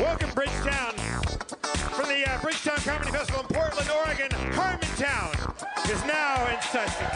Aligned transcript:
Welcome, 0.00 0.30
Bridgetown. 0.34 0.94
From 1.92 2.08
the 2.08 2.24
uh, 2.26 2.40
Bridgetown 2.40 2.78
Comedy 2.78 3.10
Festival 3.10 3.42
in 3.42 3.46
Portland, 3.48 3.90
Oregon, 3.90 4.30
Harmontown 4.52 5.90
is 5.90 6.04
now 6.04 6.46
in 6.48 6.60
session. 6.62 7.06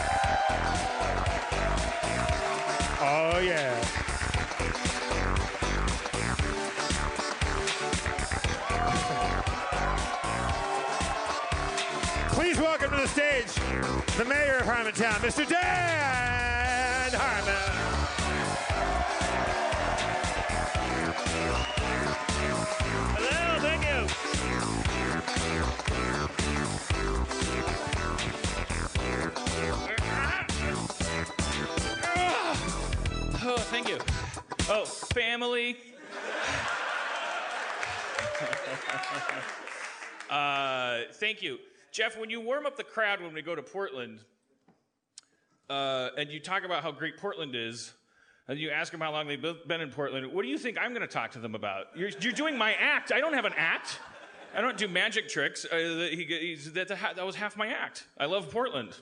Oh, 3.01 3.39
yeah. 3.39 4.04
The 13.05 13.11
stage 13.11 13.53
the 14.17 14.25
mayor 14.25 14.57
of 14.57 14.65
Harmontown, 14.65 15.19
Mr. 15.21 15.47
Dan 15.47 17.11
Harmon. 17.13 17.55
Hello, 23.19 23.59
thank 23.59 23.83
you. 23.83 24.07
Oh, 33.47 33.57
thank 33.57 33.87
you. 33.87 33.99
Oh, 34.67 34.85
family. 34.85 35.77
uh, 40.31 41.01
thank 41.13 41.43
you. 41.43 41.59
Jeff, 41.95 42.17
when 42.19 42.29
you 42.29 42.41
warm 42.41 42.65
up 42.65 42.75
the 42.75 42.83
crowd 42.83 43.21
when 43.21 43.33
we 43.33 43.41
go 43.41 43.55
to 43.55 43.61
Portland, 43.61 44.19
uh, 45.69 46.09
and 46.17 46.29
you 46.29 46.41
talk 46.41 46.65
about 46.65 46.83
how 46.83 46.91
great 46.91 47.15
Portland 47.15 47.55
is, 47.55 47.93
and 48.49 48.59
you 48.59 48.69
ask 48.69 48.91
them 48.91 48.99
how 48.99 49.13
long 49.13 49.27
they've 49.27 49.41
been 49.41 49.79
in 49.79 49.89
Portland, 49.91 50.29
what 50.33 50.41
do 50.41 50.49
you 50.49 50.57
think 50.57 50.77
I'm 50.77 50.89
going 50.89 51.07
to 51.07 51.13
talk 51.13 51.31
to 51.31 51.39
them 51.39 51.55
about? 51.55 51.85
You're, 51.95 52.09
you're 52.19 52.33
doing 52.33 52.57
my 52.57 52.73
act. 52.73 53.13
I 53.13 53.21
don't 53.21 53.31
have 53.31 53.45
an 53.45 53.53
act. 53.55 53.99
I 54.53 54.59
don't 54.59 54.75
do 54.77 54.89
magic 54.89 55.29
tricks. 55.29 55.63
Uh, 55.63 56.09
he, 56.11 56.25
he's, 56.25 56.73
that, 56.73 56.89
that 56.89 57.25
was 57.25 57.37
half 57.37 57.55
my 57.55 57.67
act. 57.67 58.07
I 58.17 58.25
love 58.25 58.51
Portland. 58.51 58.93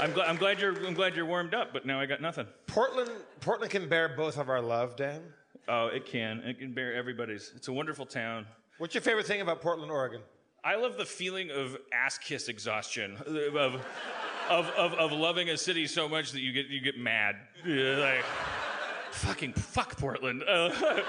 I'm, 0.00 0.12
gl- 0.12 0.26
I'm 0.26 0.36
glad 0.36 0.58
you're. 0.58 0.86
I'm 0.86 0.94
glad 0.94 1.14
you're 1.14 1.26
warmed 1.26 1.52
up, 1.52 1.74
but 1.74 1.84
now 1.84 2.00
I 2.00 2.06
got 2.06 2.22
nothing. 2.22 2.46
Portland, 2.66 3.10
Portland 3.40 3.70
can 3.70 3.90
bear 3.90 4.08
both 4.08 4.38
of 4.38 4.48
our 4.48 4.62
love, 4.62 4.96
Dan. 4.96 5.20
Oh, 5.68 5.88
it 5.88 6.06
can. 6.06 6.38
It 6.38 6.58
can 6.58 6.72
bear 6.72 6.94
everybody's. 6.94 7.52
It's 7.54 7.68
a 7.68 7.72
wonderful 7.72 8.06
town. 8.06 8.46
What's 8.78 8.94
your 8.94 9.02
favorite 9.02 9.26
thing 9.26 9.42
about 9.42 9.60
Portland, 9.60 9.92
Oregon? 9.92 10.22
I 10.64 10.76
love 10.76 10.96
the 10.96 11.04
feeling 11.04 11.50
of 11.50 11.76
ass 11.92 12.18
kiss 12.18 12.48
exhaustion 12.48 13.16
of, 13.26 13.80
of, 14.48 14.70
of, 14.70 14.94
of 14.94 15.12
loving 15.12 15.50
a 15.50 15.56
city 15.56 15.88
so 15.88 16.08
much 16.08 16.30
that 16.32 16.40
you 16.40 16.52
get 16.52 16.66
you 16.66 16.80
get 16.80 16.96
mad. 16.96 17.34
Like, 17.66 18.24
fucking 19.10 19.54
fuck 19.54 19.96
Portland. 19.96 20.44
Uh, 20.46 20.70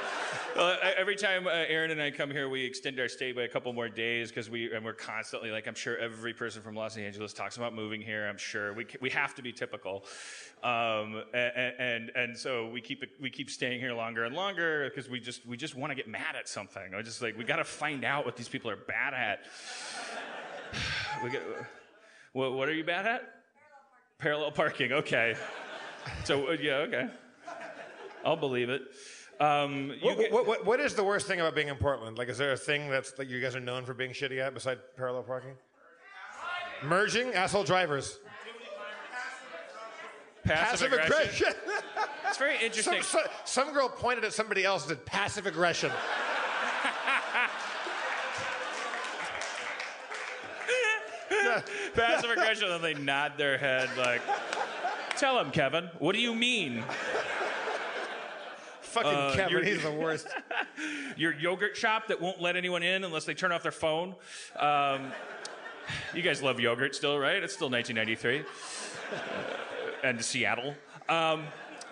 uh, 0.55 0.77
every 0.97 1.15
time 1.15 1.47
uh, 1.47 1.51
Aaron 1.51 1.91
and 1.91 2.01
I 2.01 2.11
come 2.11 2.29
here, 2.29 2.47
we 2.49 2.63
extend 2.63 2.99
our 2.99 3.07
stay 3.07 3.31
by 3.31 3.43
a 3.43 3.47
couple 3.47 3.73
more 3.73 3.89
days 3.89 4.29
because 4.29 4.49
we 4.49 4.73
and 4.73 4.85
we're 4.85 4.93
constantly 4.93 5.51
like 5.51 5.67
I'm 5.67 5.75
sure 5.75 5.97
every 5.97 6.33
person 6.33 6.61
from 6.61 6.75
Los 6.75 6.97
Angeles 6.97 7.33
talks 7.33 7.57
about 7.57 7.73
moving 7.73 8.01
here. 8.01 8.27
I'm 8.27 8.37
sure 8.37 8.73
we 8.73 8.85
we 9.01 9.09
have 9.09 9.33
to 9.35 9.41
be 9.41 9.51
typical, 9.51 10.05
um, 10.63 11.23
and, 11.33 11.73
and 11.79 12.11
and 12.15 12.37
so 12.37 12.67
we 12.69 12.81
keep 12.81 13.03
we 13.19 13.29
keep 13.29 13.49
staying 13.49 13.79
here 13.79 13.93
longer 13.93 14.25
and 14.25 14.35
longer 14.35 14.89
because 14.89 15.09
we 15.09 15.19
just 15.19 15.45
we 15.45 15.57
just 15.57 15.75
want 15.75 15.91
to 15.91 15.95
get 15.95 16.07
mad 16.07 16.35
at 16.37 16.47
something. 16.47 16.93
I 16.95 17.01
just 17.01 17.21
like 17.21 17.37
we 17.37 17.43
got 17.43 17.57
to 17.57 17.63
find 17.63 18.03
out 18.03 18.25
what 18.25 18.35
these 18.35 18.49
people 18.49 18.69
are 18.69 18.77
bad 18.77 19.13
at. 19.13 19.45
we 21.23 21.31
get, 21.31 21.43
what 22.33 22.53
what 22.53 22.69
are 22.69 22.73
you 22.73 22.83
bad 22.83 23.07
at? 23.07 23.23
Parallel 24.19 24.51
parking. 24.51 24.91
Okay. 24.91 25.35
So 26.25 26.49
uh, 26.49 26.57
yeah, 26.59 26.75
okay. 26.77 27.09
I'll 28.25 28.37
believe 28.37 28.69
it. 28.69 28.83
Um, 29.43 29.89
What, 30.01 30.17
get- 30.17 30.31
what, 30.31 30.47
what, 30.47 30.65
what 30.65 30.79
is 30.79 30.95
the 30.95 31.03
worst 31.03 31.27
thing 31.27 31.39
about 31.39 31.55
being 31.55 31.67
in 31.67 31.75
Portland? 31.75 32.17
Like, 32.17 32.29
is 32.29 32.37
there 32.37 32.53
a 32.53 32.57
thing 32.57 32.89
that's 32.89 33.11
that 33.13 33.27
you 33.27 33.41
guys 33.41 33.55
are 33.55 33.59
known 33.59 33.85
for 33.85 33.93
being 33.93 34.11
shitty 34.11 34.39
at 34.39 34.53
beside 34.53 34.79
parallel 34.95 35.23
parking? 35.23 35.53
Merging, 36.83 37.33
asshole 37.33 37.63
drivers, 37.63 38.19
passive, 40.43 40.91
passive 40.91 40.93
aggression. 40.93 41.47
aggression. 41.47 41.53
It's 42.27 42.39
very 42.39 42.55
interesting. 42.65 43.03
some, 43.03 43.21
some 43.45 43.73
girl 43.73 43.87
pointed 43.87 44.23
at 44.23 44.33
somebody 44.33 44.65
else 44.65 44.87
and 44.89 44.97
did 44.97 45.05
passive 45.05 45.45
aggression. 45.45 45.91
passive 51.93 52.29
aggression, 52.29 52.69
and 52.71 52.83
they 52.83 52.93
nod 52.93 53.33
their 53.37 53.57
head 53.57 53.89
like, 53.97 54.21
"Tell 55.17 55.39
him, 55.39 55.51
Kevin. 55.51 55.89
What 55.99 56.15
do 56.15 56.21
you 56.21 56.33
mean? 56.33 56.83
Fucking 58.93 59.11
Uh, 59.11 59.33
Kevin, 59.35 59.63
he's 59.63 59.81
the 59.81 59.91
worst. 59.91 60.27
Your 61.17 61.33
yogurt 61.33 61.75
shop 61.75 62.07
that 62.07 62.21
won't 62.21 62.39
let 62.41 62.55
anyone 62.55 62.83
in 62.83 63.03
unless 63.03 63.25
they 63.25 63.33
turn 63.33 63.51
off 63.51 63.63
their 63.63 63.71
phone." 63.71 64.15
Um, 64.55 65.11
you 66.13 66.21
guys 66.21 66.41
love 66.41 66.59
yogurt 66.59 66.95
still, 66.95 67.17
right? 67.19 67.41
It's 67.43 67.53
still 67.53 67.69
1993, 67.69 68.39
uh, 68.39 70.07
and 70.07 70.23
Seattle. 70.23 70.75
Um, 71.09 71.43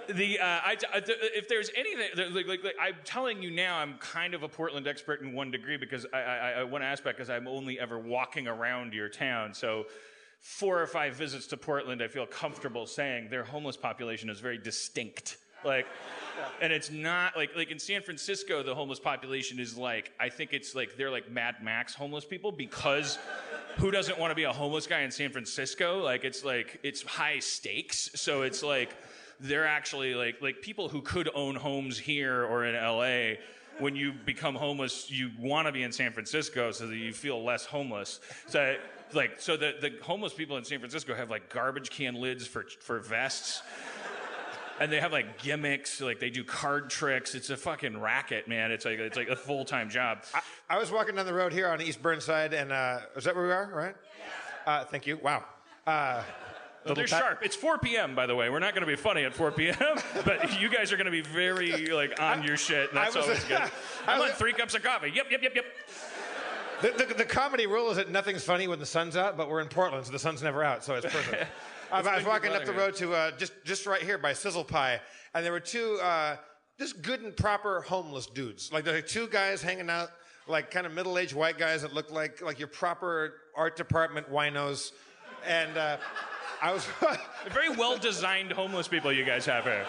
the 0.08 0.40
uh, 0.40 0.46
I, 0.46 0.76
the- 0.76 1.38
if 1.38 1.48
there's 1.48 1.70
anything 1.76 2.34
like, 2.34 2.48
like, 2.48 2.64
like 2.64 2.76
I'm 2.80 2.96
telling 3.04 3.42
you 3.42 3.52
now, 3.52 3.78
I'm 3.78 3.98
kind 3.98 4.34
of 4.34 4.44
a 4.44 4.48
Portland 4.48 4.88
expert 4.88 5.22
in 5.22 5.34
one 5.34 5.52
degree 5.52 5.78
because 5.78 6.06
I, 6.14 6.20
I, 6.20 6.50
I 6.52 6.64
one 6.64 6.82
aspect 6.82 7.18
because 7.18 7.30
I'm 7.30 7.48
only 7.48 7.80
ever 7.80 7.98
walking 8.00 8.48
around 8.48 8.94
your 8.94 9.10
town. 9.10 9.54
So 9.54 9.86
four 10.40 10.82
or 10.82 10.88
five 10.88 11.16
visits 11.16 11.48
to 11.48 11.58
Portland, 11.58 12.02
I 12.02 12.08
feel 12.08 12.26
comfortable 12.26 12.86
saying 12.88 13.30
their 13.30 13.44
homeless 13.44 13.78
population 13.78 14.30
is 14.30 14.40
very 14.40 14.58
distinct. 14.58 15.38
Like, 15.64 15.88
and 16.62 16.72
it's 16.72 16.92
not 16.92 17.36
like 17.36 17.56
like 17.56 17.72
in 17.72 17.80
San 17.80 18.02
Francisco, 18.02 18.64
the 18.64 18.74
homeless 18.74 19.00
population 19.00 19.60
is 19.60 19.78
like 19.78 20.12
I 20.20 20.30
think 20.30 20.54
it's 20.54 20.76
like 20.76 20.98
they're 20.98 21.12
like 21.12 21.32
Mad 21.32 21.56
Max 21.62 21.94
homeless 21.94 22.26
people 22.26 22.52
because 22.52 23.20
who 23.78 23.92
doesn't 23.92 24.20
want 24.20 24.32
to 24.32 24.36
be 24.36 24.44
a 24.44 24.52
homeless 24.52 24.88
guy 24.88 25.02
in 25.02 25.12
San 25.12 25.32
Francisco? 25.32 26.04
Like 26.04 26.24
it's 26.24 26.44
like 26.44 26.80
it's 26.84 27.02
high 27.04 27.40
stakes, 27.40 28.12
so 28.16 28.42
it's 28.42 28.64
like 28.64 28.96
they're 29.40 29.68
actually 29.68 30.14
like 30.14 30.42
like 30.42 30.62
people 30.62 30.90
who 30.90 31.02
could 31.02 31.30
own 31.34 31.56
homes 31.56 31.98
here 31.98 32.44
or 32.46 32.66
in 32.66 32.76
LA. 32.76 33.40
When 33.80 33.96
you 33.96 34.12
become 34.12 34.54
homeless, 34.54 35.10
you 35.10 35.32
want 35.40 35.66
to 35.66 35.72
be 35.72 35.82
in 35.82 35.92
San 35.92 36.12
Francisco 36.12 36.72
so 36.72 36.86
that 36.88 36.96
you 36.96 37.14
feel 37.14 37.44
less 37.44 37.66
homeless. 37.66 38.20
So 38.48 38.76
like 39.14 39.40
so 39.40 39.58
the 39.58 39.76
the 39.80 39.94
homeless 40.04 40.34
people 40.34 40.58
in 40.58 40.64
San 40.64 40.80
Francisco 40.80 41.16
have 41.16 41.30
like 41.30 41.50
garbage 41.50 41.90
can 41.90 42.16
lids 42.16 42.46
for 42.46 42.66
for 42.82 43.00
vests 43.00 43.64
and 44.82 44.92
they 44.92 45.00
have 45.00 45.12
like 45.12 45.42
gimmicks, 45.42 46.02
like 46.02 46.20
they 46.20 46.32
do 46.32 46.44
card 46.44 46.90
tricks. 46.90 47.36
It's 47.36 47.52
a 47.52 47.58
fucking 47.58 48.02
racket, 48.02 48.48
man. 48.48 48.72
It's 48.72 48.84
like 48.84 48.98
it's 48.98 49.16
like 49.16 49.30
a 49.30 49.36
full 49.36 49.64
time 49.64 49.90
job. 49.90 50.24
I 50.68 50.80
was 50.80 50.92
walking 50.92 51.16
down 51.16 51.28
the 51.28 51.34
road 51.34 51.54
here 51.54 51.70
on 51.70 51.82
East 51.82 52.02
Burnside, 52.02 52.54
and 52.54 52.72
uh, 52.72 53.02
is 53.16 53.26
that 53.26 53.36
where 53.36 53.46
we 53.46 53.52
are? 53.52 53.70
Right? 53.72 53.96
Uh, 54.66 54.84
thank 54.86 55.06
you. 55.06 55.20
Wow. 55.22 55.44
Uh, 55.86 56.24
They're 56.84 56.96
little 56.96 57.06
sharp. 57.06 57.40
It's 57.44 57.56
4 57.56 57.78
p.m. 57.78 58.16
by 58.16 58.26
the 58.26 58.36
way. 58.36 58.50
We're 58.50 58.58
not 58.60 58.74
going 58.74 58.82
to 58.82 58.88
be 58.92 58.96
funny 58.96 59.24
at 59.24 59.36
4 59.36 59.52
p.m. 59.52 59.76
but 60.26 60.60
you 60.60 60.68
guys 60.68 60.92
are 60.92 60.98
going 60.98 61.06
to 61.06 61.12
be 61.12 61.22
very 61.22 61.88
like 61.88 62.20
on 62.20 62.42
your 62.44 62.58
shit. 62.58 62.90
And 62.90 62.98
that's 62.98 63.16
I 63.16 63.20
was- 63.20 63.28
always 63.28 63.44
good. 63.44 63.62
I 64.08 64.20
was- 64.20 64.32
three 64.32 64.54
cups 64.54 64.74
of 64.74 64.82
coffee. 64.84 65.12
Yep, 65.14 65.28
yep, 65.30 65.44
yep, 65.44 65.56
yep. 65.56 65.66
The, 66.82 67.06
the, 67.06 67.14
the 67.14 67.26
comedy 67.26 67.68
rule 67.68 67.92
is 67.92 67.98
that 67.98 68.10
nothing's 68.10 68.44
funny 68.44 68.68
when 68.68 68.80
the 68.80 68.86
sun's 68.88 69.16
out, 69.16 69.38
but 69.38 69.48
we're 69.48 69.62
in 69.62 69.68
Portland, 69.68 70.04
so 70.08 70.12
the 70.12 70.18
sun's 70.18 70.42
never 70.42 70.64
out, 70.64 70.84
so 70.84 70.96
it's 70.96 71.06
perfect. 71.06 71.46
I 71.92 72.16
was 72.16 72.26
walking 72.26 72.52
up 72.52 72.66
the 72.66 72.74
road 72.74 72.96
to 72.98 73.14
uh, 73.14 73.32
just 73.38 73.54
just 73.64 73.86
right 73.86 74.02
here 74.02 74.18
by 74.18 74.34
Sizzle 74.34 74.64
Pie, 74.64 75.02
and 75.34 75.46
there 75.46 75.52
were 75.52 75.60
two 75.60 76.00
uh, 76.02 76.38
just 76.80 77.02
good 77.02 77.22
and 77.22 77.36
proper 77.36 77.82
homeless 77.82 78.28
dudes. 78.28 78.72
Like 78.72 78.84
there 78.84 78.94
were 78.96 79.02
two 79.02 79.28
guys 79.28 79.62
hanging 79.62 79.90
out, 79.90 80.10
like 80.48 80.72
kind 80.72 80.86
of 80.86 80.94
middle-aged 80.94 81.34
white 81.34 81.58
guys 81.58 81.82
that 81.82 81.94
looked 81.94 82.12
like 82.12 82.42
like 82.42 82.60
your 82.60 82.68
proper 82.68 83.34
art 83.56 83.76
department 83.76 84.32
winos, 84.32 84.92
and 85.46 85.78
uh, 85.78 85.98
I 86.62 86.72
was. 86.74 86.88
Very 87.52 87.70
well 87.70 87.98
designed 87.98 88.52
homeless 88.52 88.88
people 88.88 89.12
you 89.12 89.26
guys 89.26 89.46
have 89.46 89.64
here. 89.64 89.86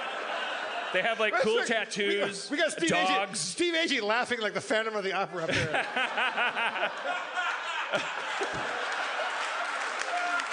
They 0.93 1.01
have 1.03 1.21
like 1.21 1.33
cool 1.41 1.65
tattoos, 1.65 2.51
We 2.51 2.59
got, 2.59 2.81
we 2.81 2.89
got 2.89 3.31
Steve 3.35 3.35
Agee. 3.35 3.37
Steve 3.37 3.75
Agee 3.75 4.03
laughing 4.03 4.41
like 4.41 4.53
the 4.53 4.61
Phantom 4.61 4.95
of 4.95 5.05
the 5.05 5.13
Opera 5.13 5.45
up 5.45 5.51
there. 5.51 5.87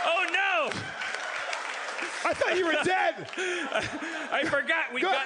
Oh 0.06 0.26
no! 0.32 0.70
I 2.26 2.34
thought 2.34 2.58
you 2.58 2.66
were 2.66 2.78
dead. 2.84 3.30
I 4.32 4.44
forgot 4.46 4.94
we 4.94 5.02
Go- 5.02 5.10
got. 5.10 5.26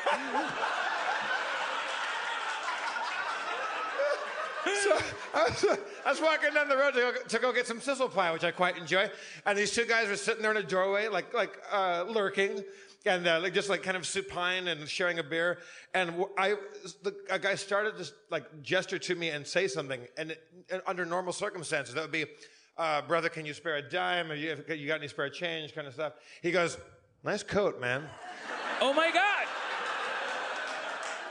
So 4.82 4.98
I 5.34 5.44
was, 5.44 5.66
I 6.06 6.10
was 6.12 6.22
walking 6.22 6.54
down 6.54 6.70
the 6.70 6.78
road 6.78 6.94
to 6.94 7.00
go, 7.00 7.14
to 7.28 7.40
go 7.40 7.52
get 7.54 7.68
some 7.68 7.82
sizzle 7.82 8.08
pie, 8.10 8.32
which 8.32 8.44
I 8.46 8.52
quite 8.52 8.78
enjoy. 8.78 9.10
And 9.46 9.58
these 9.58 9.72
two 9.72 9.86
guys 9.86 10.08
were 10.08 10.16
sitting 10.16 10.42
there 10.42 10.52
in 10.52 10.58
a 10.58 10.64
doorway, 10.64 11.10
like 11.10 11.34
like 11.34 11.58
uh, 11.72 12.06
lurking, 12.08 12.64
and 13.06 13.28
uh, 13.28 13.40
like 13.42 13.54
just 13.54 13.70
like 13.70 13.84
kind 13.84 13.98
of 13.98 14.06
supine 14.06 14.68
and 14.70 14.88
sharing 14.88 15.20
a 15.20 15.24
beer. 15.24 15.60
And 15.94 16.14
I, 16.38 16.56
the, 17.04 17.14
a 17.30 17.40
guy 17.40 17.56
started 17.56 17.98
to 17.98 18.10
like 18.30 18.46
gesture 18.62 19.00
to 19.00 19.16
me 19.16 19.30
and 19.30 19.46
say 19.46 19.68
something. 19.68 20.02
And, 20.18 20.32
it, 20.32 20.42
and 20.72 20.82
under 20.88 21.06
normal 21.06 21.34
circumstances, 21.34 21.94
that 21.96 22.02
would 22.02 22.12
be, 22.12 22.26
uh, 22.78 23.02
"Brother, 23.02 23.30
can 23.30 23.46
you 23.46 23.54
spare 23.54 23.78
a 23.78 23.82
dime? 23.82 24.32
Or 24.32 24.36
you, 24.36 24.64
you 24.70 24.88
got 24.88 25.00
any 25.00 25.08
spare 25.08 25.30
change?" 25.30 25.74
Kind 25.74 25.88
of 25.88 25.94
stuff. 25.94 26.14
He 26.42 26.52
goes, 26.52 26.78
"Nice 27.24 27.44
coat, 27.44 27.80
man." 27.80 28.08
Oh 28.82 28.94
my 28.94 29.12
god! 29.12 29.48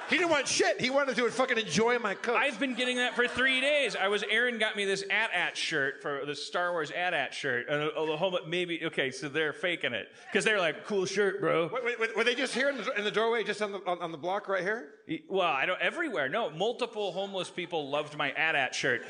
He 0.09 0.19
didn't 0.19 0.31
want 0.31 0.47
shit. 0.47 0.81
He 0.81 0.91
wanted 0.91 1.17
to 1.17 1.31
fucking 1.31 1.59
enjoy 1.59 1.99
my 1.99 2.15
coat. 2.15 2.37
I've 2.37 2.59
been 2.59 2.75
getting 2.75 2.97
that 2.97 3.15
for 3.15 3.27
three 3.27 3.61
days. 3.61 3.97
I 3.97 4.09
was 4.09 4.25
Aaron 4.31 4.59
got 4.59 4.77
me 4.77 4.85
this 4.85 5.05
AT-AT 5.11 5.57
shirt 5.57 6.03
for 6.03 6.25
the 6.27 6.35
Star 6.35 6.73
Wars 6.73 6.91
AT-AT 6.91 7.33
shirt, 7.33 7.69
and 7.69 7.91
uh, 7.91 8.05
the 8.07 8.17
whole 8.17 8.39
maybe 8.47 8.85
okay, 8.85 9.11
so 9.11 9.29
they're 9.29 9.53
faking 9.53 9.93
it 9.95 10.09
because 10.31 10.45
they're 10.45 10.61
like 10.61 10.85
cool 10.87 11.07
shirt, 11.07 11.41
bro. 11.41 11.71
Wait, 11.73 11.85
wait, 11.85 12.01
wait, 12.01 12.17
were 12.17 12.25
they 12.25 12.35
just 12.35 12.55
here 12.55 12.69
in 12.69 12.77
the, 12.77 12.99
in 12.99 13.05
the 13.05 13.11
doorway, 13.11 13.43
just 13.45 13.63
on 13.63 13.73
the 13.73 13.79
on, 13.87 14.01
on 14.03 14.13
the 14.13 14.19
block 14.19 14.49
right 14.49 14.63
here? 14.63 14.89
Well, 15.29 15.49
I 15.49 15.67
don't 15.67 15.81
everywhere. 15.81 16.29
No, 16.29 16.51
multiple 16.51 17.13
homeless 17.13 17.51
people 17.51 17.89
loved 17.89 18.17
my 18.17 18.33
AT-AT 18.33 18.75
shirt. 18.75 19.03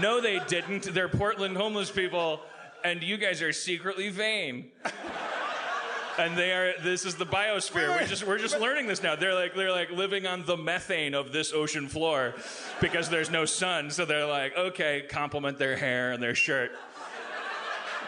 No, 0.00 0.20
they 0.20 0.40
didn't. 0.46 0.84
They're 0.94 1.08
Portland 1.08 1.56
homeless 1.56 1.90
people, 1.90 2.40
and 2.84 3.02
you 3.02 3.16
guys 3.16 3.42
are 3.42 3.52
secretly 3.52 4.08
vain. 4.08 4.70
And 6.18 6.36
they 6.36 6.52
are. 6.52 6.74
This 6.82 7.06
is 7.06 7.14
the 7.14 7.24
biosphere. 7.26 7.88
We're 7.88 8.06
just 8.06 8.26
we're 8.26 8.38
just 8.38 8.60
learning 8.60 8.86
this 8.86 9.02
now. 9.02 9.16
They're 9.16 9.34
like 9.34 9.54
they're 9.54 9.72
like 9.72 9.90
living 9.90 10.26
on 10.26 10.44
the 10.44 10.56
methane 10.56 11.14
of 11.14 11.32
this 11.32 11.52
ocean 11.52 11.88
floor, 11.88 12.34
because 12.80 13.08
there's 13.08 13.30
no 13.30 13.44
sun. 13.46 13.90
So 13.90 14.04
they're 14.04 14.26
like, 14.26 14.56
okay, 14.56 15.04
compliment 15.08 15.58
their 15.58 15.76
hair 15.76 16.12
and 16.12 16.22
their 16.22 16.34
shirt. 16.34 16.72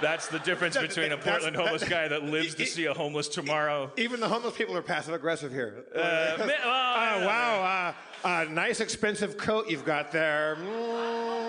That's 0.02 0.26
the 0.28 0.40
difference 0.40 0.76
between 0.76 1.12
a 1.12 1.16
Portland 1.16 1.56
homeless 1.56 1.88
guy 1.88 2.08
that 2.08 2.24
lives 2.24 2.54
to 2.56 2.66
see 2.66 2.84
a 2.86 2.92
homeless 2.94 3.28
tomorrow. 3.28 3.90
Even 3.96 4.20
the 4.20 4.28
homeless 4.28 4.54
people 4.56 4.76
are 4.76 4.82
passive 4.82 5.14
aggressive 5.14 5.52
here. 5.52 5.84
Uh, 5.94 6.36
Oh, 7.16 7.26
wow. 7.26 7.62
Uh, 7.62 7.92
uh, 8.24 8.46
nice 8.50 8.80
expensive 8.80 9.36
coat 9.36 9.68
you've 9.68 9.84
got 9.84 10.10
there. 10.12 10.56
Mm. 10.60 11.44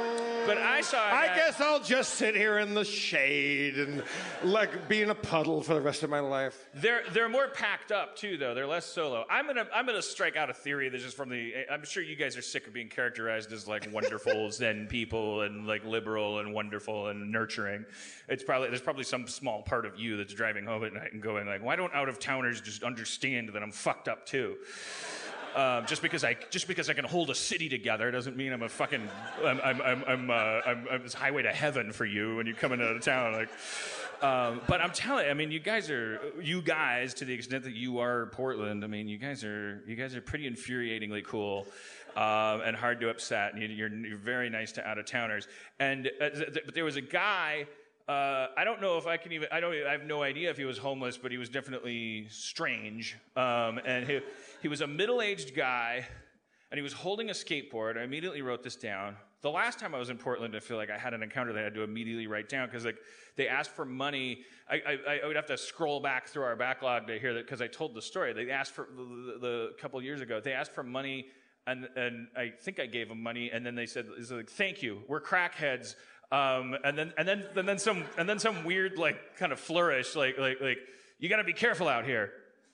But 0.45 0.59
I 0.59 0.81
saw 0.81 1.03
I 1.03 1.25
that- 1.25 1.35
guess 1.35 1.59
I'll 1.61 1.79
just 1.81 2.15
sit 2.15 2.35
here 2.35 2.59
in 2.59 2.75
the 2.75 2.85
shade 2.85 3.79
and 3.79 4.03
like 4.43 4.87
be 4.87 5.01
in 5.01 5.09
a 5.09 5.15
puddle 5.15 5.63
for 5.63 5.73
the 5.73 5.81
rest 5.81 6.03
of 6.03 6.11
my 6.11 6.19
life. 6.19 6.67
They're 6.75 7.01
they're 7.13 7.29
more 7.29 7.47
packed 7.47 7.91
up 7.91 8.15
too, 8.15 8.37
though. 8.37 8.53
They're 8.53 8.67
less 8.67 8.85
solo. 8.85 9.25
I'm 9.27 9.47
gonna 9.47 9.65
I'm 9.73 9.87
gonna 9.87 10.03
strike 10.03 10.35
out 10.35 10.51
a 10.51 10.53
theory 10.53 10.89
that's 10.89 11.03
just 11.03 11.17
from 11.17 11.29
the. 11.29 11.65
I'm 11.71 11.83
sure 11.83 12.03
you 12.03 12.15
guys 12.15 12.37
are 12.37 12.43
sick 12.43 12.67
of 12.67 12.73
being 12.73 12.89
characterized 12.89 13.51
as 13.53 13.67
like 13.67 13.91
wonderful 13.91 14.51
Zen 14.51 14.85
people 14.85 15.41
and 15.41 15.65
like 15.65 15.83
liberal 15.83 16.37
and 16.37 16.53
wonderful 16.53 17.07
and 17.07 17.31
nurturing. 17.31 17.83
It's 18.29 18.43
probably 18.43 18.69
there's 18.69 18.81
probably 18.81 19.03
some 19.03 19.27
small 19.27 19.63
part 19.63 19.87
of 19.87 19.99
you 19.99 20.15
that's 20.15 20.33
driving 20.35 20.65
home 20.65 20.83
at 20.85 20.93
night 20.93 21.11
and 21.11 21.23
going 21.23 21.47
like, 21.47 21.63
why 21.63 21.75
don't 21.75 21.93
out 21.95 22.07
of 22.07 22.19
towners 22.19 22.61
just 22.61 22.83
understand 22.83 23.49
that 23.53 23.63
I'm 23.63 23.71
fucked 23.71 24.07
up 24.07 24.27
too? 24.27 24.57
Um, 25.55 25.85
just 25.85 26.01
because 26.01 26.25
I 26.25 26.35
just 26.49 26.67
because 26.67 26.89
I 26.89 26.93
can 26.93 27.05
hold 27.05 27.29
a 27.29 27.35
city 27.35 27.69
together 27.69 28.11
doesn't 28.11 28.35
mean 28.35 28.51
I'm 28.51 28.61
a 28.63 28.67
fucking 28.69 29.07
I'm 29.43 29.61
I'm 29.63 29.81
I'm 29.81 30.03
I'm, 30.05 30.29
uh, 30.29 30.33
I'm, 30.33 30.87
I'm 30.91 31.09
highway 31.11 31.43
to 31.43 31.51
heaven 31.53 31.93
for 31.93 32.05
you 32.05 32.35
when 32.35 32.45
you 32.45 32.53
come 32.53 32.73
into 32.73 32.99
town 32.99 33.31
like. 33.33 33.49
Um, 34.21 34.61
but 34.67 34.81
I'm 34.81 34.91
telling 34.91 35.29
I 35.29 35.33
mean, 35.33 35.51
you 35.51 35.59
guys 35.59 35.89
are 35.89 36.19
you 36.41 36.61
guys 36.61 37.13
to 37.15 37.25
the 37.25 37.33
extent 37.33 37.63
that 37.63 37.73
you 37.73 37.99
are 37.99 38.25
Portland. 38.27 38.83
I 38.83 38.87
mean, 38.87 39.07
you 39.07 39.17
guys 39.17 39.43
are 39.45 39.81
you 39.87 39.95
guys 39.95 40.13
are 40.15 40.21
pretty 40.21 40.49
infuriatingly 40.49 41.23
cool. 41.23 41.67
Um, 42.17 42.61
and 42.61 42.77
hard 42.77 43.01
to 43.01 43.09
upset, 43.09 43.53
and 43.53 43.61
you- 43.61 43.67
you're, 43.67 43.93
you're 43.93 44.17
very 44.17 44.49
nice 44.49 44.71
to 44.73 44.87
out 44.87 44.97
of 44.97 45.05
towners. 45.05 45.49
And 45.81 46.07
uh, 46.21 46.29
th- 46.29 46.53
th- 46.53 46.65
but 46.65 46.73
there 46.73 46.85
was 46.85 46.95
a 46.95 47.01
guy 47.01 47.65
uh, 48.07 48.47
I 48.55 48.63
don't 48.63 48.81
know 48.81 48.97
if 48.97 49.07
I 49.07 49.17
can 49.17 49.31
even. 49.31 49.47
I 49.51 49.59
don't. 49.59 49.73
I 49.73 49.91
have 49.91 50.03
no 50.03 50.21
idea 50.21 50.51
if 50.51 50.57
he 50.57 50.65
was 50.65 50.77
homeless, 50.77 51.17
but 51.17 51.31
he 51.31 51.39
was 51.39 51.49
definitely 51.49 52.27
strange. 52.29 53.17
Um, 53.35 53.79
and 53.83 54.05
he 54.05 54.19
he 54.61 54.67
was 54.67 54.81
a 54.81 54.87
middle-aged 54.87 55.55
guy, 55.55 56.05
and 56.69 56.77
he 56.77 56.83
was 56.83 56.93
holding 56.93 57.31
a 57.31 57.33
skateboard. 57.33 57.97
I 57.97 58.03
immediately 58.03 58.43
wrote 58.43 58.61
this 58.61 58.75
down. 58.75 59.15
The 59.41 59.49
last 59.49 59.79
time 59.79 59.95
I 59.95 59.99
was 59.99 60.11
in 60.11 60.17
Portland, 60.17 60.55
I 60.55 60.59
feel 60.59 60.77
like 60.77 60.91
I 60.91 60.99
had 60.99 61.15
an 61.15 61.23
encounter 61.23 61.51
that 61.53 61.59
I 61.59 61.63
had 61.63 61.73
to 61.75 61.81
immediately 61.81 62.27
write 62.27 62.47
down 62.47 62.67
because 62.67 62.85
like 62.85 62.97
they 63.37 63.47
asked 63.47 63.71
for 63.71 63.85
money. 63.85 64.43
I, 64.69 64.81
I, 65.07 65.19
I 65.23 65.27
would 65.27 65.35
have 65.35 65.47
to 65.47 65.57
scroll 65.57 65.99
back 65.99 66.27
through 66.27 66.43
our 66.43 66.55
backlog 66.55 67.07
to 67.07 67.17
hear 67.17 67.33
that 67.33 67.45
because 67.45 67.61
I 67.61 67.67
told 67.67 67.95
the 67.95 68.01
story. 68.03 68.33
They 68.33 68.51
asked 68.51 68.73
for 68.73 68.87
the, 68.95 69.03
the, 69.03 69.39
the 69.39 69.69
couple 69.79 69.99
years 70.01 70.21
ago. 70.21 70.39
They 70.39 70.53
asked 70.53 70.73
for 70.73 70.83
money. 70.83 71.27
And, 71.67 71.89
and 71.95 72.27
I 72.37 72.49
think 72.49 72.79
I 72.79 72.85
gave 72.85 73.09
them 73.09 73.23
money, 73.23 73.49
and 73.51 73.65
then 73.65 73.73
they 73.73 73.87
said, 73.87 74.05
like, 74.29 74.51
"Thank 74.51 74.83
you, 74.83 75.01
we're 75.07 75.19
crackheads." 75.19 75.95
Um, 76.31 76.75
and 76.83 76.97
then 76.97 77.13
and 77.17 77.27
then 77.27 77.45
and 77.55 77.67
then 77.67 77.77
some 77.77 78.03
and 78.17 78.27
then 78.27 78.39
some 78.39 78.63
weird 78.63 78.97
like 78.97 79.37
kind 79.37 79.51
of 79.51 79.59
flourish 79.59 80.15
like 80.15 80.37
like 80.37 80.59
like 80.59 80.79
you 81.19 81.29
got 81.29 81.37
to 81.37 81.43
be 81.43 81.53
careful 81.53 81.87
out 81.87 82.05
here. 82.05 82.31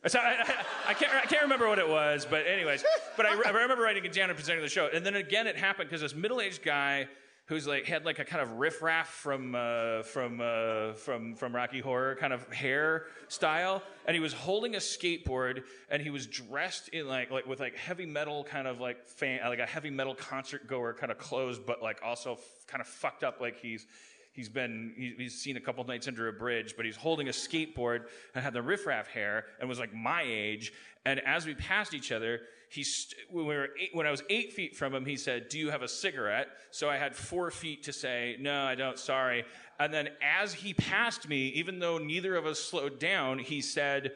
So 0.08 0.20
I, 0.20 0.38
I, 0.42 0.56
I 0.90 0.94
can't 0.94 1.14
I 1.14 1.26
can't 1.28 1.44
remember 1.44 1.68
what 1.68 1.78
it 1.78 1.88
was, 1.88 2.26
but 2.26 2.48
anyways, 2.48 2.84
but 3.18 3.26
I, 3.26 3.34
I 3.34 3.50
remember 3.52 3.84
writing 3.84 4.04
it 4.06 4.14
down 4.14 4.30
and 4.30 4.38
presenting 4.38 4.64
the 4.64 4.70
show. 4.70 4.90
And 4.92 5.06
then 5.06 5.16
again, 5.16 5.48
it 5.48 5.58
happened 5.58 5.90
because 5.90 6.02
this 6.02 6.16
middle 6.16 6.42
aged 6.42 6.64
guy 6.64 7.08
who's 7.52 7.68
like 7.68 7.84
had 7.86 8.06
like 8.06 8.18
a 8.18 8.24
kind 8.24 8.42
of 8.42 8.54
riffraff 8.54 9.10
from 9.10 9.54
uh, 9.56 10.04
from 10.04 10.40
uh, 10.40 10.94
from 10.94 11.36
from 11.36 11.54
Rocky 11.54 11.82
Horror 11.82 12.16
kind 12.16 12.32
of 12.32 12.48
hair 12.54 13.08
style, 13.28 13.84
and 14.06 14.16
he 14.16 14.22
was 14.22 14.32
holding 14.32 14.76
a 14.76 14.78
skateboard 14.78 15.64
and 15.90 16.02
he 16.02 16.10
was 16.10 16.28
dressed 16.28 16.88
in 16.90 17.10
like 17.10 17.30
like 17.30 17.46
with 17.46 17.60
like 17.60 17.76
heavy 17.76 18.06
metal 18.06 18.46
kind 18.46 18.68
of 18.70 18.80
like 18.80 19.06
fan 19.06 19.42
like 19.50 19.60
a 19.60 19.66
heavy 19.66 19.90
metal 19.90 20.16
concert 20.16 20.66
goer 20.66 20.94
kind 20.94 21.12
of 21.12 21.18
clothes, 21.18 21.60
but 21.60 21.84
like 21.84 22.00
also 22.02 22.34
f- 22.36 22.40
kind 22.68 22.80
of 22.80 22.88
fucked 22.88 23.24
up 23.24 23.42
like 23.42 23.60
he's. 23.60 23.86
He's 24.34 24.48
been, 24.48 24.94
he- 24.96 25.14
he's 25.18 25.42
seen 25.42 25.58
a 25.58 25.60
couple 25.60 25.84
nights 25.84 26.08
under 26.08 26.30
a 26.30 26.32
bridge, 26.32 26.76
but 26.78 26.86
he's 26.86 26.96
holding 26.96 27.28
a 27.28 27.32
skateboard 27.32 28.06
and 28.34 28.42
had 28.42 28.54
the 28.54 28.62
riffraff 28.62 29.10
hair 29.10 29.44
and 29.60 29.68
was 29.68 29.78
like 29.78 29.94
my 29.94 30.24
age. 30.26 30.72
And 31.06 31.20
as 31.26 31.46
we 31.46 31.54
passed 31.54 31.94
each 31.94 32.14
other, 32.14 32.40
he 32.72 32.86
st- 32.86 33.30
when, 33.30 33.46
we 33.46 33.54
were 33.54 33.70
eight, 33.78 33.90
when 33.92 34.08
I 34.08 34.12
was 34.12 34.24
eight 34.30 34.54
feet 34.54 34.78
from 34.78 34.96
him, 34.96 35.06
he 35.06 35.18
said, 35.18 35.50
Do 35.50 35.60
you 35.60 35.70
have 35.72 35.82
a 35.82 35.90
cigarette? 35.90 36.48
So 36.72 36.90
I 36.90 36.96
had 36.96 37.14
four 37.14 37.52
feet 37.52 37.84
to 37.84 37.92
say, 37.92 38.38
No, 38.40 38.64
I 38.64 38.76
don't, 38.76 38.98
sorry. 38.98 39.44
And 39.78 39.94
then 39.94 40.08
as 40.22 40.54
he 40.54 40.74
passed 40.74 41.28
me, 41.28 41.50
even 41.50 41.80
though 41.80 41.98
neither 41.98 42.34
of 42.38 42.46
us 42.46 42.62
slowed 42.62 42.98
down, 42.98 43.40
he 43.40 43.60
said, 43.60 44.14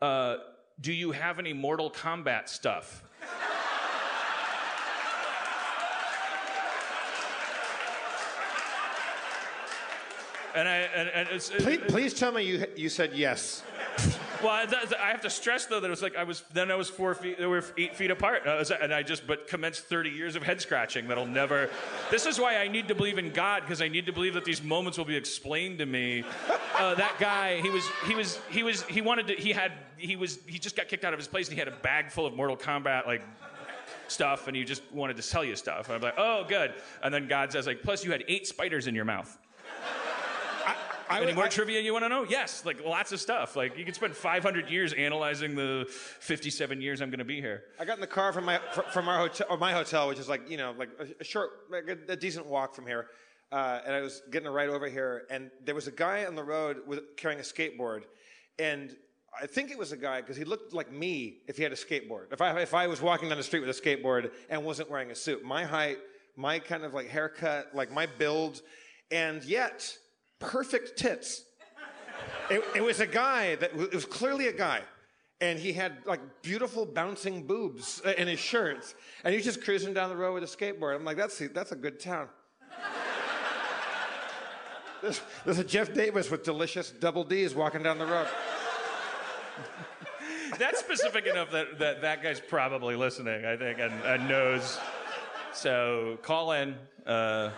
uh, 0.00 0.36
Do 0.80 0.92
you 0.92 1.10
have 1.10 1.40
any 1.40 1.52
Mortal 1.52 1.90
Kombat 1.90 2.48
stuff? 2.48 3.02
And 10.54 10.68
I, 10.68 10.76
and, 10.76 11.08
and 11.08 11.28
it's, 11.30 11.50
Please, 11.50 11.80
please 11.88 12.14
tell 12.14 12.30
me 12.32 12.42
you 12.44 12.64
you 12.76 12.88
said 12.88 13.12
yes. 13.14 13.64
Well, 14.42 14.50
I, 14.52 14.66
I 15.02 15.10
have 15.10 15.20
to 15.22 15.30
stress 15.30 15.66
though 15.66 15.80
that 15.80 15.86
it 15.86 15.90
was 15.90 16.02
like 16.02 16.16
I 16.16 16.22
was 16.24 16.44
then 16.52 16.70
I 16.70 16.76
was 16.76 16.88
four 16.88 17.14
feet, 17.14 17.38
they 17.38 17.46
were 17.46 17.64
eight 17.76 17.96
feet 17.96 18.10
apart, 18.10 18.46
Uh, 18.46 18.56
was- 18.58 18.70
and 18.70 18.94
I 18.94 19.02
just 19.02 19.26
but 19.26 19.48
commenced 19.48 19.84
thirty 19.86 20.10
years 20.10 20.36
of 20.36 20.42
head 20.44 20.60
scratching 20.60 21.08
that'll 21.08 21.26
never. 21.26 21.68
This 22.10 22.24
is 22.24 22.38
why 22.38 22.56
I 22.58 22.68
need 22.68 22.86
to 22.88 22.94
believe 22.94 23.18
in 23.18 23.32
God 23.32 23.62
because 23.62 23.82
I 23.82 23.88
need 23.88 24.06
to 24.06 24.12
believe 24.12 24.34
that 24.34 24.44
these 24.44 24.62
moments 24.62 24.96
will 24.96 25.04
be 25.04 25.16
explained 25.16 25.78
to 25.78 25.86
me. 25.86 26.24
Uh, 26.76 26.94
that 26.94 27.16
guy, 27.18 27.60
he 27.60 27.70
was 27.70 27.88
he 28.06 28.14
was 28.14 28.38
he 28.50 28.62
was 28.62 28.82
he 28.84 29.00
wanted 29.00 29.26
to 29.28 29.34
he 29.34 29.50
had 29.52 29.72
he 29.96 30.14
was 30.14 30.38
he 30.46 30.58
just 30.58 30.76
got 30.76 30.86
kicked 30.88 31.04
out 31.04 31.12
of 31.12 31.18
his 31.18 31.26
place 31.28 31.48
and 31.48 31.54
he 31.54 31.58
had 31.58 31.68
a 31.68 31.76
bag 31.76 32.10
full 32.12 32.24
of 32.26 32.34
Mortal 32.34 32.56
Kombat 32.56 33.06
like 33.06 33.22
stuff 34.06 34.46
and 34.46 34.56
he 34.56 34.64
just 34.64 34.82
wanted 34.92 35.16
to 35.16 35.22
sell 35.22 35.44
you 35.44 35.56
stuff. 35.56 35.86
And 35.88 35.96
I'm 35.96 36.00
like, 36.00 36.14
oh 36.16 36.44
good. 36.48 36.74
And 37.02 37.12
then 37.12 37.26
God 37.26 37.50
says 37.50 37.66
like, 37.66 37.82
plus 37.82 38.04
you 38.04 38.12
had 38.12 38.22
eight 38.28 38.46
spiders 38.46 38.86
in 38.86 38.94
your 38.94 39.04
mouth. 39.04 39.36
I, 41.10 41.22
Any 41.22 41.32
more 41.32 41.44
I- 41.44 41.48
trivia 41.48 41.80
you 41.80 41.92
want 41.92 42.04
to 42.04 42.08
know? 42.08 42.24
Yes, 42.28 42.64
like 42.64 42.84
lots 42.84 43.12
of 43.12 43.20
stuff. 43.20 43.56
Like 43.56 43.76
you 43.76 43.84
could 43.84 43.94
spend 43.94 44.14
500 44.14 44.68
years 44.68 44.92
analyzing 44.92 45.54
the 45.54 45.86
57 45.88 46.80
years 46.80 47.00
I'm 47.00 47.10
going 47.10 47.18
to 47.18 47.24
be 47.24 47.40
here. 47.40 47.64
I 47.78 47.84
got 47.84 47.94
in 47.96 48.00
the 48.00 48.06
car 48.06 48.32
from 48.32 48.44
my 48.44 48.58
from 48.92 49.08
our 49.08 49.18
hotel, 49.18 49.46
or 49.50 49.56
my 49.56 49.72
hotel, 49.72 50.08
which 50.08 50.18
is 50.18 50.28
like 50.28 50.48
you 50.50 50.56
know 50.56 50.74
like 50.78 50.90
a, 50.98 51.06
a 51.20 51.24
short, 51.24 51.50
like 51.70 51.88
a, 51.88 52.12
a 52.12 52.16
decent 52.16 52.46
walk 52.46 52.74
from 52.74 52.86
here. 52.86 53.06
Uh, 53.50 53.80
and 53.86 53.94
I 53.94 54.02
was 54.02 54.22
getting 54.30 54.46
a 54.46 54.50
ride 54.50 54.68
over 54.68 54.88
here, 54.88 55.22
and 55.30 55.50
there 55.64 55.74
was 55.74 55.86
a 55.86 55.90
guy 55.90 56.26
on 56.26 56.34
the 56.34 56.44
road 56.44 56.78
with 56.86 57.16
carrying 57.16 57.40
a 57.40 57.42
skateboard, 57.42 58.02
and 58.58 58.94
I 59.40 59.46
think 59.46 59.70
it 59.70 59.78
was 59.78 59.92
a 59.92 59.96
guy 59.96 60.20
because 60.20 60.36
he 60.36 60.44
looked 60.44 60.74
like 60.74 60.92
me 60.92 61.38
if 61.48 61.56
he 61.56 61.62
had 61.62 61.72
a 61.72 61.76
skateboard. 61.76 62.30
If 62.32 62.42
I 62.42 62.60
if 62.60 62.74
I 62.74 62.86
was 62.86 63.00
walking 63.00 63.28
down 63.30 63.38
the 63.38 63.44
street 63.44 63.60
with 63.64 63.70
a 63.76 63.80
skateboard 63.80 64.32
and 64.50 64.64
wasn't 64.64 64.90
wearing 64.90 65.10
a 65.10 65.14
suit, 65.14 65.42
my 65.44 65.64
height, 65.64 65.96
my 66.36 66.58
kind 66.58 66.84
of 66.84 66.92
like 66.92 67.08
haircut, 67.08 67.74
like 67.74 67.90
my 67.90 68.04
build, 68.04 68.60
and 69.10 69.42
yet 69.44 69.96
perfect 70.38 70.98
tits. 70.98 71.44
It, 72.50 72.64
it 72.76 72.82
was 72.82 73.00
a 73.00 73.06
guy 73.06 73.56
that 73.56 73.72
it 73.74 73.94
was 73.94 74.06
clearly 74.06 74.46
a 74.48 74.52
guy, 74.52 74.80
and 75.40 75.58
he 75.58 75.72
had 75.72 75.98
like 76.06 76.20
beautiful 76.42 76.86
bouncing 76.86 77.46
boobs 77.46 78.00
uh, 78.04 78.12
in 78.16 78.26
his 78.26 78.40
shirts, 78.40 78.94
and 79.22 79.32
he 79.32 79.36
was 79.36 79.44
just 79.44 79.62
cruising 79.62 79.92
down 79.92 80.08
the 80.08 80.16
road 80.16 80.34
with 80.34 80.42
a 80.42 80.46
skateboard. 80.46 80.96
I'm 80.96 81.04
like, 81.04 81.16
that's 81.16 81.40
a, 81.40 81.48
that's 81.48 81.72
a 81.72 81.76
good 81.76 82.00
town. 82.00 82.28
there's, 85.02 85.20
there's 85.44 85.58
a 85.58 85.64
Jeff 85.64 85.92
Davis 85.92 86.30
with 86.30 86.42
delicious 86.42 86.90
double 86.90 87.24
D's 87.24 87.54
walking 87.54 87.82
down 87.82 87.98
the 87.98 88.06
road. 88.06 88.28
That's 90.58 90.80
specific 90.80 91.26
enough 91.26 91.50
that, 91.50 91.78
that 91.78 92.00
that 92.02 92.22
guy's 92.22 92.40
probably 92.40 92.96
listening, 92.96 93.44
I 93.44 93.56
think, 93.56 93.78
and, 93.78 93.92
and 94.04 94.28
knows. 94.28 94.78
So 95.52 96.18
call 96.22 96.52
in. 96.52 96.74
Uh, 97.06 97.50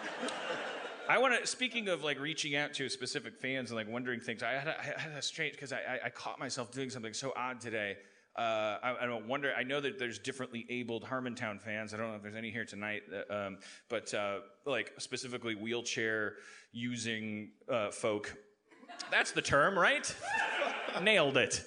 I 1.10 1.18
want 1.18 1.40
to. 1.40 1.44
Speaking 1.44 1.88
of 1.88 2.04
like 2.04 2.20
reaching 2.20 2.54
out 2.54 2.72
to 2.74 2.88
specific 2.88 3.36
fans 3.36 3.70
and 3.70 3.76
like 3.76 3.88
wondering 3.88 4.20
things, 4.20 4.44
I 4.44 4.52
had 4.52 4.68
a, 4.68 4.78
I 4.78 5.00
had 5.00 5.10
a 5.10 5.20
strange 5.20 5.54
because 5.54 5.72
I, 5.72 5.78
I, 5.78 6.06
I 6.06 6.10
caught 6.10 6.38
myself 6.38 6.70
doing 6.70 6.88
something 6.88 7.12
so 7.12 7.32
odd 7.36 7.60
today. 7.60 7.96
Uh, 8.38 8.78
I, 8.80 8.96
I 9.00 9.06
don't 9.06 9.26
wonder. 9.26 9.52
I 9.58 9.64
know 9.64 9.80
that 9.80 9.98
there's 9.98 10.20
differently 10.20 10.66
abled 10.70 11.02
Harmontown 11.02 11.60
fans. 11.60 11.92
I 11.92 11.96
don't 11.96 12.10
know 12.10 12.14
if 12.14 12.22
there's 12.22 12.36
any 12.36 12.52
here 12.52 12.64
tonight, 12.64 13.02
uh, 13.12 13.34
um, 13.34 13.58
but 13.88 14.14
uh, 14.14 14.38
like 14.64 14.92
specifically 14.98 15.56
wheelchair 15.56 16.34
using 16.70 17.50
uh, 17.68 17.90
folk. 17.90 18.32
That's 19.10 19.32
the 19.32 19.42
term, 19.42 19.76
right? 19.76 20.14
Nailed 21.02 21.38
it. 21.38 21.64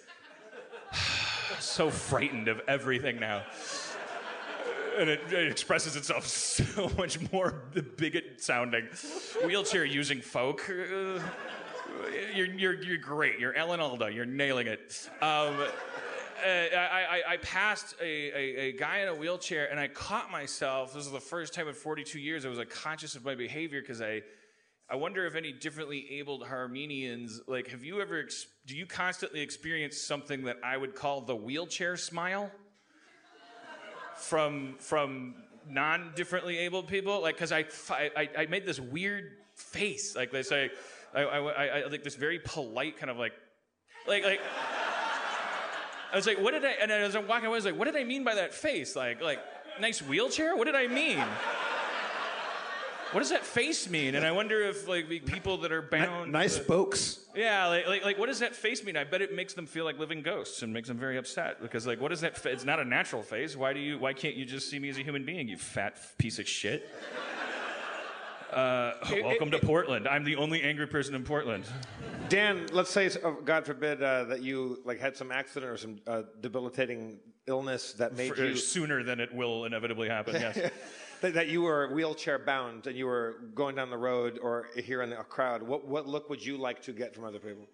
so 1.60 1.90
frightened 1.90 2.48
of 2.48 2.62
everything 2.70 3.20
now 3.20 3.44
and 4.98 5.10
it, 5.10 5.22
it, 5.32 5.52
expresses 5.52 5.96
itself 5.96 6.28
so 6.28 6.90
much 6.98 7.20
more 7.32 7.64
the 7.74 7.84
bigot 7.84 8.42
sounding. 8.42 8.88
Wheelchair 9.46 9.86
using 9.86 10.22
folk. 10.22 10.70
Uh, 10.70 11.20
you're, 12.34 12.48
you're, 12.48 12.84
you're 12.84 12.98
great. 12.98 13.40
You're 13.40 13.56
Alan 13.56 13.80
Alda. 13.80 14.12
You're 14.12 14.26
nailing 14.26 14.68
it. 14.68 15.10
Um, 15.22 15.56
uh, 16.46 16.76
I, 16.76 17.22
I, 17.28 17.34
I, 17.34 17.38
passed 17.38 17.96
a, 18.02 18.06
a, 18.06 18.60
a, 18.60 18.72
guy 18.74 19.00
in 19.00 19.08
a 19.08 19.16
wheelchair 19.16 19.70
and 19.70 19.80
I 19.80 19.88
caught 19.88 20.30
myself. 20.30 20.94
This 20.94 21.06
is 21.06 21.12
the 21.12 21.20
first 21.20 21.54
time 21.54 21.68
in 21.68 21.74
42 21.74 22.20
years 22.20 22.46
I 22.46 22.50
was 22.50 22.58
like, 22.58 22.70
conscious 22.70 23.16
of 23.16 23.24
my 23.24 23.36
behavior 23.36 23.80
because 23.80 24.02
I, 24.02 24.24
I 24.90 24.96
wonder 24.96 25.26
if 25.26 25.36
any 25.36 25.54
differently 25.54 26.06
abled 26.12 26.44
Harmenians, 26.44 27.40
like, 27.48 27.70
have 27.70 27.84
you 27.84 28.02
ever, 28.02 28.28
do 28.66 28.76
you 28.76 28.86
constantly 28.86 29.40
experience 29.40 29.98
something 29.98 30.44
that 30.44 30.58
I 30.64 30.76
would 30.76 30.96
call 30.96 31.22
the 31.22 31.36
wheelchair 31.36 31.96
smile? 31.96 32.52
From 34.24 34.76
from 34.80 35.36
non 35.70 36.14
differently 36.16 36.58
abled 36.58 36.88
people? 36.88 37.22
Like 37.22 37.36
because 37.36 37.52
I, 37.52 37.66
I 37.92 38.30
i 38.38 38.46
made 38.48 38.66
this 38.66 38.80
weird 38.80 39.32
face. 39.56 40.16
Like 40.16 40.34
say 40.44 40.72
I, 41.14 41.22
I, 41.22 41.66
I 41.66 41.86
like 41.88 42.04
this 42.04 42.16
very 42.16 42.40
polite 42.40 42.98
kind 42.98 43.12
of 43.12 43.18
like 43.18 43.34
like 44.08 44.24
like 44.24 44.42
i 46.12 46.16
was 46.16 46.26
like 46.26 46.40
what 46.40 46.52
did 46.52 46.66
i 46.66 46.72
and 46.82 46.92
as 46.92 47.16
i'm 47.16 47.28
walking 47.28 47.46
away 47.46 47.54
i 47.54 47.58
was 47.58 47.66
like 47.66 47.78
what 47.78 47.86
did 47.86 47.96
i 47.96 48.04
mean 48.04 48.24
by 48.24 48.36
that 48.36 48.54
face? 48.54 48.96
Like 48.96 49.22
like 49.22 49.40
nice 49.80 50.02
wheelchair? 50.02 50.56
What 50.56 50.66
did 50.66 50.76
i 50.76 50.88
mean 50.88 51.24
what 53.14 53.20
does 53.20 53.30
that 53.30 53.46
face 53.46 53.90
mean? 53.90 54.16
And 54.16 54.26
I 54.26 54.32
wonder 54.32 54.62
if 54.64 54.88
like 54.88 55.08
people 55.26 55.58
that 55.60 55.72
are 55.72 55.82
bound. 55.82 56.32
Nice 56.32 56.58
to, 56.58 56.64
spokes. 56.64 57.20
Yeah, 57.36 57.68
like, 57.68 57.88
like, 57.88 58.04
like 58.04 58.18
what 58.18 58.28
does 58.28 58.40
that 58.40 58.56
face 58.56 58.84
mean? 58.84 58.98
I 58.98 59.04
bet 59.04 59.22
it 59.22 59.36
makes 59.36 59.54
them 59.54 59.66
feel 59.66 59.86
like 59.86 60.00
living 60.00 60.22
ghosts 60.22 60.62
and 60.64 60.74
makes 60.74 60.88
them 60.88 60.98
very 60.98 61.18
upset 61.18 61.62
because 61.62 61.86
like 61.86 62.02
what 62.02 62.12
is 62.12 62.22
that? 62.22 62.38
Fa- 62.38 62.52
it's 62.52 62.66
not 62.66 62.80
a 62.80 62.86
natural 62.86 63.22
face. 63.22 63.56
Why 63.56 63.74
do 63.74 63.80
you? 63.80 64.00
Why 64.00 64.14
can't 64.14 64.36
you 64.36 64.46
just 64.46 64.70
see 64.70 64.80
me 64.80 64.90
as 64.90 64.98
a 64.98 65.04
human 65.04 65.26
being? 65.26 65.48
You 65.48 65.58
fat 65.58 65.98
piece 66.18 66.40
of 66.40 66.48
shit. 66.48 66.90
Uh, 68.52 68.94
welcome 69.24 69.52
to 69.52 69.60
Portland. 69.60 70.08
I'm 70.08 70.24
the 70.24 70.36
only 70.36 70.62
angry 70.62 70.88
person 70.88 71.16
in 71.16 71.24
Portland. 71.24 71.66
Dan, 72.30 72.68
let's 72.72 72.92
say, 72.92 73.10
oh, 73.24 73.38
God 73.44 73.66
forbid, 73.66 74.02
uh, 74.02 74.26
that 74.26 74.44
you 74.44 74.80
like 74.86 75.00
had 75.00 75.18
some 75.18 75.32
accident 75.32 75.72
or 75.72 75.78
some 75.78 76.00
uh, 76.06 76.22
debilitating 76.40 77.20
illness 77.48 77.94
that 77.94 78.16
made 78.16 78.36
For, 78.36 78.46
you 78.46 78.56
sooner 78.56 79.04
than 79.04 79.20
it 79.20 79.34
will 79.34 79.66
inevitably 79.66 80.08
happen. 80.08 80.36
Yes. 80.36 80.72
that 81.32 81.48
you 81.48 81.62
were 81.62 81.94
wheelchair 81.94 82.40
bound 82.40 82.88
and 82.88 82.98
you 82.98 83.06
were 83.06 83.36
going 83.56 83.76
down 83.76 83.90
the 83.90 83.98
road 83.98 84.40
or 84.42 84.68
here 84.76 85.02
in 85.02 85.14
a 85.14 85.24
crowd, 85.24 85.64
what, 85.64 85.88
what 85.88 86.08
look 86.08 86.30
would 86.30 86.46
you 86.46 86.58
like 86.58 86.82
to 86.84 86.92
get 86.92 87.16
from 87.16 87.24
other 87.24 87.40
people? 87.40 87.66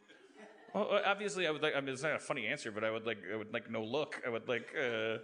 Well, 0.73 1.01
obviously, 1.05 1.47
I 1.47 1.51
would 1.51 1.63
like. 1.63 1.75
I 1.75 1.81
mean, 1.81 1.93
it's 1.93 2.03
not 2.03 2.13
a 2.13 2.19
funny 2.19 2.45
answer, 2.45 2.71
but 2.71 2.83
I 2.83 2.91
would 2.91 3.05
like. 3.05 3.17
I 3.31 3.35
would 3.35 3.51
like 3.51 3.71
no 3.71 3.83
look. 3.83 4.21
I 4.25 4.29
would 4.29 4.47
like. 4.47 4.67
Uh, 4.75 5.17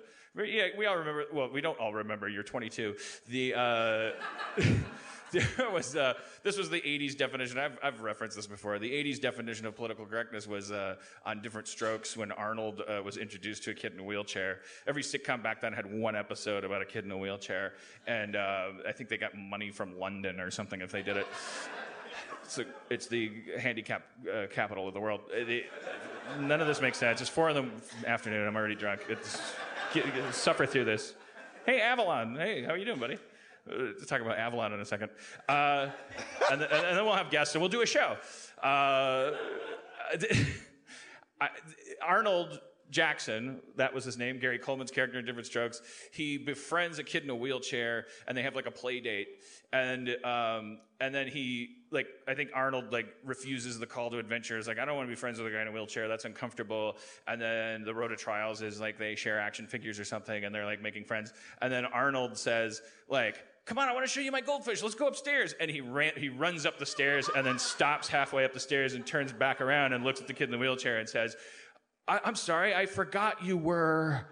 yeah, 0.43 0.67
we 0.75 0.87
all 0.87 0.97
remember. 0.97 1.25
Well, 1.31 1.49
we 1.51 1.61
don't 1.61 1.79
all 1.79 1.93
remember. 1.93 2.27
You're 2.27 2.43
22. 2.43 2.95
The. 3.29 3.53
Uh, 3.53 4.11
there 5.31 5.47
was 5.73 5.95
uh, 5.95 6.13
this 6.43 6.57
was 6.57 6.69
the 6.69 6.81
80s 6.81 7.17
definition. 7.17 7.57
I've, 7.57 7.77
I've 7.83 8.01
referenced 8.01 8.35
this 8.35 8.47
before. 8.47 8.79
The 8.79 8.91
80s 8.91 9.19
definition 9.19 9.65
of 9.65 9.75
political 9.75 10.05
correctness 10.05 10.47
was 10.47 10.71
uh, 10.71 10.95
on 11.25 11.41
Diff'rent 11.41 11.67
Strokes 11.67 12.15
when 12.15 12.31
Arnold 12.31 12.81
uh, 12.87 13.01
was 13.03 13.17
introduced 13.17 13.63
to 13.63 13.71
a 13.71 13.73
kid 13.73 13.93
in 13.93 13.99
a 13.99 14.03
wheelchair. 14.03 14.59
Every 14.87 15.03
sitcom 15.03 15.41
back 15.43 15.61
then 15.61 15.73
had 15.73 15.91
one 15.91 16.15
episode 16.15 16.63
about 16.63 16.81
a 16.81 16.85
kid 16.85 17.05
in 17.05 17.11
a 17.11 17.17
wheelchair, 17.17 17.73
and 18.07 18.35
uh, 18.35 18.69
I 18.87 18.91
think 18.91 19.09
they 19.09 19.17
got 19.17 19.37
money 19.37 19.71
from 19.71 19.99
London 19.99 20.39
or 20.39 20.51
something 20.51 20.81
if 20.81 20.91
they 20.91 21.01
did 21.01 21.17
it. 21.17 21.27
It's, 22.91 23.07
the 23.07 23.31
handicap 23.59 24.03
uh, 24.31 24.45
capital 24.51 24.87
of 24.87 24.93
the 24.93 24.99
world. 24.99 25.21
Uh, 25.35 26.39
none 26.39 26.61
of 26.61 26.67
this 26.67 26.79
makes 26.79 26.99
sense. 26.99 27.19
It's 27.19 27.29
four 27.29 27.49
in 27.49 27.55
the 27.55 28.07
afternoon. 28.07 28.47
I'm 28.47 28.55
already 28.55 28.75
drunk. 28.75 29.01
It's, 29.09 29.41
get, 29.93 30.05
get, 30.13 30.33
suffer 30.33 30.67
through 30.67 30.85
this. 30.85 31.15
Hey, 31.65 31.81
Avalon. 31.81 32.35
Hey, 32.35 32.61
how 32.63 32.71
are 32.73 32.77
you 32.77 32.85
doing, 32.85 32.99
buddy? 32.99 33.17
Uh, 33.69 34.05
talk 34.05 34.21
about 34.21 34.37
Avalon 34.37 34.73
in 34.73 34.79
a 34.79 34.85
second. 34.85 35.09
Uh, 35.49 35.87
and, 36.51 36.61
and, 36.61 36.97
then 36.97 37.03
we'll 37.05 37.15
have 37.15 37.31
guests 37.31 37.55
and 37.55 37.61
we'll 37.61 37.69
do 37.69 37.81
a 37.81 37.85
show. 37.85 38.15
Uh, 38.61 39.31
I, 41.41 41.49
Arnold 42.01 42.59
Jackson, 42.91 43.61
that 43.75 43.93
was 43.93 44.03
his 44.05 44.17
name, 44.17 44.39
Gary 44.39 44.59
Coleman's 44.59 44.91
character 44.91 45.17
in 45.17 45.25
Diff'rent 45.25 45.47
Strokes. 45.47 45.81
He 46.11 46.37
befriends 46.37 46.99
a 46.99 47.03
kid 47.03 47.23
in 47.23 47.29
a 47.29 47.35
wheelchair, 47.35 48.05
and 48.27 48.37
they 48.37 48.43
have 48.43 48.55
like 48.55 48.67
a 48.67 48.71
play 48.71 48.99
date. 48.99 49.27
And 49.73 50.09
um, 50.23 50.77
and 51.01 51.13
then 51.13 51.27
he 51.27 51.77
like 51.91 52.07
I 52.27 52.35
think 52.35 52.51
Arnold 52.53 52.93
like 52.93 53.07
refuses 53.23 53.79
the 53.79 53.87
call 53.87 54.11
to 54.11 54.19
adventure. 54.19 54.57
Is 54.57 54.67
like 54.67 54.77
I 54.77 54.85
don't 54.85 54.95
want 54.95 55.07
to 55.07 55.11
be 55.11 55.15
friends 55.15 55.39
with 55.39 55.47
a 55.47 55.55
guy 55.55 55.61
in 55.61 55.67
a 55.67 55.71
wheelchair. 55.71 56.07
That's 56.07 56.25
uncomfortable. 56.25 56.97
And 57.27 57.41
then 57.41 57.83
the 57.83 57.93
road 57.93 58.09
to 58.09 58.15
trials 58.15 58.61
is 58.61 58.79
like 58.79 58.99
they 58.99 59.15
share 59.15 59.39
action 59.39 59.65
figures 59.65 59.99
or 59.99 60.05
something, 60.05 60.45
and 60.45 60.53
they're 60.53 60.65
like 60.65 60.81
making 60.81 61.05
friends. 61.05 61.33
And 61.61 61.73
then 61.73 61.85
Arnold 61.85 62.37
says 62.37 62.81
like 63.09 63.43
come 63.65 63.79
on, 63.79 63.89
I 63.89 63.93
want 63.93 64.05
to 64.05 64.11
show 64.11 64.21
you 64.21 64.31
my 64.31 64.41
goldfish. 64.41 64.83
Let's 64.83 64.95
go 64.95 65.07
upstairs. 65.07 65.53
And 65.59 65.69
he 65.69 65.81
ran, 65.81 66.13
he 66.17 66.29
runs 66.29 66.65
up 66.65 66.77
the 66.77 66.85
stairs 66.85 67.29
and 67.35 67.45
then 67.45 67.59
stops 67.59 68.07
halfway 68.07 68.45
up 68.45 68.53
the 68.53 68.59
stairs 68.59 68.93
and 68.93 69.05
turns 69.05 69.33
back 69.33 69.59
around 69.59 69.93
and 69.93 70.03
looks 70.03 70.21
at 70.21 70.27
the 70.27 70.33
kid 70.33 70.45
in 70.45 70.51
the 70.51 70.57
wheelchair 70.57 70.97
and 70.97 71.09
says, 71.09 71.35
I- 72.07 72.21
am 72.23 72.35
sorry, 72.35 72.75
I 72.75 72.85
forgot 72.85 73.43
you 73.43 73.57
were. 73.57 74.27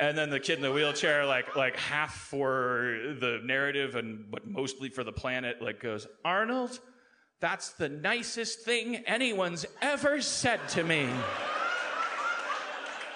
And 0.00 0.16
then 0.16 0.30
the 0.30 0.40
kid 0.40 0.56
in 0.56 0.62
the 0.62 0.72
wheelchair, 0.72 1.24
like, 1.24 1.54
like 1.54 1.76
half 1.76 2.14
for 2.14 3.14
the 3.20 3.40
narrative 3.44 3.94
and, 3.94 4.30
but 4.30 4.46
mostly 4.46 4.88
for 4.88 5.04
the 5.04 5.12
planet, 5.12 5.62
like 5.62 5.80
goes, 5.80 6.06
Arnold, 6.24 6.80
that's 7.40 7.70
the 7.72 7.88
nicest 7.88 8.62
thing 8.62 8.96
anyone's 9.06 9.66
ever 9.80 10.20
said 10.20 10.66
to 10.70 10.82
me 10.82 11.08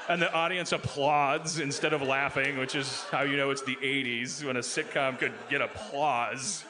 and 0.09 0.21
the 0.21 0.33
audience 0.33 0.73
applauds 0.73 1.59
instead 1.59 1.93
of 1.93 2.03
laughing, 2.03 2.59
which 2.59 2.75
is 2.75 3.03
how 3.11 3.23
you 3.23 3.37
know 3.37 3.51
it's 3.51 3.63
the 3.63 3.77
80s 3.77 4.45
when 4.45 4.57
a 4.57 4.61
sitcom 4.61 5.19
could 5.19 5.33
get 5.49 5.61
applause 5.61 6.65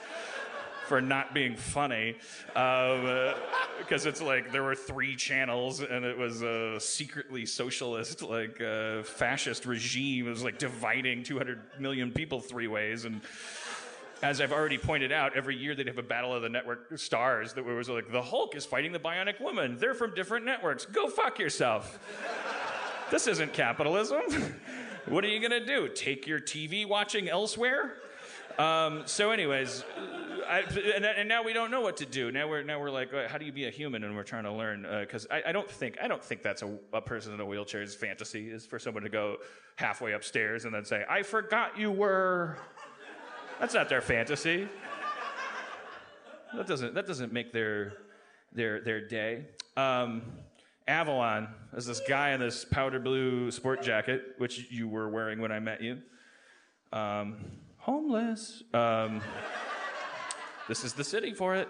for 0.87 1.01
not 1.01 1.33
being 1.33 1.57
funny. 1.57 2.17
Because 2.49 2.95
um, 3.01 4.07
uh, 4.07 4.09
it's 4.09 4.21
like 4.21 4.53
there 4.53 4.63
were 4.63 4.75
three 4.75 5.17
channels 5.17 5.81
and 5.81 6.05
it 6.05 6.19
was 6.19 6.43
a 6.43 6.79
secretly 6.79 7.47
socialist, 7.47 8.23
like 8.23 8.61
uh, 8.61 9.03
fascist 9.03 9.65
regime. 9.65 10.27
It 10.27 10.31
was 10.31 10.45
like 10.45 10.59
dividing 10.59 11.23
200 11.23 11.61
million 11.79 12.13
people 12.13 12.41
three 12.41 12.69
ways. 12.69 13.07
And 13.07 13.23
as 14.23 14.41
I've 14.41 14.53
already 14.53 14.79
pointed 14.79 15.13
out, 15.13 15.35
every 15.35 15.57
year 15.57 15.75
they'd 15.75 15.87
have 15.87 15.99
a 15.99 16.03
battle 16.03 16.35
of 16.35 16.43
the 16.43 16.51
network 16.51 16.99
stars 16.99 17.55
that 17.55 17.65
was 17.65 17.89
like, 17.89 18.13
the 18.13 18.23
Hulk 18.23 18.55
is 18.55 18.67
fighting 18.67 18.93
the 18.93 19.01
Bionic 19.01 19.41
Woman. 19.41 19.79
They're 19.79 19.95
from 19.95 20.15
different 20.15 20.45
networks. 20.45 20.85
Go 20.85 21.09
fuck 21.09 21.39
yourself. 21.39 21.99
This 23.13 23.27
isn't 23.27 23.53
capitalism. 23.53 24.23
what 25.07 25.23
are 25.23 25.29
you 25.29 25.39
going 25.39 25.51
to 25.51 25.67
do? 25.67 25.87
Take 25.87 26.27
your 26.27 26.41
TV 26.41 26.89
watching 26.89 27.29
elsewhere? 27.29 27.93
Um, 28.59 29.03
so, 29.05 29.33
anyways, 29.33 29.85
I, 30.49 30.61
and, 30.97 31.05
and, 31.05 31.29
now 31.29 31.43
we 31.43 31.53
don't 31.53 31.71
know 31.71 31.83
what 31.83 31.99
to 31.99 32.07
do. 32.07 32.33
Now 32.33 32.49
we're 32.49 32.63
now 32.63 32.81
we're 32.81 32.91
like, 32.91 33.13
how 33.29 33.37
do 33.37 33.45
you 33.45 33.53
be 33.53 33.67
a 33.67 33.71
human? 33.71 34.03
And 34.05 34.17
we're 34.17 34.23
trying 34.23 34.45
to 34.45 34.53
learn 34.53 34.87
because 35.03 35.27
uh, 35.27 35.35
I, 35.35 35.51
I, 35.51 35.53
don't 35.53 35.71
think 35.71 35.99
I 36.03 36.09
don't 36.09 36.25
think 36.25 36.43
that's 36.43 36.63
a, 36.63 36.75
a, 36.95 37.03
person 37.03 37.35
in 37.35 37.41
a 37.41 37.45
wheelchair's 37.45 37.95
fantasy 37.95 38.51
is 38.51 38.65
for 38.65 38.79
someone 38.79 39.03
to 39.03 39.11
go 39.11 39.37
halfway 39.77 40.13
upstairs 40.13 40.65
and 40.65 40.75
then 40.75 40.87
say, 40.87 41.05
"I 41.07 41.23
forgot 41.23 41.79
you 41.79 41.91
were." 41.91 42.57
That's 43.61 43.75
not 43.75 43.91
their 43.91 44.01
fantasy. 44.01 44.67
That 46.55 46.67
doesn't 46.67 46.95
that 46.95 47.07
doesn't 47.07 47.31
make 47.31 47.53
their 47.53 47.93
their 48.55 48.81
their 48.81 49.07
day. 49.07 49.45
Um, 49.77 50.23
Avalon 50.89 51.49
is 51.77 51.87
this 51.87 52.01
guy 52.09 52.31
in 52.31 52.41
this 52.41 52.65
powder 52.65 52.99
blue 52.99 53.51
sport 53.51 53.83
jacket, 53.83 54.35
which 54.39 54.71
you 54.71 54.89
were 54.89 55.09
wearing 55.09 55.41
when 55.41 55.53
I 55.53 55.61
met 55.61 55.81
you. 55.83 55.99
Um, 56.93 57.37
homeless. 57.79 58.63
Um, 58.75 59.23
this 60.69 60.85
is 60.85 60.93
the 60.93 61.05
city 61.05 61.35
for 61.35 61.55
it. 61.55 61.69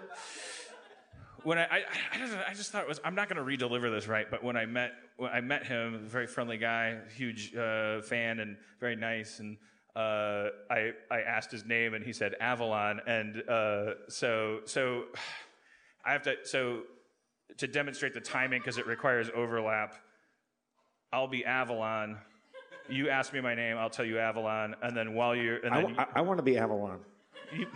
when 1.43 1.57
I, 1.57 1.63
I, 1.63 1.83
I, 2.13 2.17
just, 2.17 2.37
I 2.49 2.53
just 2.53 2.71
thought 2.71 2.83
it 2.83 2.87
was, 2.87 2.99
I'm 3.03 3.15
not 3.15 3.29
going 3.29 3.37
to 3.37 3.43
re-deliver 3.43 3.89
this 3.89 4.07
right, 4.07 4.29
but 4.29 4.43
when 4.43 4.55
I 4.55 4.65
met, 4.65 4.93
when 5.17 5.31
I 5.31 5.41
met 5.41 5.65
him, 5.65 6.05
very 6.07 6.27
friendly 6.27 6.57
guy, 6.57 6.97
huge 7.15 7.55
uh, 7.55 8.01
fan, 8.01 8.39
and 8.39 8.57
very 8.79 8.95
nice, 8.95 9.39
and 9.39 9.57
uh, 9.95 10.49
I, 10.71 10.91
I 11.11 11.21
asked 11.21 11.51
his 11.51 11.65
name, 11.65 11.93
and 11.93 12.03
he 12.03 12.13
said 12.13 12.35
Avalon, 12.39 13.01
and 13.05 13.47
uh, 13.47 13.93
so, 14.07 14.61
so 14.65 15.03
I 16.05 16.13
have 16.13 16.23
to, 16.23 16.35
so 16.43 16.83
to 17.57 17.67
demonstrate 17.67 18.13
the 18.13 18.21
timing 18.21 18.59
because 18.61 18.77
it 18.77 18.87
requires 18.87 19.29
overlap, 19.35 19.95
I'll 21.11 21.27
be 21.27 21.45
Avalon. 21.45 22.17
You 22.89 23.09
ask 23.09 23.31
me 23.33 23.39
my 23.41 23.55
name, 23.55 23.77
I'll 23.77 23.89
tell 23.89 24.05
you 24.05 24.19
Avalon, 24.19 24.75
and 24.81 24.95
then 24.95 25.13
while 25.13 25.35
you're, 25.35 25.57
and 25.57 25.73
I, 25.73 25.81
then 25.81 25.93
w- 25.95 25.99
I, 26.15 26.19
I 26.19 26.21
want 26.21 26.37
to 26.39 26.43
be 26.43 26.57
Avalon. 26.57 26.99
you, 27.55 27.67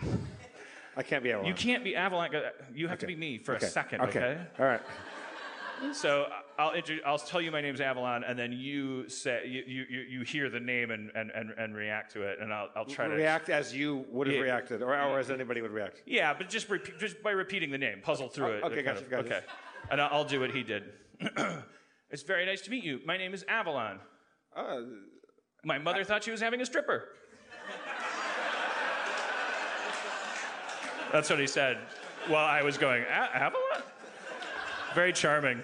I 0.96 1.02
can't 1.02 1.22
be 1.22 1.30
Avalon. 1.32 1.46
you 1.48 1.54
can't 1.54 1.82
be 1.84 1.96
Avalon. 1.96 2.30
You 2.74 2.88
have 2.88 2.98
to 2.98 3.06
Okay. 3.06 3.14
be 3.14 3.18
me 3.20 3.38
for 3.38 3.54
a 3.54 3.60
second, 3.60 4.02
okay. 4.02 4.18
okay? 4.18 4.40
All 4.58 4.66
right. 4.66 4.80
So 5.92 6.26
I'll 6.58 6.72
intro- 6.74 6.98
I'll 7.06 7.20
tell 7.20 7.40
you 7.40 7.52
my 7.52 7.60
name's 7.60 7.80
Avalon, 7.80 8.24
and 8.24 8.36
then 8.36 8.50
you 8.52 9.08
say 9.08 9.46
you 9.46 9.62
you, 9.64 9.84
you 9.88 10.00
you 10.00 10.20
hear 10.22 10.50
the 10.50 10.58
name 10.58 10.90
and, 10.90 11.12
and, 11.14 11.30
and, 11.30 11.50
and 11.56 11.72
react 11.76 12.12
to 12.14 12.22
it, 12.22 12.38
and 12.40 12.52
I'll 12.52 12.68
I'll 12.74 12.84
try 12.84 13.06
to 13.06 13.14
React 13.14 13.48
as 13.50 13.72
you 13.72 14.04
would 14.10 14.26
have 14.26 14.34
Yeah. 14.34 14.42
reacted, 14.42 14.82
or, 14.82 15.00
or 15.00 15.20
as 15.20 15.30
anybody 15.30 15.62
would 15.62 15.70
react. 15.70 16.02
Yeah, 16.04 16.34
but 16.36 16.48
just 16.48 16.68
repeat, 16.68 16.98
just 16.98 17.22
by 17.22 17.30
repeating 17.30 17.70
the 17.70 17.78
name, 17.78 18.00
puzzle 18.02 18.28
through 18.28 18.46
Oh, 18.46 18.56
it. 18.56 18.64
okay, 18.64 18.82
kind 18.82 18.86
gotcha, 18.86 19.04
of- 19.04 19.10
gotcha. 19.10 19.36
Okay, 19.36 19.40
and 19.90 20.00
I'll, 20.00 20.24
do 20.24 20.40
what 20.40 20.50
he 20.50 20.62
did. 20.62 20.84
it's 22.10 22.22
very 22.22 22.44
nice 22.46 22.60
to 22.62 22.70
meet 22.70 22.84
you. 22.84 23.00
My 23.06 23.16
name 23.16 23.34
is 23.34 23.44
Avalon. 23.48 23.98
Uh, 24.54 24.80
My 25.64 25.78
mother 25.78 26.04
thought 26.04 26.24
she 26.24 26.30
was 26.30 26.40
having 26.40 26.60
a 26.60 26.66
stripper. 26.66 27.08
That's 31.12 31.30
what 31.30 31.38
he 31.38 31.46
said 31.46 31.78
while 32.26 32.44
I 32.44 32.62
was 32.62 32.76
going, 32.76 33.02
"A- 33.04 33.36
Avalon? 33.36 33.82
Very 34.94 35.12
charming. 35.12 35.62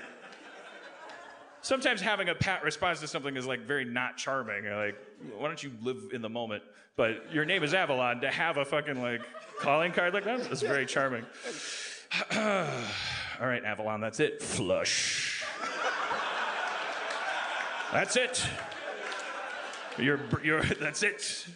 Sometimes 1.61 2.01
having 2.01 2.29
a 2.29 2.35
pat 2.35 2.63
response 2.63 3.01
to 3.01 3.09
something 3.09 3.37
is 3.37 3.47
like 3.47 3.61
very 3.61 3.85
not 3.85 4.17
charming. 4.17 4.65
You're 4.65 4.87
like, 4.87 4.97
why 5.37 5.49
don't 5.49 5.63
you 5.63 5.73
live 5.83 5.99
in 6.13 6.23
the 6.23 6.29
moment? 6.29 6.63
But 6.97 7.33
your 7.33 7.45
name 7.45 7.63
is 7.63 7.75
Avalon. 7.75 8.21
To 8.21 8.31
have 8.31 8.57
a 8.57 8.65
fucking 8.65 9.01
like 9.03 9.21
calling 9.61 9.93
card 9.93 10.15
like 10.15 10.25
that 10.25 10.41
is 10.51 10.63
very 10.63 10.87
charming. 10.87 11.25
All 13.41 13.49
right, 13.49 13.65
Avalon, 13.65 14.01
that's 14.01 14.21
it. 14.21 14.43
Flush. 14.43 15.45
That's 17.93 18.17
it. 18.17 18.47
You're, 19.99 20.21
you're, 20.43 20.63
that's 20.63 21.03
it. 21.03 21.47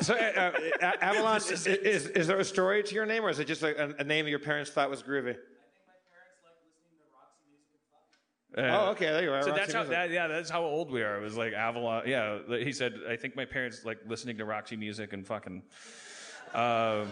so, 0.00 0.14
uh, 0.14 0.52
uh, 0.82 0.92
Avalon, 1.00 1.36
is, 1.36 1.66
is, 1.66 2.06
is 2.08 2.26
there 2.26 2.38
a 2.38 2.44
story 2.44 2.82
to 2.82 2.94
your 2.94 3.06
name, 3.06 3.24
or 3.24 3.30
is 3.30 3.38
it 3.38 3.46
just 3.46 3.62
a, 3.62 3.94
a 3.98 4.04
name 4.04 4.26
your 4.26 4.38
parents 4.38 4.70
thought 4.70 4.90
was 4.90 5.02
groovy? 5.02 5.36
oh, 8.56 8.90
okay, 8.90 9.06
there 9.06 9.22
you 9.22 9.32
are. 9.32 9.42
So 9.42 9.50
Roxy 9.50 9.60
that's 9.60 9.72
how, 9.72 9.84
that, 9.84 10.10
yeah, 10.10 10.26
that's 10.26 10.50
how 10.50 10.62
old 10.62 10.90
we 10.90 11.02
are. 11.02 11.18
It 11.18 11.22
was 11.22 11.36
like 11.36 11.52
Avalon. 11.52 12.02
Yeah, 12.06 12.38
he 12.48 12.72
said, 12.72 12.94
I 13.08 13.16
think 13.16 13.36
my 13.36 13.44
parents 13.44 13.84
like 13.84 13.98
listening 14.06 14.38
to 14.38 14.44
Roxy 14.44 14.76
music 14.76 15.12
and 15.12 15.26
fucking, 15.26 15.62
uh, 16.54 17.04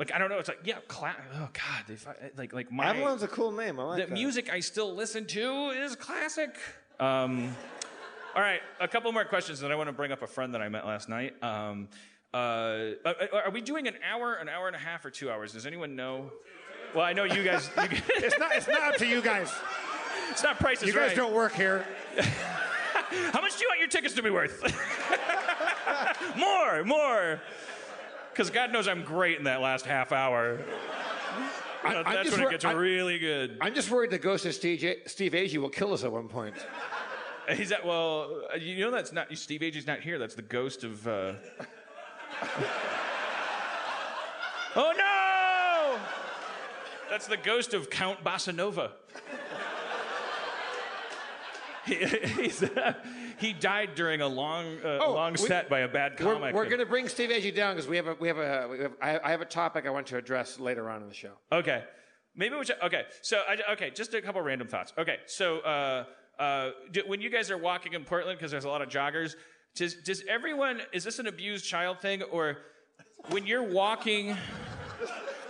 like 0.00 0.12
I 0.12 0.18
don't 0.18 0.30
know. 0.30 0.38
It's 0.38 0.48
like 0.48 0.60
yeah, 0.64 0.78
cla- 0.88 1.14
oh 1.36 1.48
god, 1.52 1.84
they 1.86 1.94
fu- 1.94 2.10
like 2.36 2.52
like 2.52 2.72
my 2.72 2.86
Avalon's 2.86 3.22
a 3.22 3.28
cool 3.28 3.52
name. 3.52 3.78
I 3.78 3.82
like 3.84 4.00
the 4.00 4.06
that. 4.06 4.12
music 4.12 4.50
I 4.52 4.58
still 4.60 4.92
listen 4.94 5.26
to 5.26 5.68
is 5.70 5.94
classic. 5.94 6.56
Um, 6.98 7.54
all 8.34 8.42
right, 8.42 8.60
a 8.80 8.88
couple 8.88 9.12
more 9.12 9.24
questions, 9.24 9.62
and 9.62 9.72
I 9.72 9.76
want 9.76 9.88
to 9.88 9.92
bring 9.92 10.10
up 10.10 10.22
a 10.22 10.26
friend 10.26 10.54
that 10.54 10.62
I 10.62 10.68
met 10.70 10.86
last 10.86 11.08
night. 11.08 11.34
Um, 11.42 11.88
uh, 12.32 12.92
are 13.04 13.14
are 13.46 13.50
we 13.50 13.60
doing 13.60 13.86
an 13.88 13.94
hour, 14.10 14.34
an 14.34 14.48
hour 14.48 14.66
and 14.68 14.74
a 14.76 14.78
half, 14.80 15.04
or 15.04 15.10
two 15.10 15.30
hours? 15.30 15.52
Does 15.52 15.66
anyone 15.66 15.94
know? 15.96 16.32
Well, 16.94 17.04
I 17.04 17.12
know 17.12 17.24
you 17.24 17.44
guys. 17.44 17.68
You 17.76 17.88
guys 17.88 18.02
It's 18.08 18.38
not. 18.38 18.54
It's 18.56 18.68
not 18.68 18.82
up 18.82 18.96
to 18.96 19.06
you 19.06 19.20
guys. 19.20 19.52
it's 20.30 20.42
not 20.42 20.58
Price 20.58 20.80
is 20.82 20.88
You 20.88 20.94
guys 20.94 21.08
Right. 21.08 21.16
don't 21.16 21.34
work 21.34 21.52
here. 21.54 21.84
How 23.32 23.40
much 23.42 23.56
do 23.56 23.62
you 23.64 23.68
want 23.68 23.80
your 23.80 23.88
tickets 23.88 24.14
to 24.14 24.22
be 24.22 24.30
worth? 24.30 24.62
more, 26.36 26.84
more. 26.84 27.40
Because 28.40 28.54
God 28.54 28.72
knows 28.72 28.88
I'm 28.88 29.02
great 29.02 29.36
in 29.36 29.44
that 29.44 29.60
last 29.60 29.84
half 29.84 30.12
hour. 30.12 30.60
I- 31.84 32.02
That's 32.02 32.30
just 32.30 32.38
when 32.38 32.46
it 32.46 32.50
gets 32.50 32.64
I- 32.64 32.72
really 32.72 33.18
good. 33.18 33.58
I'm 33.60 33.74
just 33.74 33.90
worried 33.90 34.08
the 34.08 34.18
ghost 34.18 34.46
of 34.46 34.54
Steve, 34.54 34.82
Steve 35.04 35.32
Agee 35.32 35.58
will 35.58 35.68
kill 35.68 35.92
us 35.92 36.04
at 36.04 36.10
one 36.10 36.26
point. 36.26 36.54
He's 37.54 37.70
at, 37.70 37.84
well, 37.84 38.40
uh, 38.50 38.56
you 38.56 38.82
know 38.82 38.90
that's 38.90 39.12
not, 39.12 39.26
Steve 39.36 39.60
Agee's 39.60 39.86
not 39.86 40.00
here. 40.00 40.18
That's 40.18 40.36
the 40.36 40.40
ghost 40.40 40.84
of, 40.84 41.06
uh... 41.06 41.34
oh 44.74 44.94
no! 44.96 45.98
That's 47.10 47.26
the 47.26 47.36
ghost 47.36 47.74
of 47.74 47.90
Count 47.90 48.24
Bossa 48.24 48.54
Nova. 48.54 48.92
He, 51.86 51.94
he's, 52.42 52.62
uh, 52.62 52.94
he 53.38 53.52
died 53.52 53.94
during 53.94 54.20
a 54.20 54.26
long, 54.28 54.78
uh, 54.84 54.98
Oh, 55.02 55.14
long 55.14 55.32
we- 55.32 55.38
set 55.38 55.68
by 55.68 55.80
a 55.80 55.88
bad 55.88 56.18
We're, 56.20 56.34
comic. 56.34 56.54
we're 56.54 56.66
going 56.66 56.78
to 56.80 56.86
bring 56.86 57.08
Steve 57.08 57.30
Agee 57.30 57.54
down 57.54 57.74
because 57.74 57.88
we 57.88 57.96
have 57.96 58.06
a 58.06 58.14
we 58.20 58.28
have 58.28 58.38
a 58.38 58.68
we 58.70 58.78
have, 58.80 58.92
I, 59.00 59.18
I 59.24 59.30
have 59.30 59.40
a 59.40 59.46
topic 59.46 59.86
I 59.86 59.90
want 59.90 60.06
to 60.08 60.16
address 60.16 60.60
later 60.60 60.90
on 60.90 61.02
in 61.02 61.08
the 61.08 61.14
show. 61.14 61.32
Okay. 61.52 61.84
Maybe 62.36 62.54
we 62.54 62.64
should. 62.64 62.76
Okay. 62.82 63.02
So, 63.22 63.42
I, 63.48 63.72
okay, 63.72 63.90
just 63.90 64.14
a 64.14 64.22
couple 64.22 64.40
random 64.40 64.68
thoughts. 64.68 64.92
Okay. 64.96 65.16
So, 65.26 65.58
uh, 65.60 66.04
uh, 66.38 66.70
do, 66.92 67.02
when 67.06 67.20
you 67.20 67.28
guys 67.28 67.50
are 67.50 67.58
walking 67.58 67.92
in 67.94 68.04
Portland, 68.04 68.38
because 68.38 68.50
there's 68.50 68.64
a 68.64 68.68
lot 68.68 68.82
of 68.82 68.88
joggers, 68.88 69.34
does, 69.74 69.94
does 69.96 70.22
everyone, 70.28 70.80
is 70.92 71.02
this 71.04 71.18
an 71.18 71.26
abused 71.26 71.64
child 71.66 72.00
thing? 72.00 72.22
Or 72.22 72.58
when 73.30 73.46
you're 73.46 73.62
walking, 73.64 74.36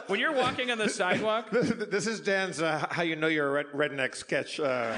when 0.07 0.19
you're 0.21 0.33
walking 0.35 0.71
on 0.71 0.79
the 0.79 0.89
sidewalk, 0.89 1.51
this 1.53 2.07
is 2.07 2.21
Dan's 2.21 2.61
uh, 2.63 2.87
"How 2.91 3.03
You 3.03 3.15
Know 3.17 3.29
You're 3.29 3.59
a 3.59 3.65
Redneck" 3.65 4.15
sketch. 4.17 4.59
Uh, 4.59 4.97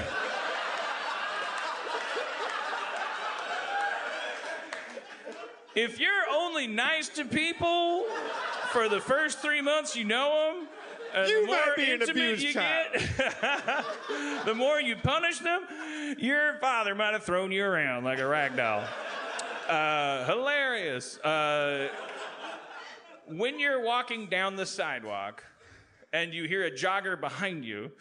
if 5.75 5.99
you're 5.99 6.11
only 6.31 6.67
nice 6.67 7.09
to 7.09 7.25
people 7.25 8.05
for 8.71 8.89
the 8.89 8.99
first 8.99 9.39
three 9.39 9.61
months 9.61 9.95
you 9.95 10.03
know 10.03 10.53
them, 10.55 10.67
and 11.15 11.29
You 11.29 11.41
the 11.41 11.47
more 11.47 11.55
might 11.55 11.75
be 11.75 11.91
an 11.91 12.01
intimate 12.01 12.39
you 12.39 12.53
child. 12.53 12.87
get, 12.93 13.85
the 14.45 14.55
more 14.55 14.81
you 14.81 14.95
punish 14.95 15.39
them, 15.39 15.61
your 16.17 16.57
father 16.59 16.95
might 16.95 17.13
have 17.13 17.23
thrown 17.23 17.51
you 17.51 17.63
around 17.63 18.03
like 18.03 18.19
a 18.19 18.27
rag 18.27 18.55
doll. 18.55 18.83
Uh, 19.69 20.25
hilarious. 20.25 21.17
Uh, 21.19 21.89
when 23.27 23.59
you're 23.59 23.83
walking 23.83 24.27
down 24.27 24.55
the 24.55 24.65
sidewalk 24.65 25.43
and 26.11 26.33
you 26.33 26.47
hear 26.47 26.65
a 26.65 26.71
jogger 26.71 27.19
behind 27.19 27.63
you, 27.63 27.91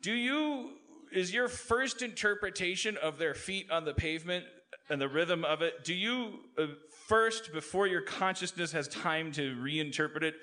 do 0.00 0.12
you 0.12 0.70
is 1.12 1.32
your 1.32 1.48
first 1.48 2.02
interpretation 2.02 2.96
of 2.96 3.18
their 3.18 3.34
feet 3.34 3.70
on 3.70 3.84
the 3.84 3.94
pavement 3.94 4.44
and 4.88 5.00
the 5.00 5.08
rhythm 5.08 5.44
of 5.44 5.62
it? 5.62 5.84
Do 5.84 5.94
you 5.94 6.40
uh, 6.58 6.66
first, 7.06 7.52
before 7.52 7.86
your 7.86 8.00
consciousness 8.00 8.72
has 8.72 8.88
time 8.88 9.32
to 9.32 9.54
reinterpret 9.56 10.22
it, 10.22 10.34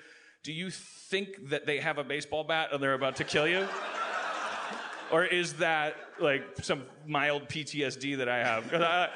do 0.42 0.52
you 0.52 0.70
think 0.70 1.50
that 1.50 1.66
they 1.66 1.78
have 1.78 1.98
a 1.98 2.04
baseball 2.04 2.44
bat 2.44 2.70
and 2.72 2.82
they're 2.82 2.94
about 2.94 3.16
to 3.16 3.24
kill 3.24 3.46
you? 3.46 3.66
or 5.10 5.24
is 5.24 5.54
that 5.54 5.96
like 6.18 6.42
some 6.62 6.82
mild 7.06 7.48
PTSD 7.48 8.16
that 8.18 8.28
I 8.28 8.38
have? 8.38 8.72
I, 8.74 9.08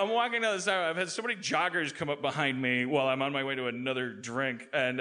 I'm 0.00 0.08
walking 0.08 0.42
down 0.42 0.56
the 0.56 0.62
sidewalk. 0.62 0.90
I've 0.90 0.96
had 0.96 1.08
so 1.10 1.22
many 1.22 1.34
joggers 1.36 1.94
come 1.94 2.08
up 2.08 2.22
behind 2.22 2.60
me 2.60 2.86
while 2.86 3.08
I'm 3.08 3.22
on 3.22 3.32
my 3.32 3.42
way 3.42 3.54
to 3.56 3.66
another 3.66 4.12
drink, 4.12 4.68
and 4.72 4.98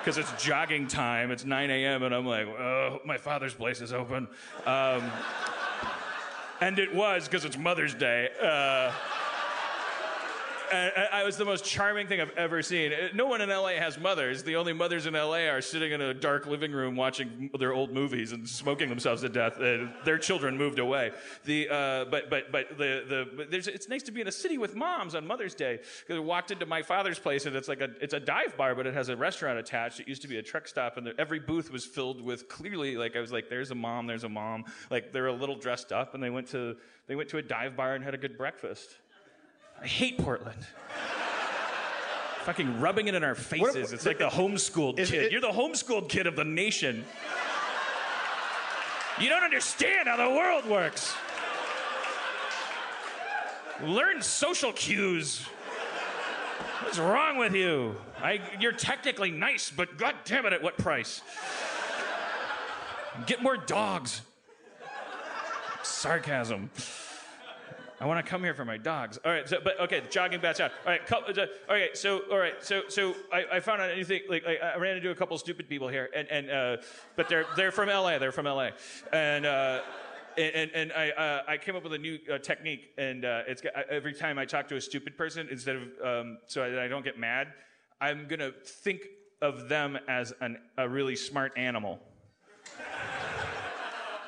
because 0.00 0.18
it's 0.18 0.42
jogging 0.42 0.88
time, 0.88 1.30
it's 1.30 1.44
9 1.44 1.70
a.m., 1.70 2.02
and 2.02 2.14
I'm 2.14 2.26
like, 2.26 2.46
oh, 2.46 3.00
my 3.04 3.18
father's 3.18 3.54
place 3.54 3.80
is 3.80 3.92
open. 3.92 4.26
Um, 4.66 5.02
and 6.60 6.78
it 6.78 6.94
was 6.94 7.28
because 7.28 7.44
it's 7.44 7.58
Mother's 7.58 7.94
Day. 7.94 8.30
Uh, 8.42 8.90
I- 10.74 11.20
I 11.20 11.24
was 11.24 11.36
the 11.36 11.44
most 11.44 11.64
charming 11.64 12.06
thing 12.06 12.20
I've 12.20 12.36
ever 12.36 12.62
seen. 12.62 12.92
Uh, 12.92 13.08
No 13.14 13.26
one 13.26 13.40
in 13.40 13.48
LA 13.50 13.76
has 13.78 13.98
mothers. 13.98 14.42
The 14.42 14.56
only 14.56 14.72
mothers 14.72 15.06
in 15.06 15.14
LA 15.14 15.48
are 15.48 15.60
sitting 15.60 15.92
in 15.92 16.00
a 16.00 16.12
dark 16.14 16.46
living 16.46 16.72
room 16.72 16.96
watching 16.96 17.50
their 17.58 17.72
old 17.72 17.92
movies 17.92 18.32
and 18.32 18.48
smoking 18.48 18.88
themselves 18.88 19.22
to 19.22 19.28
death. 19.28 19.60
Uh, 19.60 19.88
their 20.04 20.18
children 20.18 20.56
moved 20.58 20.78
away. 20.78 21.12
The 21.44 21.68
uh, 21.68 22.04
but 22.06 22.30
but 22.30 22.50
but 22.52 22.76
the 22.78 23.04
the 23.08 23.26
but 23.36 23.54
it's 23.54 23.88
nice 23.88 24.02
to 24.04 24.12
be 24.12 24.20
in 24.20 24.28
a 24.28 24.32
city 24.32 24.58
with 24.58 24.74
moms 24.74 25.14
on 25.14 25.26
Mother's 25.26 25.54
Day. 25.54 25.80
Because 26.00 26.16
I 26.16 26.20
walked 26.20 26.50
into 26.50 26.66
my 26.66 26.82
father's 26.82 27.18
place 27.18 27.46
and 27.46 27.54
it's 27.56 27.68
like 27.68 27.80
a 27.80 27.90
it's 28.00 28.14
a 28.14 28.20
dive 28.20 28.56
bar, 28.56 28.74
but 28.74 28.86
it 28.86 28.94
has 28.94 29.08
a 29.08 29.16
restaurant 29.16 29.58
attached. 29.58 30.00
It 30.00 30.08
used 30.08 30.22
to 30.22 30.28
be 30.28 30.38
a 30.38 30.42
truck 30.42 30.66
stop, 30.68 30.96
and 30.96 31.08
every 31.18 31.38
booth 31.40 31.70
was 31.70 31.84
filled 31.84 32.20
with 32.22 32.48
clearly 32.48 32.96
like 32.96 33.16
I 33.16 33.20
was 33.20 33.32
like, 33.32 33.48
there's 33.48 33.70
a 33.70 33.74
mom, 33.74 34.06
there's 34.06 34.24
a 34.24 34.28
mom. 34.28 34.64
Like 34.90 35.12
they're 35.12 35.26
a 35.28 35.32
little 35.32 35.56
dressed 35.56 35.92
up, 35.92 36.14
and 36.14 36.22
they 36.22 36.30
went 36.30 36.48
to 36.48 36.76
they 37.06 37.16
went 37.16 37.28
to 37.30 37.38
a 37.38 37.42
dive 37.42 37.76
bar 37.76 37.94
and 37.94 38.02
had 38.04 38.14
a 38.14 38.18
good 38.18 38.36
breakfast. 38.38 38.96
I 39.82 39.86
hate 39.86 40.18
Portland. 40.18 40.58
Fucking 42.44 42.80
rubbing 42.80 43.08
it 43.08 43.14
in 43.14 43.24
our 43.24 43.34
faces. 43.34 43.92
It's 43.92 44.04
like 44.04 44.18
the 44.18 44.28
homeschooled 44.28 44.98
Is 44.98 45.10
kid. 45.10 45.24
it- 45.24 45.32
You're 45.32 45.40
the 45.40 45.48
homeschooled 45.48 46.08
kid 46.08 46.26
of 46.26 46.36
the 46.36 46.44
nation. 46.44 47.04
You 49.20 49.28
don't 49.28 49.44
understand 49.44 50.08
how 50.08 50.16
the 50.16 50.28
world 50.34 50.66
works. 50.66 51.14
Learn 53.82 54.20
social 54.22 54.72
cues. 54.72 55.42
What's 56.82 56.98
wrong 56.98 57.38
with 57.38 57.54
you? 57.54 57.96
I, 58.22 58.40
you're 58.60 58.72
technically 58.72 59.30
nice, 59.30 59.70
but 59.70 59.96
god 59.98 60.14
damn 60.24 60.46
it, 60.46 60.52
at 60.52 60.62
what 60.62 60.76
price? 60.76 61.22
Get 63.26 63.42
more 63.42 63.56
dogs. 63.56 64.20
Sarcasm. 65.82 66.70
I 68.00 68.06
want 68.06 68.24
to 68.24 68.28
come 68.28 68.42
here 68.42 68.54
for 68.54 68.64
my 68.64 68.76
dogs. 68.76 69.18
All 69.24 69.30
right, 69.30 69.48
so, 69.48 69.58
but 69.62 69.78
okay, 69.80 70.02
jogging 70.10 70.40
bats 70.40 70.60
out. 70.60 70.72
All 70.84 70.92
right, 70.92 71.06
couple, 71.06 71.32
so 71.94 72.22
all 72.30 72.38
right, 72.38 72.54
so 72.60 72.82
so 72.88 73.14
I, 73.32 73.44
I 73.54 73.60
found 73.60 73.80
out 73.80 73.90
anything 73.90 74.22
like 74.28 74.44
I, 74.46 74.56
I 74.56 74.76
ran 74.78 74.96
into 74.96 75.10
a 75.10 75.14
couple 75.14 75.38
stupid 75.38 75.68
people 75.68 75.88
here, 75.88 76.10
and 76.14 76.28
and 76.28 76.50
uh, 76.50 76.76
but 77.16 77.28
they're 77.28 77.46
they're 77.56 77.72
from 77.72 77.88
LA. 77.88 78.18
They're 78.18 78.32
from 78.32 78.46
LA, 78.46 78.70
and. 79.12 79.46
Uh, 79.46 79.80
and, 80.36 80.70
and 80.74 80.92
I, 80.92 81.10
uh, 81.10 81.42
I 81.46 81.56
came 81.58 81.76
up 81.76 81.84
with 81.84 81.92
a 81.92 81.98
new 81.98 82.18
uh, 82.28 82.38
technique, 82.38 82.90
and 82.98 83.24
uh, 83.24 83.42
it's 83.46 83.62
every 83.88 84.12
time 84.12 84.36
I 84.36 84.44
talk 84.44 84.66
to 84.66 84.74
a 84.74 84.80
stupid 84.80 85.16
person, 85.16 85.46
instead 85.48 85.76
of 85.76 85.82
um, 86.04 86.38
so 86.46 86.60
I, 86.60 86.86
I 86.86 86.88
don't 86.88 87.04
get 87.04 87.16
mad, 87.20 87.52
I'm 88.00 88.26
gonna 88.26 88.50
think 88.50 89.02
of 89.40 89.68
them 89.68 89.96
as 90.08 90.32
an, 90.40 90.58
a 90.76 90.88
really 90.88 91.14
smart 91.14 91.52
animal. 91.56 92.00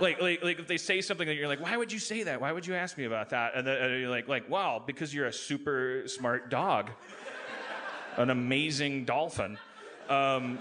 Like, 0.00 0.20
like, 0.20 0.42
like 0.42 0.58
if 0.58 0.66
they 0.66 0.76
say 0.76 1.00
something 1.00 1.26
that 1.26 1.34
you're 1.34 1.48
like, 1.48 1.60
why 1.60 1.76
would 1.76 1.92
you 1.92 1.98
say 1.98 2.22
that? 2.24 2.40
Why 2.40 2.52
would 2.52 2.66
you 2.66 2.74
ask 2.74 2.96
me 2.98 3.04
about 3.04 3.30
that? 3.30 3.54
And, 3.54 3.66
then, 3.66 3.76
and 3.76 4.00
you're 4.00 4.10
like, 4.10 4.28
like, 4.28 4.48
wow, 4.48 4.82
because 4.84 5.14
you're 5.14 5.26
a 5.26 5.32
super 5.32 6.02
smart 6.06 6.50
dog, 6.50 6.90
an 8.16 8.30
amazing 8.30 9.04
dolphin. 9.04 9.58
Um, 10.08 10.58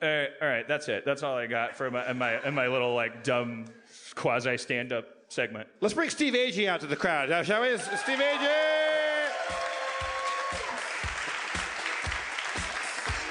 all 0.00 0.08
right, 0.08 0.28
all 0.40 0.48
right, 0.48 0.68
that's 0.68 0.88
it. 0.88 1.04
That's 1.04 1.22
all 1.22 1.36
I 1.36 1.46
got 1.46 1.76
for 1.76 1.90
my 1.90 2.08
in 2.08 2.18
my 2.18 2.46
in 2.46 2.54
my 2.54 2.68
little 2.68 2.94
like 2.94 3.24
dumb 3.24 3.64
quasi 4.14 4.56
stand 4.56 4.92
up 4.92 5.06
segment. 5.28 5.66
Let's 5.80 5.94
bring 5.94 6.08
Steve 6.10 6.34
Agee 6.34 6.68
out 6.68 6.80
to 6.80 6.86
the 6.86 6.94
crowd, 6.94 7.44
shall 7.44 7.62
we? 7.62 7.76
Steve 7.78 8.18
Agee. 8.18 8.78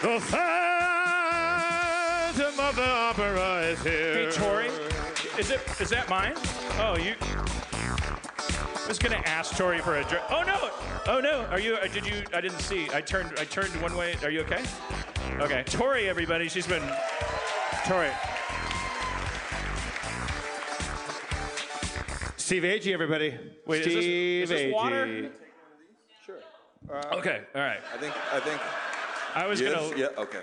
The 0.01 0.19
Phantom 0.19 0.49
of 2.59 2.75
the 2.75 2.87
Opera 2.87 3.61
is 3.61 3.81
here. 3.81 4.29
Hey, 4.29 4.31
Tori, 4.31 4.69
is 5.37 5.51
it 5.51 5.59
is 5.79 5.89
that 5.89 6.09
mine? 6.09 6.33
Oh, 6.79 6.97
you. 6.97 7.15
I 7.21 8.87
was 8.87 8.97
gonna 8.97 9.21
ask 9.25 9.55
Tori 9.55 9.79
for 9.79 9.97
a 9.97 10.03
drink. 10.05 10.23
Oh 10.29 10.43
no! 10.43 10.71
Oh 11.07 11.19
no! 11.19 11.45
Are 11.51 11.59
you? 11.59 11.75
Uh, 11.75 11.87
did 11.87 12.05
you? 12.05 12.23
I 12.33 12.41
didn't 12.41 12.59
see. 12.59 12.87
I 12.93 13.01
turned. 13.01 13.33
I 13.37 13.43
turned 13.45 13.75
one 13.81 13.95
way. 13.95 14.15
Are 14.23 14.29
you 14.29 14.41
okay? 14.41 14.63
Okay. 15.39 15.63
Tori, 15.65 16.07
everybody. 16.09 16.47
She's 16.47 16.65
been. 16.65 16.83
Tori. 17.85 18.09
Steve 22.37 22.63
Agee, 22.63 22.93
everybody. 22.93 23.37
Wait, 23.65 23.81
is 23.81 23.85
this- 23.85 23.93
Steve 23.93 24.43
is 24.43 24.49
this 24.49 24.73
water? 24.73 25.05
Agee. 25.05 25.31
Okay. 27.11 27.41
All 27.53 27.61
right. 27.61 27.81
I 27.93 27.97
think 27.97 28.13
I 28.33 28.39
think 28.39 28.61
I 29.35 29.45
was 29.45 29.59
yes, 29.59 29.73
gonna. 29.73 29.97
yeah, 29.97 30.07
okay. 30.17 30.39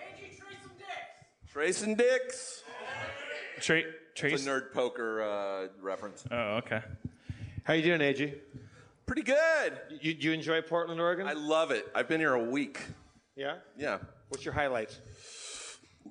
Agee, 0.00 0.40
Trace 1.52 1.82
and 1.82 1.96
Dicks. 1.96 2.59
Tra- 3.60 3.82
It's 4.16 4.46
a 4.46 4.48
nerd 4.48 4.72
poker 4.72 5.22
uh, 5.22 5.68
reference. 5.80 6.24
Oh, 6.30 6.56
okay. 6.58 6.82
How 7.64 7.74
you 7.74 7.82
doing, 7.82 8.00
Agee? 8.00 8.34
Pretty 9.06 9.22
good. 9.22 9.78
You, 10.00 10.12
you 10.18 10.32
enjoy 10.32 10.60
Portland, 10.62 11.00
Oregon? 11.00 11.26
I 11.26 11.32
love 11.34 11.70
it. 11.70 11.86
I've 11.94 12.08
been 12.08 12.20
here 12.20 12.34
a 12.34 12.42
week. 12.44 12.80
yeah. 13.36 13.56
Yeah. 13.76 13.98
What's 14.28 14.44
your 14.44 14.54
highlights? 14.54 15.00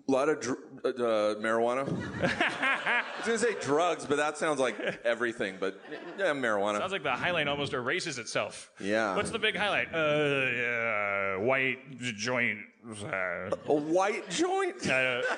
A 0.08 0.12
lot 0.12 0.28
of 0.30 0.40
dr- 0.42 0.58
uh, 0.84 0.88
uh, 0.90 1.36
marijuana. 1.36 1.88
I 2.22 3.04
was 3.18 3.26
gonna 3.26 3.38
say 3.40 3.56
drugs, 3.62 4.06
but 4.06 4.18
that 4.18 4.38
sounds 4.38 4.60
like 4.60 4.78
everything. 5.06 5.58
But 5.60 5.80
yeah, 6.18 6.26
marijuana. 6.34 6.78
Sounds 6.80 6.92
like 6.92 7.04
the 7.04 7.12
highlight 7.12 7.48
almost 7.48 7.74
erases 7.74 8.18
itself. 8.20 8.72
Yeah. 8.80 9.16
What's 9.16 9.30
the 9.32 9.40
big 9.40 9.56
highlight? 9.56 9.94
Uh, 9.94 10.50
yeah, 10.56 11.38
white 11.38 11.98
joint. 12.00 12.60
Uh, 13.04 13.50
a 13.68 13.74
white 13.74 14.30
joint. 14.30 14.88
uh, 14.90 15.22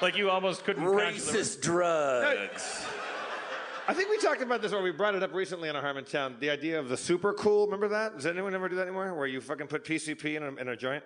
like 0.00 0.16
you 0.16 0.30
almost 0.30 0.64
couldn't 0.64 0.82
pronounce 0.84 1.30
the- 1.30 1.38
Racist 1.38 1.62
drugs. 1.62 2.86
I 3.86 3.94
think 3.94 4.10
we 4.10 4.18
talked 4.18 4.42
about 4.42 4.60
this, 4.60 4.74
or 4.74 4.82
we 4.82 4.90
brought 4.90 5.14
it 5.14 5.22
up 5.22 5.32
recently 5.32 5.70
in 5.70 5.76
a 5.76 5.80
Harmontown. 5.80 6.38
The 6.40 6.50
idea 6.50 6.78
of 6.78 6.90
the 6.90 6.96
super 6.96 7.32
cool. 7.32 7.64
Remember 7.64 7.88
that? 7.88 8.16
Does 8.16 8.26
anyone 8.26 8.54
ever 8.54 8.68
do 8.68 8.76
that 8.76 8.82
anymore? 8.82 9.14
Where 9.14 9.26
you 9.26 9.40
fucking 9.40 9.66
put 9.66 9.82
PCP 9.84 10.36
in 10.36 10.42
a, 10.42 10.54
in 10.56 10.68
a 10.68 10.76
joint? 10.76 11.02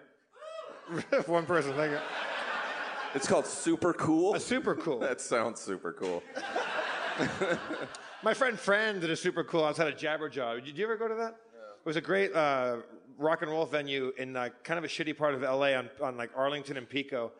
One 1.27 1.47
person, 1.47 1.75
thank 1.75 1.93
you. 1.93 1.99
It's 3.15 3.29
called 3.29 3.47
super 3.47 3.93
cool. 3.93 4.35
A 4.35 4.41
super 4.41 4.75
cool. 4.75 4.99
That 5.01 5.21
sounds 5.21 5.61
super 5.61 5.93
cool. 5.93 6.23
My 8.25 8.35
friend 8.35 8.59
Fran 8.59 9.01
did 9.01 9.11
a 9.11 9.17
super 9.17 9.45
cool 9.45 9.65
outside 9.65 9.87
of 9.93 9.99
Jabberjaw. 9.99 10.65
Did 10.65 10.77
you 10.77 10.85
ever 10.85 10.97
go 10.97 11.07
to 11.09 11.15
that? 11.15 11.37
It 11.55 11.87
was 11.87 11.97
a 11.97 12.01
great 12.01 12.35
uh, 12.35 12.79
rock 13.19 13.43
and 13.43 13.51
roll 13.51 13.67
venue 13.67 14.13
in 14.19 14.37
uh, 14.37 14.49
kind 14.65 14.79
of 14.79 14.85
a 14.85 14.89
shitty 14.89 15.17
part 15.17 15.35
of 15.35 15.43
LA 15.43 15.75
on, 15.75 15.89
on 16.03 16.17
like 16.17 16.31
Arlington 16.37 16.77
and 16.77 16.89
Pico. 16.89 17.33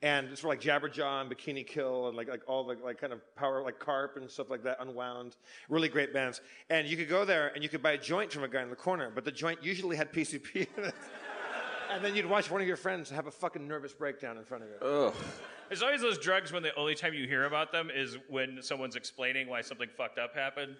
And 0.00 0.28
it's 0.28 0.40
for 0.42 0.48
like 0.48 0.60
Jabberjaw 0.60 1.22
and 1.22 1.30
Bikini 1.30 1.66
Kill 1.66 2.08
and 2.08 2.16
like, 2.16 2.28
like 2.28 2.42
all 2.46 2.64
the 2.64 2.76
like 2.84 3.00
kind 3.00 3.12
of 3.12 3.20
power, 3.34 3.62
like 3.62 3.80
Karp 3.80 4.16
and 4.16 4.30
stuff 4.30 4.48
like 4.48 4.62
that, 4.62 4.76
Unwound. 4.80 5.36
Really 5.68 5.88
great 5.88 6.12
bands. 6.14 6.40
And 6.70 6.86
you 6.86 6.96
could 6.96 7.08
go 7.08 7.24
there 7.24 7.48
and 7.54 7.62
you 7.64 7.68
could 7.68 7.82
buy 7.82 7.92
a 7.92 7.98
joint 7.98 8.32
from 8.32 8.44
a 8.44 8.48
guy 8.48 8.62
in 8.62 8.70
the 8.70 8.76
corner, 8.76 9.10
but 9.12 9.24
the 9.24 9.32
joint 9.32 9.58
usually 9.62 9.96
had 9.96 10.12
PCP 10.12 10.54
in 10.76 10.84
it. 10.84 10.94
And 11.90 12.04
then 12.04 12.14
you'd 12.14 12.26
watch 12.26 12.50
one 12.50 12.60
of 12.60 12.66
your 12.66 12.76
friends 12.76 13.10
have 13.10 13.26
a 13.26 13.30
fucking 13.30 13.66
nervous 13.66 13.92
breakdown 13.92 14.36
in 14.36 14.44
front 14.44 14.62
of 14.62 14.68
you. 14.70 14.86
Ugh. 14.86 15.14
There's 15.68 15.82
always 15.82 16.00
those 16.00 16.18
drugs 16.18 16.52
when 16.52 16.62
the 16.62 16.74
only 16.76 16.94
time 16.94 17.12
you 17.12 17.26
hear 17.26 17.44
about 17.44 17.72
them 17.72 17.90
is 17.94 18.16
when 18.28 18.58
someone's 18.62 18.96
explaining 18.96 19.48
why 19.48 19.60
something 19.62 19.88
fucked 19.96 20.18
up 20.18 20.34
happened 20.34 20.76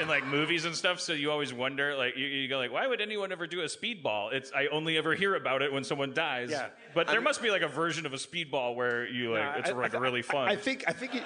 in 0.00 0.08
like 0.08 0.26
movies 0.26 0.64
and 0.64 0.74
stuff. 0.74 1.00
So 1.00 1.12
you 1.12 1.30
always 1.30 1.52
wonder, 1.52 1.94
like, 1.96 2.16
you, 2.16 2.26
you 2.26 2.48
go 2.48 2.58
like, 2.58 2.72
why 2.72 2.86
would 2.86 3.00
anyone 3.00 3.30
ever 3.32 3.46
do 3.46 3.60
a 3.60 3.64
speedball? 3.64 4.32
It's 4.32 4.50
I 4.54 4.66
only 4.68 4.96
ever 4.98 5.14
hear 5.14 5.34
about 5.34 5.62
it 5.62 5.72
when 5.72 5.84
someone 5.84 6.12
dies. 6.12 6.50
Yeah. 6.50 6.66
But 6.94 7.06
there 7.08 7.20
must 7.20 7.42
be 7.42 7.50
like 7.50 7.62
a 7.62 7.68
version 7.68 8.06
of 8.06 8.12
a 8.12 8.16
speedball 8.16 8.74
where 8.74 9.06
you 9.06 9.32
like 9.32 9.42
Nah, 9.42 9.54
it's 9.58 9.70
I- 9.70 9.72
like 9.72 9.94
I- 9.94 9.98
really 9.98 10.22
fun. 10.22 10.48
I, 10.48 10.52
I 10.52 10.56
think 10.56 10.84
I 10.86 10.92
think 10.92 11.14
you, 11.14 11.20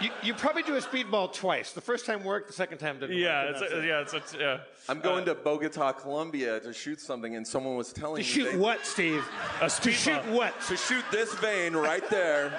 you 0.00 0.10
you 0.22 0.34
probably 0.34 0.62
do 0.62 0.76
a 0.76 0.80
speedball 0.80 1.32
twice. 1.32 1.72
The 1.72 1.80
first 1.80 2.06
time 2.06 2.24
worked, 2.24 2.46
the 2.48 2.52
second 2.54 2.78
time 2.78 2.98
didn't. 2.98 3.16
yeah, 3.16 3.44
work. 3.44 3.50
it's, 3.56 3.60
and 3.62 3.70
that's 3.70 3.84
it. 3.84 3.86
yeah, 3.88 4.00
it's, 4.00 4.14
it's 4.14 4.34
yeah. 4.34 4.58
I'm 4.88 5.00
going 5.00 5.22
uh, 5.22 5.34
to 5.34 5.34
Bogota, 5.36 5.92
Colombia 5.92 6.60
to 6.60 6.72
shoot 6.72 7.00
something, 7.00 7.36
and 7.36 7.46
someone 7.46 7.76
was 7.76 7.92
telling 7.92 8.16
To 8.16 8.20
me 8.22 8.24
shoot 8.24 8.52
they- 8.52 8.58
what, 8.58 8.84
Steve? 8.86 9.24
A 9.60 9.68
To 9.68 9.90
shoot 9.92 10.24
what? 10.26 10.58
to 10.62 10.76
shoot 10.76 11.04
this 11.12 11.32
vein 11.34 11.74
right 11.74 12.08
there 12.10 12.52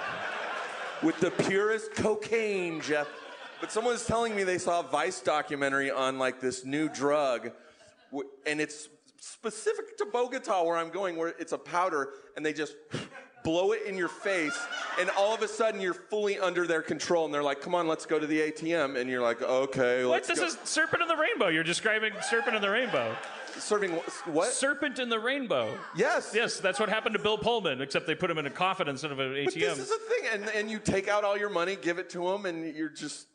with 1.04 1.20
the 1.20 1.32
purest 1.32 1.94
cocaine, 1.96 2.80
Jeff. 2.82 3.08
But 3.62 3.72
someone 3.72 3.94
was 3.94 4.06
telling 4.06 4.36
me 4.36 4.44
they 4.44 4.58
saw 4.58 4.80
a 4.82 4.84
Vice 4.84 5.22
documentary 5.22 5.92
on 5.92 6.18
like 6.20 6.42
this 6.42 6.66
new 6.66 6.90
drug, 6.90 7.52
and 8.46 8.60
it's 8.60 8.90
specific 9.20 9.98
to 10.00 10.06
Bogota 10.06 10.64
where 10.64 10.76
I'm 10.78 10.90
going, 10.90 11.16
where 11.16 11.30
it's 11.40 11.52
a 11.54 11.58
powder, 11.58 12.10
and 12.36 12.46
they 12.46 12.54
just 12.54 12.74
blow 13.44 13.72
it 13.72 13.84
in 13.88 13.96
your 13.98 14.08
face, 14.08 14.58
and 15.00 15.10
all 15.12 15.34
of 15.34 15.42
a 15.44 15.48
sudden 15.48 15.80
you're 15.80 15.94
fully 15.94 16.40
under 16.40 16.66
their 16.68 16.82
control, 16.82 17.26
and 17.26 17.34
they're 17.34 17.44
like, 17.44 17.62
"Come 17.62 17.74
on, 17.76 17.88
let's 17.88 18.06
go 18.06 18.20
to 18.20 18.28
the 18.28 18.40
ATM," 18.42 18.96
and 19.00 19.10
you're 19.10 19.22
like, 19.22 19.42
"Okay, 19.42 20.06
What? 20.06 20.12
let's 20.12 20.28
This 20.28 20.40
go." 20.40 20.46
is 20.46 20.58
Serpent 20.64 21.02
in 21.04 21.08
the 21.08 21.16
Rainbow. 21.16 21.48
You're 21.50 21.64
describing 21.64 22.14
Serpent 22.30 22.56
in 22.56 22.62
the 22.62 22.70
Rainbow. 22.70 23.16
serving 23.58 23.92
what? 24.26 24.48
Serpent 24.50 24.98
in 25.00 25.10
the 25.10 25.20
Rainbow. 25.20 25.78
yes, 25.96 26.32
Yes, 26.34 26.60
that's 26.60 26.80
what 26.80 26.90
happened 26.90 27.14
to 27.14 27.20
Bill 27.22 27.38
Pullman, 27.38 27.82
except 27.82 28.08
they 28.08 28.16
put 28.16 28.30
him 28.32 28.38
in 28.40 28.46
a 28.48 28.50
coffin 28.52 28.88
instead 28.88 29.12
of 29.12 29.20
an 29.20 29.34
ATM. 29.36 29.70
But 29.70 29.78
this 29.78 29.80
is 29.80 29.92
a 29.92 29.98
thing, 29.98 30.28
and 30.34 30.50
and 30.56 30.72
you 30.72 30.80
take 30.80 31.08
out 31.08 31.24
all 31.24 31.38
your 31.38 31.50
money, 31.50 31.76
give 31.76 32.00
it 32.00 32.10
to 32.12 32.28
them, 32.30 32.46
and 32.48 32.76
you're 32.76 32.90
just 32.90 33.28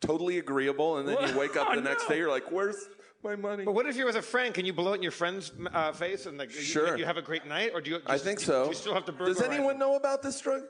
totally 0.00 0.38
agreeable, 0.38 0.98
and 0.98 1.08
then 1.08 1.16
you 1.28 1.38
wake 1.38 1.56
up 1.56 1.68
Oh, 1.70 1.74
the 1.74 1.80
next 1.80 2.04
no. 2.04 2.08
day, 2.10 2.18
you're 2.18 2.30
like, 2.30 2.50
"Where's 2.50 2.76
my 3.22 3.36
money?" 3.36 3.64
But 3.64 3.72
what 3.72 3.86
if 3.86 3.96
you're 3.96 4.06
with 4.06 4.16
a 4.16 4.22
friend? 4.22 4.52
Can 4.54 4.64
you 4.66 4.72
blow 4.72 4.92
it 4.92 4.96
in 4.96 5.02
your 5.02 5.12
friend's 5.12 5.52
uh, 5.72 5.92
face 5.92 6.26
and 6.26 6.38
like 6.38 6.54
you- 6.54 6.60
Sure. 6.60 6.96
you, 6.96 7.04
have 7.04 7.16
a 7.16 7.22
great 7.22 7.46
night, 7.46 7.70
or 7.74 7.80
do 7.80 7.90
you? 7.90 8.00
I 8.06 8.12
just- 8.14 8.24
think 8.24 8.38
do 8.40 8.44
so. 8.46 8.66
You 8.68 8.74
still 8.74 8.94
have 8.94 9.04
to 9.06 9.12
Does 9.12 9.40
anyone 9.42 9.76
it? 9.76 9.78
know 9.78 9.96
about 9.96 10.22
this 10.22 10.40
drug? 10.40 10.62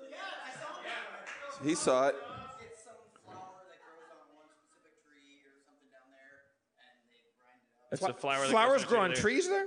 He 1.65 1.75
saw 1.75 2.09
it. 2.09 2.17
It's 2.61 2.85
some 2.85 2.93
flower 3.25 3.65
that 3.65 3.81
grows 3.81 4.13
on 4.13 4.29
one 4.37 4.45
specific 4.53 4.93
tree 5.09 5.41
or 5.41 5.57
something 5.65 5.89
down 5.89 6.09
there, 6.13 6.53
and 6.77 7.01
they 7.09 7.25
grind 7.41 7.61
it 7.65 7.73
up. 7.81 7.93
It's 7.93 8.03
a 8.05 8.13
flower. 8.21 8.41
that 8.45 8.51
Flowers 8.51 8.83
goes 8.85 8.91
grow 8.91 9.01
on 9.01 9.11
there. 9.13 9.17
trees 9.23 9.49
there. 9.49 9.67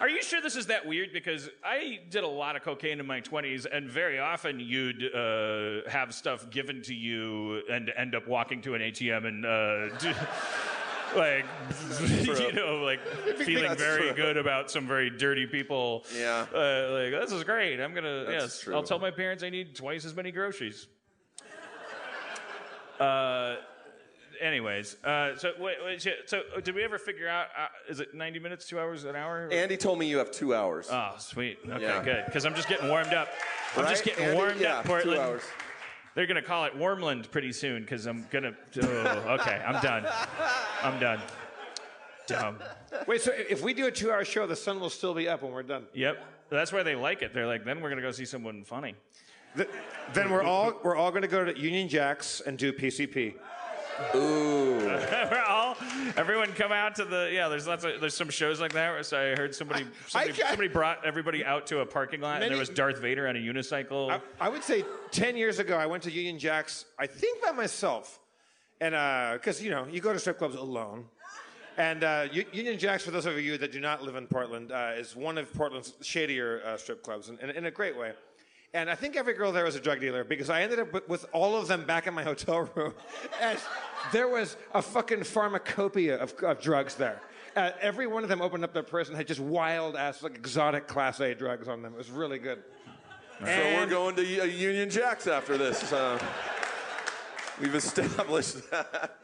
Are 0.00 0.08
you 0.08 0.22
sure 0.22 0.40
this 0.40 0.56
is 0.56 0.66
that 0.66 0.86
weird? 0.86 1.12
Because 1.12 1.48
I 1.64 2.00
did 2.10 2.24
a 2.24 2.28
lot 2.28 2.56
of 2.56 2.62
cocaine 2.62 3.00
in 3.00 3.06
my 3.06 3.20
20s, 3.20 3.66
and 3.70 3.88
very 3.88 4.18
often 4.18 4.58
you'd 4.58 5.14
uh, 5.14 5.88
have 5.88 6.12
stuff 6.12 6.50
given 6.50 6.82
to 6.82 6.94
you 6.94 7.62
and 7.70 7.92
end 7.96 8.14
up 8.14 8.26
walking 8.26 8.60
to 8.62 8.74
an 8.74 8.82
ATM 8.82 9.26
and, 9.26 9.46
uh, 9.46 9.96
do, 9.98 10.12
like, 11.16 11.44
you 12.28 12.52
know, 12.52 12.82
like 12.84 13.00
feeling 13.38 13.76
very 13.76 14.08
true. 14.08 14.14
good 14.14 14.36
about 14.36 14.70
some 14.70 14.86
very 14.86 15.10
dirty 15.10 15.46
people. 15.46 16.04
Yeah. 16.16 16.46
Uh, 16.52 16.88
like, 16.90 17.12
this 17.20 17.32
is 17.32 17.44
great. 17.44 17.80
I'm 17.80 17.92
going 17.92 18.04
to, 18.04 18.30
That's 18.30 18.42
yes, 18.42 18.60
true. 18.60 18.74
I'll 18.74 18.82
tell 18.82 18.98
my 18.98 19.10
parents 19.12 19.42
I 19.42 19.50
need 19.50 19.76
twice 19.76 20.04
as 20.04 20.14
many 20.14 20.32
groceries. 20.32 20.88
Uh, 22.98 23.56
anyways, 24.44 24.96
uh, 25.04 25.36
so 25.36 25.52
wait, 25.58 25.76
wait, 25.84 26.02
so- 26.02 26.10
so 26.26 26.42
did 26.62 26.74
we 26.74 26.84
ever 26.84 26.98
figure 26.98 27.26
out? 27.28 27.46
Uh, 27.58 27.66
is 27.88 28.00
it 28.00 28.14
ninety 28.14 28.38
minutes, 28.38 28.66
two 28.68 28.78
hours, 28.78 29.04
an 29.04 29.16
hour? 29.16 29.48
Andy 29.50 29.76
told 29.76 29.98
me 29.98 30.06
you 30.06 30.18
have 30.18 30.30
two 30.30 30.54
hours. 30.54 30.88
Oh, 30.90 31.14
sweet. 31.18 31.58
Okay, 31.68 31.82
Yeah. 31.82 32.02
good. 32.04 32.24
Because 32.26 32.44
I'm 32.44 32.54
just 32.54 32.68
getting 32.68 32.88
warmed 32.88 33.12
up. 33.14 33.28
I'm 33.76 33.86
just 33.88 34.04
getting 34.04 34.24
Andy? 34.24 34.36
warmed 34.36 34.60
yeah, 34.60 34.78
up, 34.78 34.84
Portland. 34.84 35.16
Two 35.16 35.22
hours. 35.22 35.42
They're 36.14 36.26
gonna 36.26 36.42
call 36.42 36.64
it 36.66 36.76
Warmland 36.78 37.30
pretty 37.32 37.52
soon 37.52 37.82
because 37.82 38.06
I'm 38.06 38.26
gonna. 38.30 38.54
Oh, 38.82 39.36
okay, 39.40 39.60
I'm 39.66 39.82
done. 39.82 40.06
I'm 40.82 41.00
done. 41.00 41.20
Dumb. 42.26 42.58
Wait, 43.06 43.20
so 43.20 43.32
if 43.32 43.62
we 43.62 43.74
do 43.74 43.86
a 43.86 43.90
two-hour 43.90 44.24
show, 44.24 44.46
the 44.46 44.56
sun 44.56 44.80
will 44.80 44.88
still 44.88 45.12
be 45.12 45.28
up 45.28 45.42
when 45.42 45.52
we're 45.52 45.62
done. 45.62 45.84
Yep. 45.92 46.24
That's 46.48 46.72
why 46.72 46.82
they 46.82 46.94
like 46.94 47.20
it. 47.22 47.34
They're 47.34 47.46
like, 47.46 47.64
then 47.64 47.80
we're 47.80 47.90
gonna 47.90 48.00
go 48.00 48.12
see 48.12 48.24
someone 48.24 48.64
funny. 48.64 48.94
Th- 49.56 49.68
then 50.14 50.30
we're 50.30 50.42
all 50.42 50.80
we're 50.82 50.96
all 50.96 51.10
going 51.10 51.22
to 51.22 51.28
go 51.28 51.44
to 51.44 51.56
Union 51.58 51.88
Jacks 51.88 52.40
and 52.44 52.58
do 52.58 52.72
PCP. 52.72 53.34
we're 54.14 55.44
all 55.48 55.76
everyone 56.16 56.52
come 56.52 56.72
out 56.72 56.96
to 56.96 57.04
the 57.04 57.30
yeah. 57.32 57.48
There's 57.48 57.66
lots 57.66 57.84
of 57.84 58.00
there's 58.00 58.14
some 58.14 58.30
shows 58.30 58.60
like 58.60 58.72
that. 58.72 59.06
So 59.06 59.18
I 59.18 59.36
heard 59.36 59.54
somebody 59.54 59.86
somebody, 60.08 60.42
I- 60.42 60.48
somebody 60.48 60.68
brought 60.68 61.04
everybody 61.04 61.44
out 61.44 61.66
to 61.68 61.80
a 61.80 61.86
parking 61.86 62.20
lot 62.20 62.42
and 62.42 62.50
there 62.50 62.58
was 62.58 62.68
Darth 62.68 62.98
Vader 63.00 63.28
on 63.28 63.36
a 63.36 63.38
unicycle. 63.38 64.10
I, 64.10 64.20
I 64.40 64.48
would 64.48 64.64
say 64.64 64.84
10 65.10 65.36
years 65.36 65.58
ago, 65.58 65.76
I 65.76 65.86
went 65.86 66.02
to 66.04 66.10
Union 66.10 66.38
Jacks, 66.38 66.86
I 66.98 67.06
think 67.06 67.42
by 67.42 67.52
myself. 67.52 68.20
And 68.80 68.92
because, 69.38 69.62
you 69.62 69.70
know, 69.70 69.86
you 69.90 70.00
go 70.00 70.12
to 70.12 70.18
strip 70.18 70.38
clubs 70.38 70.56
alone. 70.56 71.06
And 71.76 72.04
uh, 72.04 72.28
Union 72.52 72.78
Jacks, 72.78 73.04
for 73.04 73.10
those 73.10 73.26
of 73.26 73.38
you 73.40 73.58
that 73.58 73.72
do 73.72 73.80
not 73.80 74.02
live 74.02 74.14
in 74.14 74.26
Portland, 74.26 74.70
uh, 74.70 74.92
is 74.96 75.16
one 75.16 75.38
of 75.38 75.52
Portland's 75.54 75.94
shadier 76.02 76.62
uh, 76.64 76.76
strip 76.76 77.02
clubs 77.02 77.28
in, 77.28 77.38
in, 77.38 77.50
in 77.50 77.66
a 77.66 77.70
great 77.70 77.96
way. 77.98 78.12
And 78.74 78.90
I 78.90 78.96
think 78.96 79.14
every 79.14 79.34
girl 79.34 79.52
there 79.52 79.64
was 79.64 79.76
a 79.76 79.80
drug 79.80 80.00
dealer 80.00 80.24
because 80.24 80.50
I 80.50 80.62
ended 80.62 80.80
up 80.80 80.92
with, 80.92 81.08
with 81.08 81.26
all 81.32 81.56
of 81.56 81.68
them 81.68 81.84
back 81.84 82.08
in 82.08 82.12
my 82.12 82.24
hotel 82.30 82.68
room. 82.74 82.92
And 83.40 83.58
there 84.12 84.28
was 84.28 84.56
a 84.74 84.82
fucking 84.82 85.22
pharmacopoeia 85.22 86.16
of, 86.16 86.34
of 86.42 86.60
drugs 86.60 86.96
there. 86.96 87.20
Uh, 87.54 87.70
every 87.80 88.08
one 88.08 88.24
of 88.24 88.28
them 88.28 88.42
opened 88.42 88.64
up 88.64 88.74
their 88.74 88.82
purse 88.82 89.06
and 89.06 89.16
had 89.16 89.28
just 89.28 89.38
wild 89.38 89.94
ass, 89.94 90.24
like 90.24 90.34
exotic 90.34 90.88
Class 90.88 91.20
A 91.20 91.34
drugs 91.36 91.68
on 91.68 91.82
them. 91.82 91.94
It 91.94 91.98
was 91.98 92.10
really 92.10 92.40
good. 92.40 92.64
So 93.38 93.46
we're 93.46 93.86
going 93.86 94.16
to 94.16 94.40
uh, 94.40 94.44
Union 94.44 94.90
Jacks 94.90 95.28
after 95.28 95.56
this. 95.56 95.92
Uh, 95.92 96.18
we've 97.60 97.74
established 97.74 98.70
that. 98.72 99.18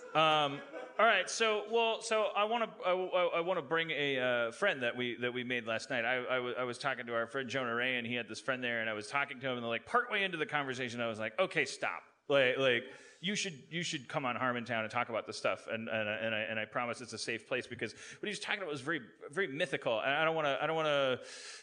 All 1.01 1.07
right, 1.07 1.31
so 1.31 1.63
well, 1.73 2.03
so 2.03 2.27
I 2.37 2.45
want 2.45 2.63
to 2.65 2.87
I, 2.87 2.91
I, 3.37 3.41
want 3.41 3.57
to 3.59 3.63
bring 3.63 3.91
a 3.91 4.19
uh, 4.19 4.53
friend 4.53 4.83
that 4.83 4.95
we 4.95 5.17
that 5.23 5.33
we 5.33 5.43
made 5.43 5.67
last 5.67 5.89
night. 5.89 6.05
I, 6.05 6.17
I, 6.17 6.39
was, 6.41 6.55
I 6.59 6.65
was 6.65 6.77
talking 6.77 7.07
to 7.07 7.15
our 7.15 7.27
friend 7.27 7.49
Jonah 7.49 7.75
Ray, 7.75 7.97
and 7.97 8.07
he 8.07 8.15
had 8.15 8.29
this 8.29 8.39
friend 8.39 8.63
there, 8.63 8.83
and 8.83 8.91
I 8.91 8.93
was 8.93 9.07
talking 9.07 9.41
to 9.41 9.49
him, 9.49 9.57
and 9.57 9.67
like 9.67 9.87
partway 9.87 10.25
into 10.25 10.37
the 10.37 10.45
conversation, 10.45 11.01
I 11.01 11.07
was 11.07 11.19
like, 11.19 11.33
okay, 11.41 11.65
stop, 11.65 12.03
like 12.29 12.59
like 12.59 12.83
you 13.23 13.35
should 13.35 13.55
you 13.71 13.83
should 13.83 14.09
come 14.09 14.25
on 14.25 14.35
Harmontown 14.37 14.81
and 14.81 14.91
talk 14.91 15.09
about 15.11 15.27
this 15.27 15.37
stuff, 15.37 15.67
and 15.71 15.89
and, 15.89 16.09
I- 16.09 16.13
and 16.17 16.35
I 16.35 16.39
and 16.41 16.59
I 16.59 16.65
promise 16.65 17.01
it's 17.01 17.13
a 17.13 17.19
safe 17.19 17.47
place 17.47 17.67
because 17.67 17.93
what 17.93 18.27
he 18.27 18.29
was 18.31 18.39
talking 18.41 18.61
about 18.61 18.71
was 18.73 18.81
very 18.81 19.01
very 19.31 19.47
mythical, 19.47 20.01
and 20.01 20.11
I 20.13 20.25
don't 20.25 20.35
want 20.35 20.47
to 20.47 20.59
I 20.63 20.67
don't 20.67 20.77
want 20.77 20.87
to. 20.89 21.21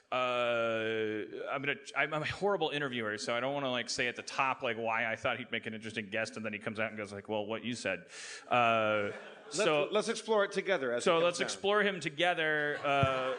Uh, 0.09 1.25
I'm 1.51 1.61
gonna. 1.61 1.73
I'm, 1.97 2.13
I'm 2.13 2.21
a 2.21 2.25
horrible 2.27 2.69
interviewer, 2.69 3.17
so 3.17 3.35
I 3.35 3.39
don't 3.39 3.53
want 3.53 3.65
to 3.65 3.69
like 3.69 3.89
say 3.89 4.07
at 4.07 4.15
the 4.15 4.21
top 4.21 4.63
like 4.63 4.77
why 4.77 5.11
I 5.11 5.15
thought 5.15 5.37
he'd 5.37 5.51
make 5.51 5.65
an 5.65 5.73
interesting 5.73 6.07
guest, 6.11 6.37
and 6.37 6.45
then 6.45 6.53
he 6.53 6.59
comes 6.59 6.79
out 6.79 6.89
and 6.89 6.97
goes 6.97 7.11
like, 7.11 7.27
"Well, 7.27 7.45
what 7.45 7.65
you 7.65 7.73
said." 7.75 8.03
Uh, 8.49 9.09
so 9.49 9.87
let's 9.91 10.09
explore 10.09 10.43
it 10.45 10.51
together. 10.51 10.93
As 10.93 11.03
so 11.03 11.17
let's 11.19 11.39
down. 11.39 11.45
explore 11.45 11.81
him 11.81 11.99
together. 11.99 12.79
Uh, 12.85 13.33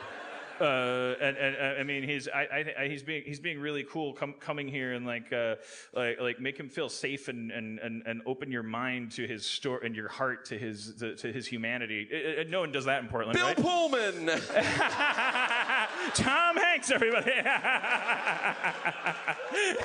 uh, 0.61 1.15
and, 1.21 1.37
and 1.37 1.57
uh, 1.57 1.81
I 1.81 1.83
mean, 1.83 2.03
he's 2.03 2.29
I, 2.29 2.43
I, 2.53 2.75
I- 2.85 2.89
he's 2.89 3.03
being 3.03 3.23
he's 3.25 3.41
being 3.41 3.59
really 3.61 3.85
cool 3.85 4.13
com- 4.13 4.35
coming 4.41 4.69
here 4.69 4.93
and 4.95 5.07
like 5.07 5.33
uh, 5.33 5.57
like 5.95 6.21
like 6.21 6.41
make 6.41 6.57
him 6.59 6.69
feel 6.69 6.89
safe 6.89 7.29
and, 7.29 7.51
and, 7.51 7.79
and, 7.79 8.03
and 8.07 8.23
open 8.27 8.51
your 8.51 8.63
mind 8.63 9.13
to 9.13 9.27
his 9.27 9.45
story 9.47 9.87
and 9.87 9.95
your 9.97 10.09
heart 10.09 10.45
to 10.47 10.59
his 10.59 10.95
to, 11.01 11.15
to 11.17 11.33
his 11.33 11.47
humanity. 11.47 12.09
Uh, 12.13 12.41
uh, 12.41 12.45
no 12.49 12.61
one 12.61 12.73
does 12.73 12.85
that 12.87 13.03
in 13.03 13.09
Portland, 13.09 13.37
Bill 13.39 13.47
right? 13.47 13.57
Pullman. 13.57 14.27
Tom 16.15 16.57
Hanks, 16.57 16.91
everybody. 16.91 17.33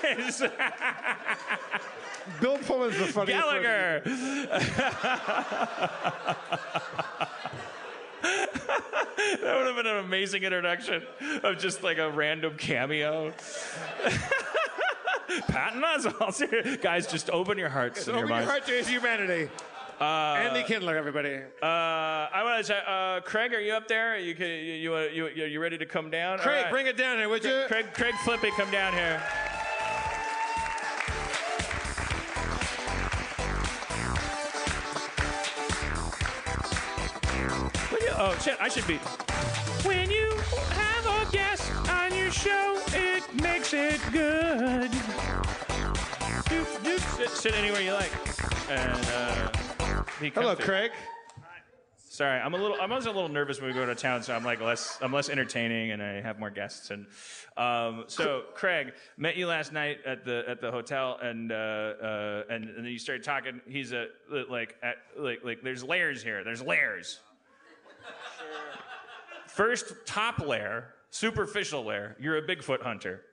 It's 0.03 0.41
Bill 2.39 2.57
Pullman's 2.59 2.97
the 2.97 3.05
funniest. 3.07 3.41
person. 3.43 3.61
Gallagher. 3.63 4.01
That 9.43 9.55
would 9.57 9.67
have 9.67 9.75
been 9.75 9.87
an 9.87 9.97
amazing 9.97 10.43
introduction 10.43 11.03
of 11.43 11.57
just 11.59 11.83
like 11.83 11.97
a 11.97 12.09
random 12.09 12.55
cameo. 12.57 13.31
Patton 15.47 15.81
Oswalt. 15.81 16.81
Guys, 16.81 17.07
just 17.07 17.29
open 17.29 17.57
your 17.57 17.69
hearts 17.69 18.07
and 18.07 18.15
Open 18.17 18.19
your 18.19 18.27
your 18.29 18.35
minds. 18.37 18.49
heart 18.49 18.65
to 18.67 18.71
his 18.71 18.87
humanity. 18.87 19.49
Andy 19.99 20.63
Kindler, 20.63 20.97
everybody. 20.97 21.35
Uh, 21.61 21.65
I 21.65 22.41
want 22.43 22.57
to 22.59 22.63
say, 22.65 22.79
uh, 22.85 23.21
Craig, 23.21 23.53
are 23.53 23.61
you 23.61 23.71
up 23.73 23.87
there? 23.87 24.17
You 24.17 24.35
can, 24.35 24.47
you, 24.47 24.55
you, 24.73 24.93
uh, 24.95 24.99
you, 25.03 25.27
you, 25.29 25.45
you 25.45 25.59
ready 25.61 25.77
to 25.77 25.85
come 25.85 26.09
down? 26.09 26.39
All 26.39 26.45
Craig, 26.45 26.63
right. 26.63 26.71
bring 26.71 26.87
it 26.87 26.97
down 26.97 27.17
here, 27.19 27.29
would 27.29 27.43
you? 27.43 27.63
Craig, 27.67 27.85
Craig 27.93 28.13
Flippy, 28.25 28.49
come 28.51 28.69
down 28.69 28.91
here. 28.93 29.21
When 37.89 38.01
you- 38.01 38.09
oh 38.17 38.37
shit! 38.41 38.57
I 38.59 38.67
should 38.69 38.87
be. 38.87 38.99
Good. 44.11 44.91
Doop, 46.49 46.65
doop. 46.83 47.17
Sit, 47.17 47.29
sit 47.29 47.55
anywhere 47.55 47.81
you 47.81 47.93
like. 47.93 48.11
And 48.69 49.05
uh, 49.07 50.03
be 50.19 50.29
Hello, 50.29 50.55
comfy. 50.55 50.63
Craig. 50.63 50.91
Sorry, 51.97 52.39
I'm 52.39 52.53
a 52.53 52.57
little. 52.57 52.77
I'm 52.79 52.91
always 52.91 53.07
a 53.07 53.11
little 53.11 53.27
nervous 53.27 53.59
when 53.59 53.69
we 53.69 53.73
go 53.73 53.87
to 53.87 53.95
town, 53.95 54.21
so 54.21 54.35
I'm 54.35 54.43
like 54.43 54.61
less. 54.61 54.99
I'm 55.01 55.11
less 55.11 55.29
entertaining, 55.29 55.93
and 55.93 56.03
I 56.03 56.21
have 56.21 56.37
more 56.37 56.51
guests. 56.51 56.91
And 56.91 57.07
um, 57.57 58.03
so, 58.05 58.43
Craig 58.53 58.93
met 59.17 59.35
you 59.35 59.47
last 59.47 59.73
night 59.73 59.97
at 60.05 60.23
the 60.23 60.43
at 60.47 60.61
the 60.61 60.69
hotel, 60.69 61.17
and 61.23 61.51
uh, 61.51 61.55
uh, 61.55 62.43
and, 62.51 62.65
and 62.65 62.77
then 62.77 62.85
you 62.85 62.99
started 62.99 63.23
talking. 63.23 63.61
He's 63.67 63.93
a 63.93 64.09
like 64.47 64.75
at, 64.83 64.97
like 65.17 65.39
like. 65.43 65.63
There's 65.63 65.83
layers 65.83 66.21
here. 66.21 66.43
There's 66.43 66.61
layers. 66.61 67.19
First, 69.47 69.93
top 70.05 70.37
layer, 70.37 70.93
superficial 71.09 71.83
layer. 71.83 72.15
You're 72.19 72.37
a 72.37 72.43
Bigfoot 72.43 72.83
hunter. 72.83 73.23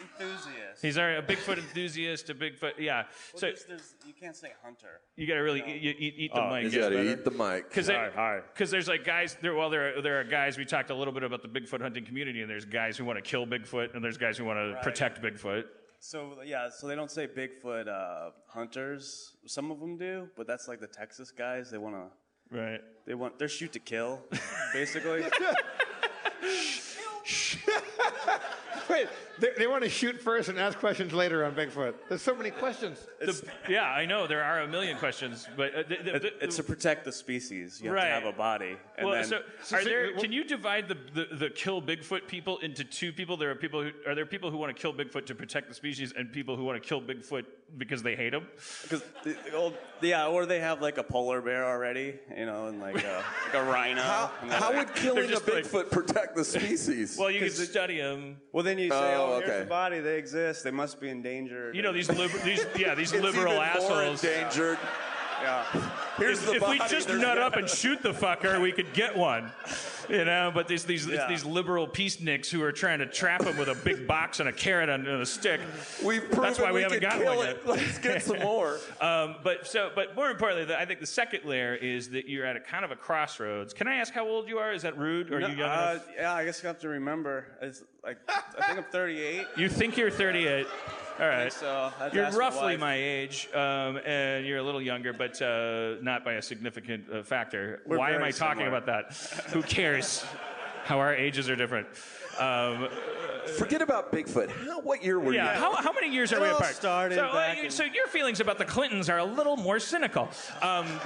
Enthusiast. 0.00 0.80
He's 0.80 0.96
already 0.96 1.18
a 1.18 1.22
Bigfoot 1.36 1.58
enthusiast. 1.58 2.30
A 2.30 2.34
Bigfoot, 2.34 2.72
yeah. 2.78 3.02
Well, 3.02 3.06
So 3.34 3.46
there's, 3.46 3.64
there's, 3.64 3.94
you 4.06 4.12
can't 4.12 4.36
say 4.36 4.52
hunter. 4.62 5.00
you 5.16 5.26
gotta 5.26 5.42
really 5.42 5.60
eat, 5.60 5.96
eat, 5.98 6.14
eat 6.16 6.30
the 6.34 6.40
mic. 6.42 6.60
You 6.62 6.66
It's 6.68 6.76
gotta 6.76 7.02
eat 7.12 7.24
the 7.24 7.30
mic. 7.32 7.68
Because 7.68 7.88
Hi, 7.88 8.10
hi. 8.14 8.40
because 8.52 8.70
there's 8.70 8.86
like 8.86 9.04
guys 9.04 9.36
there. 9.42 9.54
Well, 9.56 9.70
there 9.70 9.98
are, 9.98 10.02
there 10.02 10.20
are 10.20 10.24
guys. 10.24 10.56
We 10.56 10.64
talked 10.64 10.90
a 10.90 10.94
little 10.94 11.12
bit 11.12 11.24
about 11.24 11.42
the 11.42 11.48
Bigfoot 11.48 11.80
hunting 11.80 12.04
community, 12.04 12.42
and 12.42 12.50
there's 12.50 12.64
guys 12.64 12.96
who 12.96 13.04
want 13.04 13.16
to 13.16 13.22
kill 13.28 13.44
Bigfoot, 13.44 13.94
and 13.94 14.04
there's 14.04 14.18
guys 14.18 14.38
who 14.38 14.44
want 14.44 14.58
to 14.58 14.74
Right. 14.74 14.82
protect 14.82 15.20
Bigfoot. 15.20 15.64
So 15.98 16.36
yeah, 16.44 16.68
so 16.70 16.86
they 16.86 16.94
don't 16.94 17.10
say 17.10 17.26
Bigfoot 17.26 17.88
uh, 17.88 18.30
hunters. 18.46 19.32
Some 19.46 19.72
of 19.72 19.80
them 19.80 19.96
do, 19.98 20.28
but 20.36 20.46
that's 20.46 20.68
like 20.68 20.78
the 20.78 20.86
Texas 20.86 21.32
guys. 21.32 21.72
They 21.72 21.78
want 21.78 21.96
to. 21.96 22.56
Right. 22.56 22.80
They 23.04 23.14
want. 23.14 23.36
They're 23.38 23.48
shoot 23.48 23.72
to 23.72 23.80
kill, 23.80 24.20
basically. 24.72 25.24
Shit. 27.28 27.60
Wait, 28.90 29.08
they, 29.38 29.48
they 29.58 29.66
want 29.66 29.84
to 29.84 29.90
shoot 29.90 30.20
first 30.20 30.48
and 30.48 30.58
ask 30.58 30.78
questions 30.78 31.12
later 31.12 31.44
on 31.44 31.54
Bigfoot. 31.54 31.94
There's 32.08 32.22
so 32.22 32.34
many 32.34 32.50
questions. 32.50 33.06
The- 33.20 33.46
yeah, 33.68 33.84
I 33.84 34.06
know 34.06 34.26
there 34.26 34.42
are 34.42 34.60
a 34.60 34.68
million 34.68 34.96
questions, 34.96 35.46
but 35.56 35.74
uh, 35.74 35.82
the, 35.88 35.96
the, 35.96 36.26
It- 36.28 36.36
it's 36.40 36.56
to 36.56 36.62
protect 36.62 37.04
the 37.04 37.12
species. 37.12 37.80
You 37.80 37.88
have 37.90 37.96
Right. 37.96 38.04
to 38.08 38.10
have 38.14 38.24
a 38.24 38.32
body, 38.32 38.76
and 38.96 39.06
well, 39.06 39.14
then 39.16 39.24
so, 39.24 39.40
so- 39.62 39.76
are 39.76 39.82
so- 39.82 39.88
there? 39.88 40.12
what- 40.12 40.22
Can 40.22 40.32
you 40.32 40.44
divide 40.44 40.88
the, 40.88 40.96
the, 41.14 41.34
the 41.36 41.50
kill 41.50 41.82
Bigfoot 41.82 42.26
people 42.26 42.58
into 42.58 42.84
two 42.84 43.12
people? 43.12 43.36
There 43.36 43.50
are 43.50 43.54
people 43.54 43.82
who 43.82 43.90
are 44.06 44.14
there 44.14 44.26
people 44.26 44.50
who 44.50 44.56
want 44.56 44.74
to 44.74 44.80
kill 44.80 44.92
Bigfoot 44.94 45.26
to 45.26 45.34
protect 45.34 45.68
the 45.68 45.74
species, 45.74 46.12
and 46.16 46.32
people 46.32 46.56
who 46.56 46.64
want 46.64 46.82
to 46.82 46.88
kill 46.88 47.00
Bigfoot 47.00 47.44
because 47.76 48.02
they 48.02 48.16
hate 48.16 48.32
him. 48.32 48.46
because 48.82 49.02
the, 49.22 49.36
the 49.44 49.52
old, 49.54 49.74
yeah, 50.00 50.26
or 50.26 50.46
they 50.46 50.58
have 50.60 50.80
like 50.80 50.96
a 50.96 51.02
polar 51.02 51.42
bear 51.42 51.66
already, 51.66 52.14
you 52.34 52.46
know, 52.46 52.66
and 52.68 52.80
like 52.80 53.04
a, 53.04 53.22
like 53.44 53.54
a 53.54 53.62
rhino. 53.64 54.00
How, 54.00 54.32
and 54.40 54.50
then- 54.50 54.58
how 54.60 54.74
would 54.74 54.94
killing 54.94 55.24
a 55.26 55.28
just 55.28 55.46
like- 55.46 55.64
Bigfoot 55.64 55.90
protect 55.90 56.34
the 56.34 56.44
species? 56.56 57.16
Well, 57.18 57.30
you 57.30 57.40
can 57.40 57.48
'Cause 57.48 57.60
it- 57.60 57.66
study 57.66 57.98
them. 57.98 58.38
well, 58.52 58.64
then 58.64 58.77
you 58.84 58.90
say, 58.90 59.14
Oh, 59.14 59.34
oh, 59.34 59.38
here's 59.38 59.50
okay. 59.50 59.58
the 59.60 59.66
body. 59.66 60.00
They 60.00 60.18
exist. 60.18 60.64
They 60.64 60.70
must 60.70 61.00
be 61.00 61.08
endangered. 61.08 61.74
You 61.74 61.82
know 61.82 61.92
these 61.92 62.08
liber- 62.10 62.38
these 62.38 62.64
yeah 62.76 62.94
these 62.94 63.12
It's 63.12 63.22
liberal 63.22 63.52
even 63.52 63.54
more 63.56 63.64
assholes. 63.64 64.24
endangered. 64.24 64.78
Yeah. 64.82 64.88
Here's 66.16 66.40
the 66.40 66.54
if 66.54 66.60
body. 66.60 66.80
we 66.80 66.88
just 66.88 67.08
nut 67.08 67.20
no- 67.36 67.42
up 67.42 67.56
and 67.56 67.68
shoot 67.68 68.02
the 68.02 68.12
fucker, 68.12 68.60
we 68.60 68.72
could 68.72 68.92
get 68.92 69.16
one. 69.16 69.52
You 70.08 70.24
know, 70.24 70.50
but 70.54 70.66
these 70.68 70.84
these 70.84 71.04
it's 71.06 71.14
Yeah. 71.16 71.28
these 71.28 71.44
liberal 71.44 71.86
peacenicks 71.86 72.48
who 72.50 72.62
are 72.62 72.72
trying 72.72 72.98
to 73.00 73.06
trap 73.06 73.44
him 73.44 73.56
with 73.58 73.68
a 73.68 73.74
big 73.74 74.06
box 74.06 74.40
and 74.40 74.48
a 74.48 74.52
carrot 74.52 74.88
on 74.88 75.06
a 75.06 75.26
stick. 75.26 75.60
We've 76.02 76.22
proven 76.22 76.42
That's 76.44 76.58
why 76.58 76.68
we 76.72 76.76
we 76.76 76.82
haven't 76.82 77.00
kill 77.00 77.24
one 77.36 77.38
yet. 77.46 77.66
Let's 77.66 77.98
get 77.98 78.22
some 78.22 78.38
more. 78.42 78.78
Um, 79.02 79.36
but 79.44 79.66
so, 79.66 79.90
but 79.94 80.16
more 80.16 80.30
importantly, 80.30 80.64
the, 80.64 80.80
I 80.80 80.86
think 80.86 81.00
the 81.00 81.06
second 81.06 81.44
layer 81.44 81.74
is 81.74 82.08
that 82.10 82.26
you're 82.26 82.46
at 82.46 82.56
a 82.56 82.60
kind 82.60 82.84
of 82.86 82.90
a 82.90 82.96
crossroads. 82.96 83.74
Can 83.74 83.86
I 83.86 83.96
ask 83.96 84.12
how 84.14 84.26
old 84.26 84.48
you 84.48 84.58
are? 84.58 84.72
Is 84.72 84.82
that 84.82 84.96
rude? 84.98 85.30
Or 85.30 85.36
are 85.36 85.40
you 85.40 85.48
young 85.48 85.60
uh, 85.70 85.90
enough? 85.92 86.08
yeah, 86.16 86.32
I 86.34 86.44
guess 86.44 86.62
you 86.62 86.68
have 86.68 86.78
to 86.80 86.88
remember. 86.88 87.46
It's 87.60 87.84
like 88.02 88.16
I 88.28 88.64
think 88.66 88.78
I'm 88.78 88.84
38. 88.90 89.46
You 89.58 89.68
think 89.68 89.96
you're 89.98 90.10
38. 90.10 90.66
All 91.20 91.26
right. 91.26 91.52
so. 91.52 91.92
I 91.98 92.10
You're 92.12 92.30
roughly 92.30 92.76
my 92.76 92.94
age, 92.94 93.48
um, 93.52 93.98
and 94.06 94.46
you're 94.46 94.58
a 94.58 94.62
little 94.62 94.80
younger, 94.80 95.12
but 95.12 95.40
uh, 95.42 95.96
not 96.00 96.24
by 96.24 96.34
a 96.34 96.42
significant 96.42 97.10
uh, 97.10 97.22
factor. 97.24 97.82
We're 97.86 97.98
Why 97.98 98.12
am 98.12 98.22
I 98.22 98.30
talking 98.30 98.64
similar. 98.64 98.76
about 98.78 98.86
that? 98.86 99.16
Who 99.50 99.62
cares? 99.62 100.24
How 100.84 101.00
our 101.00 101.14
ages 101.14 101.50
are 101.50 101.56
different. 101.56 101.88
Um, 102.38 102.88
Forget 103.56 103.82
about 103.82 104.12
Bigfoot. 104.12 104.50
How, 104.50 104.80
what 104.80 105.02
year 105.02 105.18
were 105.18 105.32
yeah. 105.32 105.54
you? 105.54 105.60
How, 105.60 105.74
how 105.76 105.92
many 105.92 106.12
years 106.12 106.32
are 106.32 106.36
It 106.36 106.42
we 106.42 106.48
all 106.48 106.56
apart? 106.56 106.74
started 106.74 107.16
so, 107.16 107.26
uh, 107.26 107.32
back 107.32 107.58
you- 107.58 107.64
in- 107.64 107.70
so 107.70 107.84
your 107.84 108.06
feelings 108.08 108.40
about 108.40 108.58
the 108.58 108.64
Clintons 108.64 109.08
are 109.08 109.18
a 109.18 109.24
little 109.24 109.56
more 109.56 109.78
cynical. 109.78 110.28
Um, 110.62 110.86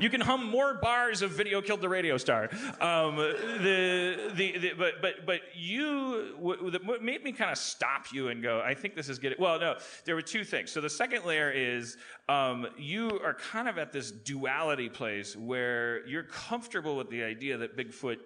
you 0.00 0.10
can 0.10 0.20
hum 0.20 0.44
more 0.46 0.74
bars 0.74 1.22
of 1.22 1.30
"Video 1.32 1.60
Killed 1.60 1.80
the 1.80 1.88
Radio 1.88 2.16
Star." 2.16 2.48
Um, 2.80 3.16
the, 3.16 4.30
the, 4.34 4.58
the 4.58 4.72
but 4.78 5.02
but 5.02 5.26
but 5.26 5.40
you 5.54 6.34
w- 6.36 6.78
what 6.84 7.02
made 7.02 7.22
me 7.22 7.32
kind 7.32 7.50
of 7.50 7.58
stop 7.58 8.12
you 8.12 8.28
and 8.28 8.42
go. 8.42 8.60
I 8.64 8.74
think 8.74 8.94
this 8.94 9.08
is 9.08 9.18
getting 9.18 9.38
well. 9.40 9.58
No, 9.60 9.76
there 10.04 10.14
were 10.14 10.22
two 10.22 10.44
things. 10.44 10.70
So 10.70 10.80
the 10.80 10.90
second 10.90 11.24
layer 11.24 11.50
is 11.50 11.96
um, 12.28 12.66
you 12.78 13.20
are 13.22 13.34
kind 13.34 13.68
of 13.68 13.78
at 13.78 13.92
this 13.92 14.10
duality 14.10 14.88
place 14.88 15.36
where 15.36 16.06
you're 16.06 16.24
comfortable 16.24 16.96
with 16.96 17.10
the 17.10 17.22
idea 17.22 17.56
that 17.58 17.76
Bigfoot 17.76 18.18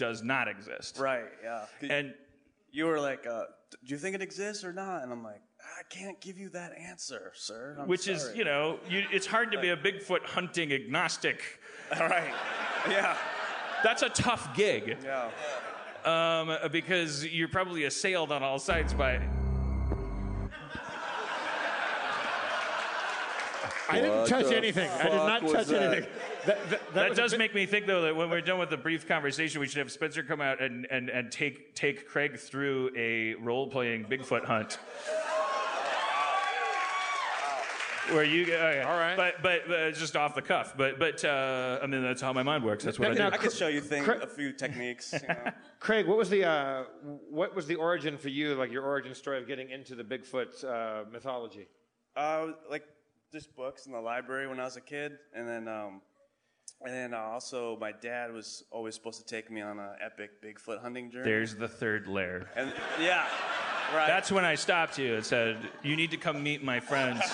does 0.00 0.22
not 0.22 0.48
exist. 0.48 0.98
Right. 0.98 1.26
Yeah. 1.44 1.66
And 1.82 2.14
you 2.72 2.86
were 2.86 2.98
like, 2.98 3.26
uh, 3.26 3.42
"Do 3.84 3.92
you 3.94 3.98
think 3.98 4.14
it 4.14 4.22
exists 4.22 4.64
or 4.64 4.72
not?" 4.72 5.02
And 5.02 5.12
I'm 5.12 5.22
like, 5.22 5.42
"I 5.78 5.82
can't 5.90 6.18
give 6.22 6.38
you 6.38 6.48
that 6.50 6.72
answer, 6.78 7.32
sir." 7.34 7.76
I'm 7.78 7.86
which 7.86 8.08
is 8.08 8.32
you 8.34 8.44
know 8.44 8.80
you, 8.88 9.04
it's 9.12 9.26
hard 9.26 9.52
to 9.52 9.60
be 9.60 9.68
a 9.68 9.76
bigfoot 9.76 10.24
hunting 10.24 10.72
agnostic 10.72 11.42
all 11.94 12.08
right. 12.16 12.32
Yeah. 12.88 13.14
that's 13.84 14.00
a 14.02 14.08
tough 14.08 14.56
gig 14.56 14.96
Yeah. 15.04 15.28
um, 16.04 16.70
because 16.72 17.26
you're 17.26 17.48
probably 17.48 17.84
assailed 17.84 18.32
on 18.32 18.42
all 18.42 18.58
sides 18.58 18.94
by 18.94 19.20
I 23.92 24.00
didn't 24.00 24.26
touch 24.28 24.52
anything. 24.52 24.88
I 24.88 25.02
did 25.02 25.16
not 25.16 25.40
touch 25.48 25.66
that? 25.66 25.82
anything. 25.82 26.10
That, 26.46 26.70
that, 26.70 26.94
that 26.94 27.08
was 27.10 27.18
does 27.18 27.30
bit- 27.32 27.38
make 27.38 27.54
me 27.54 27.66
think 27.66 27.86
though 27.86 28.02
that 28.02 28.16
when 28.16 28.30
we're 28.30 28.40
done 28.40 28.58
with 28.58 28.70
the 28.70 28.76
brief 28.76 29.06
conversation 29.06 29.60
we 29.60 29.66
should 29.68 29.78
have 29.78 29.92
spencer 29.92 30.22
come 30.22 30.40
out 30.40 30.60
and, 30.62 30.86
and, 30.90 31.08
and 31.10 31.30
take 31.30 31.74
take 31.74 32.08
craig 32.08 32.38
through 32.38 32.90
a 32.96 33.34
role-playing 33.34 34.04
bigfoot 34.04 34.44
hunt 34.44 34.78
where 38.10 38.24
you 38.24 38.42
okay. 38.42 38.82
All 38.82 38.96
right. 38.96 39.16
but 39.16 39.42
but 39.42 39.70
uh, 39.70 39.90
just 39.92 40.16
off 40.16 40.34
the 40.34 40.42
cuff 40.42 40.74
but 40.76 40.98
but 40.98 41.24
uh, 41.24 41.78
i 41.82 41.86
mean 41.86 42.02
that's 42.02 42.20
how 42.20 42.32
my 42.32 42.42
mind 42.42 42.64
works 42.64 42.82
that's 42.84 42.98
what 42.98 43.12
Now- 43.16 43.26
i 43.26 43.30
do 43.30 43.34
I 43.34 43.38
could 43.38 43.52
show 43.52 43.68
you 43.68 43.80
things, 43.80 44.04
Cra- 44.04 44.20
a 44.20 44.26
few 44.26 44.52
techniques. 44.52 45.12
You 45.12 45.28
know? 45.28 45.52
Craig, 45.80 46.06
what 46.06 46.16
was 46.18 46.28
the 46.28 46.44
uh, 46.44 46.84
what 47.30 47.54
was 47.54 47.66
the 47.66 47.76
origin 47.76 48.18
for 48.18 48.28
you? 48.28 48.54
Like 48.54 48.72
your 48.72 48.82
origin 48.82 49.14
story 49.14 49.38
of 49.38 49.46
getting 49.46 49.70
into 49.70 49.94
the 49.94 50.02
Bigfoot 50.04 50.64
uh, 50.64 51.04
mythology? 51.10 51.68
uh, 52.16 52.48
like 52.68 52.82
just 53.32 53.54
books 53.54 53.86
in 53.86 53.92
the 53.92 54.00
library 54.00 54.48
when 54.48 54.58
I 54.58 54.64
was 54.64 54.76
a 54.76 54.80
kid, 54.80 55.12
and 55.34 55.46
then 55.48 55.68
um, 55.68 56.00
and 56.84 56.94
then 56.94 57.14
uh, 57.14 57.18
also 57.18 57.76
my 57.80 57.92
dad 57.92 58.32
was 58.32 58.64
always 58.70 58.94
supposed 58.94 59.18
to 59.18 59.26
take 59.26 59.50
me 59.50 59.60
on 59.60 59.78
an 59.78 59.90
epic 60.04 60.42
Bigfoot 60.42 60.80
hunting 60.80 61.10
journey. 61.10 61.24
there's 61.24 61.54
the 61.54 61.68
third 61.68 62.06
layer 62.06 62.48
and 62.56 62.72
yeah, 63.00 63.26
right. 63.94 64.06
That's 64.06 64.32
when 64.32 64.44
I 64.44 64.54
stopped 64.54 64.98
you 64.98 65.14
and 65.16 65.24
said, 65.24 65.58
You 65.82 65.96
need 65.96 66.10
to 66.12 66.16
come 66.16 66.42
meet 66.42 66.62
my 66.64 66.80
friends. 66.80 67.22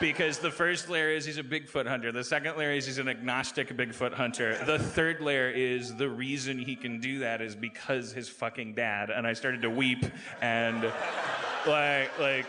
Because 0.00 0.38
the 0.38 0.50
first 0.50 0.88
layer 0.88 1.10
is 1.10 1.24
he's 1.24 1.38
a 1.38 1.44
Bigfoot 1.44 1.86
hunter. 1.86 2.10
The 2.10 2.24
second 2.24 2.56
layer 2.56 2.72
is 2.72 2.86
he's 2.86 2.98
an 2.98 3.08
agnostic 3.08 3.68
Bigfoot 3.68 4.12
hunter. 4.12 4.58
The 4.64 4.76
third 4.76 5.20
layer 5.20 5.48
is 5.48 5.94
the 5.94 6.08
reason 6.08 6.58
he 6.58 6.74
can 6.74 6.98
do 6.98 7.20
that 7.20 7.40
is 7.40 7.54
because 7.54 8.10
his 8.10 8.28
fucking 8.28 8.74
dad. 8.74 9.10
And 9.10 9.28
I 9.28 9.34
started 9.34 9.62
to 9.62 9.70
weep 9.70 10.04
and 10.40 10.82
like 11.68 12.18
like 12.18 12.46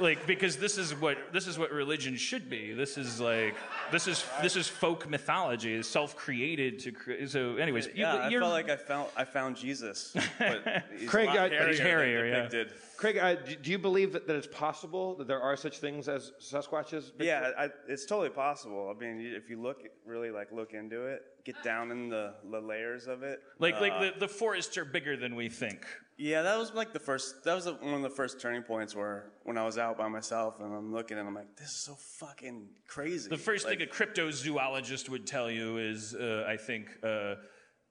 like 0.00 0.26
because 0.26 0.56
this 0.56 0.78
is 0.78 0.94
what 0.94 1.18
this 1.32 1.46
is 1.46 1.58
what 1.58 1.70
religion 1.70 2.16
should 2.16 2.48
be. 2.48 2.72
This 2.72 2.98
is 2.98 3.20
like 3.20 3.54
this 3.90 4.06
is 4.06 4.24
this 4.40 4.56
is 4.56 4.68
folk 4.68 5.08
mythology. 5.08 5.74
It's 5.74 5.88
self-created 5.88 6.78
to 6.80 6.92
create. 6.92 7.30
So, 7.30 7.56
anyways, 7.56 7.86
you, 7.86 7.92
yeah, 7.96 8.14
I 8.14 8.28
you're, 8.28 8.40
felt 8.40 8.52
like 8.52 8.70
I 8.70 8.76
found 8.76 9.08
I 9.16 9.24
found 9.24 9.56
Jesus, 9.56 10.14
but 10.38 10.84
he's 10.98 11.08
Craig, 11.08 11.28
a 11.28 11.34
lot 11.34 11.38
uh, 11.38 11.48
hairier 11.50 11.68
he's 11.68 11.78
than 11.78 11.86
hairier, 11.86 12.26
yeah. 12.26 12.34
depicted. 12.34 12.72
Craig, 12.96 13.18
uh, 13.18 13.34
do, 13.34 13.56
do 13.56 13.70
you 13.70 13.78
believe 13.78 14.12
that, 14.12 14.28
that 14.28 14.36
it's 14.36 14.46
possible 14.46 15.16
that 15.16 15.26
there 15.26 15.40
are 15.40 15.56
such 15.56 15.78
things 15.78 16.08
as 16.08 16.32
Sasquatches? 16.40 17.10
Bigfoot? 17.10 17.24
Yeah, 17.24 17.50
I, 17.58 17.68
it's 17.88 18.06
totally 18.06 18.30
possible. 18.30 18.94
I 18.94 18.98
mean, 18.98 19.34
if 19.34 19.50
you 19.50 19.60
look 19.60 19.82
really 20.06 20.30
like 20.30 20.52
look 20.52 20.72
into 20.72 21.06
it, 21.06 21.22
get 21.44 21.60
down 21.64 21.90
in 21.90 22.08
the, 22.08 22.34
the 22.48 22.60
layers 22.60 23.08
of 23.08 23.22
it. 23.22 23.42
like 23.58 23.80
like 23.80 23.92
uh, 23.92 24.00
the, 24.00 24.12
the 24.20 24.28
forests 24.28 24.76
are 24.78 24.84
bigger 24.84 25.16
than 25.16 25.34
we 25.34 25.48
think. 25.48 25.84
Yeah, 26.22 26.42
that 26.42 26.56
was 26.56 26.72
like 26.72 26.92
the 26.92 27.00
first. 27.00 27.42
That 27.42 27.54
was 27.56 27.66
one 27.66 27.94
of 27.94 28.02
the 28.02 28.08
first 28.08 28.40
turning 28.40 28.62
points 28.62 28.94
where 28.94 29.32
when 29.42 29.58
I 29.58 29.64
was 29.64 29.76
out 29.76 29.98
by 29.98 30.06
myself 30.06 30.60
and 30.60 30.72
I'm 30.72 30.92
looking 30.92 31.18
and 31.18 31.26
I'm 31.26 31.34
like, 31.34 31.56
this 31.56 31.70
is 31.70 31.80
so 31.80 31.96
fucking 31.96 32.68
crazy. 32.86 33.28
The 33.28 33.36
first 33.36 33.66
like, 33.66 33.80
thing 33.80 33.88
a 33.88 33.90
cryptozoologist 33.90 35.08
would 35.08 35.26
tell 35.26 35.50
you 35.50 35.78
is, 35.78 36.14
uh, 36.14 36.46
I 36.48 36.56
think, 36.56 36.90
uh, 37.02 37.34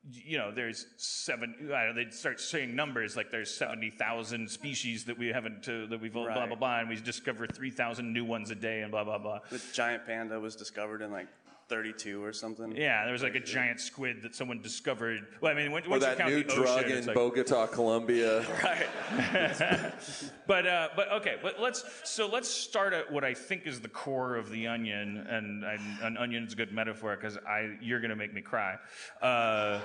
you 0.09 0.37
know, 0.37 0.49
there's 0.49 0.85
seven. 0.95 1.55
I 1.75 1.87
don't 1.87 1.95
know, 1.97 2.03
they'd 2.03 2.13
start 2.13 2.39
saying 2.39 2.73
numbers 2.73 3.17
like 3.17 3.31
there's 3.31 3.53
seventy 3.53 3.89
thousand 3.89 4.49
species 4.49 5.03
that 5.05 5.19
we 5.19 5.27
haven't 5.27 5.67
uh, 5.67 5.87
that 5.89 5.99
we've 6.01 6.13
blah 6.13 6.45
blah 6.47 6.55
blah, 6.55 6.79
and 6.79 6.87
we 6.87 6.95
discover 6.95 7.47
three 7.47 7.69
thousand 7.69 8.13
new 8.13 8.23
ones 8.23 8.49
a 8.49 8.55
day, 8.55 8.81
and 8.81 8.91
blah 8.91 9.03
blah 9.03 9.17
blah. 9.17 9.39
the 9.49 9.61
giant 9.73 10.05
panda 10.05 10.39
was 10.39 10.55
discovered 10.55 11.01
in 11.01 11.11
like 11.11 11.27
32 11.71 12.21
or 12.21 12.33
something. 12.33 12.75
Yeah, 12.75 13.05
there 13.05 13.13
was 13.13 13.23
like 13.23 13.35
a 13.35 13.39
giant 13.39 13.79
squid 13.79 14.21
that 14.23 14.35
someone 14.35 14.61
discovered. 14.61 15.25
Well, 15.39 15.53
I 15.53 15.55
mean, 15.55 15.71
once 15.71 15.87
Or 15.87 15.91
once 15.91 16.03
you 16.03 16.09
that 16.09 16.17
count 16.17 16.33
new 16.33 16.43
the 16.43 16.53
drug 16.53 16.79
ocean, 16.79 16.91
in 16.91 16.97
it's 16.97 17.07
like, 17.07 17.15
Bogota, 17.15 17.65
Colombia. 17.67 18.45
right. 18.63 19.93
But 20.47 20.67
uh, 20.67 20.89
but 20.97 21.09
okay, 21.13 21.37
but 21.41 21.61
let's 21.61 21.85
so 22.03 22.27
let's 22.27 22.49
start 22.49 22.91
at 22.91 23.09
what 23.09 23.23
I 23.23 23.33
think 23.33 23.65
is 23.65 23.79
the 23.79 23.87
core 23.87 24.35
of 24.35 24.49
the 24.49 24.67
onion, 24.67 25.25
and, 25.29 25.63
and 25.63 25.81
an 26.01 26.17
onion's 26.17 26.51
a 26.51 26.55
good 26.57 26.73
metaphor 26.73 27.15
because 27.15 27.37
I 27.37 27.77
you're 27.79 28.01
gonna 28.01 28.17
make 28.17 28.33
me 28.33 28.41
cry. 28.41 28.75
Uh, 29.21 29.79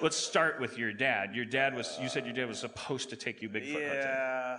let's 0.00 0.16
start 0.16 0.60
with 0.60 0.78
your 0.78 0.92
dad. 0.92 1.34
Your 1.34 1.44
dad 1.44 1.74
was 1.74 1.98
you 2.00 2.08
said 2.08 2.24
your 2.24 2.34
dad 2.34 2.48
was 2.48 2.58
supposed 2.58 3.10
to 3.10 3.16
take 3.16 3.42
you 3.42 3.48
Bigfoot 3.48 3.72
hunting. 3.72 3.90
Yeah. 3.90 4.58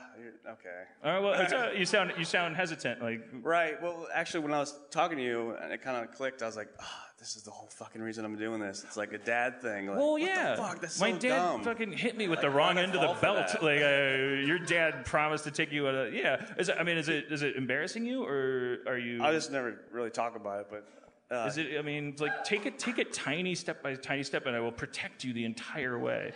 Okay. 0.52 0.84
All 1.04 1.12
right, 1.12 1.20
well, 1.50 1.64
uh, 1.64 1.72
you 1.72 1.86
sound 1.86 2.14
you 2.18 2.26
sound 2.26 2.56
hesitant. 2.56 3.02
Like 3.02 3.22
Right. 3.42 3.82
Well, 3.82 4.08
actually, 4.14 4.42
when 4.42 4.54
I 4.54 4.60
was 4.60 4.78
talking 4.92 5.18
to 5.18 5.24
you 5.24 5.56
and 5.62 5.72
it 5.72 5.82
kind 5.82 5.98
of 6.04 6.14
clicked, 6.16 6.42
I 6.42 6.46
was 6.46 6.56
like, 6.56 6.70
ah, 6.82 7.06
this 7.20 7.36
is 7.36 7.44
the 7.44 7.52
whole 7.52 7.68
fucking 7.68 8.02
reason 8.02 8.24
I'm 8.26 8.38
doing 8.38 8.60
this. 8.60 8.84
It's 8.84 8.98
like 8.98 9.12
a 9.14 9.18
dad 9.18 9.62
thing. 9.62 9.88
Like, 9.88 9.98
Well, 9.98 10.12
what 10.14 10.22
yeah. 10.22 10.52
The 10.56 10.62
fuck? 10.62 10.80
That's 10.82 11.00
My 11.00 11.12
so 11.12 11.18
dad 11.20 11.36
dumb. 11.38 11.64
fucking 11.64 11.92
hit 11.94 12.16
me 12.18 12.28
with 12.28 12.38
Like, 12.38 12.44
the 12.44 12.50
wrong 12.50 12.78
end 12.78 12.96
of 12.96 13.02
the 13.02 13.22
belt. 13.22 13.56
Like, 13.62 13.82
uh, 13.82 14.46
your 14.46 14.60
dad 14.60 15.06
promised 15.06 15.44
to 15.46 15.52
take 15.52 15.72
you 15.72 15.88
on 15.88 15.96
a 15.96 16.10
yeah. 16.10 16.46
Is 16.58 16.70
it, 16.70 16.78
I 16.80 16.84
mean, 16.84 16.98
is 16.98 17.10
it 17.10 17.26
is 17.32 17.42
it 17.42 17.56
embarrassing 17.56 18.06
you 18.06 18.24
or 18.24 18.80
are 18.88 18.98
you? 18.98 19.24
I 19.24 19.32
just 19.32 19.52
never 19.52 19.82
really 19.92 20.10
talk 20.12 20.36
about 20.36 20.62
it, 20.62 20.68
but 20.70 20.88
uh, 21.32 21.46
Is 21.48 21.58
it? 21.58 21.78
I 21.78 21.82
mean, 21.82 22.16
like 22.20 22.44
take 22.44 22.66
it, 22.66 22.80
take 22.80 22.98
it 23.00 23.14
tiny 23.14 23.56
step 23.56 23.84
by 23.84 23.96
tiny 23.96 24.24
step, 24.24 24.46
and 24.46 24.56
I 24.56 24.60
will 24.60 24.72
protect 24.72 25.24
you 25.24 25.34
the 25.34 25.46
entire 25.46 25.98
way. 26.00 26.32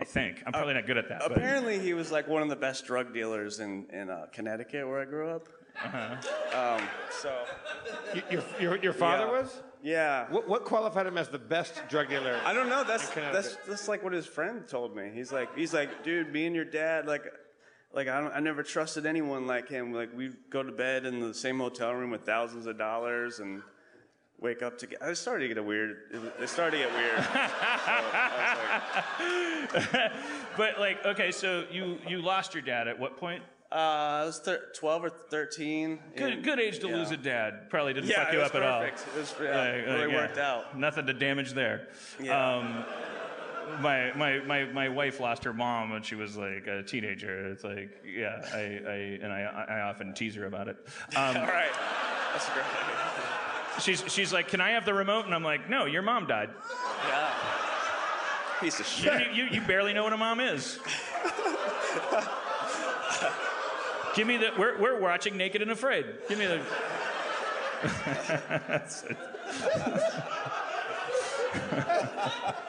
I 0.00 0.04
think 0.04 0.42
I'm 0.46 0.52
probably 0.52 0.74
not 0.74 0.86
good 0.86 0.96
at 0.96 1.08
that. 1.08 1.20
but- 1.20 1.32
apparently 1.32 1.78
he 1.78 1.92
was 1.92 2.12
like 2.12 2.28
one 2.28 2.42
of 2.42 2.48
the 2.48 2.56
best 2.56 2.86
drug 2.86 3.12
dealers 3.12 3.60
in 3.60 3.86
in 3.92 4.08
uh, 4.10 4.26
Connecticut 4.32 4.86
where 4.86 5.00
I 5.00 5.04
grew 5.04 5.28
up. 5.30 5.48
Uh 5.84 6.16
Um, 6.54 6.88
so 7.10 7.32
your, 8.30 8.42
your, 8.60 8.76
your 8.82 8.92
father 8.92 9.26
Yeah. 9.26 9.30
was? 9.40 9.62
yeah. 9.82 10.26
What, 10.30 10.48
what 10.48 10.64
qualified 10.64 11.06
him 11.06 11.16
as 11.18 11.28
the 11.28 11.38
best 11.38 11.82
drug 11.88 12.08
dealer? 12.08 12.40
I 12.44 12.52
don't 12.52 12.68
know. 12.68 12.82
That's 12.84 13.14
in 13.16 13.22
that's 13.32 13.56
that's 13.68 13.86
like 13.88 14.02
what 14.02 14.12
his 14.12 14.26
friend 14.26 14.66
told 14.66 14.96
me. 14.96 15.10
He's 15.14 15.30
like 15.32 15.54
he's 15.56 15.72
like, 15.74 16.02
dude, 16.02 16.32
me 16.32 16.46
and 16.46 16.54
your 16.56 16.64
dad, 16.64 17.06
like, 17.06 17.24
like 17.92 18.08
I 18.08 18.20
don't, 18.20 18.32
I 18.32 18.40
never 18.40 18.62
trusted 18.62 19.06
anyone 19.06 19.46
like 19.46 19.68
him. 19.68 19.92
Like 19.92 20.10
we 20.16 20.30
go 20.50 20.62
to 20.62 20.72
bed 20.72 21.06
in 21.06 21.20
the 21.20 21.32
same 21.34 21.58
hotel 21.58 21.92
room 21.94 22.10
with 22.10 22.22
thousands 22.22 22.66
of 22.66 22.78
dollars 22.78 23.38
and 23.40 23.62
wake 24.40 24.62
up 24.62 24.78
together. 24.78 25.10
It 25.10 25.16
started 25.16 25.42
to 25.42 25.48
get 25.48 25.58
a 25.58 25.62
weird. 25.62 25.96
It, 26.40 26.48
started 26.48 26.78
to 26.78 26.84
get 26.84 26.92
weird. 26.92 27.24
So 29.72 29.78
like, 29.98 30.12
but 30.56 30.78
like, 30.78 31.04
okay, 31.04 31.32
so 31.32 31.64
you 31.70 31.98
you 32.06 32.22
lost 32.22 32.54
your 32.54 32.62
dad 32.62 32.88
at 32.88 32.98
what 32.98 33.16
point? 33.16 33.42
uh, 33.70 33.74
I 33.74 34.24
was 34.24 34.38
thir- 34.38 34.68
twelve 34.74 35.04
or 35.04 35.10
thirteen. 35.10 35.98
Good 36.16 36.32
and- 36.34 36.44
good 36.44 36.58
age 36.58 36.78
to 36.80 36.88
yeah. 36.88 36.96
lose 36.96 37.10
a 37.10 37.16
dad. 37.16 37.68
Probably 37.68 37.92
didn't 37.94 38.08
Yeah, 38.08 38.24
fuck 38.24 38.32
you 38.32 38.40
up 38.40 38.54
at 38.54 38.62
all. 38.62 38.80
perfect. 38.80 39.06
It 39.14 39.18
was 39.18 39.34
yeah, 39.42 39.58
Like- 39.58 39.86
really 39.86 40.06
like, 40.06 40.14
worked 40.14 40.38
out. 40.38 40.78
Nothing 40.78 41.06
to 41.06 41.12
damage 41.12 41.52
there. 41.52 41.88
Yeah. 42.20 42.56
Um, 42.56 42.84
my, 43.80 44.12
my, 44.14 44.38
my, 44.40 44.64
my 44.64 44.88
wife 44.88 45.20
lost 45.20 45.44
her 45.44 45.52
mom 45.52 45.90
when 45.90 46.02
she 46.02 46.14
was 46.14 46.36
like 46.36 46.66
a 46.66 46.82
teenager. 46.82 47.48
It's 47.50 47.64
like, 47.64 48.02
yeah, 48.04 48.44
I, 48.52 48.58
I 48.58 49.18
and 49.22 49.32
I, 49.32 49.66
I 49.68 49.80
often 49.82 50.14
tease 50.14 50.34
her 50.36 50.46
about 50.46 50.68
it. 50.68 50.76
Um, 51.16 51.36
All 51.36 51.46
right, 51.46 51.70
that's 52.32 52.48
great. 52.50 52.64
she's, 53.80 54.04
she's 54.12 54.32
like, 54.32 54.48
can 54.48 54.60
I 54.60 54.70
have 54.70 54.84
the 54.84 54.94
remote? 54.94 55.26
And 55.26 55.34
I'm 55.34 55.44
like, 55.44 55.68
no, 55.68 55.86
your 55.86 56.02
mom 56.02 56.26
died. 56.26 56.50
Yeah. 57.08 57.30
Piece 58.60 58.80
of 58.80 58.86
You, 58.86 59.10
shit. 59.10 59.32
you, 59.34 59.44
you 59.44 59.60
barely 59.60 59.92
know 59.92 60.02
what 60.04 60.12
a 60.12 60.16
mom 60.16 60.40
is. 60.40 60.78
Give 64.16 64.26
me 64.26 64.36
the. 64.36 64.50
We're, 64.58 64.76
we're 64.80 64.98
watching 64.98 65.36
Naked 65.36 65.62
and 65.62 65.70
Afraid. 65.70 66.06
Give 66.28 66.38
me 66.38 66.46
the. 66.46 66.60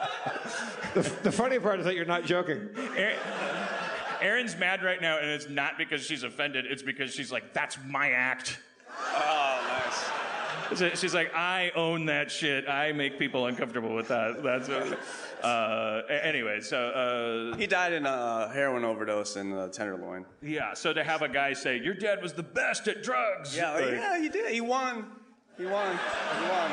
That's 0.24 0.62
it. 0.62 0.94
The, 0.94 1.02
the 1.24 1.32
funny 1.32 1.58
part 1.58 1.78
is 1.80 1.84
that 1.86 1.94
you're 1.94 2.04
not 2.04 2.24
joking. 2.24 2.68
Erin's 4.20 4.56
mad 4.56 4.82
right 4.82 5.00
now, 5.00 5.18
and 5.18 5.30
it's 5.30 5.48
not 5.48 5.78
because 5.78 6.02
she's 6.04 6.22
offended. 6.24 6.66
It's 6.66 6.82
because 6.82 7.14
she's 7.14 7.32
like, 7.32 7.52
"That's 7.54 7.78
my 7.86 8.10
act." 8.10 8.58
Oh, 9.14 9.82
nice. 9.86 10.78
So 10.78 10.88
She's 10.94 11.14
like, 11.14 11.34
I 11.34 11.72
own 11.74 12.06
that 12.06 12.30
shit. 12.30 12.68
I 12.68 12.92
make 12.92 13.18
people 13.18 13.46
uncomfortable 13.46 13.92
with 13.94 14.06
that. 14.08 14.40
That's 14.42 14.68
what, 14.68 14.98
uh, 15.44 16.02
anyway. 16.08 16.60
So 16.60 16.78
uh, 17.52 17.56
He 17.56 17.66
died 17.66 17.92
in 17.92 18.06
a 18.06 18.48
heroin 18.52 18.84
overdose 18.84 19.34
in 19.36 19.50
the 19.50 19.68
Tenderloin. 19.68 20.26
yeah. 20.42 20.74
So 20.74 20.92
to 20.92 21.02
have 21.02 21.22
a 21.22 21.28
guy 21.28 21.54
say 21.54 21.78
your 21.80 21.94
dad 21.94 22.22
was 22.22 22.34
the 22.34 22.44
best 22.44 22.86
at 22.86 23.02
drugs. 23.02 23.56
Yeah, 23.56 23.72
like- 23.72 23.90
yeah, 23.90 24.20
he 24.20 24.28
did. 24.28 24.52
He 24.52 24.60
won. 24.60 25.06
He 25.58 25.64
won. 25.66 25.98
He 25.98 26.48
won. 26.48 26.70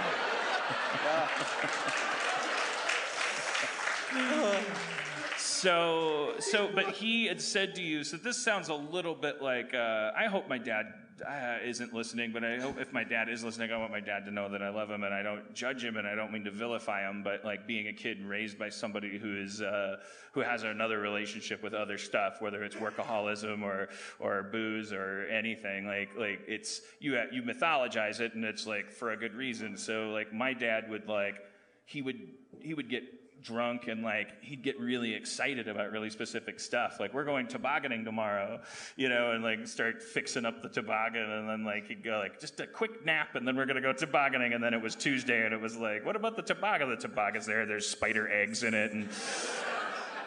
So, 5.38 6.36
so, 6.38 6.70
but 6.74 6.92
he 6.92 7.26
had 7.26 7.42
said 7.42 7.74
to 7.76 7.82
you, 7.82 8.04
so 8.04 8.16
this 8.16 8.38
sounds 8.38 8.70
a 8.70 8.76
little 8.76 9.16
bit 9.16 9.42
like, 9.42 9.74
uh, 9.74 10.12
I 10.16 10.28
hope 10.28 10.48
my 10.48 10.60
dad 10.60 10.86
uh, 11.28 11.58
isn't 11.66 11.94
listening, 11.96 12.32
but 12.32 12.44
I 12.44 12.60
hope 12.60 12.80
if 12.80 12.94
my 12.94 13.04
dad 13.04 13.28
is 13.28 13.44
listening, 13.44 13.72
I 13.72 13.78
want 13.78 13.92
my 13.92 14.00
dad 14.00 14.26
to 14.26 14.32
know 14.32 14.50
that 14.50 14.62
I 14.62 14.70
love 14.70 14.92
him 14.92 15.04
and 15.04 15.14
I 15.14 15.24
don't 15.24 15.52
judge 15.56 15.84
him 15.84 15.98
and 15.98 16.08
I 16.08 16.14
don't 16.14 16.32
mean 16.32 16.44
to 16.44 16.52
vilify 16.52 17.10
him, 17.10 17.24
but 17.24 17.44
like 17.44 17.66
being 17.66 17.88
a 17.88 17.94
kid 17.94 18.24
raised 18.24 18.60
by 18.60 18.70
somebody 18.70 19.18
who 19.18 19.36
is, 19.42 19.60
uh, 19.60 19.98
who 20.32 20.42
has 20.42 20.62
another 20.62 21.00
relationship 21.00 21.64
with 21.64 21.74
other 21.74 21.98
stuff, 21.98 22.40
whether 22.40 22.64
it's 22.64 22.76
workaholism 22.76 23.64
or, 23.64 23.90
or 24.20 24.44
booze 24.44 24.94
or 24.94 25.26
anything, 25.26 25.88
like, 25.88 26.10
like 26.16 26.42
it's, 26.48 26.82
you, 27.00 27.20
you 27.32 27.42
mythologize 27.42 28.20
it 28.20 28.36
and 28.36 28.46
it's 28.46 28.68
like 28.68 28.92
for 28.92 29.12
a 29.12 29.18
good 29.18 29.34
reason. 29.34 29.76
So 29.76 30.12
like 30.12 30.32
my 30.32 30.54
dad 30.54 30.88
would 30.90 31.08
like, 31.08 31.40
he 31.86 32.04
would, 32.04 32.20
he 32.62 32.76
would 32.76 32.90
get 32.90 33.17
drunk 33.44 33.88
and 33.88 34.04
like 34.04 34.42
he'd 34.42 34.62
get 34.62 34.80
really 34.80 35.14
excited 35.14 35.68
about 35.68 35.92
really 35.92 36.10
specific 36.10 36.60
stuff 36.60 37.00
like 37.00 37.14
we're 37.14 37.24
going 37.24 37.48
tobogganing 37.48 38.04
tomorrow 38.04 38.60
you 38.96 39.10
know 39.10 39.32
and 39.32 39.44
like 39.44 39.68
start 39.68 40.02
fixing 40.02 40.46
up 40.46 40.62
the 40.62 40.70
toboggan 40.70 41.22
and 41.22 41.50
then 41.50 41.64
like 41.64 41.88
he'd 41.88 42.04
go 42.04 42.18
like 42.18 42.40
just 42.40 42.60
a 42.60 42.68
quick 42.68 43.06
nap 43.06 43.36
and 43.36 43.48
then 43.48 43.56
we're 43.56 43.66
gonna 43.66 43.82
go 43.82 43.94
tobogganing 43.94 44.54
and 44.54 44.64
then 44.64 44.74
it 44.74 44.82
was 44.82 44.96
tuesday 44.96 45.46
and 45.46 45.54
it 45.54 45.62
was 45.62 45.76
like 45.78 46.06
what 46.06 46.16
about 46.16 46.36
the 46.36 46.42
toboggan? 46.42 46.90
The 46.90 46.96
toboggan's 46.96 47.46
there 47.46 47.66
there's 47.66 47.88
spider 47.88 48.30
eggs 48.32 48.64
in 48.64 48.74
it 48.74 48.92
and 48.92 49.10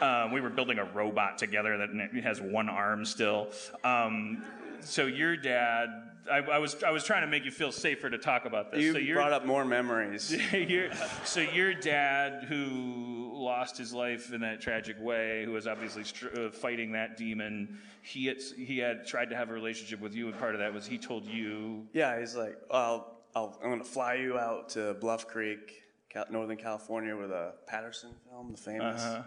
um, 0.01 0.33
we 0.33 0.41
were 0.41 0.49
building 0.49 0.79
a 0.79 0.85
robot 0.85 1.37
together 1.37 1.77
that 1.77 2.23
has 2.23 2.41
one 2.41 2.69
arm 2.69 3.05
still 3.05 3.49
um, 3.85 4.43
so 4.83 5.07
your 5.07 5.37
dad 5.37 6.11
I, 6.31 6.39
I 6.39 6.59
was 6.59 6.83
I 6.83 6.91
was 6.91 7.05
trying 7.05 7.23
to 7.23 7.27
make 7.27 7.45
you 7.45 7.51
feel 7.51 7.73
safer 7.73 8.09
to 8.09 8.19
talk 8.19 8.45
about 8.45 8.71
this. 8.71 8.81
You 8.81 8.93
so 8.93 8.99
your- 8.99 9.17
brought 9.17 9.33
up 9.33 9.47
more 9.47 9.65
memories. 9.65 10.37
your, 10.53 10.91
so 11.25 11.41
your 11.41 11.75
dad, 11.75 12.45
who 12.45 13.31
lost 13.33 13.77
his 13.77 13.93
life 13.93 14.33
in 14.33 14.41
that 14.43 14.61
tragic 14.61 14.97
way, 15.01 15.45
who 15.45 15.53
was 15.53 15.67
obviously 15.67 16.05
str- 16.05 16.29
uh, 16.37 16.51
fighting 16.51 16.93
that 16.93 17.17
demon, 17.17 17.79
he 18.03 18.27
had, 18.27 18.37
he 18.57 18.79
had 18.79 19.07
tried 19.07 19.31
to 19.31 19.37
have 19.37 19.51
a 19.51 19.53
relationship 19.53 20.01
with 20.01 20.15
you, 20.15 20.29
and 20.29 20.39
part 20.39 20.55
of 20.55 20.61
that 20.61 20.73
was 20.73 20.87
he 20.87 20.99
told 20.99 21.25
you. 21.25 21.87
Yeah, 21.93 22.19
he's 22.19 22.37
like, 22.37 22.57
I'll, 22.71 23.23
I'll, 23.35 23.59
I'm 23.63 23.71
going 23.71 23.83
to 23.83 23.89
fly 23.89 24.15
you 24.15 24.39
out 24.39 24.71
to 24.71 24.95
Bluff 24.95 25.27
Creek, 25.27 25.83
Cal- 26.11 26.27
Northern 26.31 26.59
California, 26.59 27.17
where 27.17 27.29
the 27.29 27.55
Patterson 27.67 28.11
film, 28.29 28.53
the 28.53 28.59
famous. 28.59 29.03
Uh-huh. 29.03 29.23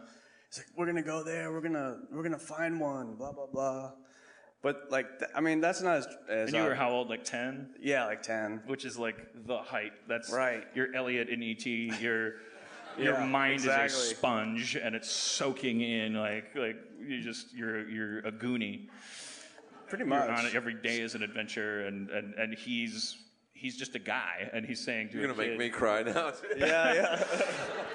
He's 0.49 0.59
like, 0.59 0.67
we're 0.77 0.85
going 0.85 0.97
to 0.97 1.01
go 1.01 1.23
there. 1.23 1.51
We're 1.51 1.61
to, 1.61 1.97
we're 2.11 2.21
going 2.23 2.33
to 2.33 2.37
find 2.37 2.79
one, 2.79 3.15
blah, 3.15 3.31
blah, 3.31 3.47
blah. 3.47 3.91
But 4.63 4.87
like, 4.89 5.19
th- 5.19 5.29
I 5.35 5.41
mean, 5.41 5.59
that's 5.61 5.81
not 5.81 5.97
as, 5.97 6.07
as 6.29 6.47
And 6.49 6.55
you 6.57 6.63
uh, 6.63 6.69
were 6.69 6.75
how 6.75 6.89
old? 6.89 7.09
Like 7.09 7.23
ten, 7.25 7.67
yeah, 7.81 8.05
like 8.05 8.23
10. 8.23 8.61
which 8.65 8.85
is 8.85 8.97
like 8.97 9.17
the 9.45 9.57
height. 9.57 9.91
That's 10.07 10.31
Right. 10.31 10.63
You're 10.73 10.95
Elliot 10.95 11.27
in 11.29 11.43
ET. 11.43 11.65
Your 11.65 12.35
your 12.97 13.13
Yeah, 13.15 13.25
mind 13.25 13.55
is 13.57 13.65
a 13.67 13.83
exactly. 13.83 14.15
sponge, 14.15 14.75
and 14.75 14.95
it's 14.95 15.11
soaking 15.11 15.81
in 15.81 16.13
like 16.15 16.55
like 16.55 16.77
you 17.05 17.21
just 17.21 17.53
you're 17.53 17.87
you're 17.89 18.19
a 18.19 18.31
goonie. 18.31 18.87
Pretty 19.87 20.05
You're 20.05 20.07
much. 20.07 20.29
on 20.29 20.45
it 20.47 20.55
every 20.55 20.73
day 20.75 21.01
is 21.01 21.13
an 21.13 21.21
adventure, 21.23 21.85
and 21.85 22.09
and 22.09 22.33
and 22.35 22.53
he's. 22.57 23.17
He's 23.55 23.77
just 23.77 23.95
a 23.95 23.99
guy, 23.99 24.49
and 24.51 24.65
he's 24.65 24.83
saying 24.83 25.07
to 25.09 25.13
You're 25.15 25.23
a 25.23 25.27
gonna 25.27 25.37
make 25.37 25.51
kid- 25.51 25.59
me 25.59 25.69
cry 25.69 26.03
now. 26.03 26.33
yeah, 26.57 26.93
yeah. 26.95 27.23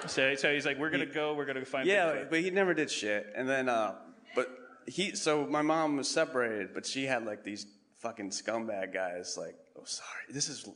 So, 0.07 0.33
so 0.33 0.51
he's 0.51 0.65
like, 0.65 0.79
we're 0.79 0.89
gonna 0.89 1.05
go, 1.05 1.35
we're 1.35 1.45
gonna 1.45 1.63
find. 1.63 1.87
Yeah, 1.87 2.05
Bigfoot." 2.07 2.29
but 2.31 2.39
he 2.39 2.49
never 2.49 2.73
did 2.73 2.89
shit. 2.89 3.31
And 3.35 3.47
then, 3.47 3.69
uh, 3.69 3.93
but 4.07 4.08
he, 4.89 5.15
so 5.15 5.45
my 5.45 5.61
mom 5.61 5.97
was 5.97 6.07
separated, 6.09 6.73
but 6.73 6.85
she 6.85 7.05
had 7.05 7.25
like 7.25 7.43
these 7.43 7.65
fucking 7.99 8.29
scumbag 8.31 8.93
guys. 8.93 9.35
Like, 9.37 9.55
oh, 9.77 9.83
sorry, 9.85 10.09
this 10.29 10.49
is 10.49 10.67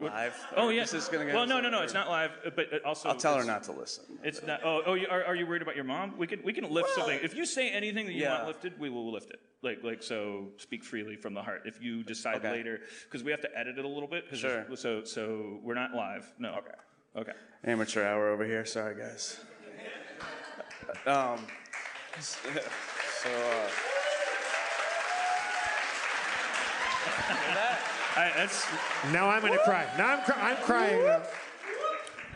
live. 0.00 0.34
Oh 0.56 0.70
yeah. 0.70 0.82
this 0.82 0.94
is 0.94 1.08
gonna 1.08 1.26
get. 1.26 1.34
well, 1.34 1.46
no, 1.46 1.60
no, 1.60 1.70
no. 1.70 1.82
It's 1.82 1.94
not 1.94 2.08
live, 2.08 2.30
uh, 2.44 2.50
but 2.56 2.72
it 2.72 2.84
also. 2.84 3.08
I'll 3.08 3.14
tell 3.16 3.34
her 3.34 3.40
it's- 3.42 3.46
not 3.54 3.62
to 3.64 3.78
listen. 3.78 4.04
It's 4.24 4.42
not. 4.42 4.60
Oh, 4.64 4.82
oh. 4.86 4.94
you- 4.94 5.06
Are, 5.08 5.22
are 5.24 5.34
you 5.36 5.46
worried 5.46 5.62
about 5.62 5.76
your 5.76 5.84
mom? 5.84 6.16
We 6.18 6.26
can 6.26 6.42
we 6.42 6.52
can 6.52 6.68
lift 6.70 6.90
something. 6.90 7.20
If 7.22 7.36
you 7.36 7.44
say 7.46 7.70
anything 7.70 8.06
that 8.06 8.12
you 8.12 8.22
Yeah. 8.22 8.34
want 8.36 8.46
lifted, 8.48 8.80
we 8.80 8.90
will 8.90 9.12
lift 9.12 9.30
it. 9.30 9.40
Like 9.62 9.84
like 9.84 10.02
so. 10.02 10.48
Speak 10.56 10.82
freely 10.82 11.16
from 11.16 11.34
the 11.34 11.42
heart. 11.42 11.62
If 11.66 11.80
you 11.80 12.02
decide 12.02 12.36
Okay. 12.36 12.50
later, 12.50 12.80
because 13.04 13.22
we 13.22 13.30
have 13.30 13.42
to 13.42 13.58
edit 13.58 13.78
it 13.78 13.84
a 13.84 13.88
little 13.88 14.08
bit. 14.08 14.28
'cause 14.28 14.38
Sure. 14.40 14.60
it's- 14.62 14.80
So 14.80 15.04
so 15.04 15.60
we're 15.62 15.74
not 15.74 15.92
live. 15.94 16.32
No. 16.38 16.54
Okay. 16.54 16.74
Okay. 17.14 17.32
Amateur 17.64 18.02
hour 18.04 18.28
over 18.30 18.44
here. 18.44 18.64
Sorry, 18.64 18.96
guys. 18.96 19.38
Um, 21.06 21.46
so, 23.22 23.30
uh, 23.30 23.68
I, 28.16 28.30
that's 28.36 28.66
Now 29.12 29.28
I'm 29.28 29.40
gonna 29.40 29.58
cry. 29.64 29.86
Now 29.96 30.16
I'm, 30.16 30.22
cry- 30.22 30.50
I'm 30.50 30.56
crying. 30.58 31.04
Now. 31.04 31.22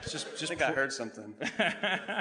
just 0.02 0.26
I 0.26 0.36
just. 0.36 0.48
think 0.48 0.62
I 0.62 0.72
heard 0.72 0.92
something. 0.92 1.34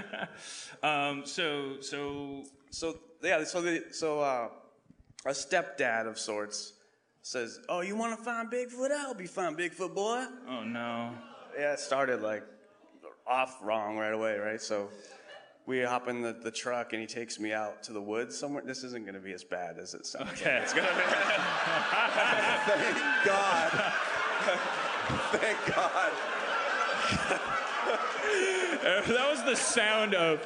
um. 0.83 1.25
So 1.25 1.79
so. 1.81 2.43
So 2.71 2.97
yeah, 3.23 3.43
so 3.45 3.61
the, 3.61 3.85
so 3.91 4.19
uh, 4.19 4.49
a 5.25 5.29
stepdad 5.29 6.07
of 6.07 6.19
sorts 6.19 6.73
says, 7.21 7.59
"Oh, 7.69 7.81
you 7.81 7.95
want 7.95 8.17
to 8.17 8.23
find 8.23 8.51
Bigfoot? 8.51 8.91
I'll 8.91 9.13
be 9.13 9.23
you 9.23 9.29
find 9.29 9.57
Bigfoot, 9.57 9.95
boy." 9.95 10.25
Oh 10.49 10.63
no. 10.63 11.11
Yeah, 11.57 11.73
it 11.73 11.79
started 11.79 12.21
like 12.21 12.43
off 13.25 13.59
wrong 13.63 13.97
right 13.97 14.13
away, 14.13 14.37
right? 14.37 14.61
So 14.61 14.89
we 15.65 15.81
hop 15.81 16.07
in 16.07 16.21
the, 16.21 16.33
the 16.33 16.51
truck 16.51 16.93
and 16.93 17.01
he 17.01 17.07
takes 17.07 17.39
me 17.39 17.51
out 17.51 17.83
to 17.83 17.93
the 17.93 18.01
woods 18.01 18.37
somewhere. 18.37 18.63
This 18.65 18.83
isn't 18.83 19.03
going 19.03 19.15
to 19.15 19.21
be 19.21 19.33
as 19.33 19.43
bad 19.43 19.79
as 19.79 19.93
it 19.93 20.05
sounds. 20.05 20.29
Okay. 20.33 20.59
It's 20.61 20.73
gonna 20.73 20.87
be. 20.87 20.93
Thank 22.65 23.25
God. 23.25 23.93
Thank 25.31 25.75
God. 25.75 26.11
that 29.07 29.29
was 29.29 29.43
the 29.43 29.55
sound 29.55 30.13
of. 30.13 30.39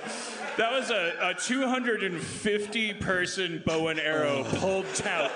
That 0.58 0.72
was 0.72 0.90
a, 0.90 1.14
a 1.22 1.34
250 1.34 2.94
person 2.96 3.64
bow 3.66 3.88
and 3.88 4.00
arrow 4.00 4.46
oh. 4.46 4.58
pulled 4.58 5.02
out. 5.06 5.32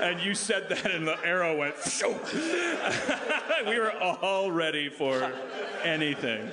And 0.00 0.20
you 0.20 0.34
said 0.34 0.68
that, 0.68 0.90
and 0.90 1.06
the 1.06 1.18
arrow 1.24 1.56
went. 1.56 1.76
Shoo. 1.78 2.14
we 3.66 3.78
were 3.78 3.92
all 3.92 4.50
ready 4.50 4.88
for 4.88 5.32
anything. 5.82 6.50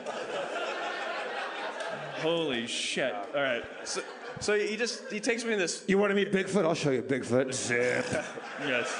Holy 2.22 2.67
shit! 2.67 3.13
All 3.13 3.41
right. 3.41 3.63
So, 3.84 4.01
so 4.39 4.57
he 4.57 4.76
just 4.78 5.11
he 5.11 5.19
takes 5.19 5.43
me 5.43 5.51
to 5.51 5.57
this 5.57 5.84
You 5.88 5.97
want 5.97 6.11
to 6.11 6.15
meet 6.15 6.32
Bigfoot? 6.32 6.65
I'll 6.65 6.74
show 6.76 6.91
you 6.91 7.01
Bigfoot. 7.01 7.53
Zip. 7.53 8.05
Yes. 8.67 8.93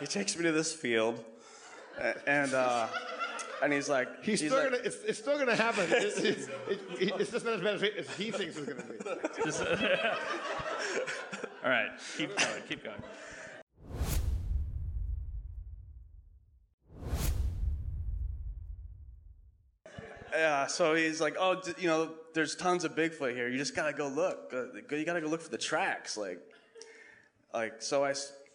he 0.00 0.06
takes 0.06 0.36
me 0.36 0.42
to 0.44 0.52
this 0.52 0.72
field, 0.72 1.22
a- 1.98 2.28
and 2.28 2.54
uh, 2.54 2.86
and 3.62 3.72
he's 3.72 3.88
like 3.90 4.24
He's, 4.24 4.40
still 4.40 4.54
like, 4.56 4.70
gonna. 4.70 4.82
It's, 4.82 4.96
it's 5.06 5.18
still 5.18 5.38
gonna 5.38 5.54
happen. 5.54 5.86
It's, 5.90 6.18
it's, 6.18 6.48
it- 6.68 6.80
it's 7.20 7.30
just 7.30 7.44
not 7.44 7.54
as 7.54 7.60
bad 7.60 7.74
as 7.74 7.82
as 7.82 8.10
he 8.16 8.30
thinks 8.30 8.56
it's 8.56 8.66
gonna 8.66 9.76
be. 9.76 9.84
All 11.64 11.70
right. 11.70 11.90
Keep 12.16 12.36
going. 12.36 12.62
Keep 12.68 12.84
going. 12.84 13.02
Yeah, 20.32 20.66
so 20.66 20.94
he's 20.94 21.20
like, 21.20 21.36
oh, 21.38 21.60
d- 21.60 21.72
you 21.78 21.86
know, 21.88 22.10
there's 22.34 22.56
tons 22.56 22.84
of 22.84 22.94
Bigfoot 22.94 23.34
here. 23.34 23.48
You 23.48 23.58
just 23.58 23.76
gotta 23.76 23.92
go 23.92 24.08
look. 24.08 24.50
Uh, 24.52 24.80
go- 24.88 24.96
You 24.96 25.04
gotta 25.04 25.20
go 25.20 25.28
look 25.28 25.42
for 25.42 25.50
the 25.50 25.58
tracks. 25.58 26.16
Like, 26.16 26.40
like 27.52 27.82
so 27.82 28.04
I, 28.04 28.14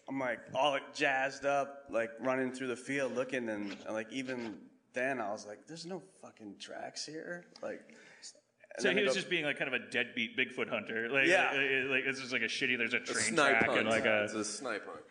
I'm 0.09 0.19
like 0.19 0.39
all 0.55 0.71
like, 0.71 0.93
jazzed 0.95 1.45
up, 1.45 1.83
like 1.89 2.09
running 2.19 2.51
through 2.51 2.67
the 2.67 2.75
field 2.75 3.15
looking, 3.15 3.49
and, 3.49 3.75
and, 3.85 3.93
like 3.93 4.11
even 4.11 4.55
then 4.93 5.21
I 5.21 5.29
was 5.31 5.45
like, 5.45 5.67
there's 5.67 5.85
no 5.85 6.01
fucking 6.21 6.55
tracks 6.59 7.05
here. 7.05 7.45
Like, 7.61 7.81
and 7.89 8.81
So 8.81 8.87
then 8.87 8.97
he 8.97 9.03
I 9.03 9.05
was 9.05 9.13
go- 9.13 9.19
just 9.19 9.29
being 9.29 9.45
like 9.45 9.59
kind 9.59 9.73
of 9.73 9.79
a 9.79 9.85
deadbeat 9.91 10.35
Bigfoot 10.37 10.69
hunter. 10.69 11.09
Like, 11.09 11.27
Yeah. 11.27 11.51
like, 11.51 11.89
like 11.91 12.03
it's 12.07 12.19
just 12.19 12.31
like 12.33 12.41
a 12.41 12.45
shitty. 12.45 12.77
There's 12.77 12.93
a 12.95 12.97
A 12.97 13.01
train 13.01 13.17
snipe 13.35 13.49
track 13.51 13.65
hunt. 13.67 13.79
and 13.81 13.89
like 13.89 14.05
a 14.05 14.23
it's 14.23 14.33
a 14.33 14.43
snipe 14.45 14.85
hunt. 14.85 15.01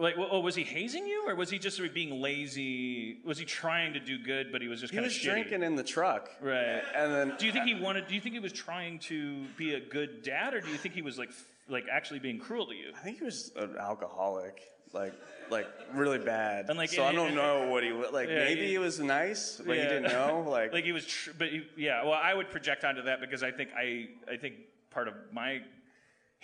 Like. 0.00 0.14
Oh, 0.18 0.40
was 0.40 0.54
he 0.54 0.64
hazing 0.64 1.06
you, 1.06 1.24
or 1.28 1.34
was 1.34 1.50
he 1.50 1.58
just 1.58 1.76
sort 1.76 1.88
of 1.88 1.94
being 1.94 2.20
lazy? 2.20 3.18
Was 3.24 3.38
he 3.38 3.44
trying 3.44 3.92
to 3.92 4.00
do 4.00 4.18
good, 4.18 4.50
but 4.52 4.60
he 4.62 4.68
was 4.68 4.80
just 4.80 4.92
he 4.92 4.96
kind 4.96 5.06
was 5.06 5.14
of 5.14 5.20
shitty? 5.22 5.30
drinking 5.32 5.62
in 5.62 5.76
the 5.76 5.84
truck, 5.84 6.30
Right. 6.40 6.82
And 6.94 7.12
then 7.14 7.34
Do 7.38 7.46
you 7.46 7.52
think 7.52 7.66
he 7.66 7.74
wanted? 7.74 8.08
Do 8.08 8.14
you 8.14 8.20
think 8.20 8.34
he 8.34 8.40
was 8.40 8.52
trying 8.52 8.98
to 9.00 9.44
be 9.56 9.74
a 9.74 9.80
good 9.80 10.22
dad, 10.22 10.54
or 10.54 10.60
do 10.60 10.68
you 10.68 10.76
think 10.76 10.94
he 10.94 11.02
was 11.02 11.18
like 11.18 11.30
like 11.68 11.86
actually 11.90 12.18
being 12.18 12.38
cruel 12.38 12.66
to 12.66 12.74
you? 12.74 12.92
I 12.96 13.00
think 13.04 13.18
he 13.18 13.24
was 13.24 13.52
an 13.56 13.76
alcoholic, 13.78 14.60
like 14.92 15.12
like 15.50 15.66
really 15.94 16.18
bad. 16.18 16.68
And, 16.68 16.78
like, 16.78 16.90
so 16.90 17.04
I 17.04 17.10
don't 17.12 17.34
know 17.34 17.68
what 17.68 17.82
he 17.82 17.92
wa- 17.92 18.06
like. 18.12 18.28
Yeah, 18.28 18.44
maybe 18.44 18.62
he- 18.62 18.70
he 18.72 18.78
was 18.78 19.00
nice, 19.00 19.60
but 19.64 19.76
Yeah. 19.76 19.82
he 19.82 19.88
didn't 19.88 20.12
know. 20.12 20.44
Like, 20.48 20.72
like 20.72 20.84
he 20.84 20.92
was, 20.92 21.04
tr- 21.06 21.30
but 21.36 21.48
he, 21.48 21.62
yeah. 21.76 22.04
Well, 22.04 22.12
I 22.12 22.32
would 22.34 22.50
project 22.50 22.84
onto 22.84 23.02
that 23.02 23.20
because 23.20 23.42
I 23.42 23.50
think 23.50 23.70
I, 23.76 24.08
I 24.30 24.36
think 24.36 24.54
part 24.90 25.08
of 25.08 25.14
my 25.32 25.60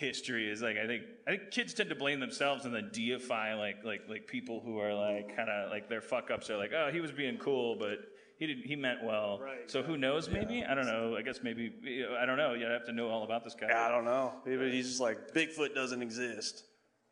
history 0.07 0.49
is 0.49 0.61
like 0.61 0.77
I 0.77 0.85
think 0.87 1.03
I 1.27 1.31
think 1.31 1.51
kids 1.51 1.73
tend 1.73 1.89
to 1.89 1.95
blame 1.95 2.19
themselves 2.19 2.65
and 2.65 2.73
then 2.73 2.89
deify 2.93 3.55
like 3.55 3.83
like 3.83 4.01
like 4.07 4.27
people 4.27 4.61
who 4.63 4.79
are 4.79 4.93
like 4.93 5.35
kind 5.35 5.49
of 5.49 5.71
like 5.71 5.89
their 5.89 6.01
fuck 6.01 6.29
ups 6.31 6.49
are 6.49 6.57
like 6.57 6.71
oh 6.73 6.89
he 6.93 7.01
was 7.01 7.11
being 7.11 7.37
cool 7.37 7.75
but 7.75 7.97
he 8.37 8.45
didn't 8.45 8.63
he 8.65 8.75
meant 8.75 9.03
well 9.03 9.39
Right. 9.43 9.69
so 9.69 9.81
who 9.81 9.97
knows 9.97 10.29
maybe 10.29 10.63
I 10.63 10.75
don't 10.75 10.85
know 10.85 11.15
I 11.17 11.23
guess 11.23 11.39
maybe 11.41 11.73
I 12.19 12.27
don't 12.27 12.37
know 12.37 12.53
you 12.53 12.65
have 12.67 12.85
to 12.85 12.91
know 12.91 13.09
all 13.09 13.23
about 13.23 13.43
this 13.43 13.55
guy 13.59 13.67
yeah, 13.69 13.85
I 13.85 13.89
don't 13.89 14.05
know. 14.05 14.33
Maybe 14.45 14.71
he's 14.71 14.87
just 14.87 15.01
like 15.01 15.33
Bigfoot 15.33 15.73
doesn't 15.73 16.01
exist. 16.03 16.63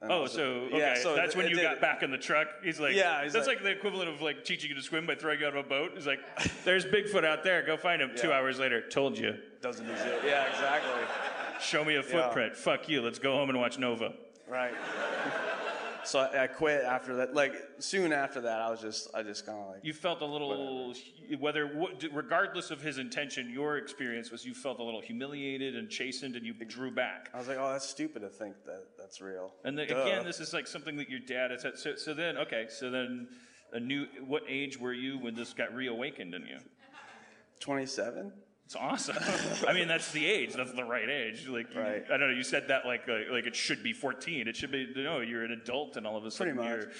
And 0.02 0.12
Oh, 0.12 0.28
so 0.28 0.44
okay, 0.44 0.78
yeah, 0.78 0.96
so 0.96 1.16
that's 1.16 1.36
when 1.36 1.48
you 1.48 1.56
did- 1.56 1.64
got 1.64 1.80
back 1.82 2.04
in 2.04 2.12
the 2.12 2.18
truck. 2.18 2.48
He's 2.64 2.80
like, 2.82 2.96
Yeah, 2.96 3.24
he's 3.24 3.32
that's 3.34 3.48
like, 3.48 3.58
like- 3.58 3.64
the 3.64 3.72
equivalent 3.72 4.10
of 4.10 4.22
like 4.22 4.44
teaching 4.44 4.70
you 4.70 4.76
to 4.76 4.82
swim 4.84 5.08
by 5.08 5.16
throwing 5.16 5.40
you 5.40 5.48
out 5.48 5.56
of 5.56 5.66
a 5.66 5.68
boat. 5.68 5.92
He's 5.96 6.06
like, 6.06 6.20
there's 6.66 6.86
Bigfoot 6.86 7.24
out 7.26 7.44
there. 7.46 7.66
Go 7.66 7.78
find 7.78 8.02
him. 8.02 8.12
Two 8.16 8.32
hours 8.34 8.60
later, 8.60 8.88
told 8.90 9.18
you. 9.18 9.36
Doesn't 9.62 9.90
exist. 9.90 10.16
Yeah, 10.26 10.48
exactly. 10.50 11.02
Show 11.62 11.84
me 11.86 11.96
a 11.96 12.04
footprint. 12.04 12.56
Fuck 12.56 12.90
you. 12.90 13.02
Let's 13.02 13.20
go 13.20 13.34
home 13.34 13.50
and 13.50 13.60
watch 13.60 13.78
Nova. 13.80 14.14
Right. 14.48 14.74
so 16.04 16.20
I, 16.20 16.44
I 16.44 16.48
quit 16.48 16.84
after 16.84 17.16
that. 17.18 17.34
Like 17.34 17.54
soon 17.80 18.14
after 18.14 18.42
that, 18.42 18.62
I 18.62 18.70
was 18.70 18.82
just, 18.82 19.10
I 19.14 19.24
just 19.24 19.46
kind 19.46 19.60
of 19.60 19.68
like, 19.70 19.80
You 19.84 19.94
felt 19.94 20.22
a 20.22 20.26
little, 20.26 20.94
whether 21.40 21.90
regardless 22.12 22.72
of 22.72 22.82
his 22.82 22.98
intention, 22.98 23.50
your 23.50 23.78
experience 23.78 24.32
was 24.32 24.46
you 24.46 24.54
felt 24.54 24.80
a 24.80 24.84
little 24.84 25.02
humiliated 25.02 25.76
and 25.76 25.90
chastened, 25.90 26.36
and 26.36 26.46
you 26.46 26.54
drew 26.54 26.92
back. 26.92 27.30
I 27.34 27.38
was 27.38 27.48
like, 27.48 27.58
oh, 27.60 27.72
that's 27.72 27.88
stupid 27.88 28.22
to 28.22 28.30
think 28.30 28.56
that 28.66 28.84
that's 28.98 29.22
real. 29.22 29.54
And 29.64 29.78
Duh. 29.78 29.84
again, 29.84 30.26
this 30.26 30.40
is 30.40 30.54
like 30.54 30.68
something 30.68 30.96
that 30.98 31.10
your 31.10 31.20
dad 31.20 31.52
has 31.52 31.62
said. 31.62 31.78
So, 31.78 31.96
so 31.96 32.14
then, 32.14 32.38
okay, 32.38 32.66
so 32.70 32.90
then, 32.90 33.28
a 33.74 33.80
new. 33.80 34.06
What 34.26 34.44
age 34.48 34.80
were 34.80 34.94
you 34.94 35.18
when 35.20 35.36
this 35.36 35.54
got 35.54 35.74
reawakened 35.74 36.34
in 36.34 36.44
you? 36.44 36.60
27. 37.60 38.32
It's 38.66 38.76
awesome. 38.76 39.18
I 39.68 39.74
mean, 39.74 39.88
that's 39.88 40.12
the 40.12 40.26
age. 40.26 40.54
That's 40.54 40.72
the 40.72 40.84
right 40.84 41.10
age. 41.10 41.48
Like, 41.48 41.74
you- 41.74 41.80
Right. 41.82 42.04
I 42.12 42.18
don't 42.18 42.32
know. 42.32 42.36
You 42.36 42.44
said 42.44 42.68
that 42.70 42.86
like 42.86 43.08
like, 43.08 43.28
like 43.32 43.46
it 43.46 43.56
should 43.56 43.84
be 43.84 43.94
14. 43.94 44.48
It 44.48 44.56
should 44.56 44.72
be 44.72 44.92
no. 44.96 45.20
You're 45.20 45.44
an 45.44 45.52
adult, 45.52 45.98
and 45.98 46.08
all 46.08 46.18
of 46.18 46.26
a 46.26 46.32
sudden 46.32 46.56
Pretty 46.56 46.70
you're. 46.70 46.92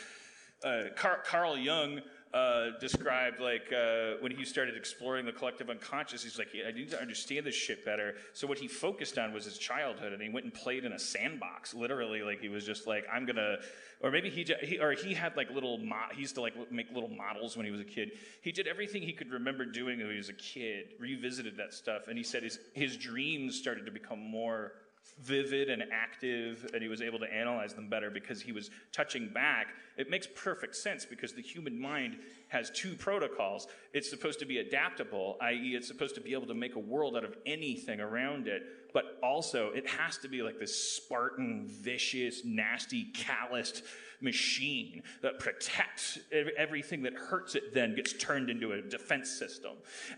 Uh, 0.64 0.90
Car- 0.96 1.22
Carl 1.26 1.58
Jung 1.58 2.02
uh, 2.36 2.72
described 2.82 3.40
like 3.40 3.72
uh, 3.72 4.16
when 4.20 4.30
he 4.30 4.44
started 4.44 4.76
exploring 4.76 5.26
the 5.26 5.32
collective 5.32 5.70
unconscious. 5.70 6.22
He's 6.22 6.38
like, 6.38 6.50
I 6.68 6.72
need 6.72 6.92
to 6.92 7.00
understand 7.00 7.46
this 7.46 7.56
shit 7.56 7.86
better. 7.86 8.16
So 8.34 8.46
what 8.46 8.60
he 8.60 8.68
focused 8.68 9.18
on 9.18 9.34
was 9.34 9.46
his 9.46 9.58
childhood, 9.58 10.12
and 10.12 10.22
he 10.22 10.28
went 10.28 10.44
and 10.44 10.54
played 10.54 10.84
in 10.84 10.92
a 10.92 11.00
sandbox. 11.00 11.74
Literally, 11.74 12.24
like 12.24 12.42
he 12.42 12.50
was 12.50 12.66
just 12.66 12.88
like, 12.88 13.06
I'm 13.12 13.26
gonna. 13.26 13.60
Or 14.02 14.12
maybe 14.12 14.30
he, 14.30 14.46
he 14.62 14.80
or 14.80 14.92
he 14.92 15.14
had 15.14 15.38
like 15.38 15.50
little 15.50 15.78
mo- 15.78 16.12
he 16.14 16.22
used 16.22 16.36
to 16.36 16.42
like 16.42 16.70
make 16.70 16.92
little 16.94 17.10
models 17.10 17.56
when 17.56 17.66
he 17.66 17.72
was 17.72 17.80
a 17.80 17.86
kid. 17.86 18.12
He 18.42 18.52
did 18.52 18.68
everything 18.68 19.02
he 19.02 19.14
could 19.14 19.32
remember 19.32 19.64
doing 19.64 20.00
when 20.00 20.12
he 20.12 20.18
was 20.18 20.28
a 20.28 20.34
kid. 20.34 20.88
Revisited 21.00 21.56
that 21.56 21.74
stuff, 21.74 22.10
and 22.10 22.18
he 22.18 22.24
said 22.24 22.44
his 22.44 22.60
his 22.74 22.98
dreams 22.98 23.58
started 23.58 23.86
to 23.86 23.94
become 23.94 24.20
more 24.20 24.74
vivid 25.22 25.70
and 25.70 25.84
active, 25.92 26.70
and 26.74 26.82
he 26.82 26.90
was 26.90 27.02
able 27.02 27.20
to 27.20 27.34
analyze 27.34 27.74
them 27.74 27.90
better 27.90 28.10
because 28.10 28.42
he 28.42 28.52
was 28.52 28.70
touching 28.92 29.30
back. 29.30 29.68
It 29.98 30.10
makes 30.10 30.28
perfect 30.36 30.76
sense 30.76 31.06
because 31.06 31.34
the 31.34 31.42
human 31.42 31.80
mind 31.80 32.18
has 32.50 32.70
two 32.70 32.96
protocols. 32.96 33.68
It's 33.94 34.10
supposed 34.10 34.40
to 34.40 34.46
be 34.46 34.58
adaptable, 34.60 35.38
i.e., 35.42 35.76
it's 35.76 35.88
supposed 35.88 36.16
to 36.16 36.22
be 36.22 36.34
able 36.34 36.48
to 36.48 36.54
make 36.54 36.76
a 36.76 36.80
world 36.80 37.16
out 37.16 37.24
of 37.24 37.38
anything 37.46 38.00
around 38.00 38.48
it, 38.48 38.64
but 38.94 39.18
also 39.24 39.70
it 39.70 39.88
has 39.88 40.18
to 40.20 40.28
be 40.28 40.42
like 40.42 40.60
this 40.60 40.76
Spartan, 40.76 41.66
vicious, 41.68 42.44
nasty, 42.44 43.06
calloused 43.14 43.84
machine 44.22 45.04
that 45.22 45.40
protects 45.40 46.20
everything 46.58 47.04
that 47.04 47.14
hurts 47.14 47.56
it 47.56 47.74
then 47.74 47.96
gets 47.96 48.14
turned 48.14 48.50
into 48.50 48.74
a 48.74 48.82
defense 48.82 49.30
system. 49.30 49.74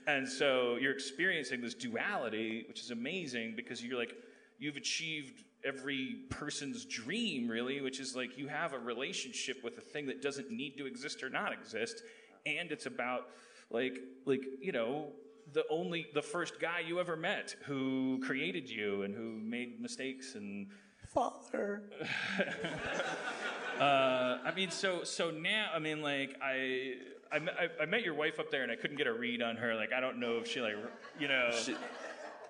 And 0.07 0.27
so 0.27 0.77
you're 0.77 0.93
experiencing 0.93 1.61
this 1.61 1.73
duality, 1.73 2.65
which 2.67 2.79
is 2.79 2.91
amazing 2.91 3.55
because 3.55 3.83
you're 3.83 3.97
like, 3.97 4.15
you've 4.59 4.77
achieved 4.77 5.43
every 5.63 6.17
person's 6.29 6.85
dream, 6.85 7.47
really, 7.47 7.81
which 7.81 7.99
is 7.99 8.15
like 8.15 8.37
you 8.37 8.47
have 8.47 8.73
a 8.73 8.79
relationship 8.79 9.63
with 9.63 9.77
a 9.77 9.81
thing 9.81 10.05
that 10.07 10.21
doesn't 10.21 10.51
need 10.51 10.77
to 10.77 10.85
exist 10.85 11.23
or 11.23 11.29
not 11.29 11.51
exist. 11.53 12.03
And 12.45 12.71
it's 12.71 12.85
about 12.85 13.27
like, 13.69 13.99
like, 14.25 14.43
you 14.61 14.71
know, 14.71 15.11
the 15.53 15.63
only, 15.69 16.07
the 16.13 16.21
first 16.21 16.59
guy 16.59 16.79
you 16.79 16.99
ever 16.99 17.15
met 17.15 17.55
who 17.65 18.19
created 18.23 18.69
you 18.69 19.03
and 19.03 19.15
who 19.15 19.39
made 19.39 19.81
mistakes 19.81 20.35
and, 20.35 20.67
Father. 21.13 21.83
uh, 23.79 24.37
I 24.43 24.51
mean, 24.55 24.69
so 24.69 25.03
so 25.03 25.31
now, 25.31 25.69
I 25.73 25.79
mean, 25.79 26.01
like 26.01 26.35
I, 26.43 26.95
I, 27.31 27.37
I, 27.37 27.69
I 27.83 27.85
met 27.85 28.03
your 28.03 28.13
wife 28.13 28.39
up 28.39 28.51
there, 28.51 28.63
and 28.63 28.71
I 28.71 28.75
couldn't 28.75 28.97
get 28.97 29.07
a 29.07 29.13
read 29.13 29.41
on 29.41 29.55
her. 29.55 29.73
Like, 29.73 29.93
I 29.93 30.01
don't 30.01 30.19
know 30.19 30.37
if 30.37 30.51
she 30.51 30.59
like, 30.59 30.75
you 31.17 31.29
know, 31.29 31.49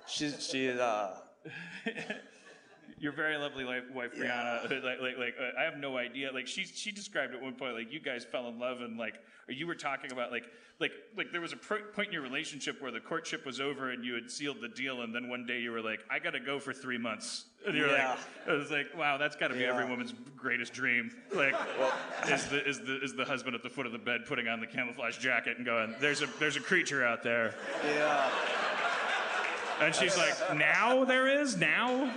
She's, 0.08 0.48
she, 0.50 0.70
uh, 0.70 1.10
your 3.00 3.12
very 3.12 3.38
lovely 3.38 3.64
wife, 3.66 3.84
wife 3.94 4.12
Brianna. 4.16 4.64
Like, 4.84 5.02
like, 5.02 5.18
like 5.18 5.36
uh, 5.40 5.60
I 5.60 5.64
have 5.64 5.78
no 5.78 5.98
idea. 5.98 6.32
Like, 6.34 6.48
she 6.48 6.66
she 6.66 6.92
described 6.92 7.34
at 7.34 7.42
one 7.42 7.54
point, 7.54 7.76
like 7.76 7.92
you 7.92 8.00
guys 8.00 8.26
fell 8.26 8.48
in 8.50 8.60
love, 8.60 8.82
and 8.82 8.98
like, 8.98 9.16
or 9.48 9.54
you 9.54 9.68
were 9.68 9.76
talking 9.76 10.12
about 10.12 10.32
like. 10.32 10.46
Like, 10.80 10.92
like 11.18 11.32
there 11.32 11.42
was 11.42 11.54
a 11.54 11.58
pro- 11.58 11.82
point 11.96 12.10
in 12.10 12.14
your 12.14 12.22
relationship 12.22 12.80
where 12.84 12.92
the 12.92 13.00
courtship 13.00 13.48
was 13.48 13.60
over 13.60 13.90
and 13.90 14.06
you 14.06 14.14
had 14.14 14.30
sealed 14.30 14.58
the 14.62 14.68
deal, 14.68 15.02
and 15.02 15.12
then 15.16 15.28
one 15.28 15.44
day 15.48 15.60
you 15.60 15.72
were 15.72 15.82
like, 15.82 16.02
"I 16.08 16.20
got 16.20 16.34
to 16.34 16.40
go 16.40 16.60
for 16.60 16.72
three 16.72 17.00
months." 17.00 17.46
And 17.68 17.76
you're 17.76 17.88
Yeah. 17.90 18.10
like, 18.12 18.48
"I 18.48 18.52
was 18.54 18.70
like, 18.70 18.96
wow, 18.96 19.18
that's 19.18 19.36
got 19.36 19.48
to 19.48 19.56
be 19.56 19.62
Yeah. 19.62 19.74
every 19.74 19.86
woman's 19.90 20.14
greatest 20.36 20.74
dream." 20.74 21.10
Like, 21.34 21.56
is 22.30 22.46
the 22.46 22.64
is 22.64 22.80
the 22.82 23.02
is 23.04 23.16
the 23.16 23.26
husband 23.26 23.56
at 23.56 23.64
the 23.64 23.72
foot 23.72 23.88
of 23.88 23.92
the 23.92 23.98
bed 23.98 24.28
putting 24.28 24.48
on 24.48 24.60
the 24.60 24.68
camouflage 24.68 25.18
jacket 25.18 25.58
and 25.58 25.66
going, 25.66 25.96
"There's 26.00 26.22
a 26.22 26.28
there's 26.38 26.58
a 26.58 26.62
creature 26.62 27.04
out 27.04 27.24
there," 27.24 27.56
yeah. 27.84 28.30
And 29.80 29.94
she's 29.94 30.18
like, 30.18 30.56
"Now 30.56 31.06
there 31.06 31.42
is 31.42 31.58
now." 31.58 32.12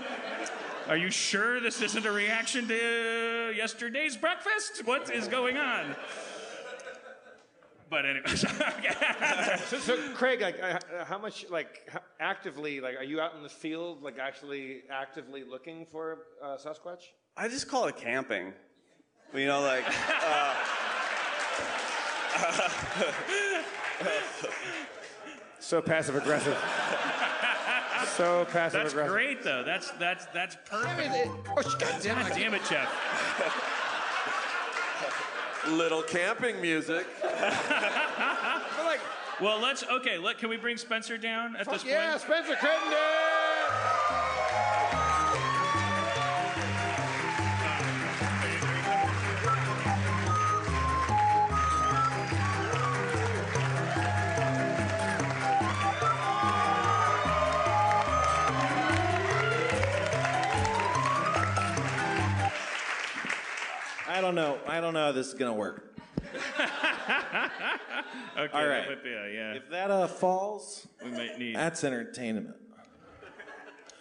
Are 0.89 0.97
you 0.97 1.11
sure 1.11 1.61
this 1.61 1.83
isn't 1.83 2.05
a 2.05 2.11
reaction 2.11 2.67
to 2.67 3.53
yesterday's 3.57 4.17
breakfast? 4.17 4.85
What 4.85 5.15
is 5.15 5.29
going 5.29 5.57
on? 5.57 5.95
But 7.89 8.07
anyway, 8.07 8.27
So, 9.67 9.79
so 9.79 9.97
Craig, 10.15 10.41
like, 10.41 10.61
uh, 10.63 10.79
how 11.05 11.19
much, 11.19 11.49
like, 11.51 11.89
how 11.89 12.01
actively, 12.21 12.81
like, 12.81 12.97
are 12.97 13.05
you 13.05 13.21
out 13.21 13.35
in 13.37 13.43
the 13.43 13.49
field, 13.49 14.03
like, 14.03 14.19
actually 14.19 14.83
actively 14.91 15.45
looking 15.45 15.87
for 15.87 16.19
uh, 16.43 16.57
Sasquatch? 16.57 17.03
I 17.37 17.49
just 17.49 17.69
call 17.69 17.87
it 17.87 17.97
camping. 17.97 18.53
You 19.35 19.47
know, 19.47 19.61
like, 19.61 19.85
uh, 20.25 20.55
So 25.61 25.83
passive 25.83 26.17
aggressive. 26.17 26.57
so 28.21 28.45
passive 28.53 28.81
that's 28.83 28.93
aggressive. 28.93 29.13
great 29.13 29.43
though. 29.43 29.63
That's 29.65 29.91
that's 29.93 30.27
that's 30.27 30.57
perfect. 30.67 31.11
I 31.11 31.25
mean, 31.25 31.31
oh, 31.57 31.63
sh- 31.63 31.75
God 31.75 31.95
damn 32.03 32.19
God 32.19 32.31
it. 32.31 32.35
damn 32.35 32.55
it, 32.55 32.63
Jeff. 32.69 32.89
Little 35.69 36.03
camping 36.03 36.61
music. 36.61 37.07
But 38.77 38.85
like, 38.87 39.01
Well, 39.41 39.59
let's 39.61 39.85
okay. 39.85 40.19
Let 40.19 40.39
can 40.39 40.49
we 40.51 40.57
bring 40.57 40.77
Spencer 40.77 41.17
down 41.19 41.57
at 41.57 41.67
this 41.69 41.83
fuck 41.83 41.91
yeah, 41.91 42.11
point? 42.11 42.23
Spencer 42.23 42.57
Crittenden! 42.57 43.30
I 64.21 64.23
don't 64.23 64.35
know. 64.35 64.59
I 64.67 64.83
don't 64.83 64.93
know 64.93 65.07
how 65.07 65.13
this 65.13 65.29
is 65.29 65.33
gonna 65.35 65.55
work. 65.55 65.97
Okay, 68.39 68.53
All 68.53 68.67
right. 68.67 68.83
that 68.83 68.89
might 68.89 69.03
be 69.05 69.13
a- 69.13 69.33
yeah. 69.35 69.53
If 69.55 69.71
that 69.71 69.91
uh, 69.91 70.07
falls, 70.07 70.87
we 71.05 71.11
might 71.11 71.39
need. 71.39 71.57
that's 71.57 71.85
entertainment. 71.85 72.55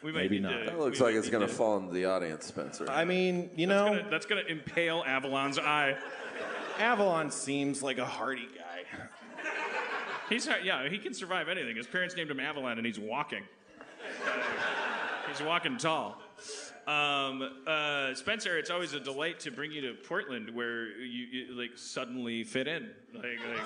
we 0.04 0.12
might 0.12 0.24
maybe 0.24 0.36
need 0.40 0.44
not. 0.44 0.60
To, 0.60 0.66
That 0.66 0.80
looks 0.80 1.00
like 1.02 1.16
it's 1.16 1.30
going 1.30 1.42
to 1.46 1.48
to- 1.48 1.54
fall 1.54 1.78
into 1.78 1.94
the 1.94 2.06
audience, 2.06 2.46
Spencer. 2.46 2.86
I 2.90 3.06
mean, 3.06 3.50
you 3.56 3.66
That's 3.68 3.70
know, 3.92 3.98
gonna, 3.98 4.10
that's 4.10 4.26
gonna 4.26 4.44
impale 4.48 5.04
Avalon's 5.06 5.58
eye. 5.58 5.98
Avalon 6.80 7.32
seems 7.32 7.82
like 7.82 7.98
a 7.98 8.06
hardy 8.06 8.48
guy. 8.58 8.84
He's 10.30 10.46
hard- 10.48 10.64
yeah, 10.66 10.88
he 10.90 11.00
can 11.00 11.14
survive 11.14 11.48
anything. 11.50 11.76
His 11.78 11.88
parents 11.88 12.16
named 12.16 12.30
him 12.32 12.40
Avalon, 12.42 12.78
and 12.78 12.86
he's 12.86 13.00
walking. 13.00 13.44
he's 15.30 15.42
walking 15.42 15.78
tall. 15.78 16.22
Um, 16.90 17.48
uh, 17.68 18.16
Spencer, 18.16 18.58
it's 18.58 18.72
always 18.72 18.94
a 18.94 19.00
delight 19.00 19.40
to 19.42 19.52
bring 19.52 19.72
you 19.72 19.82
to 19.82 19.94
Portland, 19.94 20.50
where 20.50 20.88
you, 20.98 21.26
you 21.32 21.54
like 21.54 21.72
suddenly 21.76 22.44
fit 22.44 22.68
in. 22.68 22.90
Like, 23.14 23.26
like, 23.26 23.62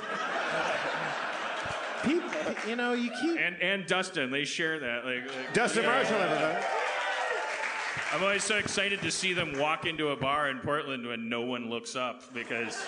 People, 2.03 2.29
you 2.67 2.75
know, 2.75 2.91
you 2.91 3.11
keep. 3.21 3.39
and 3.39 3.55
and 3.61 3.85
Dustin, 3.85 4.29
they 4.29 4.43
share 4.43 4.77
that. 4.77 5.05
Like, 5.05 5.25
like 5.33 5.53
Dustin 5.53 5.85
Marshall, 5.85 6.17
everybody. 6.17 6.65
I'm 8.11 8.21
always 8.21 8.43
so 8.43 8.57
excited 8.57 9.01
to 9.01 9.09
see 9.09 9.33
them 9.33 9.57
walk 9.57 9.85
into 9.85 10.09
a 10.09 10.15
bar 10.15 10.49
in 10.49 10.59
Portland 10.59 11.07
when 11.07 11.29
no 11.29 11.41
one 11.41 11.69
looks 11.69 11.95
up 11.95 12.31
because 12.33 12.85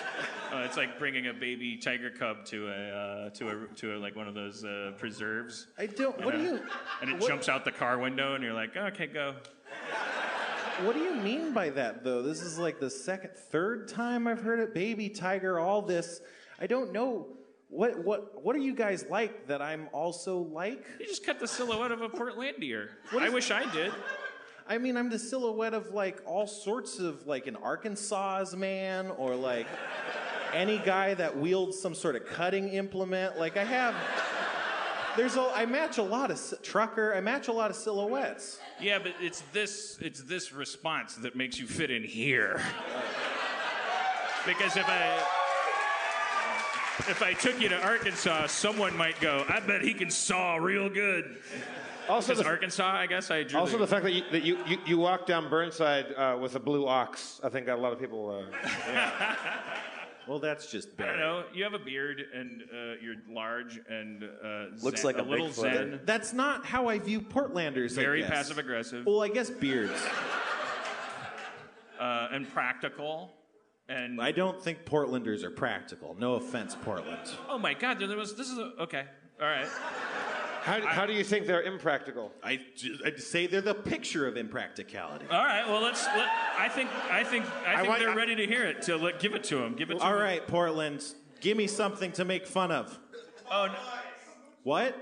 uh, 0.52 0.58
it's 0.58 0.76
like 0.76 0.98
bringing 0.98 1.28
a 1.28 1.32
baby 1.32 1.76
tiger 1.78 2.10
cub 2.10 2.44
to 2.46 2.68
a 2.68 2.70
uh, 2.70 3.30
to 3.30 3.48
a 3.48 3.74
to 3.76 3.96
a, 3.96 3.98
like 3.98 4.14
one 4.14 4.28
of 4.28 4.34
those 4.34 4.66
uh, 4.66 4.92
preserves. 4.98 5.66
I 5.78 5.86
don't. 5.86 6.22
What 6.22 6.34
do 6.34 6.42
you? 6.42 6.60
And 7.00 7.10
it 7.10 7.18
what- 7.18 7.26
jumps 7.28 7.48
out 7.48 7.64
the 7.64 7.72
car 7.72 7.98
window, 7.98 8.34
and 8.34 8.44
you're 8.44 8.52
like, 8.52 8.76
okay, 8.76 9.06
go. 9.06 9.34
What 10.84 10.94
do 10.94 11.00
you 11.00 11.14
mean 11.14 11.52
by 11.52 11.70
that, 11.70 12.04
though? 12.04 12.22
This 12.22 12.42
is 12.42 12.58
like 12.58 12.80
the 12.80 12.90
second, 12.90 13.30
third 13.34 13.88
time 13.88 14.26
I've 14.26 14.42
heard 14.42 14.60
it. 14.60 14.74
Baby 14.74 15.08
tiger, 15.08 15.58
all 15.58 15.82
this. 15.82 16.20
I 16.60 16.66
don't 16.66 16.92
know. 16.92 17.28
What 17.68 18.04
what 18.04 18.44
what 18.44 18.54
are 18.54 18.60
you 18.60 18.74
guys 18.74 19.04
like 19.10 19.48
that 19.48 19.60
I'm 19.60 19.88
also 19.92 20.38
like? 20.38 20.84
You 21.00 21.06
just 21.06 21.26
cut 21.26 21.40
the 21.40 21.48
silhouette 21.48 21.90
of 21.90 22.00
a 22.00 22.08
Portlandier. 22.08 22.90
I 23.18 23.28
wish 23.28 23.50
I 23.50 23.70
did. 23.72 23.92
I 24.68 24.78
mean, 24.78 24.96
I'm 24.96 25.10
the 25.10 25.18
silhouette 25.18 25.74
of 25.74 25.88
like 25.92 26.22
all 26.26 26.46
sorts 26.46 26.98
of 26.98 27.26
like 27.26 27.46
an 27.46 27.56
Arkansas 27.56 28.46
man 28.56 29.10
or 29.16 29.34
like 29.34 29.66
any 30.52 30.78
guy 30.78 31.14
that 31.14 31.36
wields 31.36 31.78
some 31.78 31.94
sort 31.94 32.16
of 32.16 32.26
cutting 32.26 32.68
implement. 32.70 33.38
Like 33.38 33.56
I 33.56 33.64
have 33.64 33.94
there's 35.16 35.36
a 35.36 35.50
I 35.54 35.66
match 35.66 35.98
a 35.98 36.02
lot 36.02 36.30
of 36.30 36.38
si- 36.38 36.56
trucker. 36.62 37.14
I 37.14 37.20
match 37.20 37.48
a 37.48 37.52
lot 37.52 37.70
of 37.70 37.76
silhouettes. 37.76 38.58
Yeah, 38.80 38.98
but 38.98 39.14
it's 39.20 39.42
this 39.52 39.98
it's 40.00 40.22
this 40.22 40.52
response 40.52 41.14
that 41.16 41.36
makes 41.36 41.58
you 41.58 41.66
fit 41.66 41.90
in 41.90 42.02
here. 42.04 42.60
Because 44.46 44.76
if 44.76 44.88
I 44.88 45.22
if 47.08 47.22
I 47.22 47.32
took 47.34 47.60
you 47.60 47.68
to 47.68 47.82
Arkansas, 47.82 48.46
someone 48.46 48.96
might 48.96 49.20
go, 49.20 49.44
I 49.48 49.60
bet 49.60 49.82
he 49.82 49.92
can 49.94 50.10
saw 50.10 50.56
real 50.56 50.88
good. 50.88 51.36
Also, 52.08 52.32
Because 52.32 52.44
the, 52.44 52.50
Arkansas, 52.50 52.86
I 52.86 53.06
guess 53.06 53.30
I 53.30 53.42
drew 53.42 53.58
also 53.58 53.72
the, 53.72 53.78
the 53.78 53.86
fact 53.88 54.04
that 54.04 54.12
you, 54.12 54.22
that 54.30 54.44
you, 54.44 54.58
you, 54.66 54.78
you 54.86 54.98
walk 54.98 55.26
down 55.26 55.50
Burnside 55.50 56.06
uh, 56.16 56.38
with 56.40 56.54
a 56.54 56.60
blue 56.60 56.86
ox. 56.86 57.40
I 57.42 57.48
think 57.48 57.66
got 57.66 57.78
a 57.78 57.82
lot 57.82 57.92
of 57.92 57.98
people. 57.98 58.30
Uh, 58.30 59.34
Well, 60.28 60.38
that's 60.40 60.70
just 60.70 60.96
bad. 60.96 61.08
I 61.08 61.12
don't 61.12 61.20
know. 61.20 61.44
You 61.54 61.64
have 61.64 61.74
a 61.74 61.78
beard 61.78 62.20
and 62.34 62.62
uh, 62.62 62.76
you're 63.00 63.14
large 63.30 63.78
and 63.88 64.24
uh, 64.24 64.64
Looks 64.82 65.02
zen, 65.02 65.14
like 65.14 65.18
a 65.18 65.22
little 65.28 65.48
Bigfooter. 65.48 65.72
zen, 65.72 66.00
That's 66.04 66.32
not 66.32 66.66
how 66.66 66.88
I 66.88 66.98
view 66.98 67.20
Portlanders. 67.20 67.92
I 67.92 68.02
very 68.02 68.20
guess. 68.22 68.30
passive 68.30 68.58
aggressive, 68.58 69.06
Well, 69.06 69.22
I 69.22 69.28
guess 69.28 69.50
beards. 69.50 69.92
uh, 72.00 72.28
and 72.32 72.52
practical. 72.52 73.32
And 73.88 74.20
I 74.20 74.32
don't 74.32 74.60
think 74.60 74.84
Portlanders 74.84 75.44
are 75.44 75.50
practical. 75.50 76.16
No 76.18 76.34
offense, 76.34 76.76
Portland. 76.82 77.20
oh 77.48 77.58
my 77.58 77.72
God, 77.72 78.00
there 78.00 78.16
was 78.16 78.36
this 78.36 78.50
is 78.50 78.58
a, 78.58 78.72
okay. 78.80 79.04
All 79.40 79.46
right. 79.46 79.68
How, 80.66 80.80
how 80.84 81.06
do 81.06 81.12
you 81.12 81.22
think 81.22 81.46
they're 81.46 81.62
impractical? 81.62 82.32
I 82.42 82.60
I'd 83.04 83.20
say 83.20 83.46
they're 83.46 83.60
the 83.60 83.74
picture 83.74 84.26
of 84.26 84.36
impracticality. 84.36 85.26
All 85.30 85.44
right. 85.44 85.64
Well, 85.66 85.80
let's. 85.80 86.04
Let, 86.06 86.28
I 86.58 86.68
think. 86.68 86.90
I 87.08 87.22
think. 87.22 87.46
I 87.64 87.76
think 87.76 87.88
want- 87.88 88.00
they're 88.00 88.10
I- 88.10 88.16
ready 88.16 88.34
to 88.34 88.46
hear 88.46 88.64
it. 88.64 88.82
So 88.82 88.96
let, 88.96 89.20
give 89.20 89.34
it 89.34 89.44
to 89.44 89.56
them. 89.58 89.76
Give 89.76 89.90
it 89.90 89.98
to 89.98 90.04
All 90.04 90.10
them. 90.12 90.20
right, 90.20 90.44
Portland, 90.46 91.04
give 91.40 91.56
me 91.56 91.68
something 91.68 92.10
to 92.12 92.24
make 92.24 92.48
fun 92.48 92.72
of. 92.72 92.98
Oh. 93.48 93.66
No. 93.66 93.74
What? 94.64 94.96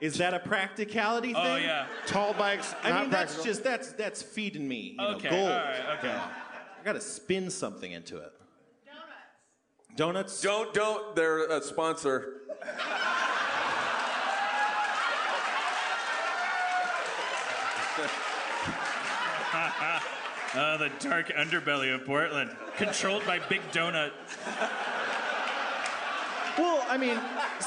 Is 0.00 0.18
that 0.18 0.34
a 0.34 0.38
practicality 0.38 1.34
oh, 1.34 1.42
thing? 1.42 1.52
Oh 1.52 1.56
yeah. 1.56 1.86
Tall 2.06 2.32
bikes. 2.32 2.72
I 2.84 2.90
not 2.90 3.02
mean, 3.02 3.10
that's 3.10 3.34
practical. 3.34 3.44
just 3.44 3.64
that's 3.64 3.92
that's 3.92 4.22
feeding 4.22 4.68
me. 4.68 4.96
You 4.98 5.04
Okay. 5.06 5.30
Know, 5.30 5.36
gold. 5.36 5.50
All 5.50 5.58
right. 5.58 5.98
Okay. 5.98 6.08
I 6.80 6.84
got 6.84 6.92
to 6.92 7.00
spin 7.00 7.50
something 7.50 7.90
into 7.90 8.18
it. 8.18 8.32
Donuts. 9.96 10.40
Donuts. 10.40 10.40
Don't, 10.40 10.72
don't. 10.72 11.16
They're 11.16 11.50
a 11.50 11.60
sponsor. 11.60 12.42
Uh, 20.52 20.76
the 20.78 20.90
dark 20.98 21.28
underbelly 21.28 21.94
of 21.94 22.04
Portland, 22.04 22.50
controlled 22.76 23.24
by 23.24 23.38
Big 23.48 23.60
Donut. 23.70 24.10
Well, 26.58 26.84
I 26.88 26.96
mean, 26.98 27.20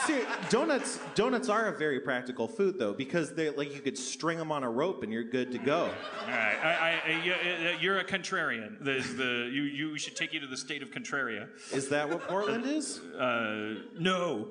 see, 0.05 0.23
donuts 0.49 0.99
donuts 1.15 1.47
are 1.47 1.67
a 1.73 1.77
very 1.77 2.01
practical 2.01 2.45
food 2.45 2.77
though 2.77 2.91
because 2.93 3.34
they 3.36 3.49
like 3.51 3.73
you 3.73 3.79
could 3.79 3.97
string 3.97 4.38
them 4.38 4.51
on 4.51 4.63
a 4.63 4.69
rope 4.69 5.01
and 5.01 5.13
you're 5.13 5.23
good 5.23 5.53
to 5.53 5.57
go. 5.59 5.84
All 5.84 6.27
right. 6.27 6.57
I, 6.61 6.99
I, 7.05 7.23
you- 7.23 7.34
uh, 7.34 7.77
you're 7.79 7.99
a 7.99 8.03
contrarian. 8.03 8.75
There's 8.81 9.15
the 9.15 9.49
you. 9.51 9.63
You 9.63 9.91
we 9.93 9.99
should 9.99 10.17
take 10.17 10.34
you 10.34 10.41
to 10.41 10.47
the 10.47 10.57
state 10.57 10.84
of 10.84 10.91
Contraria. 10.91 11.47
Is 11.71 11.88
that 11.89 12.09
what 12.09 12.27
Portland 12.27 12.65
is? 12.65 12.99
Uh, 12.99 13.75
no. 13.97 14.49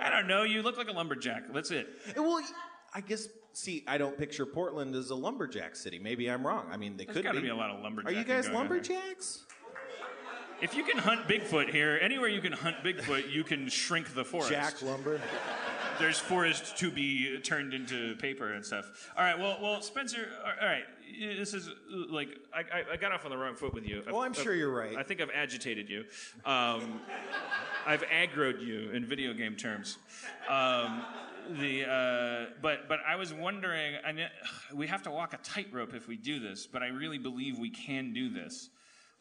don't 0.11 0.27
know. 0.27 0.43
You 0.43 0.61
look 0.61 0.77
like 0.77 0.87
a 0.87 0.91
lumberjack. 0.91 1.51
That's 1.53 1.71
it. 1.71 1.87
Well, 2.15 2.41
I 2.93 3.01
guess. 3.01 3.27
See, 3.53 3.83
I 3.87 3.97
don't 3.97 4.17
picture 4.17 4.45
Portland 4.45 4.95
as 4.95 5.09
a 5.09 5.15
lumberjack 5.15 5.75
city. 5.75 5.99
Maybe 5.99 6.29
I'm 6.29 6.45
wrong. 6.47 6.67
I 6.71 6.77
mean, 6.77 6.95
they 6.95 7.03
There's 7.03 7.17
could 7.17 7.23
got 7.25 7.33
to 7.33 7.41
be. 7.41 7.47
be 7.47 7.49
a 7.49 7.55
lot 7.55 7.69
of 7.69 7.81
lumberjacks. 7.81 8.15
Are 8.15 8.17
you 8.17 8.23
guys 8.23 8.49
lumberjacks? 8.49 9.43
If 10.61 10.75
you 10.75 10.83
can 10.83 10.99
hunt 10.99 11.27
Bigfoot 11.27 11.69
here, 11.71 11.97
anywhere 12.01 12.29
you 12.29 12.39
can 12.39 12.53
hunt 12.53 12.77
Bigfoot, 12.83 13.31
you 13.31 13.43
can 13.43 13.67
shrink 13.67 14.13
the 14.13 14.23
forest. 14.23 14.51
Jack 14.51 14.81
lumber. 14.83 15.19
There's 16.01 16.17
forest 16.17 16.77
to 16.77 16.89
be 16.89 17.37
turned 17.41 17.75
into 17.75 18.15
paper 18.15 18.53
and 18.53 18.65
stuff. 18.65 19.11
All 19.15 19.23
right, 19.23 19.37
well, 19.37 19.59
well, 19.61 19.81
Spencer. 19.83 20.29
All 20.43 20.67
right, 20.67 20.83
this 21.19 21.53
is 21.53 21.69
like 22.09 22.39
I, 22.51 22.61
I, 22.61 22.83
I 22.93 22.97
got 22.97 23.11
off 23.11 23.23
on 23.23 23.29
the 23.29 23.37
wrong 23.37 23.53
foot 23.53 23.71
with 23.75 23.85
you. 23.85 24.01
Well, 24.07 24.21
I'm 24.21 24.31
I've- 24.31 24.41
sure 24.41 24.55
you're 24.55 24.73
right. 24.73 24.97
I 24.97 25.03
think 25.03 25.21
I've 25.21 25.29
agitated 25.29 25.89
you. 25.89 26.05
Um, 26.43 27.01
I've 27.85 28.01
aggroed 28.03 28.65
you 28.65 28.89
in 28.91 29.05
video 29.05 29.33
game 29.33 29.55
terms. 29.55 29.99
Um, 30.49 31.03
the 31.59 31.85
uh, 31.85 32.45
but 32.63 32.89
but 32.89 32.99
I 33.07 33.15
was 33.15 33.31
wondering. 33.31 33.95
I 34.03 34.11
mean, 34.11 34.27
we 34.73 34.87
have 34.87 35.03
to 35.03 35.11
walk 35.11 35.33
a 35.33 35.37
tightrope 35.37 35.93
if 35.93 36.07
we 36.07 36.17
do 36.17 36.39
this, 36.39 36.65
but 36.65 36.81
I 36.81 36.87
really 36.87 37.19
believe 37.19 37.59
we 37.59 37.69
can 37.69 38.11
do 38.11 38.27
this. 38.27 38.71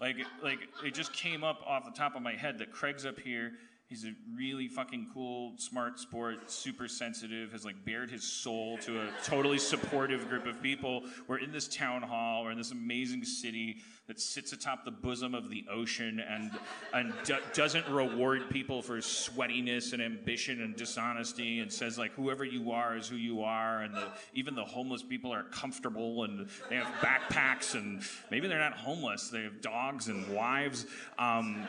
Like 0.00 0.16
like 0.42 0.60
it 0.82 0.94
just 0.94 1.12
came 1.12 1.44
up 1.44 1.60
off 1.66 1.84
the 1.84 1.90
top 1.92 2.16
of 2.16 2.22
my 2.22 2.32
head 2.32 2.56
that 2.58 2.72
Craig's 2.72 3.04
up 3.04 3.20
here. 3.20 3.52
He's 3.90 4.04
a 4.04 4.12
really 4.36 4.68
fucking 4.68 5.08
cool, 5.12 5.54
smart 5.56 5.98
sport, 5.98 6.48
super 6.48 6.86
sensitive, 6.86 7.50
has 7.50 7.64
like 7.64 7.84
bared 7.84 8.08
his 8.08 8.22
soul 8.22 8.78
to 8.78 9.00
a 9.00 9.08
totally 9.24 9.58
supportive 9.58 10.28
group 10.28 10.46
of 10.46 10.62
people. 10.62 11.02
We're 11.26 11.38
in 11.38 11.50
this 11.50 11.66
town 11.66 12.02
hall, 12.02 12.44
we're 12.44 12.52
in 12.52 12.56
this 12.58 12.70
amazing 12.70 13.24
city 13.24 13.78
that 14.06 14.20
sits 14.20 14.52
atop 14.52 14.84
the 14.84 14.92
bosom 14.92 15.34
of 15.34 15.50
the 15.50 15.64
ocean 15.68 16.20
and 16.20 16.52
and 16.94 17.12
do- 17.24 17.38
doesn't 17.52 17.88
reward 17.88 18.48
people 18.48 18.80
for 18.80 18.98
sweatiness 18.98 19.92
and 19.92 20.00
ambition 20.00 20.62
and 20.62 20.76
dishonesty 20.76 21.58
and 21.58 21.72
says 21.72 21.98
like 21.98 22.12
whoever 22.12 22.44
you 22.44 22.70
are 22.70 22.96
is 22.96 23.08
who 23.08 23.16
you 23.16 23.42
are 23.42 23.82
and 23.82 23.92
the, 23.92 24.06
even 24.34 24.54
the 24.54 24.64
homeless 24.64 25.02
people 25.02 25.32
are 25.32 25.44
comfortable 25.50 26.22
and 26.22 26.48
they 26.68 26.76
have 26.76 26.86
backpacks 27.00 27.74
and 27.74 28.02
maybe 28.30 28.46
they're 28.46 28.60
not 28.60 28.74
homeless, 28.74 29.30
they 29.30 29.42
have 29.42 29.60
dogs 29.60 30.06
and 30.06 30.28
wives. 30.32 30.86
Um, 31.18 31.66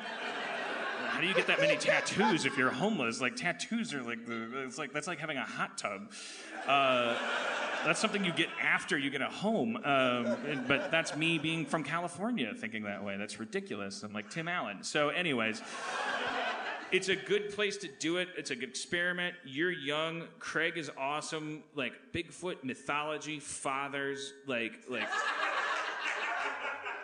how 1.12 1.20
do 1.20 1.28
you 1.28 1.34
get 1.34 1.48
that 1.48 1.60
many 1.60 1.76
tattoos 1.76 2.46
if 2.46 2.58
you're 2.58 2.72
homeless? 2.72 3.20
Like 3.20 3.36
tattoos 3.36 3.94
are 3.94 4.02
like 4.02 4.26
the 4.26 4.64
it's 4.66 4.78
like 4.78 4.94
that's 4.94 5.08
like 5.08 5.20
having 5.20 5.38
a 5.38 5.44
hot 5.44 5.78
tub. 5.78 6.10
Uh, 6.66 7.18
that's 7.86 8.00
something 8.00 8.24
you 8.24 8.32
get 8.32 8.48
after 8.62 8.98
you 8.98 9.10
get 9.10 9.22
a 9.22 9.26
home. 9.30 9.76
Um, 9.78 9.84
and- 9.84 10.68
but 10.68 10.90
that's 10.92 11.16
me 11.18 11.38
being 11.38 11.66
from 11.66 11.84
California 11.84 12.54
thinking 12.56 12.84
that 12.84 13.04
way. 13.04 13.18
That's 13.18 13.40
ridiculous. 13.40 14.04
I'm 14.04 14.14
like 14.14 14.30
Tim 14.30 14.48
Allen. 14.48 14.84
So, 14.84 15.10
anyways. 15.10 15.62
It's 16.94 17.08
a 17.08 17.16
good 17.16 17.54
place 17.54 17.78
to 17.78 17.88
do 17.88 18.18
it. 18.18 18.28
It's 18.38 18.52
a 18.52 18.56
good 18.56 18.68
experiment. 18.68 19.34
You're 19.46 19.72
young. 19.72 20.24
Craig 20.40 20.78
is 20.78 20.92
awesome. 20.98 21.64
Like 21.74 21.94
Bigfoot 22.14 22.66
mythology, 22.66 23.40
fathers, 23.40 24.34
like 24.46 24.74
like 24.90 25.08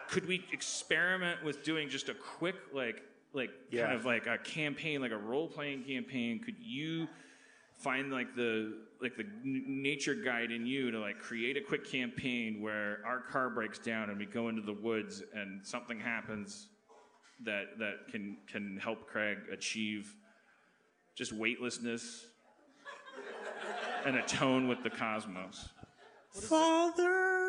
could 0.10 0.28
we 0.28 0.44
experiment 0.52 1.42
with 1.44 1.64
doing 1.64 1.88
just 1.90 2.10
a 2.10 2.14
quick 2.14 2.56
like 2.74 3.02
like 3.34 3.50
kind 3.74 3.94
of 3.94 4.06
like 4.06 4.28
a 4.28 4.38
campaign 4.38 5.02
like 5.02 5.12
a 5.12 5.18
role-playing 5.18 5.84
campaign. 5.84 6.40
Could 6.44 6.56
you 6.60 7.08
find 7.78 8.12
like 8.12 8.36
the 8.36 8.74
like 9.02 9.16
the 9.16 9.24
n- 9.24 9.64
nature 9.68 10.16
guide 10.16 10.52
in 10.52 10.66
you 10.66 10.92
to 10.92 11.00
like 11.00 11.20
create 11.20 11.58
a 11.58 11.62
quick 11.62 11.90
campaign 11.90 12.62
where 12.62 13.00
our 13.06 13.22
car 13.22 13.50
breaks 13.50 13.78
down 13.80 14.10
and 14.10 14.18
we 14.18 14.26
go 14.26 14.50
into 14.50 14.62
the 14.62 14.74
woods 14.74 15.24
and 15.34 15.66
something 15.66 16.00
happens 16.00 16.68
that 17.44 17.78
that 17.78 18.08
can 18.12 18.38
can 18.52 18.78
help 18.78 19.08
Craig 19.08 19.38
achieve 19.52 20.16
just 21.16 21.34
weightlessness 21.34 22.26
and 24.06 24.16
atone 24.16 24.68
with 24.68 24.84
the 24.84 24.90
cosmos? 24.90 25.70
Father. 26.32 27.47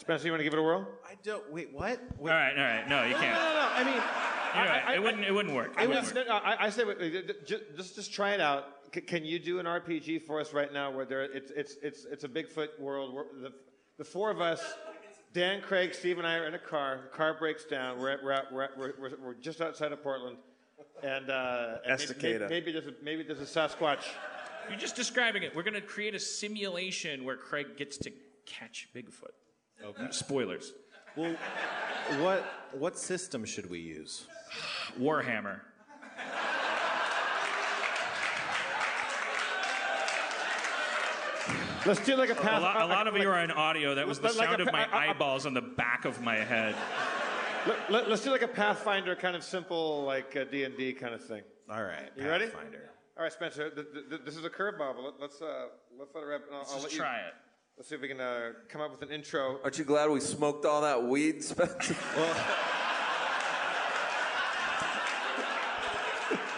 Spencer, 0.00 0.26
you 0.26 0.32
want 0.32 0.40
to 0.40 0.44
give 0.44 0.54
it 0.54 0.58
a 0.58 0.62
whirl? 0.62 0.88
I 1.06 1.14
don't. 1.22 1.50
Wait, 1.52 1.72
what? 1.72 2.00
Wait, 2.18 2.30
all 2.32 2.36
right 2.38 2.56
all 2.56 2.64
right 2.64 2.88
no 2.88 3.04
you 3.04 3.14
can't 3.14 3.34
no, 3.34 3.48
no. 3.48 3.54
no. 3.54 3.68
I 3.74 3.84
mean, 3.84 3.94
You're 3.94 4.64
right. 4.64 4.82
I- 4.86 4.92
I- 4.92 4.94
it 4.96 5.02
wouldn't 5.02 5.24
it 5.24 5.32
wouldn't 5.32 5.54
work 5.54 5.74
I, 5.76 5.84
It 5.84 5.88
would, 5.88 5.96
wouldn't 5.96 6.16
work. 6.16 6.26
no, 6.26 6.38
no, 6.38 6.44
I, 6.44 6.66
I 6.66 6.70
say 6.70 6.84
wait, 6.84 6.98
wait, 6.98 7.46
ju- 7.46 7.60
just 7.76 7.94
just 7.94 8.12
try 8.12 8.32
it 8.32 8.40
out. 8.40 8.64
C- 8.94 9.02
can 9.02 9.24
you 9.24 9.38
do 9.38 9.58
an 9.60 9.66
RPG 9.66 10.22
for 10.26 10.40
us 10.40 10.52
right 10.54 10.72
now 10.72 10.90
where 10.90 11.04
there 11.04 11.22
it's 11.22 11.50
it's 11.50 11.76
it's 11.82 12.06
it's 12.06 12.24
a 12.24 12.28
Bigfoot 12.28 12.80
world? 12.80 13.14
Where 13.14 13.24
the 13.42 13.52
the 13.98 14.04
four 14.04 14.30
of 14.30 14.40
us, 14.40 14.62
Dan, 15.34 15.60
Craig, 15.60 15.94
Steve, 15.94 16.16
and 16.18 16.26
I 16.26 16.34
are 16.36 16.46
in 16.46 16.54
a 16.54 16.58
car. 16.58 17.00
The 17.10 17.16
car 17.16 17.36
breaks 17.38 17.64
down. 17.66 17.98
We're 18.00 18.10
at, 18.12 18.24
we're, 18.24 18.32
at, 18.32 18.50
we're, 18.50 18.62
at, 18.62 18.78
we're, 18.78 18.92
we're, 18.98 19.10
we're 19.22 19.34
just 19.34 19.60
outside 19.60 19.92
of 19.92 20.02
Portland, 20.02 20.38
and, 21.02 21.28
uh, 21.28 21.76
and 21.86 21.98
maybe, 22.00 22.12
Estacada. 22.14 22.40
maybe, 22.40 22.48
maybe 22.48 22.72
there's 22.72 22.86
a, 22.86 22.94
maybe 23.02 23.22
there's 23.22 23.40
a 23.40 23.44
Sasquatch. 23.44 24.04
You're 24.70 24.78
just 24.78 24.96
describing 24.96 25.42
it. 25.42 25.54
We're 25.54 25.62
going 25.64 25.74
to 25.74 25.80
create 25.82 26.14
a 26.14 26.18
simulation 26.18 27.24
where 27.24 27.36
Craig 27.36 27.76
gets 27.76 27.98
to 27.98 28.10
catch 28.46 28.88
Bigfoot. 28.94 29.34
Okay. 29.84 30.06
Spoilers. 30.10 30.72
Well, 31.16 31.34
what 32.20 32.44
what 32.72 32.98
system 32.98 33.44
should 33.44 33.68
we 33.70 33.78
use? 33.80 34.26
Warhammer. 34.98 35.60
Let's 41.86 42.00
do 42.04 42.14
like 42.14 42.28
a 42.28 42.34
A 42.34 42.60
lot, 42.60 42.82
a 42.82 42.86
lot 42.86 43.06
of 43.06 43.14
like, 43.14 43.22
you 43.22 43.30
are 43.30 43.42
in 43.42 43.50
audio. 43.50 43.94
That 43.94 44.06
was 44.06 44.18
the 44.18 44.28
like- 44.28 44.36
like 44.36 44.48
sound 44.50 44.60
a 44.60 44.66
of 44.66 44.72
my 44.72 44.86
eyeballs 44.92 45.46
on 45.46 45.54
the 45.54 45.62
back 45.62 46.04
of 46.04 46.20
my 46.20 46.36
head. 46.36 46.74
Let, 47.88 48.06
us 48.06 48.22
do 48.22 48.30
like 48.30 48.42
a 48.42 48.48
Pathfinder 48.48 49.14
kind 49.16 49.34
of 49.34 49.42
simple, 49.42 50.04
like 50.04 50.32
D 50.50 50.64
and 50.64 50.76
D 50.76 50.92
kind 50.92 51.14
of 51.14 51.24
thing. 51.24 51.42
All 51.70 51.82
right. 51.82 52.10
You 52.16 52.28
ready? 52.28 52.46
All 53.16 53.24
right, 53.24 53.32
Spencer. 53.32 53.70
Th- 53.70 53.86
th- 53.92 54.08
th- 54.08 54.22
this 54.24 54.36
is 54.36 54.44
a 54.44 54.50
curveball, 54.50 54.94
but 54.94 55.02
let, 55.04 55.20
let's 55.20 55.42
uh, 55.42 55.66
let's 55.98 56.14
let 56.14 56.22
it 56.24 56.26
rip. 56.26 56.46
I'll, 56.52 56.58
Let's 56.58 56.70
I'll 56.70 56.76
just 56.76 56.84
let 56.86 56.92
you, 56.94 56.98
try 57.00 57.18
it. 57.18 57.34
Let's 57.80 57.88
see 57.88 57.94
if 57.94 58.02
we 58.02 58.08
can 58.08 58.20
uh, 58.20 58.50
come 58.68 58.82
up 58.82 58.90
with 58.90 59.08
an 59.08 59.14
intro. 59.14 59.58
Aren't 59.64 59.78
you 59.78 59.84
glad 59.84 60.10
we 60.10 60.20
smoked 60.20 60.66
all 60.66 60.82
that 60.82 61.02
weed, 61.02 61.42
Spencer? 61.42 61.94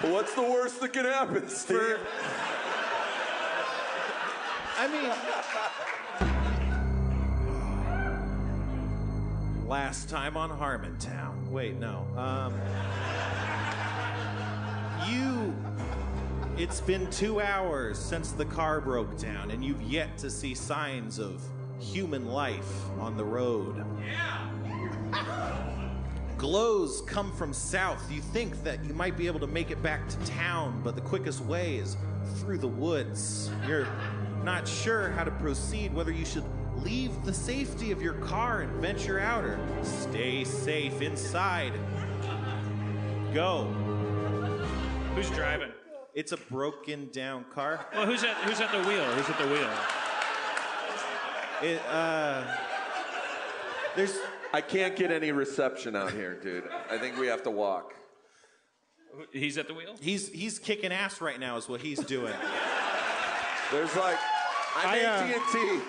What's 0.00 0.34
the 0.34 0.42
worst 0.42 0.80
that 0.80 0.92
can 0.92 1.04
happen, 1.04 1.48
Steve? 1.48 2.00
I 4.76 4.88
mean, 9.60 9.68
last 9.68 10.08
time 10.08 10.36
on 10.36 10.50
Harmontown. 10.50 11.46
Wait, 11.50 11.78
no. 11.78 12.04
Um, 12.16 12.52
you. 15.08 15.54
It's 16.58 16.82
been 16.82 17.10
two 17.10 17.40
hours 17.40 17.98
since 17.98 18.32
the 18.32 18.44
car 18.44 18.80
broke 18.80 19.18
down, 19.18 19.50
and 19.50 19.64
you've 19.64 19.80
yet 19.80 20.18
to 20.18 20.30
see 20.30 20.54
signs 20.54 21.18
of 21.18 21.42
human 21.78 22.26
life 22.26 22.90
on 23.00 23.16
the 23.16 23.24
road. 23.24 23.84
Yeah. 24.04 24.50
Glows 26.36 27.02
come 27.06 27.32
from 27.32 27.54
south. 27.54 28.10
You 28.12 28.20
think 28.20 28.62
that 28.64 28.84
you 28.84 28.92
might 28.92 29.16
be 29.16 29.26
able 29.26 29.40
to 29.40 29.46
make 29.46 29.70
it 29.70 29.82
back 29.82 30.06
to 30.10 30.16
town, 30.26 30.82
but 30.84 30.94
the 30.94 31.00
quickest 31.00 31.40
way 31.40 31.76
is 31.76 31.96
through 32.36 32.58
the 32.58 32.68
woods. 32.68 33.50
You're 33.66 33.88
not 34.44 34.68
sure 34.68 35.10
how 35.10 35.24
to 35.24 35.30
proceed, 35.30 35.94
whether 35.94 36.12
you 36.12 36.26
should 36.26 36.44
leave 36.76 37.24
the 37.24 37.32
safety 37.32 37.92
of 37.92 38.02
your 38.02 38.14
car 38.14 38.60
and 38.60 38.72
venture 38.72 39.18
out 39.18 39.44
or 39.44 39.58
stay 39.82 40.44
safe 40.44 41.00
inside. 41.00 41.72
Go. 43.32 43.64
Who's 45.14 45.30
driving? 45.30 45.70
It's 46.14 46.32
a 46.32 46.36
broken 46.36 47.08
down 47.10 47.44
car. 47.54 47.86
Well, 47.94 48.06
who's 48.06 48.22
at 48.22 48.36
who's 48.38 48.60
at 48.60 48.70
the 48.70 48.86
wheel? 48.86 49.04
Who's 49.04 49.28
at 49.30 49.38
the 49.38 49.46
wheel? 49.46 49.70
It, 51.62 51.80
uh, 51.88 52.44
there's 53.96 54.18
I 54.52 54.60
can't 54.60 54.94
get 54.94 55.10
any 55.10 55.32
reception 55.32 55.96
out 55.96 56.12
here, 56.12 56.34
dude. 56.34 56.64
I 56.90 56.98
think 56.98 57.16
we 57.18 57.28
have 57.28 57.42
to 57.44 57.50
walk. 57.50 57.94
He's 59.32 59.56
at 59.58 59.68
the 59.68 59.74
wheel. 59.74 59.94
he's 60.00 60.28
he's 60.28 60.58
kicking 60.58 60.92
ass 60.92 61.20
right 61.20 61.38
now, 61.40 61.56
is 61.56 61.68
what 61.68 61.80
he's 61.80 62.00
doing. 62.00 62.34
There's 63.70 63.94
like, 63.96 64.18
I'm 64.76 64.88
I, 64.88 65.00
uh, 65.00 65.24
AT&T. 65.24 65.80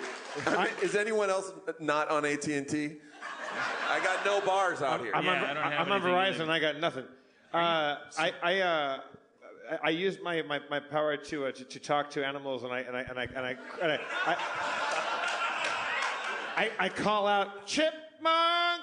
I'm- 0.56 0.68
is 0.82 0.94
anyone 0.94 1.28
else 1.28 1.52
not 1.80 2.08
on 2.10 2.24
AT&T? 2.24 2.96
I 3.90 4.00
got 4.02 4.24
no 4.24 4.40
bars 4.40 4.80
out 4.80 5.00
here. 5.00 5.12
I'm 5.14 5.24
Yeah, 5.24 5.32
on, 5.32 5.44
I 5.44 5.54
don't 5.54 5.62
have 5.72 5.86
I'm 5.86 5.92
on 5.92 6.00
Verizon. 6.00 6.40
either. 6.40 6.50
I 6.50 6.58
got 6.60 6.80
nothing. 6.80 7.04
Uh, 7.52 7.96
I 8.18 8.32
I, 8.42 8.60
uh, 8.60 9.00
I 9.82 9.90
use 9.90 10.18
my, 10.22 10.42
my, 10.42 10.60
my 10.70 10.80
power 10.80 11.16
to, 11.16 11.46
uh, 11.46 11.52
to 11.52 11.64
to 11.64 11.80
talk 11.80 12.10
to 12.10 12.24
animals, 12.24 12.62
and 12.62 12.72
I 12.72 12.80
and 12.80 12.96
I 12.96 13.00
and 13.02 13.18
I 13.18 13.24
and 13.24 13.38
I 13.38 13.56
and 13.82 13.92
I, 13.92 13.98
I, 14.26 14.36
I, 16.56 16.70
I 16.78 16.88
call 16.88 17.26
out 17.26 17.66
chipmunk. 17.66 18.82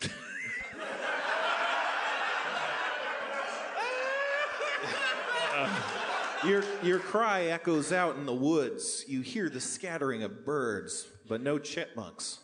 Your, 6.46 6.64
your 6.82 6.98
cry 6.98 7.44
echoes 7.44 7.92
out 7.92 8.16
in 8.16 8.24
the 8.24 8.34
woods. 8.34 9.04
You 9.06 9.20
hear 9.20 9.50
the 9.50 9.60
scattering 9.60 10.22
of 10.22 10.46
birds, 10.46 11.06
but 11.28 11.42
no 11.42 11.58
chipmunks. 11.58 12.38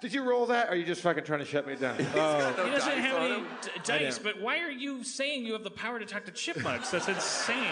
Did 0.00 0.14
you 0.14 0.22
roll 0.22 0.46
that, 0.46 0.68
or 0.68 0.72
are 0.72 0.74
you 0.76 0.84
just 0.84 1.02
fucking 1.02 1.24
trying 1.24 1.40
to 1.40 1.44
shut 1.44 1.66
me 1.66 1.76
down? 1.76 1.96
Oh. 2.14 2.64
He 2.64 2.70
doesn't 2.70 2.98
have 2.98 3.22
any 3.22 3.34
him? 3.34 3.46
d- 3.62 3.70
dice, 3.84 4.18
but 4.18 4.40
why 4.40 4.60
are 4.60 4.70
you 4.70 5.04
saying 5.04 5.44
you 5.44 5.52
have 5.52 5.64
the 5.64 5.70
power 5.70 5.98
to 5.98 6.06
talk 6.06 6.24
to 6.24 6.30
chipmunks? 6.32 6.90
That's 6.90 7.08
insane. 7.08 7.64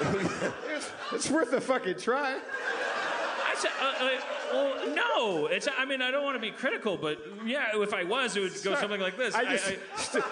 it's, 0.68 0.90
it's 1.12 1.30
worth 1.30 1.52
a 1.52 1.60
fucking 1.60 1.98
try. 1.98 2.38
I 2.38 3.54
said, 3.56 3.70
uh, 3.80 4.04
uh, 4.04 4.10
well, 4.52 4.94
no. 4.94 5.46
It's. 5.46 5.68
I 5.78 5.84
mean, 5.84 6.02
I 6.02 6.10
don't 6.10 6.24
want 6.24 6.36
to 6.36 6.40
be 6.40 6.50
critical, 6.50 6.96
but 6.96 7.18
yeah, 7.44 7.68
if 7.74 7.94
I 7.94 8.04
was, 8.04 8.36
it 8.36 8.40
would 8.40 8.62
go 8.62 8.74
something 8.74 9.00
like 9.00 9.16
this. 9.16 9.34
I 9.34 9.44
just, 9.44 9.66
St- 9.96 10.24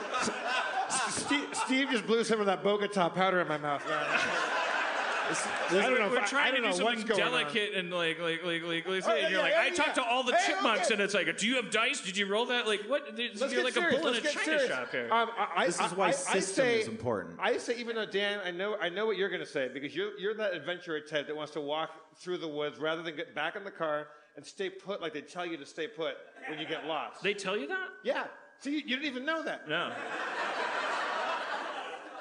Steve, 1.09 1.49
Steve 1.53 1.89
just 1.91 2.07
blew 2.07 2.25
some 2.25 2.41
of 2.41 2.47
that 2.47 2.63
Bogota 2.63 3.09
powder 3.09 3.41
in 3.41 3.49
my 3.49 3.59
mouth. 3.59 3.83
I 5.31 5.69
don't 5.71 5.99
know. 5.99 6.09
we're 6.09 6.19
I- 6.19 6.23
I 6.23 6.27
trying 6.27 6.55
to 6.55 6.61
don't 6.61 6.73
do 6.73 6.79
know 6.79 6.85
what's 6.85 7.01
something 7.01 7.17
going 7.17 7.23
on. 7.35 7.41
delicate 7.45 7.75
and 7.75 7.93
like, 7.93 8.21
like, 8.21 8.43
like, 8.45 8.63
like, 8.63 8.87
like 8.87 9.05
Oh, 9.09 9.15
yeah, 9.15 9.23
and 9.25 9.31
you're 9.33 9.39
yeah, 9.39 9.39
like, 9.43 9.53
yeah, 9.53 9.61
I 9.63 9.71
talked 9.71 9.97
yeah. 9.97 10.03
to 10.03 10.09
all 10.09 10.23
the 10.23 10.35
Hey, 10.35 10.53
chipmunks, 10.53 10.87
okay. 10.87 10.95
and 10.95 11.03
it's 11.03 11.15
like, 11.15 11.39
do 11.39 11.47
you 11.47 11.57
have 11.57 11.71
dice? 11.71 12.01
Did 12.01 12.17
you 12.17 12.27
roll 12.27 12.47
that? 12.47 12.67
Like, 12.67 12.81
what? 12.89 13.03
Let's 13.17 13.41
you're 13.41 13.49
get 13.51 13.65
like 13.65 13.75
serious. 13.75 13.95
a 13.95 13.99
bull 13.99 14.09
in 14.09 14.15
Let's 14.15 14.19
a 14.19 14.23
get 14.23 14.33
china 14.33 14.45
serious. 14.59 14.69
shop 14.69 14.91
here. 14.91 15.09
Um, 15.13 15.29
I, 15.39 15.49
I, 15.57 15.67
This 15.67 15.81
is 15.81 15.93
why 15.93 16.07
I- 16.07 16.09
I 16.09 16.13
system 16.13 16.65
say- 16.65 16.81
is 16.81 16.89
important. 16.89 17.39
I 17.41 17.57
say, 17.59 17.77
even 17.77 17.97
though 17.97 18.07
Dan, 18.07 18.41
I 18.45 18.51
know, 18.51 18.77
I 18.81 18.89
know 18.89 19.07
what 19.07 19.17
you're 19.17 19.29
going 19.31 19.41
to 19.41 19.47
say 19.47 19.69
because 19.73 19.95
you're, 19.95 20.19
you're 20.19 20.35
that 20.35 20.55
adventurer 20.55 21.01
type 21.01 21.27
that 21.29 21.37
wants 21.37 21.53
to 21.53 21.61
walk 21.61 21.91
through 22.17 22.39
the 22.39 22.49
woods 22.49 22.79
rather 22.79 23.03
than 23.03 23.17
get 23.17 23.35
back 23.35 23.57
in 23.57 23.65
the 23.65 23.71
car 23.71 24.09
and 24.37 24.45
stay 24.45 24.69
put 24.71 25.01
like 25.01 25.13
they 25.13 25.21
tell 25.23 25.45
you 25.47 25.57
to 25.57 25.67
stay 25.67 25.87
put 25.89 26.15
when 26.49 26.59
you 26.59 26.67
get 26.67 26.87
lost. 26.87 27.23
they 27.23 27.35
tell 27.35 27.57
you 27.57 27.67
that? 27.69 27.89
yeah. 28.05 28.25
So 28.61 28.69
you, 28.69 28.77
you 28.79 28.97
didn't 28.97 29.07
even 29.07 29.25
know 29.25 29.43
that. 29.43 29.69
No. 29.69 29.91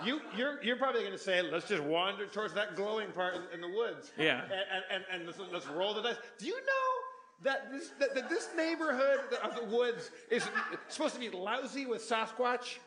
You, 0.06 0.22
you're, 0.38 0.64
you're 0.64 0.76
probably 0.78 1.02
going 1.02 1.14
to 1.14 1.18
say, 1.20 1.41
let's 1.41 1.68
just 1.68 1.84
wander 1.84 2.26
towards 2.26 2.54
that 2.54 2.76
glowing 2.76 3.12
part 3.12 3.36
in, 3.36 3.41
in 3.56 3.62
the 3.62 3.68
woods. 3.70 4.12
Yeah. 4.18 4.43
And, 4.43 4.52
and, 4.52 4.84
and, 4.91 5.04
and 5.12 5.26
let's, 5.26 5.39
let's 5.52 5.68
roll 5.68 5.93
the 5.93 6.02
dice. 6.02 6.16
Do 6.38 6.45
you 6.47 6.56
know 6.56 7.43
that 7.43 7.72
this, 7.72 7.91
that, 8.00 8.16
that 8.16 8.30
this 8.30 8.50
neighborhood 8.56 9.20
of 9.43 9.56
the 9.56 9.64
woods 9.76 10.12
is 10.30 10.47
supposed 10.88 11.14
to 11.16 11.20
be 11.20 11.30
lousy 11.30 11.86
with 11.86 12.02
Sasquatch? 12.02 12.78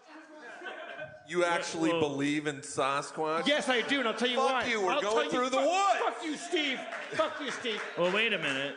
You 1.28 1.44
actually 1.44 1.90
well- 1.90 2.00
believe 2.00 2.46
in 2.46 2.56
Sasquatch? 2.58 3.46
Yes, 3.46 3.68
I 3.68 3.82
do, 3.82 4.00
and 4.00 4.08
I'll 4.08 4.14
tell 4.14 4.28
you 4.28 4.36
Fuck 4.36 4.50
why. 4.52 4.66
you, 4.66 4.80
we're 4.82 4.92
I'll 4.92 5.00
going 5.00 5.14
tell 5.14 5.24
you- 5.24 5.30
through 5.30 5.50
the 5.50 5.56
fuck- 5.56 5.66
woods. 5.66 6.16
Fuck 6.16 6.24
you, 6.24 6.36
Steve. 6.36 6.80
Fuck 7.12 7.40
you, 7.40 7.50
Steve. 7.50 7.82
Well, 7.96 8.12
wait 8.12 8.32
a 8.32 8.38
minute. 8.38 8.74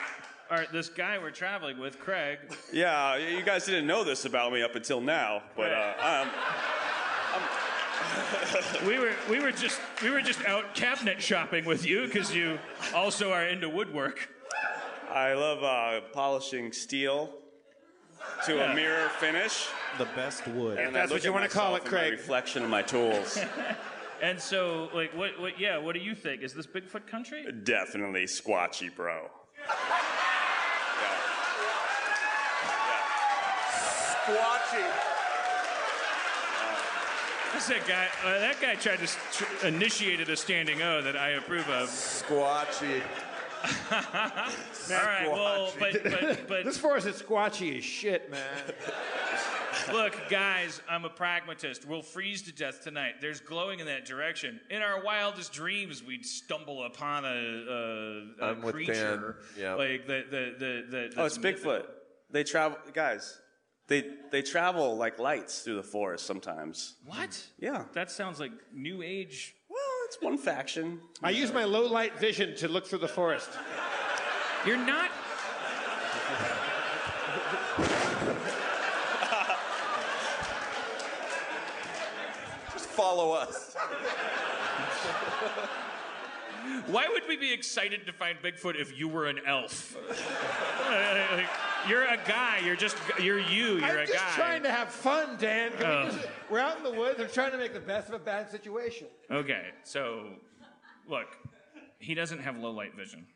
All 0.51 0.57
right, 0.57 0.71
this 0.71 0.89
guy 0.89 1.17
we're 1.17 1.31
traveling 1.31 1.79
with, 1.79 1.99
Craig. 1.99 2.37
Yeah, 2.71 3.17
you 3.17 3.41
guys 3.41 3.65
didn't 3.65 3.87
know 3.87 4.03
this 4.03 4.25
about 4.25 4.53
me 4.53 4.61
up 4.61 4.75
until 4.75 5.01
now, 5.01 5.41
but 5.57 5.71
uh, 5.71 5.93
um, 6.23 6.29
We 8.87 8.99
were 8.99 9.13
we 9.29 9.39
were 9.39 9.51
just 9.51 9.79
we 10.03 10.09
were 10.09 10.21
just 10.21 10.43
out 10.45 10.75
cabinet 10.75 11.21
shopping 11.21 11.65
with 11.65 11.85
you 11.85 12.05
because 12.05 12.33
you 12.35 12.59
also 12.93 13.31
are 13.31 13.45
into 13.45 13.69
woodwork. 13.69 14.29
I 15.11 15.33
love 15.33 15.63
uh, 15.63 16.01
polishing 16.13 16.71
steel 16.71 17.29
to 18.45 18.55
Yeah. 18.55 18.71
a 18.71 18.75
mirror 18.75 19.09
finish. 19.19 19.67
The 19.97 20.05
best 20.15 20.47
wood. 20.47 20.77
And 20.77 20.93
that's 20.95 21.11
what 21.11 21.23
you 21.23 21.31
wanna 21.33 21.47
call 21.47 21.75
it, 21.75 21.85
Craig. 21.85 22.11
reflection 22.11 22.63
of 22.63 22.69
my 22.69 22.81
tools. 22.81 23.39
And 24.21 24.39
so, 24.39 24.89
like, 24.93 25.13
what 25.13 25.37
what 25.41 25.59
yeah, 25.59 25.77
what 25.77 25.93
do 25.93 25.99
you 25.99 26.15
think? 26.15 26.41
Is 26.41 26.53
this 26.53 26.65
Bigfoot 26.65 27.05
country? 27.05 27.45
Definitely 27.63 28.25
squatchy, 28.27 28.89
bro. 28.95 29.29
Squatchy. 34.25 35.14
What's 37.55 37.69
that 37.69 37.87
guy? 37.87 38.07
Uh, 38.25 38.37
that 38.39 38.59
guy 38.59 38.75
tried 38.75 38.97
to 38.97 39.03
s- 39.03 39.17
tr- 39.31 39.67
initiated 39.67 40.29
a 40.29 40.35
standing 40.35 40.81
O 40.81 41.01
that 41.01 41.15
I 41.15 41.29
approve 41.29 41.69
of. 41.69 41.87
Squatchy. 41.87 43.01
All 44.91 45.05
right, 45.05 45.31
well, 45.31 45.71
but 45.79 46.03
but 46.03 46.47
but 46.49 46.65
This 46.65 46.77
forest 46.77 47.07
is 47.07 47.21
squatchy 47.21 47.77
as 47.77 47.83
shit, 47.85 48.29
man. 48.29 48.43
Look, 49.93 50.17
guys, 50.29 50.81
I'm 50.89 51.05
a 51.05 51.09
pragmatist. 51.09 51.87
We'll 51.87 52.01
freeze 52.01 52.41
to 52.41 52.51
death 52.51 52.83
tonight. 52.83 53.15
There's 53.21 53.39
glowing 53.39 53.79
in 53.79 53.85
that 53.85 54.03
direction. 54.03 54.59
In 54.69 54.81
our 54.81 55.01
wildest 55.01 55.53
dreams, 55.53 56.03
we'd 56.03 56.25
stumble 56.25 56.83
upon 56.83 57.23
a, 57.23 57.29
a, 57.29 58.45
a 58.45 58.49
I'm 58.51 58.61
with 58.63 58.75
creature 58.75 59.37
Dan. 59.57 59.63
Yeah. 59.63 59.73
like 59.75 60.05
the 60.07 60.25
the 60.29 60.55
the. 60.59 60.85
the 60.89 61.13
Oh, 61.21 61.25
it's 61.25 61.37
that's 61.37 61.37
mythical. 61.39 61.71
Bigfoot. 61.71 61.85
They 62.31 62.43
travel, 62.43 62.79
guys. 62.93 63.39
They 63.87 64.03
they 64.31 64.41
travel 64.41 64.97
like 64.97 65.19
lights 65.19 65.61
through 65.61 65.75
the 65.75 65.83
forest 65.83 66.25
sometimes. 66.25 66.95
What? 67.05 67.39
Yeah. 67.59 67.83
That 67.93 68.09
sounds 68.09 68.39
like 68.39 68.51
new 68.73 69.03
age. 69.03 69.55
Well, 69.69 69.79
it's 70.05 70.17
one 70.19 70.37
faction. 70.37 70.99
I 71.21 71.29
use 71.29 71.53
my 71.53 71.65
low 71.65 71.85
light 71.85 72.17
vision 72.17 72.55
to 72.57 72.67
look 72.67 72.87
through 72.87 72.99
the 72.99 73.07
forest. 73.07 73.49
You're 74.65 74.77
not. 74.77 75.11
Just 82.73 82.89
follow 82.89 83.33
us. 83.33 83.75
Why 86.87 87.07
would 87.07 87.23
we 87.27 87.37
be 87.37 87.53
excited 87.53 88.07
to 88.07 88.13
find 88.13 88.39
Bigfoot 88.41 88.79
if 88.79 88.97
you 88.97 89.07
were 89.07 89.27
an 89.27 89.39
elf? 89.45 89.95
Like, 91.85 91.89
you're 91.91 92.03
a 92.05 92.17
guy. 92.27 92.59
You're 92.65 92.75
just. 92.75 92.97
You're 93.21 93.39
you. 93.39 93.77
You're 93.77 93.77
a 93.77 93.79
guy. 93.79 93.91
I'm 93.91 94.01
a 94.01 94.05
just 94.07 94.35
trying 94.35 94.63
to 94.63 94.71
have 94.71 94.89
fun, 94.89 95.37
Dan. 95.37 95.71
Can 95.73 95.79
we 95.79 95.85
Oh. 95.85 96.09
just- 96.11 96.27
we're 96.49 96.59
out 96.59 96.77
in 96.77 96.83
the 96.83 96.91
woods. 96.91 97.19
I'm 97.19 97.29
trying 97.29 97.51
to 97.51 97.57
make 97.57 97.73
the 97.73 97.79
best 97.79 98.07
of 98.09 98.15
a 98.15 98.19
bad 98.19 98.49
situation. 98.49 99.07
Okay, 99.29 99.69
so 99.83 100.29
look, 101.07 101.37
he 101.99 102.13
doesn't 102.15 102.39
have 102.39 102.57
low 102.57 102.71
light 102.71 102.95
vision. 102.95 103.27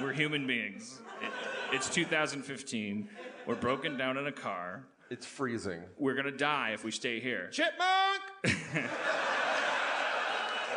We're 0.00 0.12
human 0.12 0.46
beings. 0.46 1.00
It, 1.20 1.30
it's 1.72 1.88
2015. 1.88 3.08
We're 3.46 3.54
broken 3.54 3.96
down 3.96 4.16
in 4.16 4.26
a 4.26 4.32
car. 4.32 4.84
It's 5.10 5.26
freezing. 5.26 5.82
We're 5.98 6.14
gonna 6.14 6.30
die 6.30 6.70
if 6.72 6.82
we 6.84 6.90
stay 6.90 7.20
here. 7.20 7.48
Chipmunk! 7.50 8.22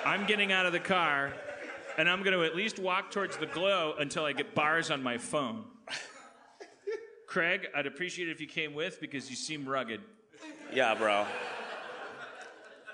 I'm 0.06 0.26
getting 0.28 0.52
out 0.52 0.66
of 0.68 0.74
the 0.74 0.80
car, 0.80 1.34
and 1.98 2.10
I'm 2.10 2.24
gonna 2.24 2.42
at 2.42 2.56
least 2.56 2.80
walk 2.80 3.12
towards 3.12 3.38
the 3.38 3.46
glow 3.46 3.96
until 4.00 4.26
I 4.26 4.34
get 4.34 4.54
bars 4.56 4.92
on 4.92 5.02
my 5.04 5.18
phone. 5.18 5.66
Craig, 7.28 7.68
I'd 7.76 7.86
appreciate 7.86 8.30
it 8.30 8.32
if 8.32 8.40
you 8.40 8.48
came 8.48 8.74
with 8.74 9.00
because 9.02 9.30
you 9.30 9.36
seem 9.36 9.68
rugged. 9.68 10.02
Yeah, 10.74 10.96
bro. 10.96 11.26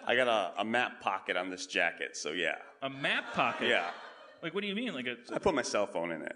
I 0.06 0.16
got 0.16 0.28
a, 0.28 0.62
a 0.62 0.66
map 0.66 1.00
pocket 1.00 1.38
on 1.38 1.50
this 1.50 1.68
jacket, 1.68 2.18
so 2.18 2.32
yeah. 2.32 2.56
A 2.82 2.90
map 2.90 3.34
pocket? 3.34 3.68
Yeah. 3.70 3.92
Like, 4.42 4.56
what 4.56 4.62
do 4.62 4.68
you 4.68 4.74
mean? 4.76 4.94
Like 4.94 5.06
a. 5.06 5.16
I 5.34 5.38
put 5.38 5.54
my 5.54 5.62
cell 5.62 5.86
phone 5.86 6.12
in 6.12 6.24
it. 6.24 6.36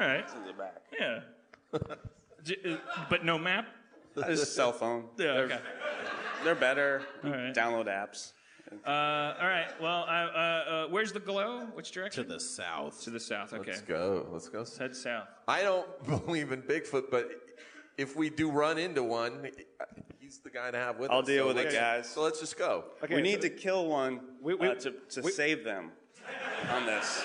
All 0.00 0.06
right. 0.06 0.24
In 0.36 0.46
the 0.46 0.52
back. 0.52 0.82
Yeah. 0.98 1.20
J- 2.44 2.72
uh, 2.72 2.76
but 3.08 3.24
no 3.24 3.38
map? 3.38 3.66
Just 4.14 4.42
a 4.42 4.46
cell 4.46 4.72
phone. 4.72 5.04
Yeah, 5.18 5.32
okay. 5.32 5.58
They're 6.46 6.54
better. 6.54 7.02
All 7.24 7.30
right. 7.30 7.52
Download 7.54 7.86
apps. 7.86 8.32
Uh, 8.86 8.90
all 9.40 9.48
right. 9.48 9.66
Well, 9.80 10.04
uh, 10.04 10.10
uh, 10.10 10.38
uh, 10.38 10.86
where's 10.88 11.12
the 11.12 11.18
glow? 11.20 11.66
Which 11.74 11.90
direction? 11.90 12.24
To 12.24 12.32
the 12.34 12.38
south. 12.40 13.02
To 13.02 13.10
the 13.10 13.18
south. 13.20 13.52
Okay. 13.52 13.72
Let's 13.72 13.80
go. 13.82 14.26
Let's 14.32 14.48
go. 14.48 14.58
Let's 14.58 14.78
head 14.78 14.94
south. 14.94 15.26
I 15.48 15.62
don't 15.62 15.86
believe 16.26 16.52
in 16.52 16.62
Bigfoot, 16.62 17.10
but 17.10 17.28
if 17.98 18.14
we 18.16 18.30
do 18.30 18.48
run 18.50 18.78
into 18.78 19.02
one, 19.02 19.48
he's 20.20 20.38
the 20.38 20.50
guy 20.50 20.70
to 20.70 20.78
have 20.78 20.98
with 20.98 21.10
I'll 21.10 21.20
us. 21.20 21.26
deal 21.26 21.44
So 21.44 21.48
with 21.48 21.58
it, 21.58 21.64
let's- 21.64 21.74
guys. 21.74 22.08
So 22.08 22.22
let's 22.22 22.38
just 22.40 22.56
go. 22.58 22.84
Okay, 23.02 23.16
we 23.16 23.22
need 23.22 23.40
to 23.40 23.50
kill 23.50 23.86
one 23.88 24.20
We- 24.40 24.54
we- 24.54 24.68
uh, 24.68 24.74
to, 24.74 24.92
to 25.10 25.20
we- 25.22 25.32
save 25.32 25.64
them 25.64 25.90
on 26.70 26.86
this. 26.86 27.24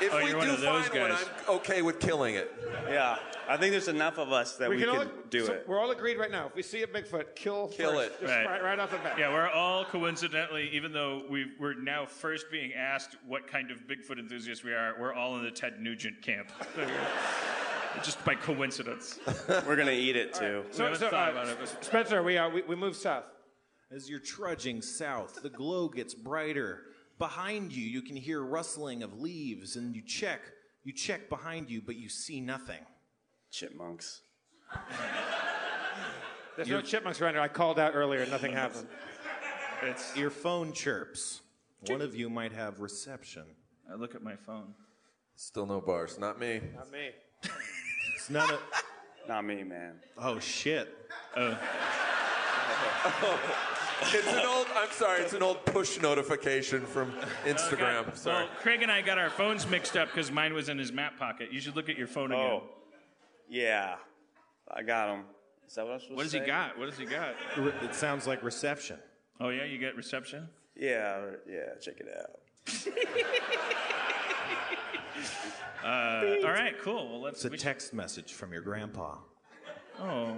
If 0.00 0.12
Oh, 0.12 0.18
we 0.22 0.28
you're 0.30 0.38
one 0.38 0.46
do 0.46 0.54
of 0.54 0.60
those 0.60 0.88
find 0.88 1.00
one, 1.00 1.10
guys. 1.10 1.24
I'm 1.48 1.54
okay 1.56 1.82
with 1.82 2.00
killing 2.00 2.34
it. 2.34 2.50
Yeah. 2.88 3.18
I 3.48 3.56
think 3.56 3.72
there's 3.72 3.88
enough 3.88 4.18
of 4.18 4.32
us 4.32 4.56
that 4.56 4.70
we, 4.70 4.78
can 4.78 4.88
can 4.88 4.96
all, 4.98 5.04
do 5.28 5.44
so 5.46 5.52
it. 5.54 5.64
We're 5.68 5.80
all 5.80 5.90
agreed 5.90 6.16
right 6.18 6.30
now. 6.30 6.46
If 6.46 6.54
we 6.54 6.62
see 6.62 6.82
a 6.82 6.86
Bigfoot, 6.86 7.34
kill 7.34 7.68
Kill 7.68 7.92
first. 7.94 8.12
it. 8.12 8.20
Just 8.20 8.32
Right. 8.32 8.46
right. 8.46 8.62
right 8.62 8.78
off 8.78 8.92
the 8.92 8.98
bat. 8.98 9.18
Yeah, 9.18 9.32
we're 9.32 9.48
all 9.48 9.84
coincidentally, 9.84 10.70
even 10.72 10.92
though 10.92 11.24
we, 11.28 11.46
we're 11.58 11.74
now 11.74 12.06
first 12.06 12.46
being 12.50 12.72
asked 12.74 13.16
what 13.26 13.46
kind 13.48 13.70
of 13.70 13.78
Bigfoot 13.88 14.18
enthusiasts 14.18 14.64
we 14.64 14.72
are, 14.72 14.94
we're 15.00 15.12
all 15.12 15.36
in 15.36 15.42
the 15.44 15.50
Ted 15.50 15.80
Nugent 15.80 16.22
camp. 16.22 16.50
Just 18.04 18.24
by 18.24 18.36
coincidence. 18.36 19.18
We're 19.48 19.74
going 19.76 19.88
to 19.88 19.92
eat 19.92 20.14
it 20.16 20.32
too. 20.32 20.62
We 20.68 20.72
So, 20.76 20.84
haven't 20.84 21.00
so 21.00 21.10
thought 21.10 21.28
uh, 21.28 21.32
about 21.32 21.48
it, 21.48 21.56
but- 21.58 21.84
Spencer, 21.84 22.22
we, 22.22 22.38
uh, 22.38 22.48
we, 22.48 22.62
we 22.62 22.76
move 22.76 22.94
south. 22.96 23.24
As 23.90 24.08
you're 24.08 24.20
trudging 24.20 24.80
south, 24.80 25.40
the 25.42 25.50
glow 25.50 25.88
gets 25.88 26.14
brighter. 26.14 26.82
Behind 27.20 27.70
you, 27.70 27.84
you 27.84 28.00
can 28.00 28.16
hear 28.16 28.42
rustling 28.42 29.02
of 29.02 29.20
leaves, 29.20 29.76
and 29.76 29.94
you 29.94 30.00
check. 30.00 30.40
You 30.84 30.94
check 30.94 31.28
behind 31.28 31.68
you, 31.68 31.82
but 31.84 31.96
you 31.96 32.08
see 32.08 32.40
nothing. 32.40 32.80
Chipmunks. 33.50 34.22
There's 36.56 36.70
no 36.70 36.80
chipmunks 36.80 37.20
around 37.20 37.34
here. 37.34 37.42
I 37.42 37.48
called 37.48 37.78
out 37.78 37.94
earlier. 37.94 38.24
Nothing 38.24 38.52
happened. 38.52 38.88
It's, 39.82 40.16
Your 40.16 40.30
phone 40.30 40.72
chirps. 40.72 41.42
One 41.88 42.00
of 42.00 42.14
you 42.14 42.30
might 42.30 42.52
have 42.52 42.80
reception. 42.80 43.44
I 43.92 43.96
look 43.96 44.14
at 44.14 44.22
my 44.22 44.36
phone. 44.36 44.72
Still 45.36 45.66
no 45.66 45.82
bars. 45.82 46.18
Not 46.18 46.40
me. 46.40 46.62
Not 46.74 46.90
me. 46.90 47.10
It's 48.16 48.30
not 48.30 48.50
of. 48.50 48.60
Not 49.28 49.44
me, 49.44 49.62
man. 49.62 49.96
Oh 50.16 50.38
shit! 50.38 50.88
Oh. 51.36 51.58
It's 54.02 54.26
an 54.26 54.46
old. 54.46 54.66
I'm 54.74 54.90
sorry. 54.92 55.22
It's 55.22 55.32
an 55.34 55.42
old 55.42 55.64
push 55.66 56.00
notification 56.00 56.84
from 56.86 57.12
Instagram. 57.44 58.00
Okay. 58.08 58.10
Sorry. 58.16 58.44
Well, 58.44 58.52
Craig 58.60 58.82
and 58.82 58.90
I 58.90 59.02
got 59.02 59.18
our 59.18 59.30
phones 59.30 59.66
mixed 59.68 59.96
up 59.96 60.08
because 60.08 60.30
mine 60.30 60.54
was 60.54 60.68
in 60.68 60.78
his 60.78 60.92
map 60.92 61.18
pocket. 61.18 61.52
You 61.52 61.60
should 61.60 61.76
look 61.76 61.88
at 61.88 61.96
your 61.98 62.06
phone 62.06 62.32
again. 62.32 62.40
Oh. 62.40 62.62
Yeah. 63.48 63.96
I 64.70 64.82
got 64.82 65.14
him. 65.14 65.24
Is 65.68 65.74
that 65.74 65.84
what 65.84 65.94
I'm 65.94 66.00
supposed 66.00 66.16
What 66.16 66.22
does 66.24 66.32
he 66.32 66.38
say? 66.40 66.46
got? 66.46 66.78
What 66.78 66.88
does 66.90 66.98
he 66.98 67.04
got? 67.04 67.34
It 67.82 67.94
sounds 67.94 68.26
like 68.26 68.42
reception. 68.42 68.98
Oh 69.40 69.48
yeah, 69.50 69.64
you 69.64 69.78
get 69.78 69.96
reception. 69.96 70.48
Yeah, 70.76 71.20
yeah, 71.48 71.74
check 71.80 71.96
it 72.00 72.08
out. 72.18 72.30
Uh, 75.84 76.36
all 76.44 76.50
right, 76.52 76.74
cool. 76.82 77.08
Well, 77.10 77.22
let's. 77.22 77.36
It's 77.38 77.44
a 77.46 77.48
we 77.48 77.56
should- 77.56 77.64
text 77.64 77.94
message 77.94 78.34
from 78.34 78.52
your 78.52 78.60
grandpa. 78.60 79.16
oh, 79.98 80.36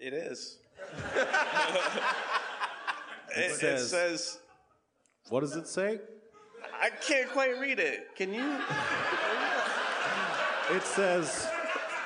It 0.00 0.12
is. 0.12 0.58
It, 3.36 3.36
it 3.36 3.50
says- 3.56 3.90
says, 3.90 4.38
What 5.28 5.40
does 5.40 5.56
it 5.56 5.66
say? 5.66 6.00
I 6.80 6.90
can't 6.90 7.30
quite 7.30 7.58
read 7.60 7.78
it. 7.78 8.14
Can 8.16 8.32
you? 8.34 8.58
It 10.70 10.82
says, 10.82 11.46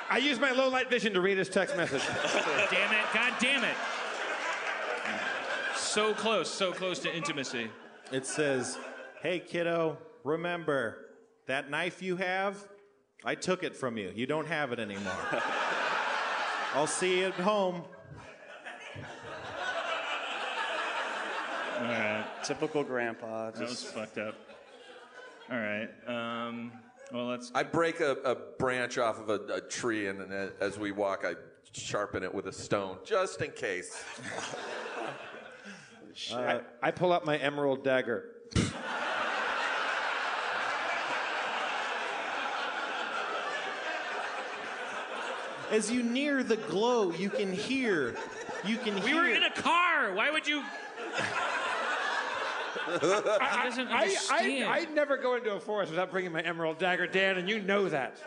I 0.09 0.17
used 0.17 0.39
my 0.41 0.51
low 0.51 0.69
light 0.69 0.89
vision 0.89 1.13
to 1.13 1.21
read 1.21 1.37
his 1.37 1.49
text 1.49 1.75
message. 1.75 2.01
damn 2.71 2.91
it! 2.93 3.05
God 3.13 3.33
damn 3.39 3.63
it! 3.63 3.75
So 5.75 6.13
close, 6.13 6.49
so 6.49 6.71
close 6.71 6.99
to 6.99 7.15
intimacy. 7.15 7.69
it 8.11 8.25
says, 8.25 8.77
"Hey 9.21 9.39
kiddo, 9.39 9.97
remember 10.23 11.05
that 11.47 11.69
knife 11.69 12.01
you 12.01 12.15
have? 12.17 12.57
I 13.25 13.35
took 13.35 13.63
it 13.63 13.75
from 13.75 13.97
you. 13.97 14.11
You 14.15 14.25
don't 14.27 14.47
have 14.47 14.71
it 14.71 14.79
anymore. 14.79 15.13
I'll 16.73 16.87
see 16.87 17.19
you 17.19 17.27
at 17.27 17.33
home." 17.33 17.83
All 21.79 21.85
right, 21.85 22.25
Typical 22.43 22.83
grandpa. 22.83 23.51
that 23.51 23.61
was 23.61 23.83
fucked 23.83 24.17
up. 24.17 24.35
All 25.49 25.57
right. 25.57 25.87
Um, 26.07 26.71
well, 27.13 27.27
let's. 27.27 27.51
I 27.55 27.63
break 27.63 28.01
a, 28.01 28.11
a 28.25 28.35
branch 28.35 28.97
off 28.97 29.19
of 29.19 29.29
a, 29.29 29.53
a 29.55 29.61
tree, 29.61 30.07
and, 30.07 30.19
then 30.19 30.31
a- 30.31 30.63
as 30.63 30.77
we 30.77 30.91
walk, 30.91 31.23
I 31.25 31.35
sharpen 31.71 32.23
it 32.23 32.33
with 32.33 32.47
a 32.47 32.51
stone, 32.51 32.97
just 33.05 33.41
in 33.41 33.51
case. 33.51 34.03
I, 36.33 36.61
I 36.83 36.91
pull 36.91 37.13
out 37.13 37.25
my 37.25 37.37
emerald 37.37 37.83
dagger. 37.83 38.25
As 45.71 45.91
you 45.91 46.01
near 46.01 46.41
the 46.43 46.55
glow, 46.57 47.11
you 47.11 47.29
can 47.29 47.53
hear. 47.53 48.15
You 48.65 48.77
can 48.77 48.95
We 48.95 49.11
hear. 49.11 49.15
were 49.21 49.27
in 49.29 49.43
a 49.43 49.51
car. 49.51 50.13
Why 50.13 50.31
would 50.31 50.47
you? 50.47 50.63
He 52.93 53.07
doesn't 53.07 53.87
I, 53.87 54.01
understand. 54.01 54.63
I, 54.63 54.79
I 54.79 54.85
never 54.93 55.17
go 55.17 55.35
into 55.35 55.53
a 55.53 55.59
forest 55.59 55.91
without 55.91 56.11
bringing 56.11 56.31
my 56.31 56.41
emerald 56.41 56.77
dagger, 56.77 57.07
Dan, 57.07 57.37
and 57.37 57.49
you 57.49 57.59
know 57.61 57.89
that. 57.89 58.17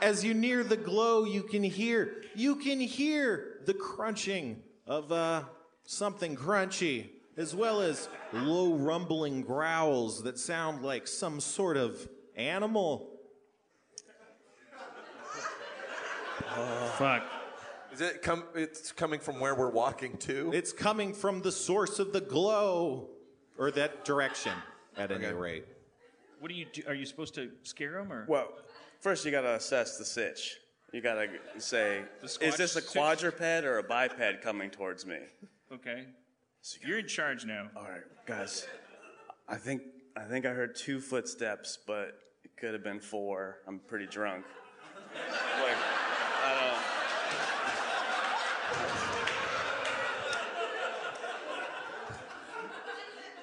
As 0.00 0.24
you 0.24 0.34
near 0.34 0.64
the 0.64 0.76
glow, 0.76 1.24
you 1.24 1.42
can 1.42 1.62
hear. 1.62 2.24
You 2.34 2.56
can 2.56 2.80
hear 2.80 3.60
the 3.66 3.74
crunching 3.74 4.62
of 4.86 5.12
uh, 5.12 5.44
something 5.84 6.34
crunchy, 6.34 7.10
as 7.36 7.54
well 7.54 7.80
as 7.80 8.08
low 8.32 8.74
rumbling 8.74 9.42
growls 9.42 10.24
that 10.24 10.38
sound 10.38 10.82
like 10.82 11.06
some 11.06 11.38
sort 11.38 11.76
of 11.76 12.08
animal. 12.36 13.10
Fuck. 16.98 17.22
Is 17.92 18.00
it 18.00 18.22
come? 18.22 18.44
It's 18.54 18.90
coming 18.92 19.20
from 19.20 19.38
where 19.38 19.54
we're 19.54 19.70
walking 19.70 20.16
to. 20.18 20.50
It's 20.54 20.72
coming 20.72 21.12
from 21.12 21.42
the 21.42 21.52
source 21.52 21.98
of 21.98 22.12
the 22.12 22.20
glow, 22.20 23.10
or 23.58 23.70
that 23.72 24.04
direction, 24.04 24.52
at 24.96 25.10
any 25.12 25.26
Okay. 25.26 25.34
rate. 25.34 25.66
What 26.40 26.48
do 26.48 26.54
you 26.54 26.64
do? 26.64 26.82
Are 26.88 26.94
you 26.94 27.04
supposed 27.06 27.34
to 27.34 27.52
scare 27.62 27.98
him 27.98 28.12
or? 28.12 28.24
well, 28.28 28.48
first 29.00 29.24
you 29.24 29.30
gotta 29.30 29.54
assess 29.54 29.98
the 29.98 30.04
sitch. 30.04 30.58
You 30.92 31.00
gotta 31.00 31.28
say, 31.58 32.02
The 32.20 32.26
is 32.40 32.56
this 32.56 32.76
a 32.76 32.80
squatch 32.82 32.84
sitch? 32.84 32.92
quadruped 33.32 33.64
or 33.64 33.78
a 33.78 33.82
biped 33.82 34.42
coming 34.42 34.70
towards 34.70 35.06
me? 35.06 35.18
Okay. 35.70 36.06
You're 36.86 36.98
in 36.98 37.08
charge 37.08 37.44
now. 37.44 37.70
All 37.76 37.82
right, 37.84 38.02
guys. 38.26 38.66
I 39.48 39.56
think 39.56 39.82
I 40.16 40.24
think 40.24 40.46
I 40.46 40.50
heard 40.50 40.76
two 40.76 41.00
footsteps, 41.00 41.78
but 41.86 42.18
it 42.44 42.56
could 42.56 42.72
have 42.72 42.84
been 42.84 43.00
four. 43.00 43.58
I'm 43.66 43.78
pretty 43.80 44.06
drunk. 44.06 44.44
like, 45.60 45.76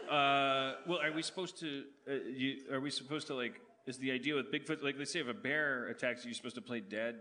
Uh, 0.09 0.73
well, 0.87 0.99
are 0.99 1.11
we 1.11 1.21
supposed 1.21 1.59
to? 1.59 1.83
Uh, 2.09 2.13
you, 2.35 2.57
are 2.71 2.79
we 2.79 2.89
supposed 2.89 3.27
to 3.27 3.35
like? 3.35 3.61
Is 3.85 3.97
the 3.97 4.11
idea 4.11 4.35
with 4.35 4.51
Bigfoot 4.51 4.81
like? 4.83 4.95
Let's 4.97 5.11
say 5.11 5.19
if 5.19 5.27
a 5.27 5.33
bear 5.33 5.87
attacks 5.87 6.23
you, 6.25 6.29
you're 6.29 6.35
supposed 6.35 6.55
to 6.55 6.61
play 6.61 6.79
dead. 6.79 7.15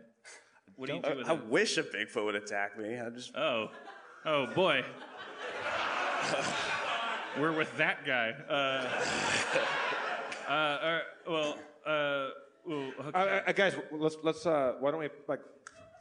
What 0.76 0.88
do 0.88 0.94
you 0.94 1.02
do 1.02 1.08
don't. 1.08 1.18
with 1.18 1.28
I, 1.28 1.32
I 1.32 1.36
it? 1.36 1.46
wish 1.46 1.76
a 1.78 1.82
Bigfoot 1.82 2.24
would 2.24 2.34
attack 2.34 2.78
me. 2.78 2.98
I 2.98 3.10
just 3.10 3.36
Oh, 3.36 3.68
oh 4.24 4.46
boy. 4.54 4.84
We're 7.38 7.52
with 7.52 7.76
that 7.76 8.04
guy. 8.06 8.32
Uh, 8.48 8.88
uh, 10.48 10.52
uh, 10.52 11.00
well, 11.28 11.58
uh, 11.86 12.28
well, 12.66 12.92
Uh, 12.98 13.02
okay. 13.08 13.42
uh, 13.46 13.52
guys, 13.52 13.76
let's 13.92 14.16
let's. 14.22 14.46
Uh, 14.46 14.74
why 14.80 14.90
don't 14.90 15.00
we 15.00 15.08
like 15.28 15.40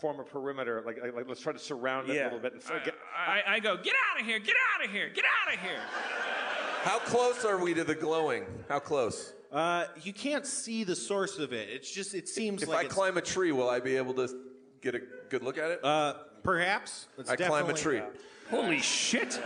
form 0.01 0.19
a 0.19 0.23
perimeter? 0.23 0.81
Like, 0.85 0.99
like, 1.01 1.13
like 1.13 1.27
let's 1.27 1.41
try 1.41 1.53
to 1.53 1.59
surround 1.59 2.09
it 2.09 2.15
Yeah. 2.15 2.23
a 2.23 2.25
little 2.25 2.39
bit. 2.39 2.53
And 2.53 2.61
f- 2.63 2.85
get, 2.85 2.95
I, 3.15 3.41
I 3.55 3.59
go, 3.59 3.75
get 3.77 3.93
out 4.13 4.19
of 4.21 4.25
here, 4.25 4.39
get 4.39 4.55
out 4.75 4.85
of 4.85 4.91
here, 4.91 5.09
get 5.09 5.25
out 5.45 5.53
of 5.53 5.59
here. 5.59 5.79
How 6.83 6.99
close 6.99 7.43
are 7.45 7.57
we 7.57 7.73
to 7.73 7.83
the 7.83 7.95
glowing? 7.95 8.45
How 8.69 8.79
close? 8.79 9.33
Uh, 9.51 9.85
you 10.01 10.13
can't 10.13 10.45
see 10.45 10.83
the 10.83 10.95
source 10.95 11.37
of 11.37 11.53
it. 11.53 11.69
It's 11.69 11.89
just 11.91 12.13
it 12.13 12.27
seems 12.27 12.61
like 12.61 12.63
If 12.63 12.69
like 12.69 12.77
I 12.77 12.81
it's- 12.81 12.93
climb 12.93 13.17
a 13.17 13.21
tree, 13.21 13.51
will 13.51 13.69
I 13.69 13.79
be 13.79 13.95
able 13.97 14.13
to 14.15 14.27
get 14.81 14.95
a 14.95 15.01
good 15.29 15.43
look 15.43 15.57
at 15.57 15.71
it? 15.71 15.83
Uh, 15.83 16.13
perhaps. 16.43 17.07
It's 17.17 17.29
I 17.29 17.35
climb 17.35 17.65
a 17.65 17.73
definitely- 17.73 17.99
tree. 17.99 18.01
Holy 18.49 18.79
shit. 18.79 19.39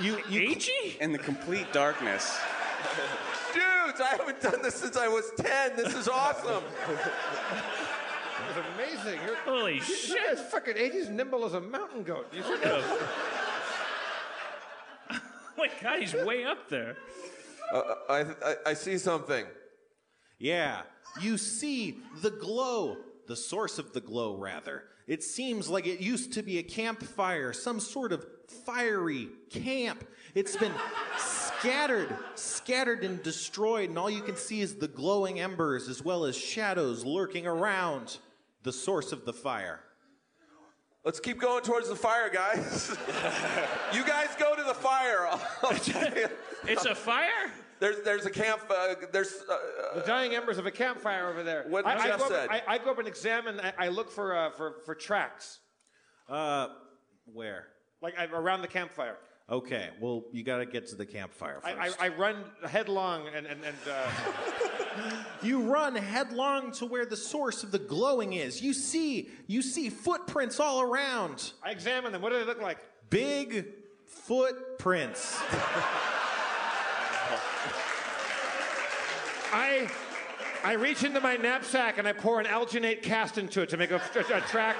You 0.00 0.18
you 0.28 0.48
Agee? 0.56 0.98
In 0.98 1.12
the 1.12 1.18
complete 1.18 1.72
darkness. 1.72 2.36
Dudes, 3.52 4.00
I 4.00 4.16
haven't 4.16 4.40
done 4.40 4.60
this 4.62 4.74
since 4.74 4.96
I 4.96 5.06
was 5.08 5.30
10. 5.36 5.76
This 5.76 5.94
is 5.94 6.08
awesome. 6.08 6.62
it's 8.48 8.58
amazing. 8.74 9.20
You're, 9.24 9.36
Holy 9.36 9.78
This 9.78 10.06
shit. 10.06 10.18
guy's 10.36 10.40
fucking 10.50 10.74
Agee's 10.74 11.08
nimble 11.08 11.44
as 11.44 11.54
a 11.54 11.60
mountain 11.60 12.02
goat. 12.02 12.26
You 12.32 12.42
see 12.42 12.56
that? 12.56 12.82
Oh 12.84 13.33
my 15.58 15.70
god, 15.82 16.00
he's 16.00 16.14
way 16.14 16.44
up 16.44 16.68
there. 16.68 16.96
Uh, 17.72 17.82
I, 18.08 18.20
I, 18.20 18.54
I 18.66 18.74
see 18.74 18.98
something. 18.98 19.46
Yeah, 20.38 20.82
you 21.20 21.38
see 21.38 21.98
the 22.22 22.30
glow, 22.30 22.96
the 23.26 23.36
source 23.36 23.78
of 23.78 23.92
the 23.92 24.00
glow, 24.00 24.36
rather. 24.36 24.84
It 25.06 25.22
seems 25.22 25.68
like 25.68 25.86
it 25.86 26.00
used 26.00 26.32
to 26.34 26.42
be 26.42 26.58
a 26.58 26.62
campfire, 26.62 27.52
some 27.52 27.78
sort 27.78 28.12
of 28.12 28.26
fiery 28.64 29.28
camp. 29.50 30.04
It's 30.34 30.56
been 30.56 30.72
scattered, 31.18 32.14
scattered 32.34 33.04
and 33.04 33.22
destroyed, 33.22 33.90
and 33.90 33.98
all 33.98 34.10
you 34.10 34.22
can 34.22 34.36
see 34.36 34.60
is 34.60 34.76
the 34.76 34.88
glowing 34.88 35.40
embers 35.40 35.88
as 35.88 36.02
well 36.02 36.24
as 36.24 36.36
shadows 36.36 37.04
lurking 37.04 37.46
around 37.46 38.18
the 38.62 38.72
source 38.72 39.12
of 39.12 39.24
the 39.24 39.32
fire. 39.32 39.80
Let's 41.04 41.20
keep 41.20 41.38
going 41.38 41.62
towards 41.62 41.88
the 41.90 41.96
fire, 41.96 42.30
guys. 42.30 42.88
you 43.92 44.04
guys 44.06 44.28
go 44.38 44.56
to 44.56 44.62
the 44.62 44.72
fire. 44.72 45.26
I'll 45.62 45.72
tell 45.76 46.16
you. 46.16 46.28
It's 46.66 46.86
a 46.86 46.94
fire? 46.94 47.52
There's, 47.78 48.00
there's 48.04 48.24
a 48.24 48.30
camp. 48.30 48.62
Uh, 48.70 48.94
there's. 49.12 49.42
Uh, 49.50 49.98
The 50.00 50.06
dying 50.06 50.34
embers 50.34 50.56
of 50.56 50.64
a 50.64 50.70
campfire 50.70 51.28
over 51.28 51.42
there. 51.42 51.66
What 51.68 51.86
I, 51.86 51.96
I 51.96 52.06
Jeff 52.06 52.18
go 52.20 52.24
up, 52.24 52.30
said. 52.30 52.48
I, 52.48 52.62
I 52.66 52.78
go 52.78 52.90
up 52.92 52.98
and 52.98 53.06
examine. 53.06 53.60
I, 53.60 53.72
I 53.78 53.88
look 53.88 54.10
for 54.10 54.34
uh, 54.34 54.50
for 54.52 54.76
for 54.86 54.94
tracks, 54.94 55.60
Uh, 56.28 56.68
where? 57.26 57.66
like 58.00 58.14
I, 58.18 58.24
around 58.24 58.62
the 58.62 58.68
campfire. 58.68 59.16
Okay, 59.48 59.90
well, 60.00 60.24
you 60.32 60.42
gotta 60.42 60.64
get 60.64 60.86
to 60.88 60.96
the 60.96 61.04
campfire 61.04 61.60
I, 61.62 61.74
first. 61.74 62.00
I, 62.00 62.06
I 62.06 62.08
run 62.08 62.44
headlong 62.66 63.28
and 63.34 63.46
and, 63.46 63.62
and 63.62 63.76
uh, 63.90 64.10
You 65.42 65.62
run 65.62 65.94
headlong 65.96 66.72
to 66.72 66.86
where 66.86 67.04
the 67.04 67.16
source 67.16 67.62
of 67.62 67.70
the 67.70 67.78
glowing 67.78 68.32
is. 68.34 68.62
You 68.62 68.72
see, 68.72 69.28
you 69.46 69.60
see 69.62 69.90
footprints 69.90 70.60
all 70.60 70.80
around. 70.80 71.52
I 71.62 71.70
examine 71.70 72.12
them. 72.12 72.22
What 72.22 72.32
do 72.32 72.38
they 72.38 72.44
look 72.44 72.62
like? 72.62 72.78
Big 73.10 73.66
footprints. 74.06 75.38
I 79.52 79.90
I 80.64 80.72
reach 80.72 81.04
into 81.04 81.20
my 81.20 81.36
knapsack 81.36 81.98
and 81.98 82.08
I 82.08 82.12
pour 82.12 82.40
an 82.40 82.46
alginate 82.46 83.02
cast 83.02 83.36
into 83.36 83.60
it 83.62 83.68
to 83.68 83.76
make 83.76 83.90
a, 83.90 83.96
a, 83.96 84.20
a 84.20 84.40
track 84.40 84.76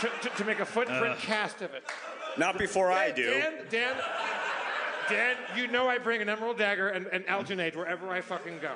to, 0.00 0.08
to, 0.22 0.28
to 0.36 0.44
make 0.44 0.60
a 0.60 0.64
footprint 0.64 1.18
cast 1.18 1.60
of 1.60 1.74
it. 1.74 1.84
Not 2.40 2.56
before 2.56 2.90
I 2.90 3.10
do. 3.10 3.30
Dan, 3.30 3.52
Dan, 3.68 3.96
Dan, 5.10 5.36
you 5.54 5.66
know 5.66 5.86
I 5.88 5.98
bring 5.98 6.22
an 6.22 6.30
emerald 6.30 6.56
dagger 6.56 6.88
and, 6.88 7.06
and 7.08 7.22
alginate 7.26 7.76
wherever 7.76 8.08
I 8.08 8.22
fucking 8.22 8.60
go. 8.60 8.72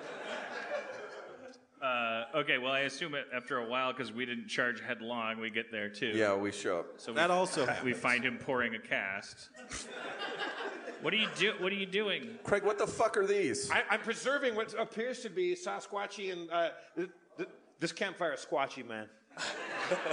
Uh, 1.82 2.24
okay, 2.34 2.58
well, 2.58 2.72
I 2.72 2.80
assume 2.80 3.14
it 3.14 3.24
after 3.34 3.58
a 3.58 3.66
while, 3.66 3.92
because 3.94 4.12
we 4.12 4.26
didn't 4.26 4.48
charge 4.48 4.82
headlong, 4.82 5.40
we 5.40 5.48
get 5.48 5.72
there 5.72 5.88
too. 5.88 6.12
yeah, 6.14 6.34
we 6.34 6.52
show 6.52 6.80
up. 6.80 6.86
So 6.98 7.12
we, 7.12 7.16
That 7.16 7.30
also 7.30 7.66
we 7.84 7.94
find 7.94 8.22
him 8.22 8.36
pouring 8.36 8.74
a 8.74 8.78
cast. 8.78 9.48
what 11.00 11.14
are 11.14 11.16
you 11.16 11.28
do? 11.34 11.54
What 11.58 11.72
are 11.72 11.76
you 11.76 11.86
doing? 11.86 12.38
Craig, 12.42 12.64
what 12.64 12.76
the 12.76 12.86
fuck 12.86 13.16
are 13.16 13.26
these? 13.26 13.70
I, 13.70 13.82
I'm 13.90 14.00
preserving 14.00 14.56
what 14.56 14.74
appears 14.78 15.20
to 15.20 15.30
be 15.30 15.54
Sasquatchy 15.54 16.32
and 16.32 16.50
uh, 16.50 16.68
th- 16.96 17.08
th- 17.38 17.48
this 17.80 17.92
campfire 17.92 18.34
is 18.34 18.46
squatchy, 18.46 18.86
man. 18.86 19.08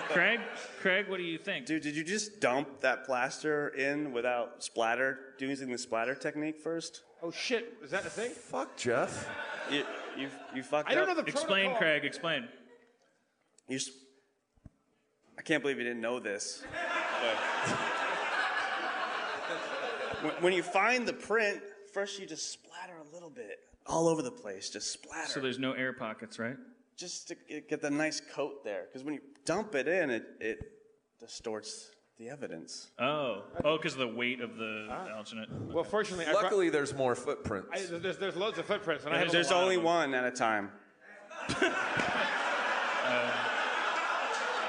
Craig? 0.09 0.39
Craig, 0.81 1.07
what 1.07 1.17
do 1.17 1.23
you 1.23 1.37
think? 1.37 1.65
Dude, 1.65 1.81
did 1.81 1.95
you 1.95 2.03
just 2.03 2.39
dump 2.41 2.81
that 2.81 3.05
plaster 3.05 3.69
in 3.69 4.11
without 4.11 4.61
splatter, 4.63 5.17
using 5.39 5.71
the 5.71 5.77
splatter 5.77 6.13
technique 6.15 6.59
first? 6.59 7.03
Oh 7.23 7.31
shit, 7.31 7.73
is 7.83 7.91
that 7.91 8.05
a 8.05 8.09
thing? 8.09 8.31
Fuck, 8.31 8.75
Jeff. 8.75 9.29
You, 9.71 9.83
you, 10.17 10.27
you 10.55 10.63
fucked 10.63 10.89
I 10.89 10.95
don't 10.95 11.05
know 11.05 11.11
up. 11.11 11.25
the 11.25 11.31
explain, 11.31 11.65
protocol. 11.67 11.77
Craig. 11.79 12.03
Explain. 12.05 12.47
You 13.69 13.77
s- 13.77 13.91
I 15.37 15.41
can't 15.41 15.61
believe 15.63 15.77
you 15.77 15.83
didn't 15.83 16.01
know 16.01 16.19
this. 16.19 16.63
but- 17.21 17.77
when, 20.23 20.33
when 20.43 20.53
you 20.53 20.63
find 20.63 21.07
the 21.07 21.13
print, 21.13 21.61
first 21.93 22.19
you 22.19 22.25
just 22.25 22.51
splatter 22.51 22.93
a 22.97 23.13
little 23.13 23.29
bit 23.29 23.59
all 23.87 24.07
over 24.07 24.21
the 24.21 24.31
place. 24.31 24.69
Just 24.69 24.91
splatter. 24.91 25.27
So 25.29 25.39
there's 25.39 25.59
no 25.59 25.71
air 25.73 25.93
pockets, 25.93 26.37
right? 26.39 26.57
Just 27.01 27.27
to 27.27 27.35
get 27.49 27.67
get 27.69 27.81
the 27.81 27.89
nice 27.89 28.21
coat 28.33 28.63
there. 28.63 28.83
Because 28.87 29.03
when 29.03 29.15
you 29.15 29.21
dump 29.45 29.75
it 29.75 29.87
in, 29.87 30.09
it, 30.09 30.23
it 30.39 30.59
distorts 31.19 31.89
the 32.19 32.29
evidence. 32.29 32.91
Oh, 32.99 33.43
oh, 33.65 33.77
because 33.77 33.93
of 33.93 33.99
the 33.99 34.07
weight 34.07 34.39
of 34.41 34.55
the 34.55 34.87
Ah. 34.89 35.07
alginate. 35.17 35.49
Well, 35.73 35.83
fortunately, 35.83 36.25
I 36.27 36.31
brought- 36.31 36.43
Luckily, 36.43 36.69
there's 36.69 36.93
more 36.93 37.15
footprints. 37.15 37.69
I, 37.73 37.97
there's, 37.97 38.17
there's 38.17 38.35
loads 38.35 38.59
of 38.59 38.65
footprints, 38.65 39.05
and 39.05 39.13
I 39.15 39.17
have 39.17 39.31
There's 39.31 39.49
lot 39.49 39.57
of 39.57 39.63
only 39.63 39.75
them. 39.77 39.85
one 39.85 40.13
at 40.13 40.23
a 40.25 40.31
time. 40.31 40.71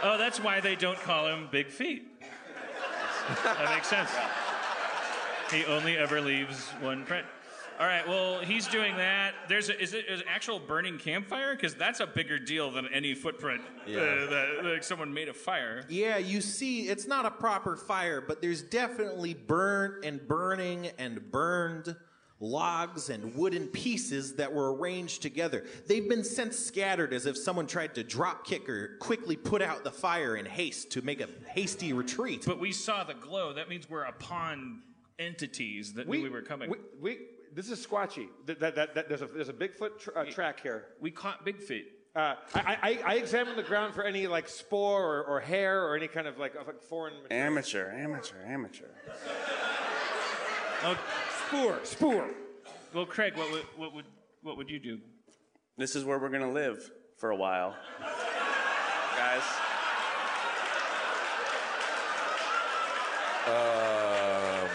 Oh, 0.04 0.18
that's 0.18 0.40
why 0.40 0.58
they 0.58 0.74
don't 0.74 0.98
call 0.98 1.28
him 1.28 1.48
Big 1.52 1.68
Feet. 1.70 2.08
that 3.44 3.70
makes 3.72 3.86
sense. 3.86 4.10
He 5.52 5.64
only 5.66 5.96
ever 5.96 6.20
leaves 6.20 6.70
one 6.80 7.04
print. 7.04 7.24
All 7.82 7.88
right, 7.88 8.06
well, 8.06 8.38
he's 8.38 8.68
doing 8.68 8.96
that. 8.98 9.34
There's 9.48 9.68
a, 9.68 9.76
is 9.76 9.92
it 9.92 10.04
is 10.08 10.20
it 10.20 10.26
actual 10.32 10.60
burning 10.60 10.98
campfire? 10.98 11.56
Because 11.56 11.74
that's 11.74 11.98
a 11.98 12.06
bigger 12.06 12.38
deal 12.38 12.70
than 12.70 12.86
any 12.94 13.12
footprint 13.12 13.60
Yeah. 13.88 13.98
uh, 13.98 14.30
that 14.30 14.60
like 14.62 14.84
someone 14.84 15.12
made 15.12 15.28
a 15.28 15.34
fire. 15.34 15.84
Yeah, 15.88 16.18
you 16.18 16.42
see, 16.42 16.82
it's 16.82 17.08
not 17.08 17.26
a 17.26 17.30
proper 17.32 17.74
fire, 17.74 18.20
but 18.20 18.40
there's 18.40 18.62
definitely 18.62 19.34
burnt 19.34 20.04
and 20.04 20.20
burning 20.28 20.90
and 20.96 21.28
burned 21.32 21.96
logs 22.38 23.10
and 23.10 23.34
wooden 23.34 23.66
pieces 23.66 24.36
that 24.36 24.52
were 24.52 24.72
arranged 24.76 25.20
together. 25.20 25.64
They've 25.88 26.08
been 26.08 26.22
sent 26.22 26.54
scattered 26.54 27.12
as 27.12 27.26
if 27.26 27.36
someone 27.36 27.66
tried 27.66 27.96
to 27.96 28.04
drop 28.04 28.46
kick 28.46 28.68
or 28.68 28.96
quickly 29.00 29.34
put 29.34 29.60
out 29.60 29.82
the 29.82 29.90
fire 29.90 30.36
in 30.36 30.46
haste 30.46 30.92
to 30.92 31.02
make 31.02 31.20
a 31.20 31.28
hasty 31.48 31.92
retreat. 31.92 32.44
But 32.46 32.60
we 32.60 32.70
saw 32.70 33.02
the 33.02 33.14
glow. 33.14 33.52
That 33.52 33.68
means 33.68 33.90
we're 33.90 34.04
upon 34.04 34.82
entities 35.18 35.94
that 35.94 36.08
knew 36.08 36.22
we 36.22 36.28
were 36.28 36.42
coming. 36.42 36.70
We, 36.70 36.76
we, 37.00 37.18
this 37.54 37.70
is 37.70 37.84
squatchy. 37.86 38.28
That, 38.46 38.60
that, 38.60 38.74
that, 38.76 38.94
that- 38.94 39.08
there's 39.08 39.22
a 39.22 39.26
there's 39.26 39.48
a 39.48 39.52
Bigfoot 39.52 39.98
tr- 39.98 40.16
uh, 40.16 40.24
track 40.24 40.60
here. 40.60 40.86
we 41.00 41.10
caught 41.10 41.44
Big 41.44 41.60
Feet. 41.60 41.86
Uh, 42.14 42.34
I, 42.54 42.76
I, 42.82 43.00
I 43.06 43.14
examined 43.14 43.56
the 43.56 43.62
ground 43.62 43.94
for 43.94 44.04
any 44.04 44.26
like 44.26 44.46
spore 44.48 45.02
or, 45.16 45.22
or 45.24 45.40
hair 45.40 45.86
or 45.86 45.96
any 45.96 46.08
kind 46.08 46.26
of 46.26 46.36
like, 46.38 46.54
of, 46.54 46.66
like 46.66 46.82
foreign 46.82 47.14
material. 47.22 47.46
Amateur, 47.46 47.90
amateur, 47.90 48.36
amateur. 48.46 48.88
Oh, 50.84 50.98
Spoor, 51.46 51.78
spoor. 51.84 52.28
well, 52.92 53.06
Craig, 53.06 53.34
what 53.36 53.50
would 53.50 53.62
what 53.76 53.94
would 53.94 54.04
what 54.42 54.56
would 54.58 54.68
you 54.68 54.78
do? 54.78 54.98
This 55.78 55.96
is 55.96 56.04
where 56.04 56.18
we're 56.18 56.28
gonna 56.28 56.52
live 56.52 56.90
for 57.18 57.30
a 57.30 57.36
while, 57.36 57.74
guys. 59.16 59.42
Um, 63.44 64.68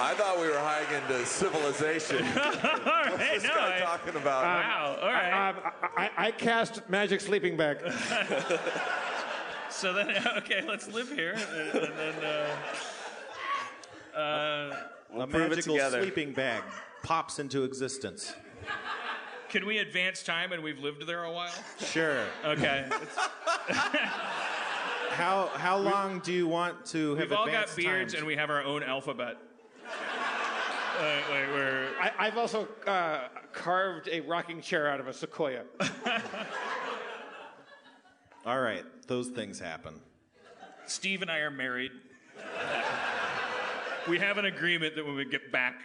I 0.00 0.07
thought 0.18 0.40
we 0.40 0.48
were 0.48 0.58
hiking 0.58 1.06
to 1.08 1.24
civilization. 1.24 2.16
All 2.26 2.32
right, 2.34 3.10
What's 3.12 3.30
this 3.34 3.42
no, 3.44 3.48
guy 3.50 3.76
I- 3.76 3.80
talking 3.80 4.16
about? 4.16 4.42
wow. 4.44 4.98
All 5.00 5.08
right. 5.08 5.48
Um, 5.50 5.56
I, 5.96 6.04
I, 6.04 6.26
I 6.26 6.30
cast 6.32 6.88
magic 6.90 7.20
sleeping 7.20 7.56
bag. 7.56 7.78
So 9.70 9.92
then, 9.92 10.08
okay, 10.38 10.64
let's 10.66 10.88
live 10.88 11.12
here, 11.12 11.34
and, 11.34 11.78
and 11.78 11.92
then. 11.98 12.24
Uh, 14.14 14.18
uh, 14.18 14.76
We'll 15.12 15.22
a 15.22 15.26
magical 15.26 15.78
sleeping 15.90 16.32
bag 16.32 16.62
pops 17.04 17.38
into 17.38 17.62
existence. 17.64 18.34
can 19.48 19.66
we 19.66 19.78
advance 19.78 20.22
time 20.24 20.52
and 20.52 20.62
we've 20.64 20.80
lived 20.80 21.06
there 21.06 21.22
a 21.24 21.30
while? 21.32 21.52
Sure. 21.78 22.24
Okay. 22.44 22.88
How 25.10 25.46
how 25.54 25.76
long 25.76 26.20
do 26.20 26.32
you 26.32 26.48
want 26.48 26.84
to 26.86 27.14
have 27.16 27.30
We've 27.30 27.38
all 27.38 27.46
got 27.46 27.54
advanced 27.68 27.76
beards 27.76 28.12
times? 28.14 28.20
and 28.20 28.26
we 28.26 28.36
have 28.36 28.50
our 28.50 28.64
own 28.64 28.82
alphabet. 28.82 29.36
Uh, 30.98 31.02
like 31.30 31.48
we're, 31.52 31.88
I, 32.00 32.12
I've 32.18 32.36
also 32.36 32.68
uh, 32.86 33.28
carved 33.52 34.08
a 34.10 34.20
rocking 34.20 34.60
chair 34.60 34.88
out 34.88 35.00
of 35.00 35.06
a 35.08 35.12
sequoia. 35.12 35.62
All 38.46 38.60
right, 38.60 38.84
those 39.06 39.28
things 39.28 39.58
happen. 39.60 40.00
Steve 40.86 41.22
and 41.22 41.30
I 41.30 41.38
are 41.38 41.50
married. 41.50 41.92
We 44.08 44.18
have 44.18 44.38
an 44.38 44.46
agreement 44.46 44.96
that 44.96 45.04
when 45.04 45.16
we 45.16 45.24
get 45.26 45.52
back, 45.52 45.82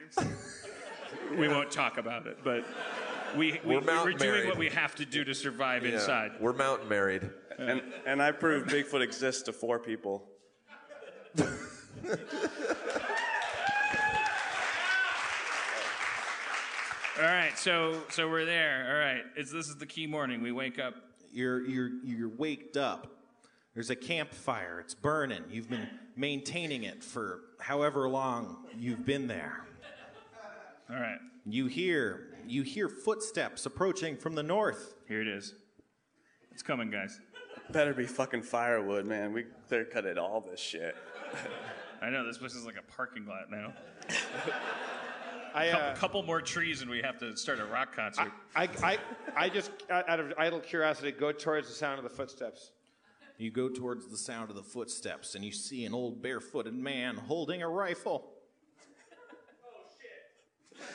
we 1.38 1.48
won't 1.50 1.72
talk 1.72 1.98
about 1.98 2.26
it, 2.26 2.38
but 2.44 2.64
we, 3.36 3.60
we 3.66 3.76
We're 3.78 3.82
we're 3.82 4.14
doing 4.14 4.18
married. 4.20 4.48
what 4.48 4.58
we 4.58 4.70
have 4.70 4.96
to 4.96 5.06
do 5.06 5.24
to 5.26 5.34
survive 5.34 5.86
Yeah, 5.86 5.94
inside. 5.96 6.32
We're 6.40 6.54
mountain 6.54 6.88
married. 6.88 7.30
And 7.58 7.82
and 8.06 8.22
I 8.22 8.32
proved 8.32 8.70
Bigfoot 8.70 9.02
exists 9.02 9.42
to 9.44 9.54
four 9.54 9.80
people. 9.80 10.24
All 17.20 17.26
right, 17.26 17.58
so 17.58 18.02
so 18.10 18.28
we're 18.28 18.46
there. 18.46 18.88
All 18.90 18.98
right, 19.00 19.24
it's, 19.36 19.52
this 19.52 19.68
is 19.70 19.76
the 19.78 19.86
key 19.86 20.08
morning. 20.08 20.42
We 20.42 20.52
wake 20.52 20.80
up. 20.80 20.96
You're 21.32 21.64
you're 21.66 21.92
you're 22.04 22.30
waked 22.30 22.76
up. 22.76 23.08
There's 23.76 23.92
a 23.92 23.96
campfire. 23.96 24.80
It's 24.80 24.96
burning. 24.96 25.44
You've 25.52 25.70
been 25.70 25.88
maintaining 26.16 26.84
it 26.84 27.04
for 27.04 27.42
however 27.60 28.10
long 28.10 28.66
you've 28.78 29.06
been 29.06 29.28
there. 29.28 29.66
All 30.90 30.96
right, 30.96 31.18
You 31.46 31.68
hear 31.68 32.30
you 32.48 32.64
hear 32.64 32.90
footsteps 32.90 33.66
approaching 33.66 34.18
from 34.18 34.34
the 34.36 34.44
north. 34.44 34.96
here 35.08 35.22
it 35.22 35.28
is. 35.28 35.54
It's 36.52 36.64
coming, 36.64 36.90
guys. 36.90 37.20
Better 37.72 37.94
be 37.94 38.06
fucking 38.06 38.42
firewood, 38.44 39.06
man. 39.06 39.34
We 39.34 39.46
clear 39.68 39.86
cut 39.86 40.06
it 40.06 40.18
all 40.18 40.42
this 40.42 40.60
shit. 40.60 40.96
I 42.02 42.10
know 42.10 42.26
this 42.26 42.38
place 42.40 42.54
is 42.54 42.66
like 42.66 42.76
a 42.78 42.92
parking 42.96 43.26
lot 43.26 43.50
now. 43.52 43.74
I, 45.54 45.66
A 45.66 45.78
uh, 45.78 45.96
couple 45.96 46.24
more 46.24 46.42
trees 46.42 46.82
and 46.82 46.90
we 46.90 47.02
have 47.02 47.20
to 47.20 47.38
start 47.38 47.60
a 47.60 47.66
rock 47.66 47.96
concert. 47.96 48.32
I, 48.56 48.68
I, 48.82 48.98
I 49.36 49.50
just, 49.50 49.72
out 49.90 50.20
of 50.20 50.34
idle 50.38 50.60
curiosity, 50.60 51.12
go 51.12 51.32
towards 51.32 51.70
the 51.70 51.76
sound 51.76 52.00
of 52.00 52.04
the 52.04 52.10
footsteps. 52.10 52.72
You 53.38 53.52
go 53.52 53.70
towards 53.70 54.08
the 54.08 54.18
sound 54.18 54.50
of 54.50 54.56
the 54.56 54.64
footsteps 54.64 55.36
and 55.36 55.46
you 55.46 55.52
see 55.52 55.86
an 55.86 55.94
old 55.94 56.22
barefooted 56.22 56.74
man 56.74 57.16
holding 57.16 57.62
a 57.62 57.70
rifle. 57.70 58.32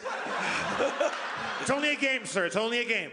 Oh, 0.00 0.11
shit. 1.00 1.12
it's 1.61 1.70
only 1.70 1.92
a 1.92 1.96
game, 1.96 2.24
sir. 2.24 2.46
It's 2.46 2.56
only 2.56 2.80
a 2.80 2.84
game. 2.84 3.11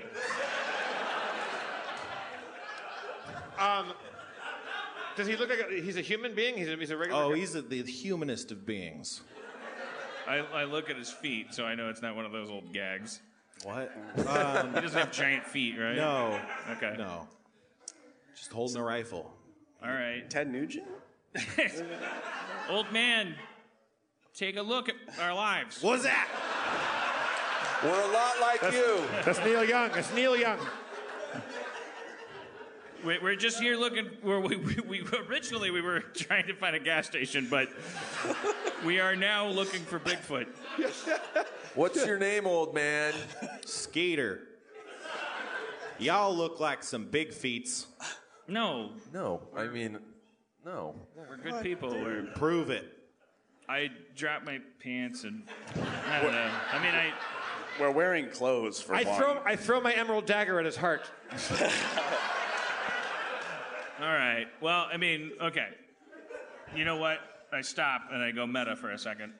Um, 3.59 3.93
does 5.15 5.27
he 5.27 5.35
look 5.37 5.49
like 5.49 5.59
a, 5.69 5.81
he's 5.81 5.97
a 5.97 6.01
human 6.01 6.35
being? 6.35 6.57
He's 6.57 6.67
a, 6.67 6.75
he's 6.75 6.91
a 6.91 6.97
regular. 6.97 7.23
Oh, 7.23 7.29
guy? 7.29 7.37
he's 7.37 7.55
a, 7.55 7.61
the 7.61 7.83
humanest 7.83 8.51
of 8.51 8.65
beings. 8.65 9.21
I, 10.27 10.37
I 10.37 10.63
look 10.63 10.89
at 10.89 10.97
his 10.97 11.09
feet, 11.09 11.53
so 11.53 11.65
I 11.65 11.75
know 11.75 11.89
it's 11.89 12.01
not 12.01 12.15
one 12.15 12.25
of 12.25 12.31
those 12.31 12.49
old 12.49 12.73
gags. 12.73 13.21
What? 13.63 13.91
Um, 14.27 14.73
he 14.73 14.81
doesn't 14.81 14.99
have 14.99 15.11
giant 15.11 15.45
feet, 15.45 15.75
right? 15.79 15.95
No. 15.95 16.39
Okay. 16.71 16.95
No. 16.97 17.27
Just 18.35 18.51
holding 18.51 18.77
a 18.77 18.83
rifle. 18.83 19.31
All 19.83 19.89
right. 19.91 20.29
Ted 20.29 20.51
Nugent? 20.51 20.85
Old 22.69 22.91
man, 22.91 23.35
take 24.33 24.57
a 24.57 24.61
look 24.61 24.89
at 24.89 24.95
our 25.19 25.33
lives. 25.33 25.81
What's 25.83 26.03
that? 26.03 26.27
We're 27.83 28.01
a 28.01 28.13
lot 28.13 28.39
like 28.39 28.73
you. 28.73 29.03
That's 29.23 29.39
Neil 29.39 29.63
Young. 29.63 29.91
That's 29.91 30.13
Neil 30.13 30.35
Young. 30.37 30.59
We- 33.05 33.19
We're 33.19 33.35
just 33.35 33.59
here 33.59 33.77
looking. 33.77 34.05
Where 34.21 34.39
we, 34.39 34.55
we, 34.55 34.75
we 34.87 35.03
originally 35.29 35.69
we 35.71 35.81
were 35.81 35.99
trying 36.15 36.47
to 36.47 36.55
find 36.55 36.75
a 36.75 36.79
gas 36.79 37.05
station, 37.05 37.47
but 37.49 37.69
we 38.83 38.99
are 38.99 39.15
now 39.15 39.47
looking 39.47 39.81
for 39.81 39.99
Bigfoot. 39.99 40.47
What's 41.75 42.05
your 42.05 42.17
name, 42.17 42.47
old 42.47 42.73
man? 42.73 43.13
Skater. 43.65 44.41
Y'all 45.99 46.35
look 46.35 46.59
like 46.59 46.83
some 46.83 47.05
big 47.05 47.31
feets. 47.33 47.87
No, 48.47 48.91
No, 49.13 49.41
I 49.55 49.65
mean, 49.67 49.97
no. 50.65 50.95
we're 51.15 51.37
good 51.37 51.63
people. 51.63 51.89
We're, 51.89 52.23
Prove 52.35 52.69
it. 52.69 52.91
I 53.67 53.89
dropped 54.15 54.45
my 54.45 54.59
pants 54.83 55.23
and 55.23 55.43
I 56.09 56.21
don't 56.21 56.31
know. 56.31 56.51
I 56.71 56.79
mean, 56.83 56.93
I 56.93 57.11
We're 57.79 57.89
wearing 57.91 58.29
clothes 58.29 58.79
for 58.81 58.93
I 58.93 59.03
one. 59.03 59.17
throw, 59.17 59.41
I 59.45 59.55
throw 59.55 59.81
my 59.81 59.93
emerald 59.93 60.25
dagger 60.27 60.59
at 60.59 60.65
his 60.65 60.75
heart. 60.75 61.09
all 63.99 64.13
right. 64.13 64.47
Well, 64.61 64.87
I 64.91 64.97
mean, 64.97 65.31
okay. 65.41 65.67
You 66.75 66.85
know 66.85 66.97
what? 66.97 67.19
I 67.53 67.61
stop 67.61 68.01
and 68.11 68.21
I 68.21 68.31
go 68.31 68.45
meta 68.45 68.75
for 68.75 68.91
a 68.91 68.97
second. 68.97 69.33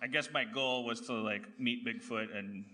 I 0.00 0.06
guess 0.06 0.30
my 0.32 0.44
goal 0.44 0.84
was 0.84 1.00
to 1.02 1.12
like 1.12 1.42
meet 1.58 1.84
Bigfoot 1.86 2.36
and 2.36 2.64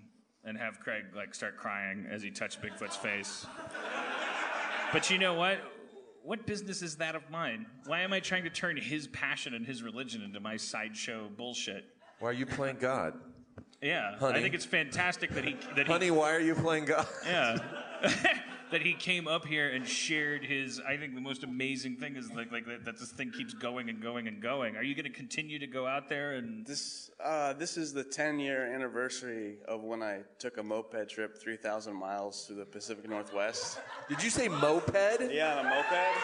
and 0.44 0.58
have 0.58 0.78
Craig 0.80 1.04
like 1.16 1.34
start 1.34 1.56
crying 1.56 2.06
as 2.10 2.22
he 2.22 2.30
touched 2.30 2.60
Bigfoot's 2.62 2.96
face. 2.96 3.46
But 4.92 5.10
you 5.10 5.18
know 5.18 5.34
what? 5.34 5.58
What 6.22 6.46
business 6.46 6.82
is 6.82 6.96
that 6.96 7.14
of 7.14 7.28
mine? 7.30 7.66
Why 7.86 8.00
am 8.00 8.12
I 8.12 8.20
trying 8.20 8.44
to 8.44 8.50
turn 8.50 8.76
his 8.76 9.08
passion 9.08 9.54
and 9.54 9.66
his 9.66 9.82
religion 9.82 10.22
into 10.22 10.40
my 10.40 10.56
sideshow 10.56 11.28
bullshit? 11.36 11.84
Why 12.20 12.30
are 12.30 12.32
you 12.32 12.46
playing 12.46 12.76
God? 12.80 13.14
Yeah, 13.82 14.16
Honey. 14.16 14.38
I 14.38 14.42
think 14.42 14.54
it's 14.54 14.64
fantastic 14.64 15.30
that 15.30 15.44
he 15.44 15.56
that 15.76 15.86
he 15.86 15.92
Honey, 15.92 16.10
why 16.10 16.32
are 16.32 16.40
you 16.40 16.54
playing 16.54 16.84
God? 16.84 17.06
yeah. 17.26 17.58
that 18.74 18.82
he 18.82 18.92
came 18.92 19.28
up 19.28 19.46
here 19.46 19.68
and 19.68 19.86
shared 19.86 20.44
his. 20.44 20.80
I 20.80 20.96
think 20.96 21.14
the 21.14 21.20
most 21.20 21.44
amazing 21.44 21.94
thing 21.94 22.16
is 22.16 22.32
like 22.32 22.50
like 22.50 22.66
that, 22.66 22.84
that 22.84 22.98
this 22.98 23.12
thing 23.12 23.30
keeps 23.30 23.54
going 23.54 23.88
and 23.88 24.02
going 24.02 24.26
and 24.26 24.42
going. 24.42 24.76
Are 24.76 24.82
you 24.82 24.96
going 24.96 25.04
to 25.04 25.16
continue 25.16 25.60
to 25.60 25.68
go 25.68 25.86
out 25.86 26.08
there 26.08 26.32
and? 26.32 26.66
This 26.66 27.12
uh, 27.24 27.52
this 27.52 27.76
is 27.76 27.92
the 27.92 28.02
10 28.02 28.40
year 28.40 28.66
anniversary 28.66 29.58
of 29.68 29.84
when 29.84 30.02
I 30.02 30.22
took 30.40 30.58
a 30.58 30.62
moped 30.64 31.08
trip 31.08 31.38
3,000 31.40 31.94
miles 31.94 32.46
through 32.46 32.56
the 32.56 32.64
Pacific 32.64 33.08
Northwest. 33.08 33.78
Did 34.08 34.20
you 34.20 34.30
say 34.30 34.48
moped? 34.48 35.30
Yeah, 35.30 35.60
on 35.60 35.66
a 35.66 35.68
moped. 35.68 36.18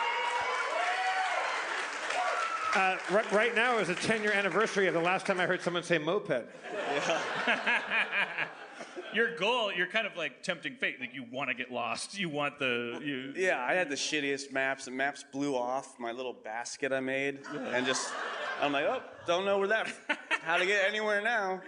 Uh, 2.74 2.96
right, 3.12 3.32
right 3.32 3.55
now 3.55 3.78
is 3.78 3.90
a 3.90 3.94
10 3.94 4.24
year 4.24 4.32
anniversary 4.32 4.88
of 4.88 4.94
the 4.94 5.01
last 5.01 5.24
time 5.24 5.38
I 5.38 5.46
heard 5.46 5.62
someone 5.62 5.84
say 5.84 5.98
moped. 5.98 6.30
Your 9.15 9.37
goal, 9.37 9.73
you're 9.73 9.87
kind 9.87 10.07
of 10.07 10.17
like 10.17 10.43
tempting 10.43 10.77
fate. 10.77 11.01
Like 11.01 11.15
you 11.15 11.25
want 11.31 11.49
to 11.49 11.55
get 11.55 11.71
lost. 11.71 12.19
You 12.19 12.29
want 12.29 12.59
the 12.59 13.01
you. 13.03 13.33
Yeah, 13.37 13.61
I 13.61 13.75
had 13.75 13.89
the 13.89 13.97
shittiest 13.97 14.53
maps. 14.53 14.85
The 14.85 14.91
maps 14.91 15.25
blew 15.33 15.57
off 15.57 15.99
my 15.99 16.13
little 16.13 16.33
basket 16.33 16.93
I 16.93 17.01
made, 17.01 17.41
and 17.73 17.85
just 17.87 18.13
I'm 18.61 18.73
like, 18.73 18.85
oh, 18.85 19.03
don't 19.27 19.45
know 19.45 19.59
where 19.59 19.69
that, 19.69 19.89
how 20.43 20.57
to 20.57 20.67
get 20.67 20.85
anywhere 20.87 21.23
now. 21.23 21.61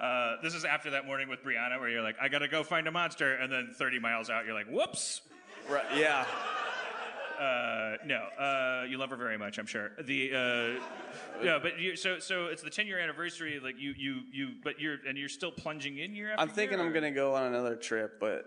Uh, 0.00 0.36
this 0.42 0.54
is 0.54 0.64
after 0.64 0.90
that 0.90 1.06
morning 1.06 1.28
with 1.28 1.42
Brianna, 1.44 1.78
where 1.78 1.90
you're 1.90 2.02
like, 2.02 2.16
I 2.20 2.28
gotta 2.28 2.48
go 2.48 2.62
find 2.62 2.86
a 2.86 2.90
monster, 2.90 3.34
and 3.34 3.52
then 3.52 3.70
30 3.74 3.98
miles 3.98 4.30
out, 4.30 4.46
you're 4.46 4.54
like, 4.54 4.68
whoops. 4.68 5.20
Right, 5.68 5.84
yeah, 5.94 6.24
Uh, 7.40 7.96
no, 8.04 8.16
uh, 8.38 8.84
you 8.88 8.98
love 8.98 9.08
her 9.10 9.16
very 9.16 9.38
much, 9.38 9.58
I'm 9.58 9.66
sure. 9.66 9.92
The 10.02 10.30
uh, 10.34 11.42
yeah, 11.42 11.58
but 11.62 11.78
you, 11.80 11.96
so 11.96 12.18
so 12.18 12.46
it's 12.46 12.62
the 12.62 12.68
10 12.70 12.86
year 12.86 12.98
anniversary. 12.98 13.58
Like 13.62 13.76
you 13.78 13.94
you 13.96 14.20
you, 14.32 14.48
but 14.62 14.78
you're 14.78 14.98
and 15.08 15.16
you're 15.16 15.28
still 15.30 15.50
plunging 15.52 15.98
in 15.98 16.14
year 16.14 16.32
after 16.32 16.42
I'm 16.42 16.48
thinking 16.50 16.78
year, 16.78 16.86
I'm 16.86 16.92
or- 16.92 16.94
gonna 16.94 17.10
go 17.12 17.34
on 17.34 17.44
another 17.44 17.76
trip, 17.76 18.20
but 18.20 18.44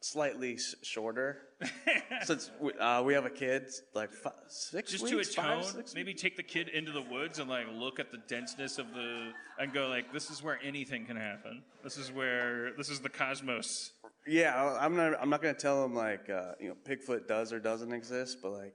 slightly 0.00 0.54
s- 0.54 0.74
shorter. 0.82 1.42
Since 2.24 2.50
we, 2.58 2.72
uh, 2.72 3.02
we 3.02 3.12
have 3.12 3.26
a 3.26 3.30
kid, 3.30 3.68
like 3.94 4.10
fi- 4.12 4.32
six 4.48 4.92
just 4.92 5.04
weeks, 5.04 5.34
to 5.34 5.40
atone. 5.42 5.62
five, 5.62 5.84
maybe 5.94 6.14
take 6.14 6.36
the 6.38 6.42
kid 6.42 6.68
into 6.68 6.90
the 6.92 7.02
woods 7.02 7.38
and 7.38 7.50
like 7.50 7.66
look 7.74 8.00
at 8.00 8.10
the 8.10 8.18
denseness 8.26 8.78
of 8.78 8.94
the 8.94 9.32
and 9.58 9.70
go 9.74 9.88
like, 9.88 10.10
this 10.14 10.30
is 10.30 10.42
where 10.42 10.58
anything 10.64 11.04
can 11.04 11.16
happen. 11.18 11.62
This 11.84 11.98
is 11.98 12.10
where 12.10 12.72
this 12.78 12.88
is 12.88 13.00
the 13.00 13.10
cosmos. 13.10 13.92
Yeah, 14.26 14.76
I'm 14.80 14.96
not. 14.96 15.14
I'm 15.20 15.30
not 15.30 15.42
gonna 15.42 15.54
tell 15.54 15.82
them 15.82 15.94
like 15.94 16.28
uh, 16.28 16.52
you 16.60 16.68
know 16.68 16.76
Bigfoot 16.86 17.26
does 17.26 17.52
or 17.52 17.58
doesn't 17.58 17.92
exist, 17.92 18.38
but 18.42 18.52
like 18.52 18.74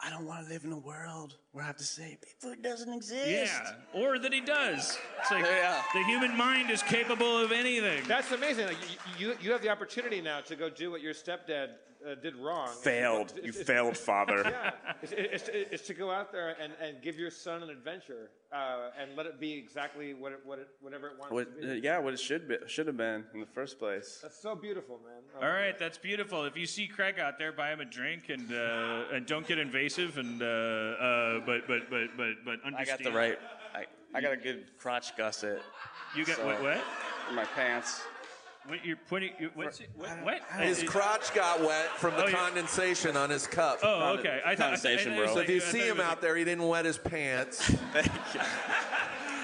I 0.00 0.10
don't 0.10 0.26
want 0.26 0.46
to 0.46 0.52
live 0.52 0.64
in 0.64 0.72
a 0.72 0.78
world 0.78 1.34
where 1.52 1.64
I 1.64 1.66
have 1.66 1.76
to 1.76 1.84
say 1.84 2.18
Bigfoot 2.24 2.62
doesn't 2.62 2.92
exist. 2.92 3.28
Yeah, 3.28 3.72
or 3.92 4.18
that 4.18 4.32
he 4.32 4.40
does. 4.40 4.98
It's 5.20 5.30
like 5.30 5.44
Yeah. 5.44 5.82
the 5.94 6.04
human 6.04 6.36
mind 6.36 6.70
is 6.70 6.82
capable 6.82 7.38
of 7.38 7.52
anything. 7.52 8.02
That's 8.06 8.30
amazing. 8.32 8.66
Like, 8.66 8.76
you, 9.18 9.28
you, 9.28 9.36
you 9.40 9.52
have 9.52 9.62
the 9.62 9.68
opportunity 9.70 10.20
now 10.20 10.40
to 10.42 10.56
go 10.56 10.68
do 10.68 10.90
what 10.90 11.00
your 11.00 11.14
stepdad 11.14 11.68
uh, 12.08 12.14
did 12.16 12.36
wrong. 12.36 12.68
Failed. 12.82 13.30
It's- 13.32 13.44
You 13.44 13.48
it's- 13.50 13.66
failed, 13.66 13.96
father. 13.96 14.42
Yeah, 14.44 14.70
it's, 15.02 15.12
it's, 15.12 15.48
it's 15.52 15.86
to 15.86 15.94
go 15.94 16.10
out 16.10 16.32
there 16.32 16.56
and, 16.60 16.72
and 16.80 17.00
give 17.02 17.18
your 17.18 17.30
son 17.30 17.62
an 17.62 17.70
adventure 17.70 18.30
uh, 18.52 18.90
and 19.00 19.16
let 19.16 19.26
it 19.26 19.40
be 19.40 19.52
exactly 19.54 20.14
what 20.14 20.32
it, 20.32 20.40
what 20.44 20.58
it, 20.58 20.68
whatever 20.80 21.08
it 21.08 21.18
wants 21.18 21.32
What, 21.32 21.60
to 21.60 21.70
uh, 21.70 21.74
be. 21.74 21.80
yeah, 21.80 21.98
what 21.98 22.12
it 22.14 22.20
should 22.20 22.48
be 22.48 22.56
should 22.66 22.86
have 22.86 22.96
been 22.96 23.24
in 23.34 23.40
the 23.40 23.46
first 23.46 23.78
place. 23.78 24.18
That's 24.22 24.40
so 24.40 24.54
beautiful, 24.54 25.00
man. 25.04 25.22
Oh, 25.40 25.46
All 25.46 25.52
right, 25.52 25.78
that's 25.78 25.98
beautiful. 25.98 26.44
If 26.44 26.56
you 26.56 26.66
see 26.66 26.86
Craig 26.86 27.18
out 27.18 27.38
there, 27.38 27.52
buy 27.52 27.72
him 27.72 27.80
a 27.80 27.84
drink 27.84 28.28
and 28.28 28.52
uh, 28.52 29.04
and 29.14 29.26
don't 29.26 29.46
get 29.46 29.58
invasive. 29.58 30.18
And 30.18 30.42
uh, 30.42 30.46
uh, 30.46 31.40
but 31.46 31.66
but 31.66 31.90
but 31.90 32.16
but 32.16 32.30
but 32.44 32.60
understand. 32.64 32.78
I 32.78 32.84
got 32.84 33.02
the 33.02 33.12
right. 33.12 33.38
I, 33.74 33.86
I 34.14 34.20
got 34.20 34.32
a 34.32 34.36
good 34.36 34.66
crotch 34.78 35.16
gusset 35.16 35.60
You 36.16 36.24
got 36.24 36.36
So- 36.36 36.46
what? 36.46 36.62
What? 36.62 36.80
in 37.30 37.34
my 37.36 37.44
pants. 37.44 38.02
What 38.66 38.84
you're 38.84 38.96
putting? 38.96 39.30
You, 39.38 39.50
what's 39.54 39.80
it, 39.80 39.90
what? 39.94 40.08
what? 40.24 40.40
His 40.60 40.82
crotch 40.82 41.34
got 41.34 41.60
wet 41.60 41.88
from 41.98 42.14
the 42.14 42.24
Oh, 42.24 42.26
you- 42.28 42.34
condensation 42.34 43.14
on 43.16 43.28
his 43.28 43.46
cup. 43.46 43.80
Oh, 43.82 44.14
okay. 44.18 44.40
I 44.44 44.54
thought. 44.54 44.72
I, 44.72 44.76
thought- 44.76 44.76
I, 44.76 44.76
Condensation, 44.76 45.12
thought 45.12 45.20
was 45.20 45.26
bro. 45.32 45.34
So 45.34 45.40
if 45.42 45.48
you 45.50 45.56
I 45.56 45.58
see 45.60 45.80
it 45.80 45.86
him 45.90 45.96
was 45.98 46.06
out 46.06 46.10
like- 46.12 46.20
there, 46.22 46.36
he 46.36 46.44
didn't 46.44 46.66
wet 46.66 46.84
his 46.86 46.96
pants. 46.96 47.58
Thank 47.92 48.06
you. 48.34 48.40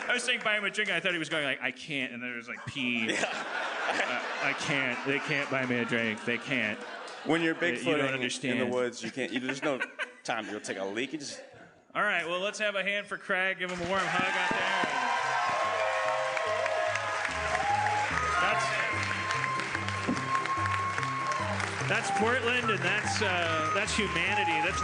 I 0.08 0.14
was 0.14 0.22
saying 0.24 0.40
buy 0.42 0.56
him 0.56 0.64
a 0.64 0.70
drink. 0.70 0.88
and 0.88 0.96
I 0.96 1.00
thought 1.00 1.12
he 1.12 1.18
was 1.18 1.28
going 1.28 1.44
like, 1.44 1.60
I 1.62 1.70
can't, 1.70 2.12
and 2.12 2.22
then 2.22 2.30
there 2.30 2.36
was 2.38 2.48
like 2.48 2.64
pee. 2.66 3.14
Uh, 3.90 4.20
I 4.44 4.52
can't. 4.52 4.96
They 5.04 5.18
can't 5.18 5.50
buy 5.50 5.66
me 5.66 5.78
a 5.78 5.84
drink. 5.84 6.24
They 6.24 6.38
can't. 6.38 6.78
When 7.24 7.42
you're 7.42 7.56
you 7.56 7.60
don't 7.60 7.74
Bigfoot 7.74 7.94
in 7.98 8.06
the 8.06 8.12
understand. 8.12 8.70
woods, 8.72 9.02
you 9.02 9.10
can't. 9.10 9.32
You, 9.32 9.40
there's 9.40 9.64
no 9.64 9.80
time 10.24 10.46
to 10.46 10.52
go 10.52 10.58
take 10.60 10.78
a 10.78 10.84
leak. 10.84 11.12
You 11.12 11.18
just 11.18 11.40
All 11.96 12.02
right. 12.04 12.24
Well, 12.24 12.38
let's 12.38 12.60
have 12.60 12.76
a 12.76 12.84
hand 12.84 13.06
for 13.08 13.16
Craig. 13.16 13.58
Give 13.58 13.68
him 13.68 13.84
a 13.84 13.88
warm 13.90 14.00
hug 14.04 14.22
out 14.22 14.50
there. 14.50 14.69
That's 21.90 22.08
Portland, 22.12 22.70
and 22.70 22.78
that's 22.78 23.20
uh, 23.20 23.72
that's 23.74 23.92
humanity. 23.96 24.52
That's. 24.64 24.80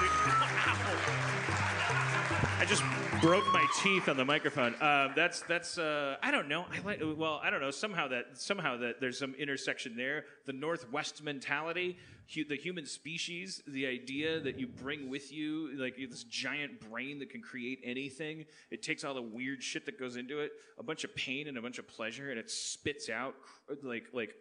I 2.59 2.65
just 2.67 2.83
broke 3.21 3.45
my 3.53 3.65
teeth 3.81 4.09
on 4.09 4.17
the 4.17 4.25
microphone. 4.25 4.75
Uh, 4.75 5.13
that's 5.15 5.43
that's. 5.43 5.79
Uh, 5.79 6.17
I 6.21 6.33
don't 6.33 6.49
know. 6.49 6.65
I 6.69 6.85
like. 6.85 7.01
Well, 7.01 7.41
I 7.45 7.51
don't 7.51 7.61
know. 7.61 7.71
Somehow 7.71 8.09
that 8.09 8.37
somehow 8.37 8.79
that 8.79 9.01
there's 9.01 9.21
some 9.21 9.37
intersection 9.37 9.97
there. 9.97 10.25
The 10.47 10.53
Northwest 10.53 11.23
mentality, 11.23 11.97
hu- 12.35 12.45
the 12.45 12.57
human 12.57 12.87
species, 12.87 13.63
the 13.69 13.87
idea 13.87 14.41
that 14.41 14.59
you 14.59 14.67
bring 14.67 15.09
with 15.09 15.33
you 15.33 15.79
like 15.79 15.95
this 16.11 16.25
giant 16.25 16.91
brain 16.91 17.21
that 17.21 17.31
can 17.31 17.41
create 17.41 17.79
anything. 17.85 18.47
It 18.73 18.83
takes 18.83 19.05
all 19.05 19.15
the 19.15 19.23
weird 19.23 19.63
shit 19.63 19.87
that 19.87 19.97
goes 19.97 20.17
into 20.17 20.41
it, 20.41 20.51
a 20.77 20.83
bunch 20.83 21.05
of 21.05 21.15
pain 21.15 21.47
and 21.47 21.57
a 21.57 21.63
bunch 21.63 21.79
of 21.79 21.87
pleasure, 21.87 22.31
and 22.31 22.39
it 22.41 22.51
spits 22.51 23.09
out 23.09 23.37
like 23.85 24.07
like 24.13 24.35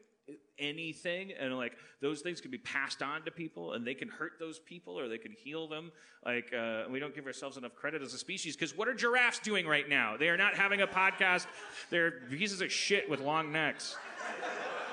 anything 0.57 1.31
and 1.39 1.55
like 1.55 1.73
those 2.01 2.21
things 2.21 2.41
can 2.41 2.51
be 2.51 2.57
passed 2.57 3.01
on 3.01 3.23
to 3.23 3.31
people 3.31 3.73
and 3.73 3.85
they 3.85 3.93
can 3.93 4.07
hurt 4.07 4.33
those 4.39 4.59
people 4.59 4.97
or 4.97 5.07
they 5.07 5.17
can 5.17 5.31
heal 5.31 5.67
them. 5.67 5.91
Like 6.25 6.53
uh, 6.53 6.83
we 6.89 6.99
don't 6.99 7.13
give 7.13 7.25
ourselves 7.25 7.57
enough 7.57 7.75
credit 7.75 8.01
as 8.01 8.13
a 8.13 8.17
species 8.17 8.55
because 8.55 8.75
what 8.75 8.87
are 8.87 8.93
giraffes 8.93 9.39
doing 9.39 9.67
right 9.67 9.87
now? 9.87 10.17
They 10.17 10.29
are 10.29 10.37
not 10.37 10.55
having 10.55 10.81
a 10.81 10.87
podcast. 10.87 11.47
They're 11.89 12.11
pieces 12.29 12.61
of 12.61 12.71
shit 12.71 13.09
with 13.09 13.19
long 13.19 13.51
necks. 13.51 13.97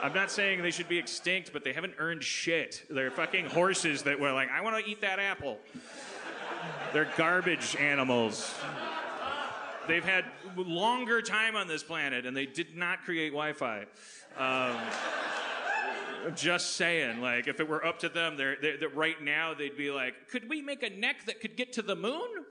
I'm 0.03 0.13
not 0.13 0.33
saying 0.33 0.63
they 0.63 0.73
should 0.73 0.89
be 0.89 0.99
extinct 0.99 1.53
but 1.53 1.65
they 1.65 1.73
haven't 1.73 1.95
earned 1.99 2.23
shit. 2.25 2.85
They're 2.91 3.11
fucking 3.11 3.47
horses 3.47 4.03
that 4.03 4.19
were 4.19 4.33
like 4.33 4.51
i 4.51 4.61
want 4.61 4.85
to 4.85 4.91
eat 4.91 5.01
that 5.01 5.19
apple. 5.19 5.59
They're 6.93 7.11
garbage 7.17 7.77
animals 7.77 8.55
they've 9.89 10.05
had 10.05 10.25
longer 10.57 11.23
time 11.23 11.57
on 11.57 11.69
this 11.69 11.83
planet 11.83 12.27
and 12.27 12.37
they 12.37 12.47
did 12.47 12.77
not 12.77 13.03
create 13.03 13.31
wi-fi 13.31 13.85
um, 14.39 14.77
just 16.35 16.77
saying, 16.77 17.21
like, 17.21 17.49
if 17.49 17.61
it 17.61 17.69
were 17.69 17.85
up 17.85 17.99
to 18.01 18.09
them, 18.09 18.37
they're, 18.37 18.57
they're, 18.61 18.77
they're, 18.79 18.89
right 18.89 19.21
now 19.23 19.55
they'd 19.55 19.77
be 19.77 19.91
like, 19.91 20.29
could 20.31 20.49
we 20.49 20.63
make 20.63 20.83
a 20.83 20.91
neck 20.91 21.27
that 21.27 21.41
could 21.41 21.57
get 21.57 21.73
to 21.75 21.83
the 21.83 21.97
moon? 21.97 22.45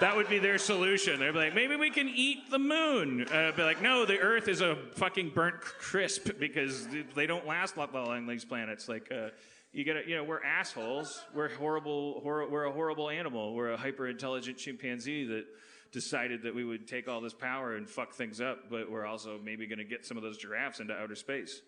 That 0.00 0.14
would 0.14 0.28
be 0.28 0.38
their 0.38 0.58
solution. 0.58 1.18
They'd 1.18 1.32
be 1.32 1.38
like, 1.38 1.54
maybe 1.56 1.74
we 1.74 1.90
can 1.90 2.08
eat 2.08 2.50
the 2.50 2.58
moon. 2.58 3.26
Uh, 3.32 3.50
be 3.50 3.64
like, 3.64 3.82
no, 3.82 4.06
the 4.06 4.20
Earth 4.20 4.46
is 4.46 4.60
a 4.60 4.76
fucking 4.94 5.30
burnt 5.30 5.60
crisp 5.60 6.30
because 6.38 6.86
they 7.16 7.26
don't 7.26 7.46
last 7.46 7.76
long 7.76 7.88
on 7.96 8.26
these 8.26 8.44
planets. 8.44 8.88
Like, 8.88 9.10
uh, 9.10 9.30
you 9.72 9.84
gotta, 9.84 10.00
you 10.06 10.16
know, 10.16 10.24
we're 10.24 10.42
assholes. 10.42 11.22
We're 11.34 11.50
horrible. 11.50 12.20
Hor- 12.22 12.48
we're 12.48 12.64
a 12.64 12.72
horrible 12.72 13.10
animal. 13.10 13.54
We're 13.54 13.72
a 13.72 13.76
hyper 13.76 14.08
intelligent 14.08 14.58
chimpanzee 14.58 15.26
that 15.26 15.44
decided 15.92 16.42
that 16.42 16.54
we 16.54 16.64
would 16.64 16.86
take 16.86 17.08
all 17.08 17.20
this 17.20 17.34
power 17.34 17.74
and 17.76 17.88
fuck 17.88 18.12
things 18.14 18.40
up, 18.40 18.70
but 18.70 18.90
we're 18.90 19.06
also 19.06 19.38
maybe 19.42 19.66
going 19.66 19.78
to 19.78 19.84
get 19.84 20.04
some 20.04 20.16
of 20.16 20.22
those 20.22 20.38
giraffes 20.38 20.80
into 20.80 20.94
outer 20.94 21.14
space. 21.14 21.62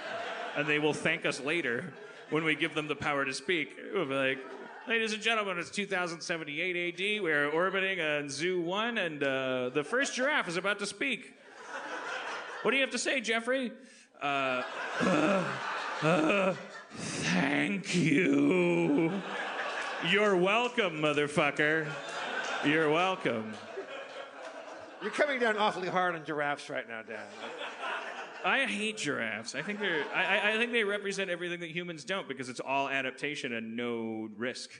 and 0.56 0.66
they 0.66 0.78
will 0.78 0.92
thank 0.92 1.26
us 1.26 1.40
later 1.40 1.92
when 2.30 2.44
we 2.44 2.54
give 2.54 2.74
them 2.74 2.88
the 2.88 2.96
power 2.96 3.24
to 3.24 3.32
speak. 3.32 3.76
We'll 3.92 4.06
be 4.06 4.14
like, 4.14 4.38
ladies 4.86 5.12
and 5.12 5.22
gentlemen, 5.22 5.58
it's 5.58 5.70
2078 5.70 6.94
AD. 6.94 7.22
We're 7.22 7.48
orbiting 7.48 8.00
on 8.00 8.28
Zoo 8.28 8.60
1, 8.60 8.98
and 8.98 9.22
uh, 9.22 9.70
the 9.70 9.84
first 9.84 10.14
giraffe 10.14 10.48
is 10.48 10.56
about 10.56 10.78
to 10.80 10.86
speak. 10.86 11.34
What 12.62 12.70
do 12.70 12.76
you 12.78 12.82
have 12.82 12.92
to 12.92 12.98
say, 12.98 13.20
Jeffrey? 13.20 13.72
Uh, 14.22 14.62
uh, 15.00 15.44
uh, 16.02 16.54
thank 16.94 17.94
you. 17.94 19.12
You're 20.10 20.36
welcome, 20.36 21.00
motherfucker. 21.00 21.86
You're 22.64 22.90
welcome. 22.90 23.54
You're 25.02 25.10
coming 25.10 25.38
down 25.38 25.56
awfully 25.56 25.88
hard 25.88 26.14
on 26.14 26.24
giraffes 26.24 26.70
right 26.70 26.88
now, 26.88 27.02
Dan. 27.02 27.18
I 28.44 28.66
hate 28.66 28.98
giraffes. 28.98 29.54
I 29.54 29.62
think 29.62 29.80
they're. 29.80 30.04
I, 30.14 30.52
I 30.52 30.58
think 30.58 30.72
they 30.72 30.84
represent 30.84 31.30
everything 31.30 31.60
that 31.60 31.70
humans 31.70 32.04
don't 32.04 32.28
because 32.28 32.48
it's 32.48 32.60
all 32.60 32.88
adaptation 32.88 33.54
and 33.54 33.76
no 33.76 34.28
risk. 34.36 34.70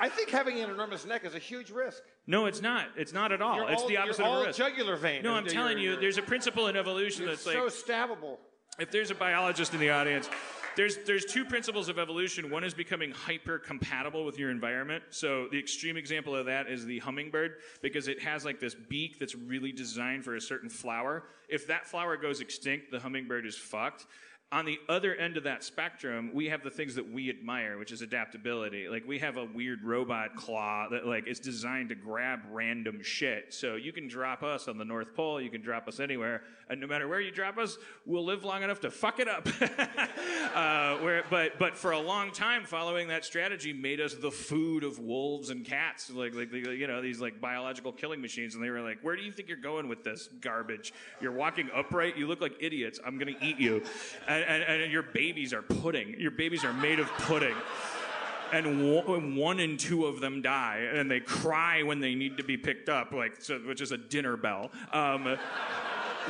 I, 0.00 0.06
I 0.06 0.08
think 0.08 0.30
having 0.30 0.60
an 0.60 0.70
enormous 0.70 1.04
neck 1.04 1.24
is 1.24 1.34
a 1.34 1.38
huge 1.40 1.70
risk. 1.70 2.02
No, 2.28 2.46
it's 2.46 2.62
not. 2.62 2.86
It's 2.96 3.12
not 3.12 3.32
at 3.32 3.42
all. 3.42 3.56
You're 3.56 3.70
it's 3.70 3.82
all, 3.82 3.88
the 3.88 3.96
opposite 3.96 4.22
you're 4.22 4.28
all 4.28 4.40
of 4.40 4.46
risk. 4.46 4.58
jugular 4.58 4.96
vein. 4.96 5.22
No, 5.22 5.34
I'm 5.34 5.46
telling 5.46 5.78
you, 5.78 5.96
there's 5.96 6.18
a 6.18 6.22
principle 6.22 6.68
in 6.68 6.76
evolution 6.76 7.26
that's 7.26 7.42
so 7.42 7.64
like 7.64 7.72
stabbable. 7.72 8.38
If 8.78 8.90
there's 8.90 9.10
a 9.10 9.14
biologist 9.14 9.74
in 9.74 9.80
the 9.80 9.90
audience, 9.90 10.28
there's 10.76 10.98
there's 11.06 11.24
two 11.24 11.44
principles 11.44 11.88
of 11.88 11.98
evolution. 11.98 12.50
One 12.50 12.64
is 12.64 12.74
becoming 12.74 13.12
hyper 13.12 13.58
compatible 13.58 14.24
with 14.24 14.38
your 14.38 14.50
environment. 14.50 15.04
So 15.10 15.46
the 15.50 15.58
extreme 15.58 15.96
example 15.96 16.34
of 16.34 16.46
that 16.46 16.68
is 16.68 16.84
the 16.84 16.98
hummingbird 16.98 17.56
because 17.80 18.08
it 18.08 18.20
has 18.20 18.44
like 18.44 18.58
this 18.58 18.74
beak 18.74 19.18
that's 19.20 19.34
really 19.36 19.70
designed 19.70 20.24
for 20.24 20.34
a 20.34 20.40
certain 20.40 20.68
flower. 20.68 21.24
If 21.48 21.68
that 21.68 21.86
flower 21.86 22.16
goes 22.16 22.40
extinct, 22.40 22.90
the 22.90 22.98
hummingbird 22.98 23.46
is 23.46 23.56
fucked. 23.56 24.06
On 24.52 24.64
the 24.64 24.78
other 24.88 25.14
end 25.16 25.36
of 25.36 25.44
that 25.44 25.64
spectrum, 25.64 26.30
we 26.32 26.48
have 26.48 26.62
the 26.62 26.70
things 26.70 26.94
that 26.94 27.10
we 27.10 27.28
admire, 27.28 27.76
which 27.76 27.90
is 27.90 28.02
adaptability. 28.02 28.88
Like 28.88 29.06
we 29.06 29.18
have 29.18 29.36
a 29.36 29.44
weird 29.44 29.82
robot 29.82 30.36
claw 30.36 30.88
that 30.90 31.06
like 31.06 31.26
is 31.26 31.40
designed 31.40 31.88
to 31.88 31.96
grab 31.96 32.40
random 32.52 33.02
shit. 33.02 33.52
So 33.52 33.74
you 33.74 33.92
can 33.92 34.06
drop 34.06 34.44
us 34.44 34.68
on 34.68 34.78
the 34.78 34.84
North 34.84 35.12
Pole, 35.14 35.40
you 35.40 35.50
can 35.50 35.60
drop 35.60 35.88
us 35.88 35.98
anywhere, 35.98 36.42
and 36.68 36.80
no 36.80 36.86
matter 36.86 37.06
where 37.06 37.20
you 37.20 37.30
drop 37.30 37.58
us, 37.58 37.76
we'll 38.06 38.24
live 38.24 38.44
long 38.44 38.62
enough 38.62 38.80
to 38.80 38.90
fuck 38.90 39.18
it 39.18 39.28
up. 39.28 39.46
uh, 40.54 40.96
where, 40.98 41.24
but 41.28 41.58
but 41.58 41.76
for 41.76 41.90
a 41.90 42.00
long 42.00 42.30
time, 42.30 42.64
following 42.64 43.08
that 43.08 43.24
strategy 43.24 43.72
made 43.72 44.00
us 44.00 44.14
the 44.14 44.30
food 44.30 44.84
of 44.84 44.98
wolves 44.98 45.50
and 45.50 45.64
cats, 45.64 46.10
like 46.10 46.34
like 46.34 46.52
you 46.52 46.86
know 46.86 47.02
these 47.02 47.20
like 47.20 47.40
biological 47.40 47.92
killing 47.92 48.20
machines. 48.20 48.54
And 48.54 48.64
they 48.64 48.70
were 48.70 48.80
like, 48.80 48.98
"Where 49.02 49.16
do 49.16 49.22
you 49.22 49.32
think 49.32 49.48
you're 49.48 49.56
going 49.58 49.88
with 49.88 50.04
this 50.04 50.28
garbage? 50.40 50.94
You're 51.20 51.32
walking 51.32 51.68
upright. 51.74 52.16
You 52.16 52.26
look 52.26 52.40
like 52.40 52.54
idiots. 52.60 52.98
I'm 53.04 53.18
gonna 53.18 53.32
eat 53.42 53.58
you." 53.58 53.82
And, 54.42 54.62
and, 54.64 54.82
and 54.82 54.92
your 54.92 55.02
babies 55.02 55.52
are 55.52 55.62
pudding. 55.62 56.16
Your 56.18 56.30
babies 56.30 56.64
are 56.64 56.72
made 56.72 57.00
of 57.00 57.08
pudding 57.18 57.54
and 58.52 59.36
one, 59.36 59.60
and 59.60 59.78
two 59.78 60.06
of 60.06 60.20
them 60.20 60.42
die, 60.42 60.88
and 60.94 61.10
they 61.10 61.20
cry 61.20 61.82
when 61.82 62.00
they 62.00 62.14
need 62.14 62.36
to 62.36 62.44
be 62.44 62.56
picked 62.56 62.88
up, 62.88 63.12
like 63.12 63.40
so, 63.40 63.58
which 63.58 63.80
is 63.80 63.90
a 63.90 63.98
dinner 63.98 64.36
bell. 64.36 64.70
Um, 64.92 65.36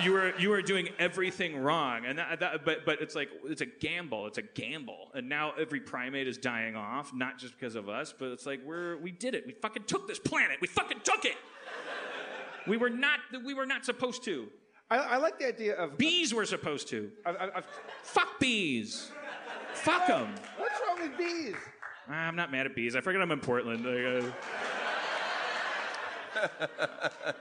you 0.02 0.12
were 0.12 0.32
you 0.38 0.48
were 0.48 0.62
doing 0.62 0.88
everything 0.98 1.56
wrong, 1.56 2.04
and 2.06 2.18
that, 2.18 2.40
that, 2.40 2.64
but 2.64 2.84
but 2.84 3.00
it's 3.00 3.14
like 3.14 3.28
it's 3.44 3.60
a 3.60 3.66
gamble. 3.66 4.26
It's 4.26 4.38
a 4.38 4.42
gamble, 4.42 5.10
and 5.14 5.28
now 5.28 5.52
every 5.58 5.80
primate 5.80 6.26
is 6.26 6.38
dying 6.38 6.76
off, 6.76 7.14
not 7.14 7.38
just 7.38 7.58
because 7.58 7.74
of 7.74 7.88
us, 7.88 8.14
but 8.16 8.30
it's 8.30 8.46
like 8.46 8.60
we're 8.64 8.96
we 8.98 9.10
did 9.10 9.34
it. 9.34 9.46
We 9.46 9.52
fucking 9.52 9.84
took 9.84 10.08
this 10.08 10.18
planet. 10.18 10.58
We 10.60 10.68
fucking 10.68 11.00
took 11.04 11.24
it. 11.24 11.36
We 12.66 12.76
were 12.76 12.90
not 12.90 13.20
we 13.44 13.54
were 13.54 13.66
not 13.66 13.84
supposed 13.84 14.24
to. 14.24 14.48
I, 14.90 14.96
I 14.98 15.16
like 15.16 15.38
the 15.38 15.46
idea 15.48 15.74
of 15.76 15.96
Bees 15.98 16.34
were 16.34 16.44
supposed 16.44 16.88
to. 16.88 17.10
Of, 17.24 17.36
of- 17.36 17.64
Fuck 18.02 18.38
bees. 18.38 19.10
Fuck 19.74 20.06
them. 20.06 20.34
what's 20.58 20.80
wrong 20.86 21.00
with 21.08 21.18
bees? 21.18 21.54
I'm 22.08 22.36
not 22.36 22.52
mad 22.52 22.66
at 22.66 22.74
bees. 22.76 22.94
I 22.94 23.00
forget 23.00 23.20
I'm 23.22 23.30
in 23.30 23.40
Portland. 23.40 23.84
Like, 23.84 24.24
uh, 24.24 24.30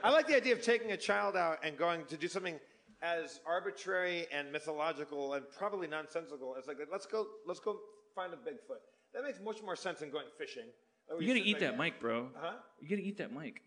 I 0.04 0.10
like 0.12 0.28
the 0.28 0.36
idea 0.36 0.54
of 0.54 0.62
taking 0.62 0.92
a 0.92 0.98
child 0.98 1.36
out 1.36 1.58
and 1.64 1.78
going 1.78 2.06
to 2.06 2.18
do 2.18 2.28
something 2.28 2.60
as 3.02 3.42
arbitrary 3.46 4.28
and 4.32 4.52
mythological 4.52 5.34
and 5.34 5.44
probably 5.58 5.88
nonsensical 5.88 6.56
as 6.58 6.68
like 6.68 6.78
let's 6.92 7.06
go 7.06 7.26
let's 7.46 7.60
go 7.60 7.78
find 8.16 8.34
a 8.34 8.38
Bigfoot. 8.38 8.80
That 9.14 9.24
makes 9.24 9.40
much 9.44 9.62
more 9.62 9.76
sense 9.76 10.00
than 10.00 10.10
going 10.10 10.26
fishing. 10.38 10.64
You 11.20 11.28
gotta 11.28 11.40
eat 11.40 11.54
like- 11.54 11.60
that 11.62 11.78
mic, 11.78 12.00
bro. 12.00 12.30
Huh? 12.40 12.54
You 12.82 12.88
gotta 12.90 13.02
eat 13.02 13.18
that 13.18 13.34
mic. 13.34 13.62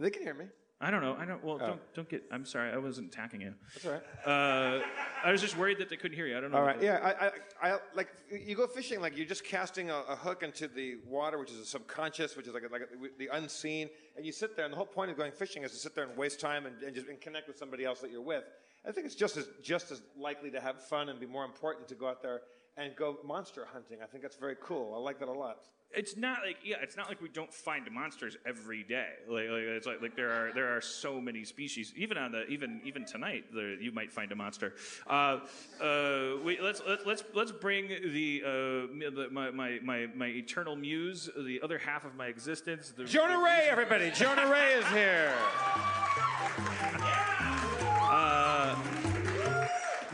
They 0.00 0.10
can 0.10 0.22
hear 0.22 0.34
me. 0.34 0.46
I 0.78 0.90
don't 0.90 1.00
know. 1.00 1.16
I 1.18 1.24
don't. 1.24 1.42
Well, 1.42 1.56
don't 1.56 1.94
don't 1.94 2.08
get. 2.08 2.24
I'm 2.30 2.44
sorry. 2.44 2.70
I 2.70 2.76
wasn't 2.76 3.10
attacking 3.10 3.40
you. 3.40 3.54
That's 3.74 3.86
all 3.86 3.92
right. 3.92 4.02
Uh, 4.26 4.82
I 5.24 5.32
was 5.32 5.40
just 5.40 5.56
worried 5.56 5.78
that 5.78 5.88
they 5.88 5.96
couldn't 5.96 6.16
hear 6.16 6.26
you. 6.26 6.36
I 6.36 6.40
don't 6.40 6.52
know. 6.52 6.58
All 6.58 6.64
right. 6.64 6.80
Yeah. 6.82 7.14
I, 7.62 7.68
I, 7.68 7.72
I 7.72 7.78
like 7.94 8.08
you 8.30 8.54
go 8.54 8.66
fishing 8.66 9.00
like 9.00 9.16
you're 9.16 9.26
just 9.26 9.44
casting 9.44 9.88
a, 9.88 10.02
a 10.06 10.16
hook 10.16 10.42
into 10.42 10.68
the 10.68 10.96
water, 11.06 11.38
which 11.38 11.50
is 11.50 11.58
a 11.60 11.64
subconscious, 11.64 12.36
which 12.36 12.46
is 12.46 12.52
like 12.52 12.64
a, 12.64 12.70
like 12.70 12.82
a, 12.82 13.18
the 13.18 13.28
unseen, 13.32 13.88
and 14.16 14.26
you 14.26 14.32
sit 14.32 14.54
there. 14.54 14.66
And 14.66 14.72
the 14.72 14.76
whole 14.76 14.84
point 14.84 15.10
of 15.10 15.16
going 15.16 15.32
fishing 15.32 15.62
is 15.62 15.72
to 15.72 15.78
sit 15.78 15.94
there 15.94 16.04
and 16.04 16.14
waste 16.14 16.40
time 16.40 16.66
and, 16.66 16.82
and 16.82 16.94
just 16.94 17.08
and 17.08 17.18
connect 17.22 17.48
with 17.48 17.56
somebody 17.56 17.86
else 17.86 18.00
that 18.00 18.10
you're 18.10 18.20
with. 18.20 18.44
I 18.86 18.92
think 18.92 19.06
it's 19.06 19.16
just 19.16 19.38
as 19.38 19.48
just 19.62 19.90
as 19.90 20.02
likely 20.18 20.50
to 20.50 20.60
have 20.60 20.84
fun 20.84 21.08
and 21.08 21.18
be 21.18 21.26
more 21.26 21.46
important 21.46 21.88
to 21.88 21.94
go 21.94 22.06
out 22.06 22.20
there 22.20 22.42
and 22.76 22.94
go 22.96 23.18
monster 23.24 23.66
hunting. 23.72 23.98
I 24.02 24.06
think 24.06 24.22
that's 24.22 24.36
very 24.36 24.56
cool. 24.62 24.94
I 24.94 24.98
like 24.98 25.18
that 25.20 25.28
a 25.28 25.32
lot. 25.32 25.58
It's 25.94 26.16
not 26.16 26.38
like 26.44 26.58
yeah. 26.64 26.76
It's 26.82 26.96
not 26.96 27.08
like 27.08 27.22
we 27.22 27.28
don't 27.28 27.52
find 27.52 27.88
monsters 27.90 28.36
every 28.44 28.82
day. 28.82 29.06
Like, 29.28 29.48
like 29.48 29.62
it's 29.62 29.86
like, 29.86 30.02
like 30.02 30.16
there 30.16 30.30
are 30.30 30.52
there 30.52 30.76
are 30.76 30.80
so 30.80 31.20
many 31.20 31.44
species. 31.44 31.92
Even 31.96 32.18
on 32.18 32.32
the 32.32 32.44
even 32.48 32.80
even 32.84 33.04
tonight, 33.04 33.44
there, 33.54 33.80
you 33.80 33.92
might 33.92 34.12
find 34.12 34.30
a 34.32 34.34
monster. 34.34 34.74
Uh, 35.06 35.38
uh, 35.80 36.32
we, 36.44 36.60
let's 36.60 36.82
let, 36.86 37.06
let's 37.06 37.22
let's 37.34 37.52
bring 37.52 37.88
the, 37.88 38.42
uh, 38.44 38.50
the 38.50 39.28
my, 39.30 39.50
my 39.52 39.78
my 39.82 40.08
my 40.14 40.26
eternal 40.26 40.76
muse, 40.76 41.30
the 41.38 41.60
other 41.62 41.78
half 41.78 42.04
of 42.04 42.14
my 42.16 42.26
existence. 42.26 42.92
The, 42.94 43.04
Jonah 43.04 43.38
the 43.38 43.44
Ray, 43.44 43.68
everybody! 43.70 44.10
Jonah 44.10 44.50
Ray 44.50 44.72
is 44.72 44.86
here. 44.88 45.32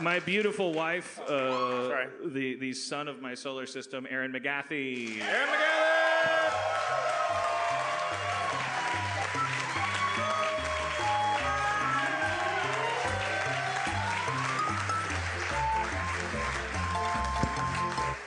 My 0.03 0.19
beautiful 0.19 0.73
wife, 0.73 1.17
uh, 1.29 2.07
the 2.25 2.55
the 2.55 2.73
son 2.73 3.07
of 3.07 3.21
my 3.21 3.33
solar 3.33 3.65
system, 3.65 4.05
Erin 4.09 4.33
McGathy. 4.33 5.21
Erin 5.21 5.47
McGavin. 5.47 5.83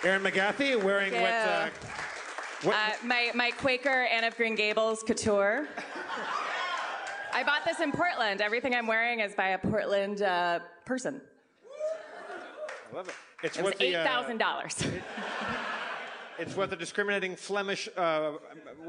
Erin 0.02 0.22
McGathy 0.22 0.82
wearing 0.82 1.12
what? 1.12 1.30
Uh, 1.30 1.68
what 2.62 2.74
Uh, 2.74 2.92
my, 3.04 3.30
my 3.34 3.50
Quaker 3.50 4.04
Anne 4.10 4.24
of 4.24 4.34
Green 4.38 4.54
Gables 4.54 5.02
couture. 5.02 5.68
I 7.34 7.44
bought 7.44 7.66
this 7.66 7.80
in 7.80 7.92
Portland. 7.92 8.40
Everything 8.40 8.74
I'm 8.74 8.86
wearing 8.86 9.20
is 9.20 9.34
by 9.34 9.48
a 9.48 9.58
Portland 9.58 10.22
uh, 10.22 10.60
person. 10.86 11.20
I 12.96 12.98
love 13.00 13.08
it. 13.08 13.14
It's 13.42 13.58
It 13.58 13.62
was 13.62 13.72
what 13.72 13.78
the, 13.78 13.84
eight 13.88 13.94
uh, 13.94 14.04
thousand 14.04 14.38
dollars. 14.38 14.74
It's 16.38 16.56
what 16.56 16.70
the 16.70 16.76
discriminating 16.76 17.36
Flemish 17.36 17.90
uh, 17.94 18.32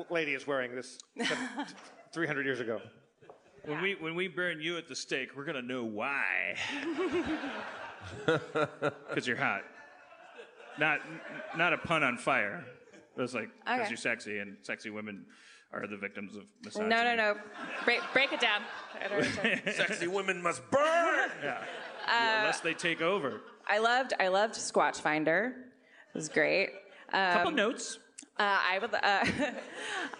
lady 0.10 0.34
is 0.34 0.48
wearing 0.48 0.74
this 0.74 0.98
300 2.14 2.46
years 2.46 2.62
ago. 2.62 2.80
When 3.66 3.82
we 3.82 3.96
when 3.96 4.16
we 4.16 4.30
burn 4.30 4.62
you 4.62 4.78
at 4.78 4.88
the 4.88 4.96
stake, 4.96 5.36
we're 5.36 5.44
gonna 5.44 5.62
know 5.62 5.84
why. 5.84 6.56
Because 9.10 9.28
you're 9.28 9.36
hot. 9.36 9.64
Not 10.80 11.02
not 11.58 11.74
a 11.74 11.78
pun 11.78 12.04
on 12.04 12.18
fire. 12.18 12.64
It 13.18 13.22
was 13.22 13.34
like 13.34 13.50
because 13.66 13.80
Okay. 13.82 13.90
you're 13.90 13.98
sexy, 13.98 14.40
and 14.40 14.56
sexy 14.62 14.90
women 14.90 15.26
are 15.74 15.86
the 15.88 15.98
victims 15.98 16.38
of 16.38 16.44
misogyny. 16.64 16.90
no, 16.90 17.04
no, 17.04 17.16
no. 17.16 17.36
Break, 17.84 18.00
break 18.14 18.32
it 18.32 18.40
down. 18.40 18.62
I 19.04 19.10
don't 19.10 19.18
understand. 19.18 19.62
Sexy 19.76 20.08
women 20.08 20.42
must 20.42 20.62
burn. 20.72 21.32
Yeah. 21.44 21.62
Unless 22.08 22.62
they 22.62 22.74
take 22.74 23.02
over. 23.02 23.42
I 23.68 23.80
loved 23.80 24.14
I 24.20 24.28
loved 24.30 24.56
Squatch 24.56 25.02
Finder. 25.02 25.56
It 26.14 26.18
was 26.18 26.30
great. 26.30 26.70
Um, 27.14 27.34
Couple 27.34 27.52
notes. 27.52 28.00
Uh, 28.40 28.44
I 28.44 28.80
would. 28.80 28.94
Uh, 28.94 29.26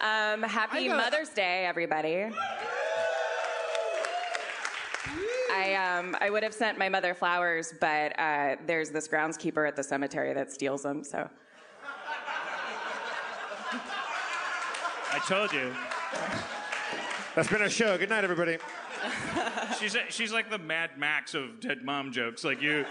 um, 0.04 0.42
happy 0.48 0.90
I 0.90 0.96
Mother's 0.96 1.30
Day, 1.30 1.66
everybody. 1.66 2.26
I 5.50 5.74
um, 5.74 6.16
I 6.20 6.30
would 6.30 6.42
have 6.42 6.54
sent 6.54 6.78
my 6.78 6.88
mother 6.88 7.14
flowers, 7.14 7.72
but 7.80 8.18
uh, 8.18 8.56
there's 8.66 8.90
this 8.90 9.08
groundskeeper 9.08 9.66
at 9.66 9.76
the 9.76 9.82
cemetery 9.82 10.34
that 10.34 10.52
steals 10.52 10.82
them. 10.82 11.02
So 11.04 11.28
I 15.10 15.18
told 15.26 15.52
you. 15.52 15.74
That's 17.34 17.48
been 17.48 17.62
our 17.62 17.70
show. 17.70 17.96
Good 17.96 18.10
night, 18.10 18.24
everybody. 18.24 18.58
She's 19.78 19.96
she's 20.10 20.32
like 20.32 20.50
the 20.50 20.58
Mad 20.58 20.98
Max 20.98 21.34
of 21.34 21.60
dead 21.60 21.82
mom 21.84 22.12
jokes. 22.12 22.44
Like 22.44 22.62
you, 22.62 22.84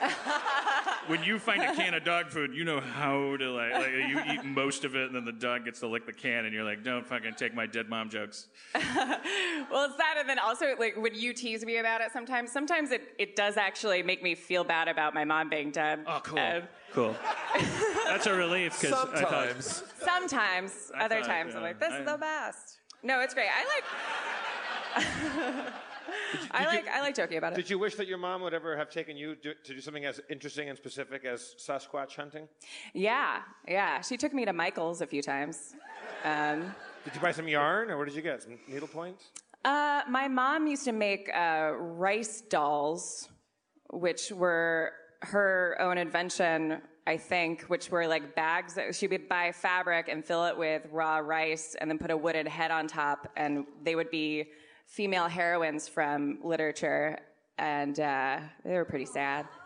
when 1.07 1.23
you 1.23 1.39
find 1.39 1.61
a 1.61 1.73
can 1.73 1.93
of 1.93 2.03
dog 2.03 2.29
food, 2.29 2.53
you 2.53 2.63
know 2.63 2.79
how 2.79 3.35
to 3.37 3.51
like, 3.51 3.73
like 3.73 3.91
you 4.09 4.19
eat 4.33 4.43
most 4.45 4.83
of 4.85 4.95
it, 4.95 5.07
and 5.07 5.15
then 5.15 5.25
the 5.25 5.31
dog 5.31 5.65
gets 5.65 5.79
to 5.79 5.87
lick 5.87 6.05
the 6.05 6.13
can, 6.13 6.45
and 6.45 6.53
you're 6.53 6.63
like, 6.63 6.83
don't 6.83 7.05
fucking 7.05 7.33
take 7.35 7.53
my 7.55 7.65
dead 7.65 7.89
mom 7.89 8.09
jokes. 8.09 8.47
well, 8.75 9.85
it's 9.85 9.97
that, 9.97 10.15
and 10.19 10.29
then 10.29 10.39
also 10.39 10.75
like 10.77 10.95
when 10.97 11.15
you 11.15 11.33
tease 11.33 11.65
me 11.65 11.77
about 11.77 12.01
it, 12.01 12.11
sometimes 12.11 12.51
sometimes 12.51 12.91
it 12.91 13.13
it 13.17 13.35
does 13.35 13.57
actually 13.57 14.03
make 14.03 14.21
me 14.21 14.35
feel 14.35 14.63
bad 14.63 14.87
about 14.87 15.13
my 15.13 15.25
mom 15.25 15.49
being 15.49 15.71
dead. 15.71 16.03
Oh, 16.05 16.19
cool, 16.23 16.37
Uh, 16.39 16.61
cool. 16.93 17.15
That's 18.05 18.27
a 18.27 18.33
relief 18.33 18.79
because 18.79 18.93
I 18.93 19.05
thought 19.05 19.17
Sometimes. 19.63 19.83
sometimes, 20.03 20.91
I 20.95 21.05
other 21.05 21.21
thought, 21.21 21.27
times, 21.27 21.55
I'm 21.55 21.61
like, 21.63 21.79
this 21.79 21.91
I- 21.93 21.99
is 21.99 22.05
the 22.05 22.17
best. 22.17 22.77
No, 23.03 23.19
it's 23.21 23.33
great. 23.33 23.47
I 23.55 25.03
like. 25.05 25.73
I 26.51 26.65
like 26.65 26.87
I 26.87 27.01
like 27.01 27.15
joking 27.15 27.37
about 27.37 27.53
it. 27.53 27.55
Did 27.55 27.69
you 27.69 27.79
wish 27.79 27.95
that 27.95 28.07
your 28.07 28.17
mom 28.17 28.41
would 28.41 28.53
ever 28.53 28.75
have 28.77 28.89
taken 28.89 29.17
you 29.17 29.35
to, 29.35 29.53
to 29.53 29.73
do 29.73 29.81
something 29.81 30.05
as 30.05 30.19
interesting 30.29 30.69
and 30.69 30.77
specific 30.77 31.25
as 31.25 31.55
Sasquatch 31.57 32.15
hunting? 32.15 32.47
Yeah, 32.93 33.41
yeah. 33.67 34.01
She 34.01 34.17
took 34.17 34.33
me 34.33 34.45
to 34.45 34.53
Michael's 34.53 35.01
a 35.01 35.07
few 35.07 35.21
times. 35.21 35.75
Um, 36.23 36.73
Did 37.03 37.15
you 37.15 37.21
buy 37.21 37.31
some 37.31 37.47
yarn, 37.47 37.89
or 37.91 37.97
what 37.97 38.07
did 38.07 38.15
you 38.15 38.21
get? 38.21 38.43
Some 38.43 38.57
needle 38.67 38.87
points? 38.87 39.25
uh, 39.65 40.01
my 40.09 40.27
mom 40.27 40.67
used 40.67 40.85
to 40.85 40.91
make 40.91 41.29
uh, 41.35 41.71
rice 41.77 42.41
dolls, 42.41 43.29
which 43.91 44.31
were 44.31 44.93
her 45.21 45.75
own 45.79 45.97
invention, 45.97 46.81
I 47.05 47.17
think, 47.17 47.63
which 47.63 47.89
were 47.89 48.07
like 48.07 48.35
bags 48.35 48.75
that 48.75 48.95
she 48.95 49.07
would 49.07 49.27
buy 49.27 49.51
fabric 49.51 50.09
and 50.09 50.23
fill 50.23 50.45
it 50.45 50.57
with 50.57 50.83
raw 50.91 51.17
rice 51.17 51.75
and 51.79 51.89
then 51.89 51.97
put 51.97 52.11
a 52.11 52.17
wooden 52.17 52.45
head 52.45 52.71
on 52.71 52.87
top, 52.87 53.31
and 53.35 53.65
they 53.83 53.95
would 53.95 54.11
be 54.11 54.45
female 54.87 55.27
heroines 55.27 55.87
from 55.87 56.39
literature, 56.43 57.19
and 57.59 57.99
uh, 57.99 58.39
they 58.65 58.73
were 58.73 58.85
pretty 58.85 59.05
sad. 59.05 59.45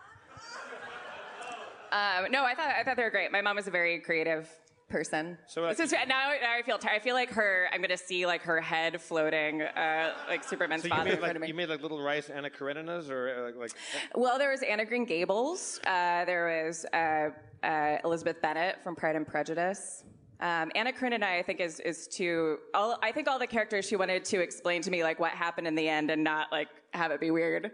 Um, 1.92 2.30
no, 2.30 2.42
I 2.42 2.54
thought 2.54 2.70
I 2.74 2.82
thought 2.84 2.96
they 2.96 3.02
were 3.02 3.10
great. 3.10 3.30
My 3.30 3.42
mom 3.42 3.56
was 3.56 3.66
a 3.66 3.70
very 3.70 4.00
creative 4.00 4.48
person. 4.88 5.36
So, 5.46 5.66
uh, 5.66 5.68
is- 5.72 5.92
now, 5.92 6.04
now 6.08 6.30
I 6.58 6.62
feel 6.64 6.78
tired. 6.78 6.96
I 6.96 7.00
feel 7.00 7.14
like 7.14 7.28
her. 7.32 7.68
I'm 7.70 7.82
gonna 7.82 7.98
see 7.98 8.24
like 8.24 8.40
her 8.44 8.62
head 8.62 8.98
floating, 8.98 9.60
uh, 9.60 10.14
like 10.26 10.42
Superman's 10.42 10.84
So 10.84 10.88
father 10.88 11.10
in 11.10 11.18
front 11.18 11.22
like 11.22 11.36
of 11.36 11.42
me. 11.42 11.48
you 11.48 11.54
made 11.54 11.68
like 11.68 11.82
little 11.82 12.00
rice 12.02 12.30
Anna 12.30 12.48
Kareninas, 12.48 13.10
or 13.10 13.28
uh, 13.28 13.42
like, 13.44 13.56
like 13.56 13.72
well, 14.14 14.38
there 14.38 14.50
was 14.50 14.62
Anna 14.62 14.86
Green 14.86 15.04
Gables. 15.04 15.80
Uh, 15.86 16.24
there 16.24 16.64
was 16.66 16.86
uh, 16.94 17.28
uh, 17.62 17.98
Elizabeth 18.04 18.40
Bennet 18.40 18.76
from 18.82 18.96
Pride 18.96 19.16
and 19.16 19.26
Prejudice. 19.26 20.04
Um, 20.42 20.72
Anna 20.74 20.92
Karenina, 20.92 21.24
I 21.26 21.42
think, 21.42 21.60
is 21.60 21.78
is 21.80 22.08
too. 22.08 22.58
All, 22.74 22.98
I 23.00 23.12
think 23.12 23.28
all 23.28 23.38
the 23.38 23.46
characters 23.46 23.86
she 23.86 23.94
wanted 23.94 24.24
to 24.24 24.40
explain 24.40 24.82
to 24.82 24.90
me 24.90 25.04
like 25.04 25.20
what 25.20 25.30
happened 25.30 25.68
in 25.68 25.76
the 25.76 25.88
end 25.88 26.10
and 26.10 26.24
not 26.24 26.50
like 26.50 26.66
have 26.92 27.12
it 27.12 27.20
be 27.20 27.30
weird. 27.30 27.70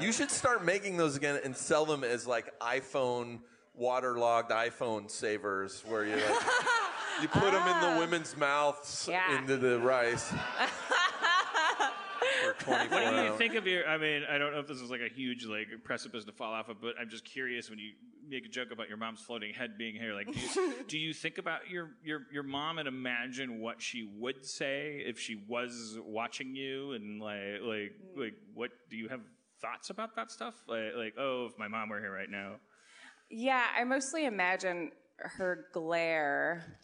You 0.00 0.12
should 0.12 0.30
start 0.30 0.64
making 0.64 0.96
those 0.96 1.16
again 1.16 1.40
and 1.44 1.56
sell 1.56 1.84
them 1.84 2.04
as 2.04 2.24
like 2.26 2.56
iPhone 2.60 3.40
waterlogged 3.74 4.50
iPhone 4.52 5.10
savers, 5.10 5.82
where 5.88 6.04
you 6.04 6.14
like 6.14 6.46
you 7.22 7.28
put 7.28 7.50
them 7.50 7.66
in 7.66 7.94
the 7.94 7.98
women's 7.98 8.36
mouths 8.36 9.08
Yeah. 9.10 9.36
into 9.36 9.56
the 9.56 9.80
rice. 9.80 10.32
For 12.66 12.74
24 12.74 13.00
What 13.00 13.10
do 13.16 13.22
you 13.24 13.36
think 13.36 13.54
of 13.54 13.66
your? 13.66 13.86
I 13.86 13.96
mean, 13.96 14.22
I 14.28 14.38
don't 14.38 14.52
know 14.52 14.58
if 14.58 14.66
this 14.66 14.80
is 14.80 14.90
like 14.90 15.00
a 15.00 15.08
huge 15.08 15.44
like 15.44 15.68
precipice 15.84 16.24
to 16.24 16.32
fall 16.32 16.52
off 16.52 16.68
of, 16.68 16.80
but 16.80 16.94
I'm 17.00 17.08
just 17.08 17.24
curious 17.24 17.70
when 17.70 17.78
you 17.78 17.92
make 18.28 18.44
a 18.44 18.48
joke 18.48 18.72
about 18.72 18.88
your 18.88 18.98
mom's 18.98 19.20
floating 19.20 19.54
head 19.54 19.78
being 19.78 19.94
here. 19.94 20.14
Like, 20.14 20.26
do 20.32 20.40
you, 20.40 20.74
do 20.88 20.98
you 20.98 21.14
think 21.14 21.38
about 21.38 21.70
your 21.70 21.90
your 22.04 22.22
your 22.32 22.42
mom 22.42 22.78
and 22.78 22.88
imagine 22.88 23.60
what 23.60 23.80
she 23.80 24.10
would 24.18 24.44
say 24.44 25.02
if 25.06 25.18
she 25.18 25.44
was 25.48 25.96
watching 26.04 26.56
you, 26.56 26.92
and 26.92 27.20
like 27.20 27.60
like 27.62 27.92
like 28.16 28.34
what 28.54 28.70
do 28.90 28.96
you 28.96 29.08
have 29.08 29.20
thoughts 29.60 29.90
about 29.90 30.16
that 30.16 30.30
stuff? 30.30 30.54
Like 30.66 30.94
like 30.96 31.14
oh, 31.18 31.46
if 31.46 31.58
my 31.58 31.68
mom 31.68 31.88
were 31.88 32.00
here 32.00 32.12
right 32.12 32.30
now. 32.30 32.56
Yeah, 33.30 33.64
I 33.78 33.84
mostly 33.84 34.26
imagine 34.26 34.90
her 35.18 35.66
glare. 35.72 36.78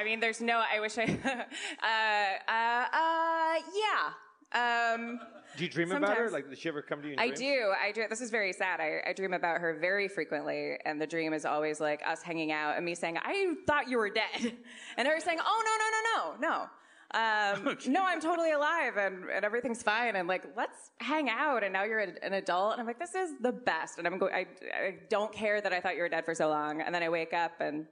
I 0.00 0.04
mean, 0.04 0.18
there's 0.18 0.40
no. 0.40 0.62
I 0.72 0.80
wish 0.80 0.96
I. 0.96 1.02
uh, 1.24 2.50
uh, 2.50 2.84
uh, 2.92 3.60
yeah. 3.76 4.94
Um, 4.94 5.20
do 5.56 5.64
you 5.64 5.70
dream 5.70 5.92
about 5.92 6.16
her? 6.16 6.30
Like, 6.30 6.48
did 6.48 6.58
she 6.58 6.68
ever 6.70 6.80
come 6.80 7.02
to 7.02 7.08
you? 7.08 7.16
I 7.18 7.30
do. 7.30 7.72
I 7.80 7.92
do. 7.92 8.04
This 8.08 8.22
is 8.22 8.30
very 8.30 8.54
sad. 8.54 8.80
I, 8.80 9.00
I 9.06 9.12
dream 9.12 9.34
about 9.34 9.60
her 9.60 9.76
very 9.78 10.08
frequently, 10.08 10.76
and 10.86 11.00
the 11.00 11.06
dream 11.06 11.34
is 11.34 11.44
always 11.44 11.80
like 11.80 12.00
us 12.06 12.22
hanging 12.22 12.50
out 12.50 12.76
and 12.76 12.84
me 12.84 12.94
saying, 12.94 13.18
"I 13.18 13.54
thought 13.66 13.88
you 13.88 13.98
were 13.98 14.08
dead," 14.08 14.56
and 14.96 15.06
her 15.06 15.20
saying, 15.20 15.38
"Oh 15.44 15.62
no, 15.66 15.74
no, 15.76 16.38
no, 16.38 16.48
no, 16.48 16.48
no." 16.48 16.66
Um, 17.12 17.76
No, 17.92 18.06
I'm 18.06 18.20
totally 18.20 18.52
alive 18.52 18.96
and, 18.96 19.24
and 19.28 19.44
everything's 19.44 19.82
fine. 19.82 20.14
And 20.14 20.28
like, 20.28 20.44
let's 20.56 20.92
hang 20.98 21.28
out. 21.28 21.64
And 21.64 21.72
now 21.72 21.82
you're 21.82 21.98
an 21.98 22.14
an 22.22 22.34
adult. 22.34 22.72
And 22.72 22.80
I'm 22.80 22.86
like, 22.86 23.00
this 23.00 23.16
is 23.16 23.32
the 23.40 23.50
best. 23.50 23.98
And 23.98 24.06
I'm 24.06 24.16
going. 24.16 24.32
I, 24.32 24.46
I 24.72 24.94
don't 25.10 25.32
care 25.32 25.60
that 25.60 25.72
I 25.72 25.80
thought 25.80 25.96
you 25.96 26.02
were 26.02 26.08
dead 26.08 26.24
for 26.24 26.34
so 26.34 26.48
long. 26.48 26.80
And 26.80 26.94
then 26.94 27.02
I 27.02 27.08
wake 27.08 27.34
up 27.34 27.60
and 27.60 27.86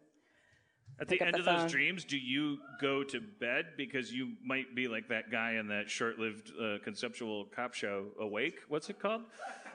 At 1.00 1.08
the 1.08 1.20
end 1.20 1.34
the 1.34 1.38
of 1.38 1.44
those 1.44 1.70
dreams, 1.70 2.04
do 2.04 2.16
you 2.16 2.58
go 2.80 3.04
to 3.04 3.20
bed 3.20 3.66
because 3.76 4.12
you 4.12 4.32
might 4.44 4.74
be 4.74 4.88
like 4.88 5.08
that 5.08 5.30
guy 5.30 5.52
in 5.52 5.68
that 5.68 5.88
short-lived 5.88 6.52
uh, 6.60 6.78
conceptual 6.82 7.46
cop 7.54 7.74
show, 7.74 8.06
Awake? 8.20 8.58
What's 8.68 8.90
it 8.90 8.98
called? 8.98 9.22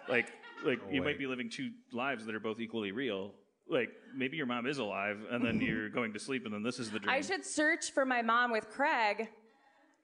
Like, 0.09 0.27
like 0.65 0.79
you 0.91 1.01
might 1.01 1.17
be 1.17 1.27
living 1.27 1.49
two 1.49 1.71
lives 1.93 2.25
that 2.25 2.35
are 2.35 2.41
both 2.41 2.59
equally 2.59 2.91
real. 2.91 3.31
Like 3.69 3.89
maybe 4.13 4.35
your 4.35 4.45
mom 4.45 4.65
is 4.65 4.79
alive, 4.79 5.19
and 5.31 5.45
then 5.45 5.61
you're 5.65 5.89
going 5.89 6.11
to 6.13 6.19
sleep, 6.19 6.45
and 6.45 6.53
then 6.53 6.63
this 6.63 6.79
is 6.79 6.91
the 6.91 6.99
dream. 6.99 7.15
I 7.15 7.21
should 7.21 7.45
search 7.45 7.91
for 7.93 8.05
my 8.05 8.21
mom 8.21 8.51
with 8.51 8.69
Craig 8.69 9.29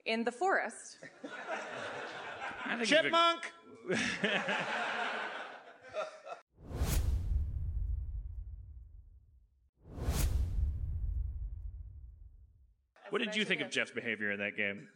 in 0.06 0.24
the 0.24 0.32
forest. 0.32 1.00
I 2.66 2.76
think 2.78 2.88
Chipmunk. 2.88 3.52
What 13.10 13.22
did 13.22 13.36
you 13.36 13.44
think 13.46 13.62
of 13.62 13.70
Jeff's 13.70 13.92
behavior 13.92 14.32
in 14.32 14.40
that 14.40 14.56
game? 14.56 14.88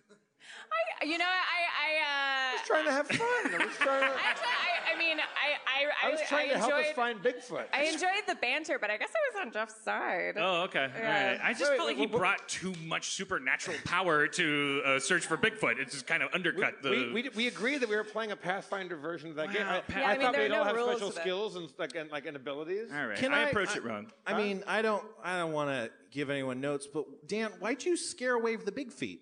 I, 1.02 1.06
you 1.06 1.18
know, 1.18 1.26
I, 1.26 1.62
I, 1.84 2.56
uh, 2.56 2.66
trying 2.66 2.86
to 2.86 2.92
have 2.92 3.08
fun. 3.08 3.62
I 3.62 3.66
was 3.66 3.76
trying 3.78 4.02
to, 4.02 4.20
Actually, 4.26 4.48
I, 4.48 4.70
I 4.70 4.73
mean, 5.16 5.24
I, 5.24 6.06
I, 6.06 6.08
I 6.08 6.12
was 6.12 6.20
trying 6.28 6.50
to 6.50 6.58
help 6.58 6.74
us 6.74 6.80
enjoyed, 6.80 6.96
find 6.96 7.20
Bigfoot. 7.24 7.66
I 7.74 7.84
enjoyed 7.84 8.24
the 8.28 8.36
banter, 8.36 8.78
but 8.80 8.90
I 8.92 8.98
guess 8.98 9.10
I 9.10 9.38
was 9.38 9.46
on 9.48 9.52
Jeff's 9.54 9.82
side. 9.84 10.34
Oh, 10.38 10.64
okay. 10.64 10.84
All 10.84 10.90
Yeah. 11.02 11.32
right. 11.32 11.40
I 11.44 11.54
just 11.54 11.70
Wait, 11.72 11.78
felt 11.78 11.88
like 11.88 11.98
he 11.98 12.06
wait, 12.08 12.12
brought 12.12 12.48
too 12.50 12.74
much 12.86 13.12
supernatural 13.12 13.78
power 13.86 14.28
to 14.28 14.82
uh, 14.86 15.00
search 15.00 15.26
for 15.26 15.38
Bigfoot. 15.38 15.80
It 15.80 15.90
just 15.92 16.08
kind 16.08 16.24
of 16.24 16.30
undercut 16.34 16.82
the. 16.82 16.90
we, 16.90 17.12
we, 17.12 17.30
we 17.36 17.48
agreed 17.48 17.80
that 17.82 17.90
we 17.90 17.96
were 17.96 18.04
playing 18.04 18.32
a 18.32 18.36
Pathfinder 18.36 18.96
version 18.98 19.30
of 19.30 19.36
that 19.38 19.54
game. 19.54 19.64
I, 19.68 19.82
Yeah, 19.90 20.02
I 20.02 20.02
I 20.04 20.14
mean, 20.14 20.22
thought 20.22 20.34
there 20.34 20.42
we'd 20.44 20.52
are 20.52 20.58
all 20.60 20.64
no 20.66 20.68
have 20.68 20.76
rules 20.76 20.90
special 20.92 21.10
to 21.10 21.16
that. 21.16 21.22
skills 21.22 21.56
and 21.56 21.70
like 21.78 21.96
and, 21.96 22.12
like 22.12 22.26
and 22.26 22.36
abilities. 22.36 22.90
All 22.94 23.08
right. 23.08 23.18
Can 23.18 23.34
I, 23.34 23.44
I- 23.46 23.50
approached 23.50 23.74
I- 23.74 23.78
it 23.78 23.84
wrong. 23.84 24.08
I 24.26 24.38
mean, 24.38 24.64
I 24.68 24.82
don't, 24.82 25.04
I 25.24 25.38
don't 25.38 25.52
want 25.54 25.70
to 25.70 25.90
give 26.12 26.30
anyone 26.30 26.62
notes, 26.62 26.88
but 26.92 27.28
Dan, 27.28 27.52
why'd 27.60 27.84
you 27.84 27.98
scare 27.98 28.36
away 28.36 28.56
the 28.56 28.72
big 28.72 28.92
feet? 28.92 29.22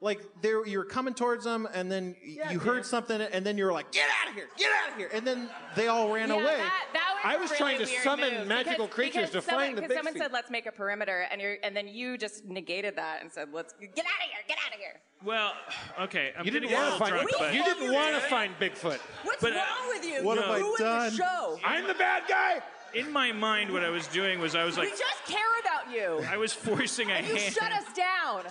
Like 0.00 0.20
there 0.42 0.66
you're 0.66 0.84
coming 0.84 1.14
towards 1.14 1.44
them, 1.44 1.66
and 1.72 1.90
then 1.90 2.14
y- 2.24 2.50
you 2.52 2.58
heard 2.58 2.84
something, 2.84 3.20
and 3.20 3.44
then 3.44 3.56
you 3.56 3.64
were 3.64 3.72
like, 3.72 3.90
"Get 3.92 4.08
out 4.22 4.28
of 4.28 4.34
here! 4.34 4.48
Get 4.56 4.70
out 4.82 4.90
of 4.92 4.96
here!" 4.96 5.10
And 5.12 5.26
then 5.26 5.48
they 5.76 5.88
all 5.88 6.12
ran 6.12 6.28
Yeah, 6.28 6.34
away. 6.34 6.56
that, 6.58 6.86
that 6.92 7.12
was 7.14 7.20
I 7.24 7.34
a 7.34 7.38
was 7.38 7.50
really 7.50 7.58
trying 7.58 7.78
to 7.78 7.86
summon 8.02 8.34
move, 8.38 8.46
magical 8.48 8.86
because- 8.86 8.94
creatures 8.94 9.30
because 9.30 9.44
to 9.44 9.50
someone, 9.50 9.64
find 9.66 9.76
the 9.78 9.82
because 9.82 9.88
big 9.88 9.98
someone 9.98 10.12
feet. 10.14 10.22
said, 10.22 10.32
"Let's 10.32 10.50
make 10.50 10.66
a 10.66 10.72
perimeter," 10.72 11.26
and 11.30 11.40
you're, 11.40 11.56
and 11.62 11.74
then 11.76 11.88
you 11.88 12.18
just 12.18 12.44
negated 12.44 12.96
that 12.96 13.22
and 13.22 13.32
said, 13.32 13.48
"Let's 13.52 13.72
get 13.74 13.88
out 13.88 13.96
of 13.96 14.30
here! 14.30 14.38
Get 14.48 14.58
out 14.66 14.74
of 14.74 14.78
here!" 14.80 15.00
Well, 15.24 15.52
okay. 16.00 16.34
I'm 16.38 16.44
You 16.44 16.50
didn't 16.50 16.70
want 16.72 16.92
to 16.92 16.98
find. 16.98 17.12
drunk, 17.12 17.30
but 17.38 17.54
You 17.54 17.64
didn't 17.64 17.92
want 17.92 18.14
to 18.14 18.20
find 18.28 18.54
Bigfoot. 18.58 18.98
What's 19.22 19.40
But, 19.42 19.52
wrong 19.54 19.88
with 19.88 20.04
you? 20.04 20.22
What 20.22 20.34
you 20.36 20.42
have 20.42 20.50
I 20.50 20.58
ruined 20.58 20.78
done? 20.78 21.10
the 21.10 21.16
show. 21.16 21.58
I'm 21.64 21.86
the 21.86 21.94
bad 21.94 22.24
guy. 22.28 22.60
In 22.94 23.12
my 23.12 23.32
mind, 23.32 23.72
what 23.72 23.84
I 23.84 23.90
was 23.90 24.06
doing 24.08 24.38
was 24.40 24.54
I 24.54 24.64
was 24.64 24.76
like, 24.76 24.90
We 24.90 24.98
just 24.98 25.24
care 25.26 25.40
about 25.60 25.92
you. 25.94 26.24
I 26.28 26.36
was 26.36 26.52
forcing 26.52 27.10
a 27.10 27.14
And 27.14 27.26
you 27.26 27.36
hand. 27.36 27.54
shut 27.54 27.72
us 27.72 27.84
down. 27.94 28.42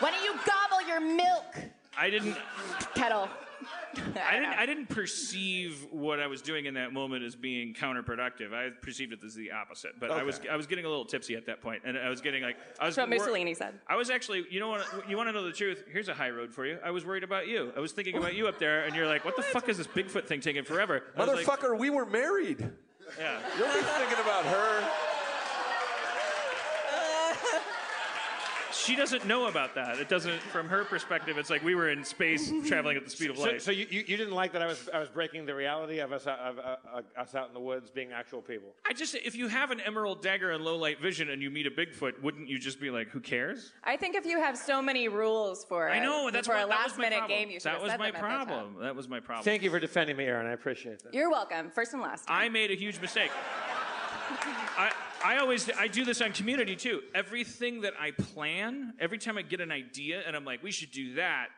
Why 0.00 0.10
don't 0.10 0.24
you 0.24 0.32
gobble 0.46 0.86
your 0.86 1.00
milk, 1.00 1.56
I 1.96 2.10
didn't. 2.10 2.36
kettle? 2.94 3.28
I 3.96 4.32
didn't. 4.34 4.44
I 4.58 4.66
didn't 4.66 4.88
perceive 4.88 5.86
what 5.92 6.18
I 6.18 6.26
was 6.26 6.42
doing 6.42 6.66
in 6.66 6.74
that 6.74 6.92
moment 6.92 7.22
as 7.22 7.36
being 7.36 7.72
counterproductive. 7.74 8.52
I 8.52 8.70
perceived 8.82 9.12
it 9.12 9.20
as 9.24 9.34
the 9.34 9.52
opposite. 9.52 9.92
But 10.00 10.10
I 10.10 10.24
was. 10.24 10.40
I 10.50 10.56
was 10.56 10.66
getting 10.66 10.84
a 10.84 10.88
little 10.88 11.04
tipsy 11.04 11.36
at 11.36 11.46
that 11.46 11.60
point, 11.60 11.82
and 11.84 11.96
I 11.96 12.08
was 12.10 12.20
getting 12.20 12.42
like. 12.42 12.56
I 12.80 12.86
was. 12.86 12.96
That's 12.96 13.08
what 13.08 13.16
wor- 13.16 13.18
Mussolini 13.26 13.54
said. 13.54 13.74
I 13.86 13.94
was 13.94 14.10
actually. 14.10 14.44
You 14.50 14.58
know 14.58 14.68
what? 14.68 15.08
You 15.08 15.16
want 15.16 15.28
to 15.28 15.32
know 15.32 15.44
the 15.44 15.52
truth? 15.52 15.84
Here's 15.90 16.08
a 16.08 16.14
high 16.14 16.30
road 16.30 16.52
for 16.52 16.66
you. 16.66 16.78
I 16.84 16.90
was 16.90 17.06
worried 17.06 17.22
about 17.22 17.46
you. 17.46 17.72
I 17.76 17.80
was 17.80 17.92
thinking 17.92 18.16
about 18.18 18.34
you 18.34 18.48
up 18.48 18.58
there, 18.58 18.84
and 18.84 18.96
you're 18.96 19.06
like, 19.06 19.24
"What 19.24 19.36
the 19.36 19.42
fuck 19.42 19.68
is 19.68 19.78
this 19.78 19.86
Bigfoot 19.86 20.26
thing 20.26 20.40
taking 20.40 20.64
forever?" 20.64 21.04
I 21.16 21.24
was 21.24 21.46
like, 21.46 21.46
Motherfucker, 21.46 21.78
we 21.78 21.88
were 21.90 22.04
married. 22.04 22.68
Yeah. 23.18 23.38
You'll 23.58 23.68
be 23.68 23.80
thinking 23.80 24.18
about 24.20 24.44
her. 24.46 25.03
She 28.74 28.96
doesn't 28.96 29.24
know 29.26 29.46
about 29.46 29.74
that. 29.76 29.98
It 29.98 30.08
doesn't. 30.08 30.40
From 30.42 30.68
her 30.68 30.84
perspective, 30.84 31.38
it's 31.38 31.48
like 31.50 31.62
we 31.62 31.74
were 31.74 31.90
in 31.90 32.04
space 32.04 32.52
traveling 32.66 32.96
at 32.96 33.04
the 33.04 33.10
speed 33.10 33.30
of 33.30 33.38
light. 33.38 33.62
so 33.62 33.70
you, 33.70 33.86
you, 33.88 34.04
you 34.06 34.16
didn't 34.16 34.34
like 34.34 34.52
that 34.52 34.62
I 34.62 34.66
was 34.66 34.88
I 34.92 34.98
was 34.98 35.08
breaking 35.08 35.46
the 35.46 35.54
reality 35.54 36.00
of 36.00 36.12
us 36.12 36.26
out- 36.26 36.38
of 36.40 36.58
uh, 36.58 36.76
uh, 36.92 37.20
us 37.20 37.34
out 37.34 37.48
in 37.48 37.54
the 37.54 37.60
woods 37.60 37.90
being 37.90 38.12
actual 38.12 38.42
people. 38.42 38.68
I 38.86 38.92
just, 38.92 39.14
if 39.14 39.36
you 39.36 39.48
have 39.48 39.70
an 39.70 39.80
emerald 39.80 40.22
dagger 40.22 40.50
and 40.50 40.64
low 40.64 40.76
light 40.76 41.00
vision 41.00 41.30
and 41.30 41.40
you 41.40 41.50
meet 41.50 41.66
a 41.66 41.70
Bigfoot, 41.70 42.20
wouldn't 42.22 42.48
you 42.48 42.58
just 42.58 42.80
be 42.80 42.90
like, 42.90 43.08
who 43.08 43.20
cares? 43.20 43.72
I 43.84 43.96
think 43.96 44.16
if 44.16 44.26
you 44.26 44.38
have 44.40 44.58
so 44.58 44.82
many 44.82 45.08
rules 45.08 45.64
for 45.64 45.88
I 45.88 46.00
know, 46.00 46.30
that's 46.30 46.46
for 46.48 46.54
why 46.54 46.60
a 46.62 46.66
that 46.66 46.70
last 46.70 46.90
was 46.90 46.98
my 46.98 47.04
minute 47.04 47.18
problem. 47.20 47.38
game, 47.38 47.48
you 47.50 47.54
should 47.60 47.64
that 47.64 47.72
have 47.74 47.82
was 47.82 47.90
said 47.92 48.00
my 48.00 48.10
them 48.10 48.16
at 48.16 48.22
the 48.22 48.28
top. 48.28 48.46
problem. 48.48 48.76
That 48.82 48.96
was 48.96 49.08
my 49.08 49.20
problem. 49.20 49.44
Thank 49.44 49.62
you 49.62 49.70
for 49.70 49.78
defending 49.80 50.16
me, 50.16 50.24
Erin. 50.24 50.46
I 50.46 50.52
appreciate 50.52 51.02
that. 51.04 51.14
You're 51.14 51.30
welcome. 51.30 51.70
First 51.70 51.92
and 51.92 52.02
last. 52.02 52.24
I 52.28 52.48
made 52.48 52.70
a 52.70 52.74
huge 52.74 53.00
mistake. 53.00 53.30
I, 54.38 54.92
I 55.24 55.38
always 55.38 55.70
I 55.78 55.88
do 55.88 56.04
this 56.04 56.20
on 56.20 56.32
community 56.32 56.76
too. 56.76 57.00
Everything 57.14 57.82
that 57.82 57.94
I 57.98 58.10
plan, 58.10 58.94
every 59.00 59.18
time 59.18 59.38
I 59.38 59.42
get 59.42 59.60
an 59.60 59.70
idea 59.72 60.22
and 60.26 60.36
I'm 60.36 60.44
like, 60.44 60.62
we 60.62 60.70
should 60.70 60.90
do 60.92 61.14
that, 61.14 61.48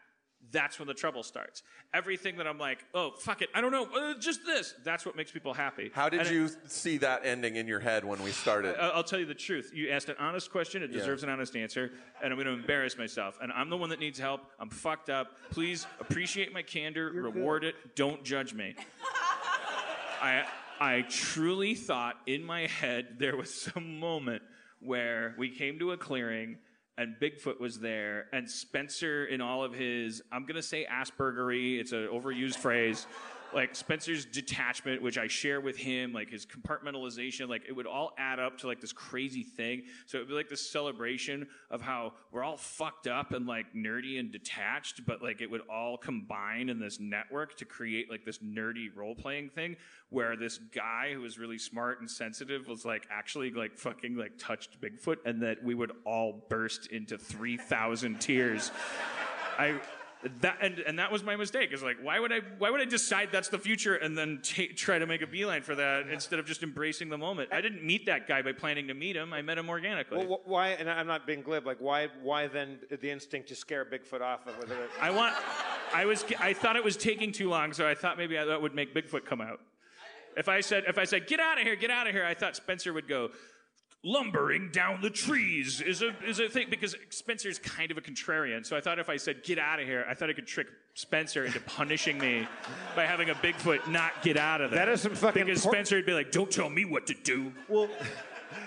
that's 0.53 0.79
when 0.79 0.87
the 0.87 0.95
trouble 0.95 1.25
starts. 1.25 1.63
Everything 1.93 2.37
that 2.37 2.47
I'm 2.47 2.59
like, 2.59 2.85
oh 2.95 3.13
fuck 3.19 3.43
it, 3.43 3.49
I 3.55 3.61
don't 3.61 3.73
know, 3.73 3.87
uh, 3.87 4.15
just 4.21 4.45
this. 4.47 4.75
That's 4.85 5.05
what 5.05 5.17
makes 5.17 5.33
people 5.33 5.53
happy. 5.55 5.91
How 5.93 6.09
did 6.09 6.21
And 6.21 6.29
it- 6.29 6.35
you 6.35 6.49
see 6.69 6.99
that 6.99 7.25
ending 7.27 7.57
in 7.57 7.67
your 7.67 7.81
head 7.81 8.05
when 8.05 8.23
we 8.23 8.31
started? 8.31 8.77
I- 8.77 8.91
I'll 8.91 9.03
tell 9.03 9.19
you 9.19 9.27
the 9.27 9.35
truth. 9.35 9.73
You 9.75 9.91
asked 9.91 10.09
an 10.09 10.17
honest 10.21 10.53
question. 10.53 10.83
It 10.85 10.93
deserves 10.93 11.25
an 11.25 11.31
honest 11.31 11.57
answer. 11.57 11.91
And 12.23 12.33
I'm 12.33 12.37
going 12.39 12.47
to 12.47 12.53
embarrass 12.53 12.97
myself. 12.97 13.39
And 13.43 13.51
I'm 13.53 13.71
the 13.71 13.77
one 13.77 13.91
that 13.91 13.99
needs 13.99 14.19
help. 14.19 14.43
I'm 14.61 14.71
fucked 14.71 15.11
up. 15.11 15.33
Please 15.51 15.87
appreciate 15.99 16.53
my 16.53 16.63
candor. 16.63 17.11
reward 17.11 17.65
it. 17.65 17.75
Don't 17.97 18.23
judge 18.23 18.55
me. 18.55 18.77
I, 20.23 20.45
I 20.79 21.03
truly 21.09 21.75
thought 21.75 22.17
in 22.27 22.45
my 22.45 22.67
head 22.67 23.17
there 23.19 23.37
was 23.37 23.53
some 23.55 23.99
moment 23.99 24.43
where 24.81 25.35
we 25.39 25.49
came 25.49 25.79
to 25.79 25.93
a 25.93 25.97
clearing 25.97 26.59
and 26.99 27.17
Bigfoot 27.21 27.61
was 27.61 27.81
there 27.81 28.27
and 28.33 28.51
Spencer 28.51 29.25
in 29.25 29.41
all 29.41 29.65
of 29.65 29.73
his, 29.73 30.23
I'm 30.31 30.43
going 30.43 30.57
to 30.57 30.63
say 30.63 30.87
Aspergery. 30.91 31.81
It's 31.81 31.93
an 31.93 32.09
overused 32.13 32.57
phrase 32.57 33.07
like 33.55 33.75
Spencer's 33.75 34.25
detachment, 34.25 35.03
which 35.03 35.19
I 35.19 35.27
share 35.29 35.61
with 35.61 35.77
him, 35.77 36.13
like 36.13 36.31
his 36.31 36.47
compartmentalization, 36.47 37.49
like 37.49 37.63
it 37.69 37.73
would 37.73 37.87
all 37.87 38.13
add 38.19 38.39
up 38.39 38.59
to 38.59 38.67
like 38.67 38.81
this 38.81 38.93
crazy 38.93 39.43
thing. 39.43 39.83
So 40.07 40.19
it 40.19 40.23
would 40.23 40.29
be 40.29 40.35
like 40.35 40.49
this 40.49 40.69
celebration 40.71 41.47
of 41.71 41.81
how 41.81 42.15
we're 42.33 42.43
all 42.43 42.57
fucked 42.57 43.07
up 43.07 43.33
and 43.33 43.47
like 43.47 43.67
nerdy 43.75 44.19
and 44.19 44.31
detached, 44.31 45.07
but 45.07 45.23
like 45.23 45.41
it 45.41 45.51
would 45.51 45.63
all 45.71 45.97
combine 45.97 46.69
in 46.69 46.79
this 46.79 47.01
network 47.01 47.57
to 47.59 47.65
create 47.65 48.11
like 48.11 48.25
this 48.25 48.39
nerdy 48.39 48.89
role 48.95 49.15
playing 49.15 49.51
thing 49.51 49.77
where 50.11 50.37
this 50.37 50.59
guy 50.75 51.13
who 51.13 51.21
was 51.21 51.39
really 51.39 51.59
smart 51.59 52.01
and 52.01 52.11
sensitive 52.11 52.69
was 52.69 52.85
like 52.85 53.07
actually 53.11 53.51
like 53.51 53.77
fucking 53.77 54.17
like 54.17 54.33
touched 54.39 54.81
Bigfoot 54.81 55.17
and 55.25 55.43
that 55.43 55.63
we 55.65 55.75
would 55.75 55.93
all 56.05 56.47
burst 56.49 56.87
into 56.89 57.19
3,000 57.19 58.21
tears. 58.21 58.71
I 59.59 59.81
that 60.41 60.59
and, 60.61 60.79
and 60.81 60.99
that 60.99 61.13
was 61.13 61.23
my 61.23 61.37
mistake. 61.37 61.73
Is 61.73 61.83
like 61.83 61.99
why 62.03 62.19
would 62.19 62.33
I 62.33 62.41
why 62.59 62.71
would 62.71 62.81
I 62.81 62.85
decide 62.85 63.29
that's 63.31 63.49
the 63.49 63.59
future 63.59 63.97
and 63.97 64.17
then 64.17 64.41
ta 64.43 64.63
try 64.75 64.99
to 64.99 65.07
make 65.07 65.23
a 65.23 65.27
beeline 65.27 65.63
for 65.63 65.75
that 65.75 66.09
instead 66.09 66.39
of 66.39 66.47
just 66.47 66.63
embracing 66.63 67.09
the 67.09 67.19
moment? 67.19 67.51
I 67.53 67.61
didn't 67.61 67.85
meet 67.85 68.07
that 68.07 68.27
guy 68.27 68.43
by 68.43 68.53
planning 68.53 68.89
to 68.89 68.95
meet 68.95 69.17
him. 69.17 69.33
I 69.33 69.43
met 69.43 69.59
him 69.59 69.69
organically. 69.69 70.27
Well, 70.27 70.41
wh- 70.45 70.49
why? 70.49 70.69
And 70.71 70.91
I'm 70.91 71.07
not 71.07 71.27
being 71.27 71.43
glib. 71.43 71.67
Like, 71.67 71.79
why? 71.81 72.09
Why 72.23 72.47
then 72.47 72.79
the 72.89 73.11
instinct 73.11 73.49
to 73.49 73.55
scare 73.55 73.85
Bigfoot 73.85 74.21
off 74.21 74.47
of 74.47 74.59
whether 74.59 74.83
it? 74.83 74.91
I 75.01 75.11
want. 75.11 75.35
I 75.95 76.05
was. 76.07 76.25
I 76.41 76.53
thought 76.53 76.77
it 76.77 76.85
was 76.85 76.97
taking 76.97 77.31
too 77.33 77.49
long, 77.49 77.73
so 77.73 77.87
I 77.87 77.95
thought 77.95 78.17
maybe 78.17 78.37
that 78.37 78.61
would 78.61 78.75
make 78.75 78.95
Bigfoot 78.95 79.25
come 79.25 79.41
out. 79.41 79.61
If 80.37 80.49
I 80.49 80.61
said, 80.61 80.85
if 80.87 80.99
I 80.99 81.05
said, 81.05 81.27
get 81.27 81.41
out 81.41 81.59
of 81.59 81.65
here, 81.65 81.77
get 81.77 81.91
out 81.91 82.07
of 82.07 82.13
here, 82.13 82.25
I 82.25 82.35
thought 82.35 82.57
Spencer 82.57 82.93
would 82.93 83.09
go. 83.09 83.31
Lumbering 84.07 84.71
down 84.71 85.01
the 85.03 85.11
trees 85.11 85.81
is 85.81 86.01
a 86.01 86.15
is 86.25 86.39
a 86.39 86.49
thing 86.49 86.69
because 86.71 86.95
Spencer's 87.11 87.59
kind 87.59 87.91
of 87.91 87.99
a 87.99 88.01
contrarian. 88.01 88.65
So 88.65 88.77
I 88.77 88.81
thought 88.81 89.01
if 89.01 89.09
I 89.09 89.17
said 89.17 89.43
get 89.43 89.59
out 89.59 89.81
of 89.81 89.87
here, 89.87 90.07
I 90.09 90.15
thought 90.15 90.31
I 90.31 90.33
could 90.33 90.47
trick 90.47 90.69
Spencer 90.95 91.45
into 91.45 91.59
punishing 91.59 92.17
me 92.17 92.47
by 92.95 93.05
having 93.05 93.31
a 93.31 93.35
Bigfoot 93.35 93.89
not 93.89 94.23
get 94.23 94.37
out 94.37 94.61
of 94.61 94.71
there. 94.71 94.87
That 94.87 94.93
is 94.93 95.01
some 95.01 95.17
fucking 95.17 95.47
because 95.47 95.65
por- 95.65 95.73
Spencer 95.73 95.97
would 95.97 96.07
be 96.07 96.13
like, 96.13 96.31
"Don't 96.31 96.53
tell 96.53 96.71
me 96.71 96.85
what 96.85 97.09
to 97.09 97.15
do." 97.15 97.53
Well, 97.67 97.89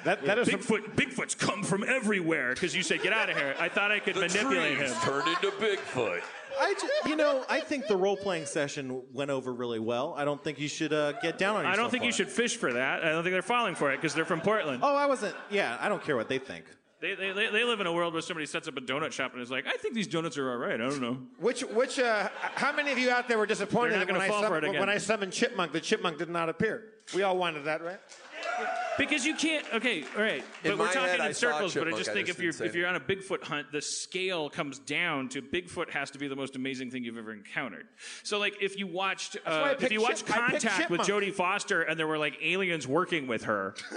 that 0.04 0.26
that 0.26 0.40
is 0.40 0.52
some, 0.52 0.60
Bigfoot, 0.60 0.96
Bigfoots 0.98 1.38
come 1.40 1.64
from 1.64 1.86
everywhere 1.86 2.54
because 2.54 2.76
you 2.76 2.84
said 2.84 3.02
get 3.02 3.14
out 3.14 3.30
of 3.30 3.38
here. 3.38 3.56
I 3.60 3.70
thought 3.70 3.92
I 3.92 4.00
could 4.00 4.18
manipulate 4.18 4.78
him. 4.78 4.94
turned 5.04 5.30
into 5.30 5.52
Bigfoot. 5.52 6.22
I 6.60 6.74
ju- 6.80 7.10
you 7.10 7.16
know, 7.16 7.44
I 7.50 7.60
think 7.60 7.88
the 7.88 7.98
role 7.98 8.16
playing 8.18 8.46
session 8.46 9.02
went 9.14 9.32
over 9.32 9.54
really 9.54 9.80
well. 9.80 10.14
I 10.18 10.26
don't 10.26 10.44
think 10.44 10.60
you 10.60 10.68
should 10.68 10.94
uh, 10.94 11.14
get 11.22 11.38
down 11.38 11.56
on 11.58 11.66
I 11.66 11.70
yourself. 11.70 11.78
don't 11.86 11.92
think 11.92 12.02
for 12.02 12.06
you 12.06 12.10
it. 12.10 12.16
should 12.16 12.30
fish 12.30 12.58
for 12.58 12.74
that. 12.74 13.04
I 13.04 13.10
don't 13.10 13.24
think 13.24 13.34
they're 13.34 13.42
falling 13.42 13.76
for 13.76 13.92
it 13.92 13.98
because 13.98 14.14
they're 14.14 14.26
from 14.26 14.42
Portland. 14.42 14.82
Oh, 14.84 14.96
I 14.96 15.06
wasn't. 15.06 15.36
Yeah, 15.50 15.78
I 15.80 15.90
don't 15.90 16.04
care 16.04 16.16
what 16.16 16.30
they 16.30 16.40
think. 16.40 16.66
They, 17.02 17.16
they, 17.16 17.32
they 17.32 17.50
they 17.50 17.64
live 17.64 17.80
in 17.80 17.88
a 17.88 17.94
world 17.94 18.12
where 18.12 18.22
somebody 18.22 18.46
sets 18.46 18.68
up 18.68 18.76
a 18.76 18.82
donut 18.82 19.14
shop 19.14 19.32
and 19.34 19.42
is 19.42 19.50
like, 19.50 19.66
I 19.66 19.78
think 19.78 19.94
these 19.94 20.08
donuts 20.08 20.38
are 20.38 20.52
all 20.52 20.58
right. 20.58 20.74
I 20.74 20.78
don't 20.90 21.00
know. 21.02 21.18
which 21.40 21.62
which 21.62 21.98
uh, 21.98 22.28
how 22.56 22.74
many 22.74 22.92
of 22.92 22.98
you 22.98 23.10
out 23.10 23.30
there 23.30 23.38
were 23.38 23.46
disappointed 23.46 23.92
They're 23.94 24.00
not 24.00 24.08
that 24.08 24.14
when 24.14 24.22
I, 24.22 24.28
gonna 24.28 24.34
fall 24.42 24.50
for 24.50 24.56
sum- 24.58 24.64
it 24.66 24.68
again. 24.70 24.80
when 24.82 24.90
I 24.90 24.98
summoned 24.98 25.32
Chipmunk, 25.32 25.72
the 25.72 25.80
Chipmunk 25.80 26.18
did 26.18 26.30
not 26.30 26.50
appear? 26.50 26.84
We 27.16 27.24
all 27.24 27.38
wanted 27.38 27.64
that, 27.66 27.82
right? 27.82 28.00
Because 28.98 29.26
you 29.26 29.36
can't. 29.36 29.66
Okay, 29.74 30.04
all 30.16 30.22
right. 30.22 30.44
But 30.64 30.78
we're 30.78 30.88
talking 30.88 31.02
head, 31.02 31.20
in 31.22 31.34
circles. 31.34 31.74
But 31.74 31.88
I 31.88 31.92
just 31.92 32.10
I 32.10 32.14
think 32.14 32.28
just 32.28 32.40
if 32.40 32.44
you're 32.44 32.68
if 32.68 32.76
you're 32.76 32.88
on 32.88 32.96
a 32.96 33.00
Bigfoot 33.00 33.44
hunt, 33.44 33.72
the 33.72 33.82
scale 33.82 34.50
comes 34.50 34.80
down 34.80 35.30
to 35.30 35.42
Bigfoot 35.42 35.90
has 35.92 36.12
to 36.12 36.20
be 36.20 36.28
the 36.28 36.36
most 36.36 36.56
amazing 36.56 36.92
thing 36.92 37.04
you've 37.04 37.18
ever 37.18 37.34
encountered. 37.34 37.88
So 38.24 38.40
like 38.40 38.62
if 38.62 38.78
you 38.78 38.88
watched 38.88 39.38
uh, 39.46 39.76
if 39.80 39.92
you 39.92 40.02
watched 40.02 40.28
chip- 40.28 40.36
Contact 40.36 40.90
with. 40.90 41.02
Jodie 41.02 41.34
Foster 41.34 41.82
and 41.82 41.98
there 42.00 42.08
were 42.08 42.18
like 42.18 42.38
aliens 42.42 42.88
working 42.88 43.28
with 43.28 43.44
her. 43.44 43.76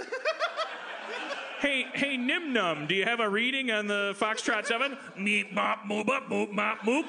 Hey, 1.63 1.85
hey, 1.93 2.17
Nim 2.17 2.51
Num, 2.51 2.87
do 2.87 2.93
you 2.93 3.05
have 3.05 3.21
a 3.21 3.29
reading 3.29 3.71
on 3.71 3.87
the 3.87 4.13
Foxtrot 4.19 4.65
7? 4.65 4.97
Meep, 5.17 5.53
mop, 5.53 5.85
moop, 5.85 6.09
up, 6.09 6.27
moop, 6.27 6.51
mop, 6.51 6.79
moop. 6.79 7.05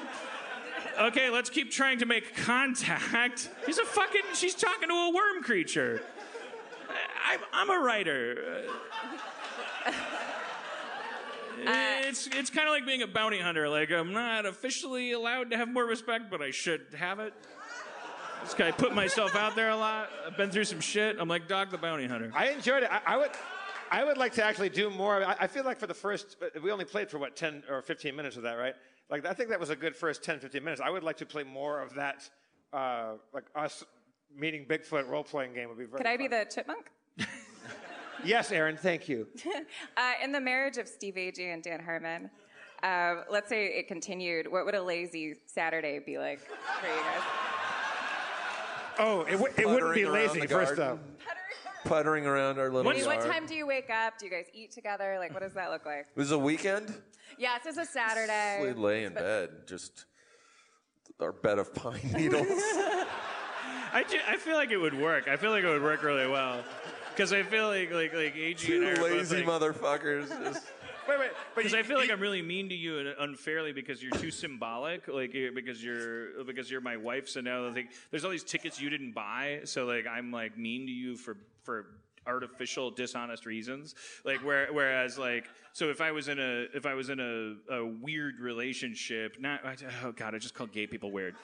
Okay, 0.97 1.29
let's 1.29 1.49
keep 1.49 1.71
trying 1.71 1.99
to 1.99 2.05
make 2.05 2.37
contact. 2.37 3.49
He's 3.65 3.79
a 3.79 3.83
fucking, 3.83 4.21
she's 4.33 4.55
talking 4.55 4.87
to 4.87 4.95
a 4.95 5.11
worm 5.13 5.43
creature. 5.43 6.01
I, 7.25 7.37
I'm 7.53 7.69
a 7.71 7.79
writer. 7.79 8.65
it's 11.59 12.27
it's 12.27 12.49
kind 12.51 12.67
of 12.67 12.73
like 12.73 12.85
being 12.85 13.01
a 13.01 13.07
bounty 13.07 13.39
hunter. 13.39 13.67
Like, 13.67 13.91
I'm 13.91 14.13
not 14.13 14.45
officially 14.45 15.11
allowed 15.13 15.49
to 15.51 15.57
have 15.57 15.67
more 15.67 15.85
respect, 15.85 16.25
but 16.29 16.41
I 16.41 16.51
should 16.51 16.85
have 16.95 17.19
it. 17.19 17.33
This 18.43 18.53
guy 18.53 18.69
put 18.69 18.93
myself 18.93 19.35
out 19.35 19.55
there 19.55 19.71
a 19.71 19.75
lot. 19.75 20.11
I've 20.27 20.37
been 20.37 20.51
through 20.51 20.65
some 20.65 20.79
shit. 20.79 21.17
I'm 21.19 21.27
like 21.27 21.47
Dog 21.47 21.71
the 21.71 21.79
Bounty 21.79 22.05
Hunter. 22.05 22.31
I 22.35 22.49
enjoyed 22.49 22.83
it. 22.83 22.89
I, 22.91 23.01
I 23.05 23.17
would. 23.17 23.31
I 23.91 24.03
would 24.03 24.17
like 24.17 24.33
to 24.33 24.43
actually 24.43 24.69
do 24.69 24.89
more. 24.89 25.23
I, 25.23 25.35
I 25.41 25.47
feel 25.47 25.63
like 25.63 25.79
for 25.79 25.87
the 25.87 25.93
first, 25.93 26.37
we 26.61 26.71
only 26.71 26.85
played 26.85 27.09
for 27.09 27.19
what, 27.19 27.35
10 27.35 27.63
or 27.69 27.83
15 27.83 28.15
minutes 28.15 28.35
of 28.35 28.43
that, 28.43 28.53
right? 28.53 28.73
Like, 29.11 29.27
I 29.27 29.33
think 29.33 29.49
that 29.49 29.59
was 29.59 29.69
a 29.69 29.75
good 29.75 29.95
first 29.95 30.23
10, 30.23 30.39
15 30.39 30.63
minutes. 30.63 30.81
I 30.83 30.89
would 30.89 31.03
like 31.03 31.17
to 31.17 31.25
play 31.25 31.43
more 31.43 31.79
of 31.81 31.93
that, 31.93 32.27
uh, 32.73 33.13
like 33.31 33.45
us 33.55 33.83
meeting 34.35 34.65
Bigfoot 34.65 35.07
role 35.07 35.23
playing 35.23 35.53
game 35.53 35.69
would 35.69 35.77
be 35.77 35.85
very 35.85 35.97
Could 35.97 36.07
I 36.07 36.17
be 36.17 36.27
the 36.27 36.47
chipmunk? 36.51 36.89
Yes, 38.23 38.51
Erin, 38.51 38.75
thank 38.77 39.07
you. 39.07 39.27
Uh, 39.97 40.13
in 40.23 40.31
the 40.31 40.39
marriage 40.41 40.77
of 40.77 40.87
Steve 40.87 41.13
Agee 41.15 41.53
and 41.53 41.61
Dan 41.61 41.79
Harmon, 41.79 42.29
uh, 42.83 43.21
let's 43.31 43.49
say 43.49 43.67
it 43.67 43.87
continued. 43.87 44.51
What 44.51 44.65
would 44.65 44.73
a 44.75 44.81
lazy 44.81 45.35
Saturday 45.45 45.99
be 45.99 46.17
like 46.17 46.39
for 46.39 46.87
you 46.87 46.93
guys? 46.95 47.21
Oh, 48.97 49.21
it, 49.23 49.31
w- 49.31 49.53
it 49.57 49.67
wouldn't 49.67 49.93
be 49.93 50.05
lazy, 50.05 50.39
the 50.39 50.47
first 50.47 50.77
garden. 50.77 50.99
off. 50.99 51.83
puttering 51.83 52.25
around 52.25 52.57
our 52.59 52.71
little 52.71 52.89
I 52.89 52.95
mean, 52.95 53.05
what 53.05 53.17
yard. 53.19 53.29
time 53.29 53.45
do 53.45 53.53
you 53.53 53.67
wake 53.67 53.89
up? 53.89 54.17
Do 54.17 54.25
you 54.25 54.31
guys 54.31 54.45
eat 54.53 54.71
together? 54.71 55.17
Like, 55.19 55.33
what 55.33 55.41
does 55.43 55.51
that 55.53 55.69
look 55.69 55.85
like? 55.85 56.05
This 56.15 56.27
is 56.27 56.31
a 56.31 56.39
weekend. 56.39 56.93
Yes, 57.37 57.61
it's 57.65 57.77
a 57.77 57.85
Saturday. 57.85 58.59
We 58.63 58.71
lay 58.71 59.03
in 59.03 59.13
bed, 59.13 59.49
just 59.67 60.05
our 61.19 61.33
bed 61.33 61.59
of 61.59 61.73
pine 61.75 61.99
needles. 62.15 62.47
I, 62.47 64.05
ju- 64.09 64.19
I 64.29 64.37
feel 64.37 64.55
like 64.55 64.71
it 64.71 64.77
would 64.77 64.97
work. 64.97 65.27
I 65.27 65.35
feel 65.35 65.51
like 65.51 65.65
it 65.65 65.69
would 65.69 65.83
work 65.83 66.01
really 66.01 66.27
well. 66.27 66.63
Because 67.15 67.31
I 67.33 67.43
feel 67.43 67.67
like 67.67 67.91
like 67.91 68.13
like 68.13 68.35
Agee 68.35 68.57
Two 68.57 68.77
and 68.77 68.85
I 68.87 68.91
are 68.91 68.95
both, 68.95 69.11
lazy 69.11 69.43
like- 69.43 69.45
motherfuckers. 69.45 70.27
Just, 70.53 70.65
Wait, 71.07 71.19
wait, 71.19 71.29
but 71.53 71.55
Because 71.57 71.71
you- 71.73 71.77
I 71.77 71.83
feel 71.83 71.97
like 71.99 72.09
I'm 72.09 72.19
really 72.19 72.41
mean 72.41 72.67
to 72.69 72.75
you 72.75 72.97
and 72.97 73.07
unfairly 73.19 73.71
because 73.73 74.01
you're 74.01 74.11
too 74.13 74.31
symbolic. 74.31 75.07
Like 75.07 75.33
you- 75.35 75.51
because 75.53 75.83
you're 75.83 76.43
because 76.43 76.69
you're 76.71 76.81
my 76.81 76.97
wife. 76.97 77.29
So 77.29 77.41
now 77.41 77.67
like 77.69 77.91
there's 78.09 78.25
all 78.25 78.31
these 78.31 78.43
tickets 78.43 78.81
you 78.81 78.89
didn't 78.89 79.11
buy. 79.13 79.61
So 79.65 79.85
like 79.85 80.07
I'm 80.07 80.31
like 80.31 80.57
mean 80.57 80.87
to 80.87 80.91
you 80.91 81.15
for 81.15 81.37
for 81.63 81.85
artificial 82.27 82.89
dishonest 82.89 83.45
reasons. 83.45 83.93
Like 84.23 84.43
where 84.43 84.67
whereas 84.73 85.17
like 85.19 85.47
so 85.73 85.89
if 85.91 86.01
I 86.01 86.11
was 86.11 86.27
in 86.27 86.39
a 86.39 86.65
if 86.73 86.87
I 86.87 86.95
was 86.95 87.09
in 87.09 87.19
a, 87.19 87.75
a 87.75 87.85
weird 87.85 88.39
relationship, 88.39 89.37
not 89.39 89.63
I- 89.63 89.75
oh 90.03 90.11
god, 90.11 90.33
I 90.33 90.39
just 90.39 90.55
called 90.55 90.71
gay 90.71 90.87
people 90.87 91.11
weird. 91.11 91.35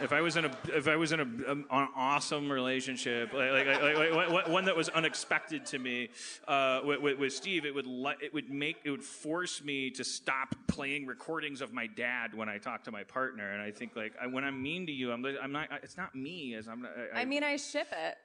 If 0.00 0.12
I 0.12 0.20
was 0.20 0.36
in 0.36 0.44
a 0.44 0.50
if 0.68 0.88
I 0.88 0.96
was 0.96 1.12
in 1.12 1.20
a, 1.20 1.22
um, 1.22 1.66
an 1.70 1.88
awesome 1.96 2.50
relationship, 2.50 3.32
like, 3.32 3.52
like, 3.52 3.66
like, 3.66 3.96
like, 3.96 4.30
like, 4.30 4.48
one 4.48 4.64
that 4.64 4.76
was 4.76 4.88
unexpected 4.88 5.66
to 5.66 5.78
me 5.78 6.08
uh, 6.48 6.80
with, 6.84 7.00
with, 7.00 7.18
with 7.18 7.32
Steve, 7.32 7.64
it 7.64 7.74
would 7.74 7.86
let, 7.86 8.22
it 8.22 8.34
would 8.34 8.50
make 8.50 8.78
it 8.84 8.90
would 8.90 9.04
force 9.04 9.62
me 9.62 9.90
to 9.90 10.02
stop 10.02 10.54
playing 10.66 11.06
recordings 11.06 11.60
of 11.60 11.72
my 11.72 11.86
dad 11.86 12.34
when 12.34 12.48
I 12.48 12.58
talk 12.58 12.84
to 12.84 12.90
my 12.92 13.04
partner. 13.04 13.52
And 13.52 13.62
I 13.62 13.70
think 13.70 13.94
like 13.94 14.14
I, 14.20 14.26
when 14.26 14.42
I'm 14.42 14.62
mean 14.62 14.86
to 14.86 14.92
you, 14.92 15.12
I'm 15.12 15.24
I'm 15.40 15.52
not. 15.52 15.68
It's 15.82 15.96
not 15.96 16.14
me 16.14 16.54
as 16.54 16.66
I'm. 16.66 16.82
not- 16.82 16.92
I, 17.14 17.20
I 17.20 17.24
mean, 17.24 17.44
I 17.44 17.56
ship 17.56 17.88
it. 17.92 18.16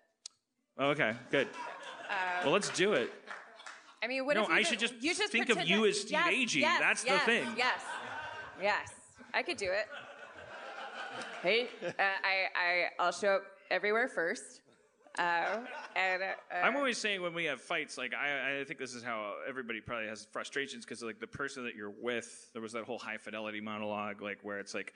Oh, 0.78 0.90
okay, 0.90 1.14
good. 1.30 1.48
well, 2.44 2.54
let's 2.54 2.70
do 2.70 2.94
it. 2.94 3.12
I 4.02 4.08
mean, 4.08 4.26
what 4.26 4.36
No, 4.36 4.44
if 4.44 4.50
you 4.50 4.56
I 4.56 4.62
should 4.64 4.80
just 4.80 5.00
just 5.02 5.22
think 5.32 5.50
of 5.50 5.68
you 5.68 5.86
as 5.86 6.02
Steve 6.02 6.12
yes, 6.12 6.34
Agee. 6.34 6.62
yes, 6.62 6.80
That's 6.80 7.02
the 7.04 7.10
yes, 7.10 7.26
thing. 7.26 7.48
Yes, 7.58 7.82
yes, 8.62 8.90
I 9.34 9.44
could 9.44 9.58
do 9.58 9.70
it. 9.72 9.88
Hey, 11.42 11.70
uh, 11.86 11.92
I, 11.98 12.48
I, 12.54 12.86
I'll 13.00 13.12
show 13.14 13.36
up 13.36 13.44
everywhere 13.72 14.10
first. 14.10 14.62
Uh, 15.18 15.60
and 15.96 16.22
uh, 16.22 16.56
I'm 16.64 16.76
always 16.76 16.98
saying 16.98 17.22
when 17.22 17.34
we 17.34 17.46
have 17.46 17.62
fights, 17.62 17.98
like 17.98 18.14
I, 18.14 18.60
I 18.60 18.64
think 18.64 18.80
this 18.80 18.94
is 18.94 19.04
how 19.04 19.36
everybody 19.48 19.82
probably 19.82 20.08
has 20.08 20.28
frustrations 20.32 20.86
because 20.86 21.02
like 21.02 21.20
the 21.20 21.28
person 21.28 21.64
that 21.64 21.76
you're 21.76 21.94
with, 22.02 22.50
there 22.54 22.62
was 22.62 22.74
that 22.74 22.84
whole 22.84 23.00
high 23.00 23.18
fidelity 23.18 23.62
monologue, 23.62 24.22
like 24.22 24.40
where 24.44 24.60
it's 24.60 24.74
like 24.74 24.94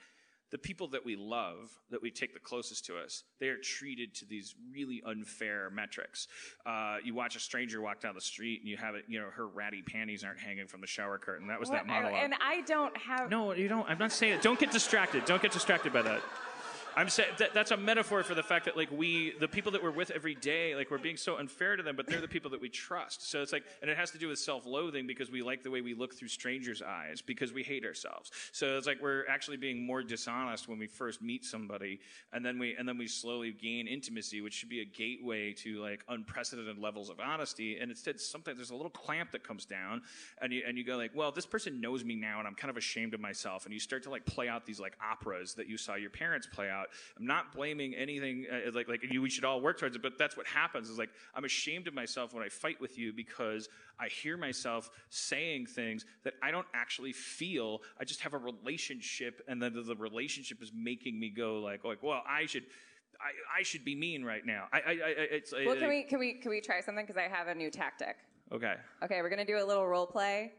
the 0.50 0.58
people 0.58 0.86
that 0.88 1.04
we 1.04 1.16
love, 1.16 1.70
that 1.90 2.00
we 2.00 2.10
take 2.10 2.32
the 2.32 2.40
closest 2.40 2.84
to 2.86 2.96
us, 2.96 3.24
they 3.40 3.48
are 3.48 3.56
treated 3.56 4.14
to 4.14 4.24
these 4.24 4.54
really 4.72 5.02
unfair 5.04 5.70
metrics. 5.70 6.28
Uh, 6.64 6.96
you 7.02 7.14
watch 7.14 7.34
a 7.34 7.40
stranger 7.40 7.80
walk 7.80 8.00
down 8.00 8.14
the 8.14 8.20
street 8.20 8.60
and 8.60 8.68
you 8.68 8.76
have 8.76 8.94
it, 8.94 9.04
you 9.08 9.18
know, 9.18 9.26
her 9.34 9.48
ratty 9.48 9.82
panties 9.82 10.22
aren't 10.22 10.38
hanging 10.38 10.66
from 10.68 10.80
the 10.80 10.86
shower 10.86 11.18
curtain. 11.18 11.48
That 11.48 11.58
was 11.58 11.70
that 11.70 11.86
What- 11.86 11.94
I- 11.96 12.00
monologue. 12.02 12.24
and 12.24 12.34
I 12.40 12.60
don't 12.62 12.96
have. 12.96 13.30
No, 13.30 13.52
you 13.52 13.66
don't. 13.68 13.88
I'm 13.88 13.98
not 13.98 14.12
saying 14.12 14.34
it. 14.34 14.42
Don't 14.42 14.58
get 14.60 14.70
distracted. 14.70 15.24
Don't 15.24 15.42
get 15.42 15.50
distracted 15.52 15.92
by 15.92 16.02
that. 16.02 16.22
I'm 16.96 17.08
saying 17.08 17.30
that, 17.38 17.54
that's 17.54 17.70
a 17.70 17.76
metaphor 17.76 18.22
for 18.22 18.34
the 18.34 18.42
fact 18.42 18.64
that 18.66 18.76
like 18.76 18.90
we, 18.90 19.34
the 19.40 19.48
people 19.48 19.72
that 19.72 19.82
we're 19.82 19.90
with 19.90 20.10
every 20.10 20.34
day, 20.34 20.74
like 20.74 20.90
we're 20.90 20.98
being 20.98 21.16
so 21.16 21.38
unfair 21.38 21.76
to 21.76 21.82
them, 21.82 21.96
but 21.96 22.06
they're 22.06 22.20
the 22.20 22.28
people 22.28 22.50
that 22.52 22.60
we 22.60 22.68
trust. 22.68 23.28
So 23.28 23.42
it's 23.42 23.52
like, 23.52 23.64
and 23.82 23.90
it 23.90 23.96
has 23.96 24.10
to 24.12 24.18
do 24.18 24.28
with 24.28 24.38
self-loathing 24.38 25.06
because 25.06 25.30
we 25.30 25.42
like 25.42 25.62
the 25.62 25.70
way 25.70 25.80
we 25.80 25.94
look 25.94 26.14
through 26.14 26.28
strangers' 26.28 26.82
eyes 26.82 27.20
because 27.20 27.52
we 27.52 27.62
hate 27.62 27.84
ourselves. 27.84 28.30
So 28.52 28.76
it's 28.76 28.86
like 28.86 29.00
we're 29.00 29.26
actually 29.28 29.56
being 29.56 29.86
more 29.86 30.02
dishonest 30.02 30.68
when 30.68 30.78
we 30.78 30.86
first 30.86 31.22
meet 31.22 31.44
somebody, 31.44 32.00
and 32.32 32.44
then 32.44 32.58
we 32.58 32.74
and 32.76 32.88
then 32.88 32.98
we 32.98 33.06
slowly 33.06 33.52
gain 33.52 33.86
intimacy, 33.86 34.40
which 34.40 34.54
should 34.54 34.68
be 34.68 34.80
a 34.80 34.84
gateway 34.84 35.52
to 35.54 35.80
like 35.80 36.04
unprecedented 36.08 36.78
levels 36.78 37.10
of 37.10 37.20
honesty. 37.20 37.78
And 37.78 37.90
instead, 37.90 38.20
sometimes 38.20 38.58
there's 38.58 38.70
a 38.70 38.76
little 38.76 38.90
clamp 38.90 39.32
that 39.32 39.42
comes 39.42 39.64
down, 39.64 40.02
and 40.40 40.52
you 40.52 40.62
and 40.66 40.76
you 40.78 40.84
go 40.84 40.96
like, 40.96 41.12
well, 41.14 41.32
this 41.32 41.46
person 41.46 41.80
knows 41.80 42.04
me 42.04 42.14
now, 42.14 42.38
and 42.38 42.48
I'm 42.48 42.54
kind 42.54 42.70
of 42.70 42.76
ashamed 42.76 43.14
of 43.14 43.20
myself. 43.20 43.64
And 43.64 43.74
you 43.74 43.80
start 43.80 44.02
to 44.04 44.10
like 44.10 44.24
play 44.26 44.48
out 44.48 44.66
these 44.66 44.80
like 44.80 44.96
operas 45.02 45.54
that 45.54 45.68
you 45.68 45.76
saw 45.76 45.94
your 45.94 46.10
parents 46.10 46.46
play 46.46 46.70
out. 46.70 46.83
I'm 47.18 47.26
not 47.26 47.52
blaming 47.52 47.94
anything 47.94 48.46
uh, 48.50 48.70
like 48.72 48.88
like 48.88 49.04
you, 49.10 49.22
we 49.22 49.30
should 49.30 49.44
all 49.44 49.60
work 49.60 49.78
towards 49.78 49.96
it, 49.96 50.02
but 50.02 50.18
that's 50.18 50.36
what 50.36 50.46
happens. 50.46 50.88
Is 50.88 50.98
like 50.98 51.10
I'm 51.34 51.44
ashamed 51.44 51.88
of 51.88 51.94
myself 51.94 52.34
when 52.34 52.42
I 52.42 52.48
fight 52.48 52.80
with 52.80 52.98
you 52.98 53.12
because 53.12 53.68
I 53.98 54.08
hear 54.08 54.36
myself 54.36 54.90
saying 55.10 55.66
things 55.66 56.04
that 56.24 56.34
I 56.42 56.50
don't 56.50 56.66
actually 56.74 57.12
feel. 57.12 57.82
I 57.98 58.04
just 58.04 58.20
have 58.20 58.34
a 58.34 58.38
relationship, 58.38 59.42
and 59.48 59.62
then 59.62 59.74
the, 59.74 59.82
the 59.82 59.96
relationship 59.96 60.62
is 60.62 60.72
making 60.74 61.18
me 61.18 61.30
go 61.30 61.60
like 61.60 61.84
like 61.84 62.02
well, 62.02 62.22
I 62.28 62.46
should. 62.46 62.64
I, 63.20 63.60
I 63.60 63.62
should 63.62 63.84
be 63.84 63.94
mean 63.94 64.24
right 64.24 64.44
now. 64.44 64.64
I, 64.72 64.78
I, 64.78 64.90
I 64.90 64.94
it's 65.30 65.52
Well, 65.52 65.70
I- 65.70 65.76
can 65.78 65.88
we 65.88 66.02
can 66.02 66.18
we 66.18 66.34
can 66.34 66.50
we 66.50 66.60
try 66.60 66.80
something? 66.80 67.06
Because 67.06 67.16
I 67.16 67.28
have 67.28 67.46
a 67.46 67.54
new 67.54 67.70
tactic. 67.70 68.16
Okay. 68.52 68.74
Okay, 69.02 69.22
we're 69.22 69.30
gonna 69.30 69.44
do 69.44 69.58
a 69.58 69.64
little 69.64 69.86
role 69.86 70.06
play. 70.06 70.52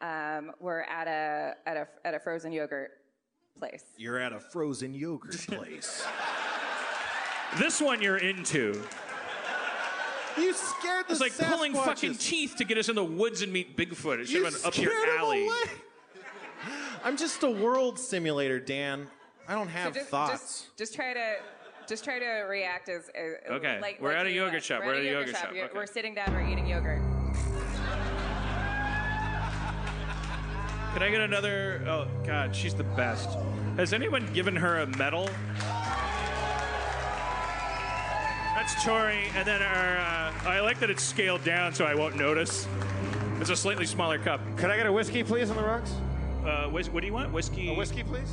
Um, 0.00 0.52
we're 0.60 0.82
at 0.82 1.06
a 1.06 1.54
at 1.66 1.76
a 1.76 1.88
at 2.04 2.14
a 2.14 2.18
frozen 2.18 2.52
yogurt 2.52 2.90
place. 3.58 3.84
You're 3.96 4.18
at 4.18 4.32
a 4.32 4.40
frozen 4.40 4.94
yogurt 4.94 5.38
place. 5.48 6.04
This 7.58 7.80
one 7.80 8.02
you're 8.02 8.16
into. 8.18 8.82
you 10.36 10.52
scared 10.52 11.06
the 11.06 11.12
It's 11.12 11.20
like 11.20 11.36
pulling 11.38 11.72
Sasquatches. 11.74 11.84
fucking 11.84 12.14
teeth 12.16 12.54
to 12.58 12.64
get 12.64 12.78
us 12.78 12.88
in 12.88 12.96
the 12.96 13.04
woods 13.04 13.42
and 13.42 13.52
meet 13.52 13.76
Bigfoot. 13.76 14.20
It 14.20 14.26
should 14.26 14.36
You 14.38 14.44
have 14.44 14.54
been 14.54 14.64
up 14.66 14.76
your 14.76 14.90
scared 14.90 15.08
'em 15.10 15.18
alley. 15.20 15.46
away. 15.46 15.54
I'm 17.04 17.16
just 17.16 17.42
a 17.42 17.50
world 17.50 17.98
simulator, 17.98 18.58
Dan. 18.58 19.06
I 19.46 19.54
don't 19.54 19.68
have 19.68 19.92
so 19.92 20.00
just, 20.00 20.10
thoughts. 20.10 20.30
Just, 20.32 20.76
just 20.78 20.94
try 20.94 21.12
to 21.12 21.34
just 21.86 22.02
try 22.02 22.18
to 22.18 22.26
react 22.48 22.88
as, 22.88 23.10
as 23.14 23.34
Okay, 23.50 23.78
Like, 23.78 24.00
we're 24.00 24.08
like 24.08 24.16
at 24.20 24.26
a 24.26 24.30
you 24.32 24.42
yogurt 24.42 24.64
shop. 24.64 24.82
We're, 24.86 24.94
at 24.94 25.00
a 25.02 25.04
yogurt, 25.04 25.36
shop. 25.36 25.50
You're- 25.52 25.64
Okay. 25.64 25.72
We're 25.74 25.84
sitting 25.86 26.14
down. 26.14 26.32
We're 26.32 26.48
eating 26.50 26.66
yogurt. 26.66 27.02
Can 30.94 31.02
I 31.02 31.10
get 31.10 31.22
another? 31.22 31.82
Oh 31.88 32.06
God, 32.24 32.54
she's 32.54 32.72
the 32.72 32.84
best. 32.84 33.28
Has 33.76 33.92
anyone 33.92 34.32
given 34.32 34.54
her 34.54 34.78
a 34.78 34.86
medal? 34.86 35.28
That's 38.54 38.84
Tori, 38.84 39.24
and 39.34 39.44
then 39.44 39.60
our. 39.60 39.96
Uh, 39.98 40.32
I 40.48 40.60
like 40.60 40.78
that 40.78 40.90
it's 40.90 41.02
scaled 41.02 41.42
down 41.42 41.74
so 41.74 41.84
I 41.84 41.96
won't 41.96 42.14
notice. 42.14 42.68
It's 43.40 43.50
a 43.50 43.56
slightly 43.56 43.86
smaller 43.86 44.18
cup. 44.20 44.40
Could 44.56 44.70
I 44.70 44.76
get 44.76 44.86
a 44.86 44.92
whiskey, 44.92 45.24
please, 45.24 45.50
on 45.50 45.56
the 45.56 45.64
rocks? 45.64 45.92
Uh, 46.46 46.68
whis- 46.68 46.88
what 46.88 47.00
do 47.00 47.08
you 47.08 47.12
want? 47.12 47.32
Whiskey. 47.32 47.68
A 47.70 47.74
whiskey, 47.74 48.04
please. 48.04 48.30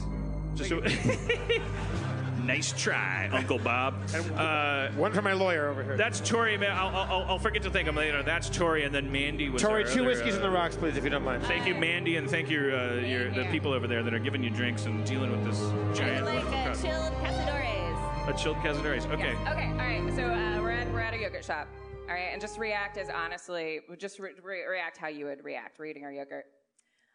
Just 0.53 0.69
a- 0.71 1.61
nice 2.45 2.71
try, 2.73 3.29
Uncle 3.31 3.59
Bob. 3.59 3.95
Uh, 4.41 4.89
One 4.93 5.11
for 5.13 5.21
my 5.21 5.33
lawyer 5.33 5.67
over 5.69 5.83
here. 5.83 5.97
that's 5.97 6.19
Tori. 6.21 6.57
man. 6.57 6.71
I'll, 6.71 6.87
I'll, 6.95 7.23
I'll 7.29 7.39
forget 7.39 7.61
to 7.63 7.69
thank 7.69 7.87
him 7.87 7.95
later. 7.95 8.23
That's 8.23 8.49
Tori, 8.49 8.83
and 8.83 8.93
then 8.93 9.11
Mandy 9.11 9.49
was. 9.49 9.61
Tori, 9.61 9.83
our 9.83 9.89
two 9.89 9.99
other, 10.01 10.09
whiskeys 10.09 10.33
uh, 10.33 10.37
on 10.37 10.41
the 10.43 10.49
rocks, 10.49 10.75
please, 10.75 10.97
if 10.97 11.03
you 11.03 11.09
don't 11.09 11.23
mind. 11.23 11.43
Thank 11.43 11.67
you, 11.67 11.75
Mandy, 11.75 12.15
and 12.17 12.29
thank 12.29 12.49
you, 12.49 12.59
uh, 12.75 12.95
your, 13.05 13.31
the 13.31 13.45
people 13.51 13.71
over 13.73 13.87
there 13.87 14.03
that 14.03 14.13
are 14.13 14.19
giving 14.19 14.43
you 14.43 14.49
drinks 14.49 14.85
and 14.85 15.05
dealing 15.05 15.31
with 15.31 15.43
this 15.45 15.59
giant 15.97 16.25
like 16.25 16.35
wonderful 16.43 16.57
uh, 16.59 16.63
crowd. 16.63 16.81
chilled 16.81 17.13
cazadores. 17.23 18.29
A 18.29 18.33
chilled 18.37 18.57
Cazadores. 18.57 19.11
Okay. 19.11 19.33
Yes. 19.43 19.53
Okay. 19.53 19.67
All 19.67 19.75
right. 19.77 20.13
So 20.15 20.23
uh, 20.23 20.61
we're 20.61 20.71
at 20.71 20.91
we're 20.93 20.99
at 20.99 21.13
a 21.13 21.17
yogurt 21.17 21.43
shop. 21.45 21.67
All 22.07 22.15
right, 22.15 22.29
and 22.31 22.41
just 22.41 22.57
react 22.59 22.97
as 22.97 23.09
honestly. 23.09 23.79
Just 23.97 24.19
re- 24.19 24.31
re- 24.43 24.65
react 24.69 24.97
how 24.97 25.07
you 25.07 25.25
would 25.25 25.43
react. 25.43 25.79
We're 25.79 25.85
eating 25.87 26.03
our 26.05 26.11
yogurt. 26.11 26.45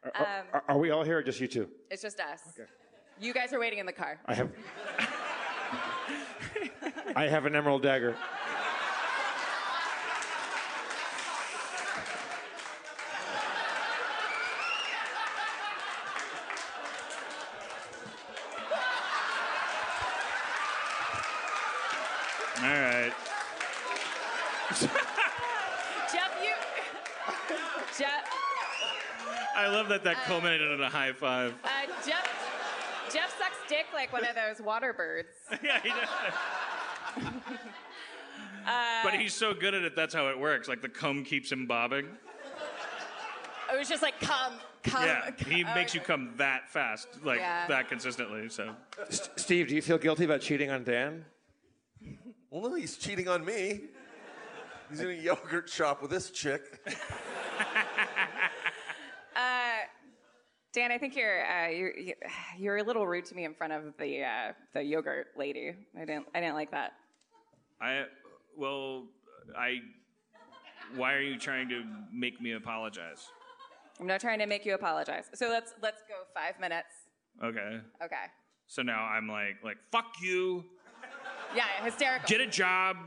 Um, 0.04 0.24
Are, 0.52 0.62
are 0.68 0.78
we 0.78 0.90
all 0.90 1.02
here 1.04 1.18
or 1.18 1.22
just 1.22 1.40
you 1.40 1.48
two? 1.48 1.68
it's 1.90 2.02
just 2.02 2.20
us. 2.20 2.58
You 3.18 3.32
guys 3.32 3.52
are 3.52 3.58
waiting 3.60 3.78
in 3.78 3.86
the 3.86 3.92
car. 3.92 4.18
I 4.26 4.34
have. 4.34 4.50
I 7.14 7.28
have 7.28 7.46
an 7.46 7.56
emerald 7.56 7.82
dagger. 7.82 8.14
All 22.58 22.62
right. 22.68 23.12
Jeff, 26.12 26.32
you. 26.42 26.52
Jeff, 27.98 28.10
I 29.56 29.68
love 29.68 29.88
that 29.88 30.04
that 30.04 30.16
culminated 30.24 30.70
in 30.72 30.82
a 30.82 30.88
high 30.88 31.12
five. 31.12 31.54
uh, 31.64 31.68
Jeff, 32.06 32.45
Jeff 33.12 33.36
sucks 33.38 33.56
dick 33.68 33.86
like 33.94 34.12
one 34.12 34.24
of 34.24 34.34
those 34.34 34.64
water 34.64 34.92
birds. 34.92 35.28
yeah, 35.62 35.80
he 35.82 35.88
does. 35.88 37.24
Uh, 38.66 39.02
but 39.04 39.14
he's 39.14 39.32
so 39.32 39.54
good 39.54 39.74
at 39.74 39.82
it, 39.84 39.94
that's 39.94 40.12
how 40.14 40.28
it 40.28 40.38
works. 40.38 40.68
Like 40.68 40.82
the 40.82 40.88
cum 40.88 41.22
keeps 41.24 41.50
him 41.52 41.66
bobbing. 41.66 42.06
It 43.72 43.78
was 43.78 43.88
just 43.88 44.02
like, 44.02 44.18
come, 44.20 44.54
come. 44.82 45.04
yeah, 45.04 45.30
he 45.48 45.62
come. 45.64 45.74
makes 45.74 45.94
you 45.94 46.00
come 46.00 46.32
that 46.36 46.68
fast, 46.68 47.08
like 47.24 47.38
Yeah. 47.38 47.66
that 47.68 47.88
consistently. 47.88 48.48
So 48.48 48.74
S- 49.08 49.28
Steve, 49.36 49.68
do 49.68 49.74
you 49.74 49.82
feel 49.82 49.98
guilty 49.98 50.24
about 50.24 50.40
cheating 50.40 50.70
on 50.70 50.82
Dan? 50.84 51.24
well, 52.50 52.70
no, 52.70 52.74
he's 52.74 52.96
cheating 52.96 53.28
on 53.28 53.44
me. 53.44 53.82
He's 54.90 55.00
in 55.00 55.10
a 55.10 55.14
yogurt 55.14 55.68
shop 55.68 56.00
with 56.02 56.10
this 56.10 56.30
chick. 56.30 56.62
Dan, 60.76 60.92
I 60.92 60.98
think 60.98 61.16
you're 61.16 61.42
uh, 61.46 61.68
you're 61.68 61.96
you- 61.96 62.14
you're 62.58 62.76
a 62.76 62.82
little 62.82 63.06
rude 63.06 63.24
to 63.24 63.34
me 63.34 63.44
in 63.44 63.54
front 63.54 63.72
of 63.72 63.94
the 63.98 64.22
uh, 64.22 64.52
the 64.74 64.82
yogurt 64.82 65.28
lady. 65.34 65.72
I 65.96 66.04
didn't 66.04 66.26
I 66.34 66.40
didn't 66.40 66.54
like 66.54 66.70
that. 66.72 66.92
I, 67.80 68.04
well, 68.58 69.04
I. 69.56 69.78
Why 70.94 71.14
are 71.14 71.22
you 71.22 71.38
trying 71.38 71.70
to 71.70 71.82
make 72.12 72.42
me 72.42 72.52
apologize? 72.52 73.26
I'm 73.98 74.06
not 74.06 74.20
trying 74.20 74.38
to 74.40 74.46
make 74.46 74.66
you 74.66 74.74
apologize. 74.74 75.30
So 75.32 75.48
let's 75.48 75.72
let's 75.82 76.02
go 76.02 76.14
five 76.34 76.60
minutes. 76.60 76.88
Okay. 77.42 77.80
Okay. 78.04 78.24
So 78.66 78.82
now 78.82 79.02
I'm 79.04 79.28
like, 79.28 79.56
like, 79.64 79.78
fuck 79.90 80.12
you. 80.22 80.62
Yeah, 81.54 81.64
hysterical. 81.82 82.28
Get 82.28 82.42
a 82.42 82.46
job. 82.46 82.98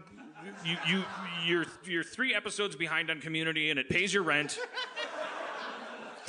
You, 0.66 0.78
you, 0.88 1.04
you're, 1.46 1.66
you're 1.86 2.04
three 2.04 2.34
episodes 2.34 2.76
behind 2.76 3.12
on 3.12 3.20
Community, 3.20 3.70
and 3.70 3.78
it 3.78 3.90
pays 3.90 4.14
your 4.14 4.24
rent. 4.24 4.58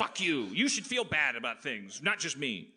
Fuck 0.01 0.19
you. 0.19 0.47
You 0.51 0.67
should 0.67 0.85
feel 0.85 1.03
bad 1.03 1.35
about 1.35 1.61
things, 1.61 2.01
not 2.01 2.19
just 2.19 2.37
me. 2.37 2.69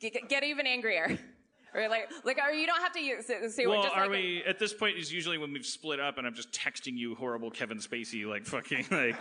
Get, 0.00 0.28
get 0.28 0.44
even 0.44 0.66
angrier. 0.66 1.18
Or 1.74 1.86
like, 1.86 2.10
like, 2.24 2.38
or 2.42 2.50
you 2.50 2.66
don't 2.66 2.80
have 2.80 2.92
to 2.92 2.98
use. 3.00 3.26
Say, 3.26 3.66
well, 3.66 3.82
just 3.82 3.94
are 3.94 4.04
like, 4.04 4.10
we 4.10 4.42
at 4.46 4.58
this 4.58 4.72
point? 4.72 4.96
Is 4.96 5.12
usually 5.12 5.36
when 5.36 5.52
we've 5.52 5.66
split 5.66 6.00
up, 6.00 6.16
and 6.16 6.26
I'm 6.26 6.32
just 6.32 6.50
texting 6.50 6.96
you 6.96 7.14
horrible 7.14 7.50
Kevin 7.50 7.76
Spacey, 7.76 8.26
like 8.26 8.46
fucking, 8.46 8.86
like, 8.90 9.16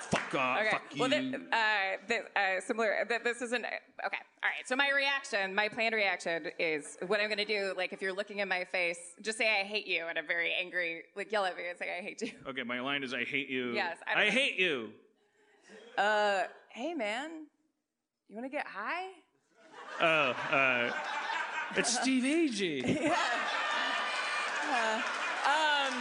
fuck 0.00 0.34
off, 0.34 0.58
Okay. 0.58 0.70
fuck 0.70 0.82
you. 0.92 1.00
Well, 1.00 1.08
th- 1.10 1.34
uh, 1.52 2.06
th- 2.08 2.22
uh, 2.34 2.60
similar. 2.60 3.06
Th- 3.08 3.22
this 3.22 3.40
isn't 3.40 3.64
okay. 3.64 4.18
All 4.42 4.50
right. 4.50 4.66
So 4.66 4.74
my 4.74 4.90
reaction, 4.90 5.54
my 5.54 5.68
planned 5.68 5.94
reaction 5.94 6.46
is 6.58 6.98
what 7.06 7.20
I'm 7.20 7.28
going 7.28 7.38
to 7.38 7.44
do. 7.44 7.72
Like, 7.76 7.92
if 7.92 8.02
you're 8.02 8.12
looking 8.12 8.40
in 8.40 8.48
my 8.48 8.64
face, 8.64 8.98
just 9.22 9.38
say 9.38 9.48
I 9.48 9.62
hate 9.62 9.86
you, 9.86 10.06
and 10.08 10.18
I'm 10.18 10.26
very 10.26 10.52
angry. 10.60 11.04
Like, 11.14 11.30
yell 11.30 11.44
at 11.44 11.56
me 11.56 11.68
and 11.68 11.78
say 11.78 11.96
I 11.96 12.02
hate 12.02 12.20
you. 12.20 12.32
okay, 12.48 12.64
my 12.64 12.80
line 12.80 13.04
is, 13.04 13.14
I 13.14 13.22
hate 13.22 13.48
you. 13.48 13.74
Yes, 13.74 13.98
I 14.12 14.22
I 14.24 14.30
hate 14.30 14.58
you. 14.58 14.90
Uh, 16.04 16.44
hey 16.70 16.94
man, 16.94 17.30
you 18.30 18.34
want 18.34 18.46
to 18.46 18.48
get 18.50 18.66
high? 18.66 19.08
Oh, 20.00 20.30
uh, 20.50 20.90
it's 21.76 22.00
Steve 22.00 22.22
Agee. 22.22 23.12
Uh, 24.72 24.94
um, 24.96 25.92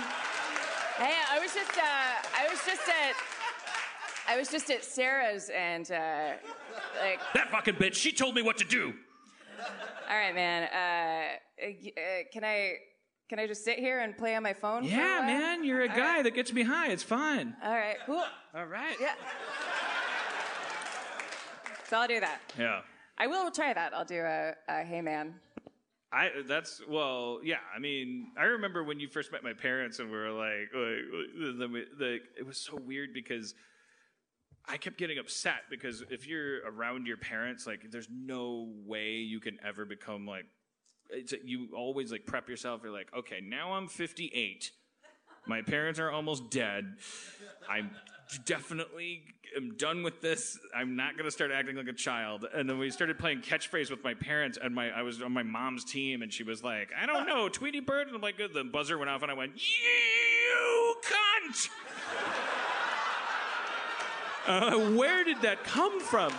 hey, 0.98 1.16
I 1.32 1.40
was 1.42 1.52
just, 1.56 1.76
uh, 1.76 1.82
I 1.82 2.48
was 2.52 2.60
just 2.68 2.88
at, 2.88 3.16
I 4.28 4.38
was 4.38 4.48
just 4.50 4.70
at 4.70 4.84
Sarah's, 4.84 5.50
and 5.50 5.90
uh, 5.92 6.34
like, 7.02 7.20
That 7.34 7.50
fucking 7.50 7.74
bitch. 7.76 7.96
She 7.96 8.12
told 8.12 8.36
me 8.36 8.44
what 8.44 8.58
to 8.60 8.66
do. 8.66 8.94
all 10.08 10.16
right, 10.16 10.36
man. 10.36 10.70
Uh, 10.72 11.66
uh, 11.66 11.72
can 12.32 12.44
I, 12.44 12.76
can 13.28 13.40
I 13.40 13.48
just 13.48 13.66
sit 13.66 13.80
here 13.80 14.02
and 14.02 14.16
play 14.16 14.36
on 14.36 14.44
my 14.44 14.54
phone? 14.54 14.84
for 14.84 14.88
a 14.88 14.92
Yeah, 14.92 15.22
man, 15.26 15.64
you're 15.64 15.82
a 15.82 15.90
All 15.90 15.96
guy 15.96 16.16
right. 16.18 16.24
that 16.24 16.36
gets 16.36 16.54
me 16.54 16.62
high. 16.62 16.90
It's 16.90 17.02
fine. 17.04 17.56
All 17.64 17.74
right, 17.74 17.98
cool. 18.06 18.24
All 18.54 18.66
right. 18.68 18.96
Yeah. 19.02 19.14
So 21.90 21.98
I'll 21.98 22.08
do 22.08 22.20
that. 22.20 22.40
Yeah. 22.58 22.82
I 23.18 23.28
will 23.28 23.50
try 23.52 23.74
that. 23.74 23.94
I'll 23.94 24.06
do 24.06 24.22
a, 24.22 24.54
a 24.68 24.84
hey 24.84 25.02
man. 25.02 25.36
I 26.12 26.30
that's 26.48 26.82
well, 26.88 27.40
yeah. 27.44 27.58
I 27.76 27.80
mean, 27.80 28.32
I 28.38 28.44
remember 28.44 28.84
when 28.84 29.00
you 29.00 29.08
first 29.08 29.32
met 29.32 29.44
my 29.44 29.54
parents, 29.54 30.00
and 30.00 30.10
we 30.10 30.18
were 30.18 30.32
like, 30.32 30.70
like, 30.74 31.88
the, 31.98 32.20
it 32.38 32.46
was 32.46 32.58
so 32.58 32.78
weird 32.78 33.14
because 33.14 33.54
I 34.68 34.78
kept 34.78 34.98
getting 34.98 35.20
upset 35.20 35.64
because 35.70 36.04
if 36.10 36.28
you're 36.28 36.60
around 36.68 37.08
your 37.08 37.18
parents, 37.18 37.68
like, 37.68 37.92
there's 37.92 38.08
no 38.12 38.72
way 38.86 39.16
you 39.16 39.40
can 39.40 39.58
ever 39.66 39.86
become 39.86 40.26
like. 40.26 40.46
It's, 41.12 41.34
you 41.44 41.70
always 41.76 42.12
like 42.12 42.28
prep 42.28 42.48
yourself. 42.48 42.82
You're 42.84 42.94
like, 42.94 43.10
okay, 43.18 43.42
now 43.42 43.74
I'm 43.74 43.88
58. 43.88 44.72
My 45.46 45.62
parents 45.62 46.00
are 46.00 46.12
almost 46.12 46.50
dead. 46.50 46.96
I'm 47.68 47.92
definitely 48.46 49.24
am 49.58 49.76
done 49.78 50.04
with 50.04 50.22
this. 50.22 50.60
I'm 50.76 50.96
not 50.96 51.18
gonna 51.18 51.32
start 51.32 51.52
acting 51.52 51.76
like 51.76 51.88
a 51.88 51.94
child. 51.94 52.46
And 52.54 52.70
then 52.70 52.78
we 52.78 52.90
started 52.92 53.18
playing 53.18 53.42
catchphrase 53.42 53.90
with 53.90 54.04
my 54.04 54.14
parents, 54.14 54.58
and 54.62 54.74
my 54.74 54.92
I 54.92 55.02
was 55.02 55.22
on 55.22 55.32
my 55.32 55.44
mom's 55.44 55.84
team, 55.84 56.22
and 56.22 56.32
she 56.32 56.44
was 56.44 56.64
like, 56.64 56.90
I 57.00 57.06
don't 57.06 57.28
know, 57.28 57.50
Tweety 57.50 57.80
Bird, 57.80 58.08
and 58.08 58.16
I'm 58.16 58.22
like. 58.22 58.38
The 58.38 58.64
buzzer 58.64 58.98
went 58.98 59.10
off, 59.10 59.22
and 59.22 59.30
I 59.30 59.34
went, 59.34 59.54
you 59.56 60.96
cunt. 61.04 61.70
Uh, 64.48 64.96
where 64.96 65.24
did 65.24 65.42
that 65.42 65.64
come 65.64 66.00
from? 66.00 66.34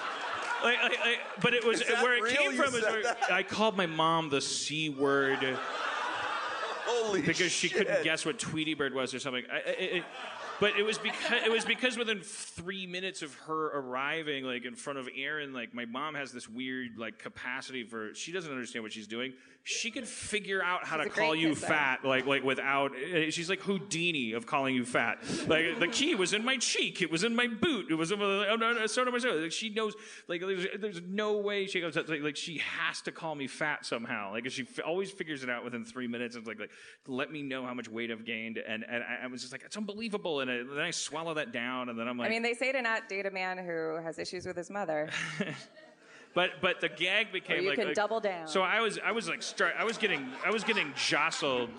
Like, 0.62 0.82
like, 0.82 1.00
like, 1.00 1.20
but 1.40 1.54
it 1.54 1.64
was 1.64 1.82
where 2.02 2.16
it 2.16 2.22
real? 2.22 2.34
came 2.34 2.52
You 2.52 2.62
from. 2.62 2.74
Is 2.74 2.82
where, 2.82 3.02
that? 3.02 3.30
I 3.30 3.42
called 3.42 3.76
my 3.76 3.86
mom 3.86 4.30
the 4.30 4.40
c 4.40 4.88
word 4.88 5.58
Holy 6.90 7.22
because 7.22 7.52
she 7.52 7.68
couldn't 7.68 8.02
guess 8.04 8.24
what 8.26 8.38
Tweety 8.38 8.74
Bird 8.74 8.94
was 8.94 9.14
or 9.14 9.18
something. 9.18 9.44
I, 9.50 9.56
I, 9.56 9.70
it, 9.70 10.04
but 10.60 10.76
it 10.78 10.82
was 10.84 10.98
because 10.98 11.42
it 11.44 11.50
was 11.50 11.64
because 11.64 11.96
within 11.96 12.20
three 12.22 12.86
minutes 12.86 13.22
of 13.22 13.34
her 13.46 13.66
arriving, 13.78 14.44
like 14.44 14.64
in 14.64 14.74
front 14.74 14.98
of 14.98 15.08
Erin, 15.16 15.52
like 15.52 15.74
my 15.74 15.84
mom 15.86 16.14
has 16.14 16.32
this 16.32 16.48
weird 16.48 16.90
like 16.98 17.18
capacity 17.18 17.84
for 17.84 18.14
she 18.14 18.30
doesn't 18.32 18.50
understand 18.52 18.82
what 18.82 18.92
she's 18.92 19.06
doing. 19.06 19.32
She 19.62 19.90
could 19.90 20.08
figure 20.08 20.62
out 20.62 20.86
how 20.86 20.96
She's 21.02 21.12
to 21.12 21.20
call 21.20 21.34
you 21.34 21.54
fat, 21.54 22.02
like 22.04 22.26
like 22.26 22.42
without. 22.42 22.92
eh, 22.96 23.28
She's 23.30 23.50
like 23.50 23.60
Houdini 23.60 24.32
of 24.32 24.46
calling 24.46 24.74
you 24.74 24.84
fat. 24.86 25.18
Like 25.46 25.78
the 25.78 25.88
key 25.88 26.14
was 26.14 26.32
in 26.32 26.44
my 26.44 26.56
cheek, 26.56 27.02
it 27.02 27.10
was 27.10 27.24
in 27.24 27.36
my 27.36 27.46
boot, 27.46 27.90
it 27.90 27.94
was 27.94 28.10
in 28.10 28.18
my, 28.18 28.24
oh, 28.48 28.56
no, 28.56 28.72
no, 28.72 28.86
so 28.86 29.04
do 29.04 29.10
myself. 29.10 29.36
Like 29.36 29.52
she 29.52 29.68
knows. 29.68 29.94
Like 30.28 30.40
there's, 30.40 30.66
there's 30.78 31.02
no 31.02 31.36
way 31.38 31.66
she 31.66 31.80
goes 31.80 31.94
like, 31.94 32.08
like 32.22 32.36
she 32.36 32.58
has 32.58 33.02
to 33.02 33.12
call 33.12 33.34
me 33.34 33.46
fat 33.46 33.84
somehow. 33.84 34.32
Like 34.32 34.50
she 34.50 34.62
f- 34.62 34.80
always 34.86 35.10
figures 35.10 35.42
it 35.44 35.50
out 35.50 35.62
within 35.62 35.84
three 35.84 36.08
minutes. 36.08 36.36
It's 36.36 36.46
like 36.48 36.58
like 36.58 36.70
let 37.06 37.30
me 37.30 37.42
know 37.42 37.64
how 37.66 37.74
much 37.74 37.88
weight 37.88 38.10
I've 38.10 38.24
gained, 38.24 38.56
and 38.56 38.82
and 38.88 39.04
I, 39.04 39.24
I 39.24 39.26
was 39.26 39.42
just 39.42 39.52
like 39.52 39.62
it's 39.64 39.76
unbelievable. 39.76 40.40
And 40.40 40.49
I, 40.50 40.62
then 40.74 40.84
I 40.84 40.90
swallow 40.90 41.34
that 41.34 41.52
down, 41.52 41.88
and 41.88 41.98
then 41.98 42.08
I'm 42.08 42.18
like, 42.18 42.26
I 42.26 42.30
mean, 42.30 42.42
they 42.42 42.54
say 42.54 42.72
to 42.72 42.82
not 42.82 43.08
date 43.08 43.26
a 43.26 43.30
man 43.30 43.58
who 43.58 44.00
has 44.02 44.18
issues 44.18 44.46
with 44.46 44.56
his 44.56 44.70
mother. 44.70 45.08
But 46.32 46.60
but 46.62 46.80
the 46.80 46.88
gag 46.88 47.32
became 47.32 47.62
you 47.64 47.70
like 47.70 47.78
can 47.78 47.88
like- 47.88 47.96
double 47.96 48.20
down. 48.20 48.46
So 48.46 48.62
I 48.62 48.80
was 48.80 48.98
I 49.04 49.12
was 49.12 49.28
like 49.28 49.42
start, 49.42 49.74
I 49.76 49.84
was 49.84 49.98
getting 49.98 50.28
I 50.44 50.50
was 50.50 50.62
getting 50.62 50.92
jostled, 50.94 51.70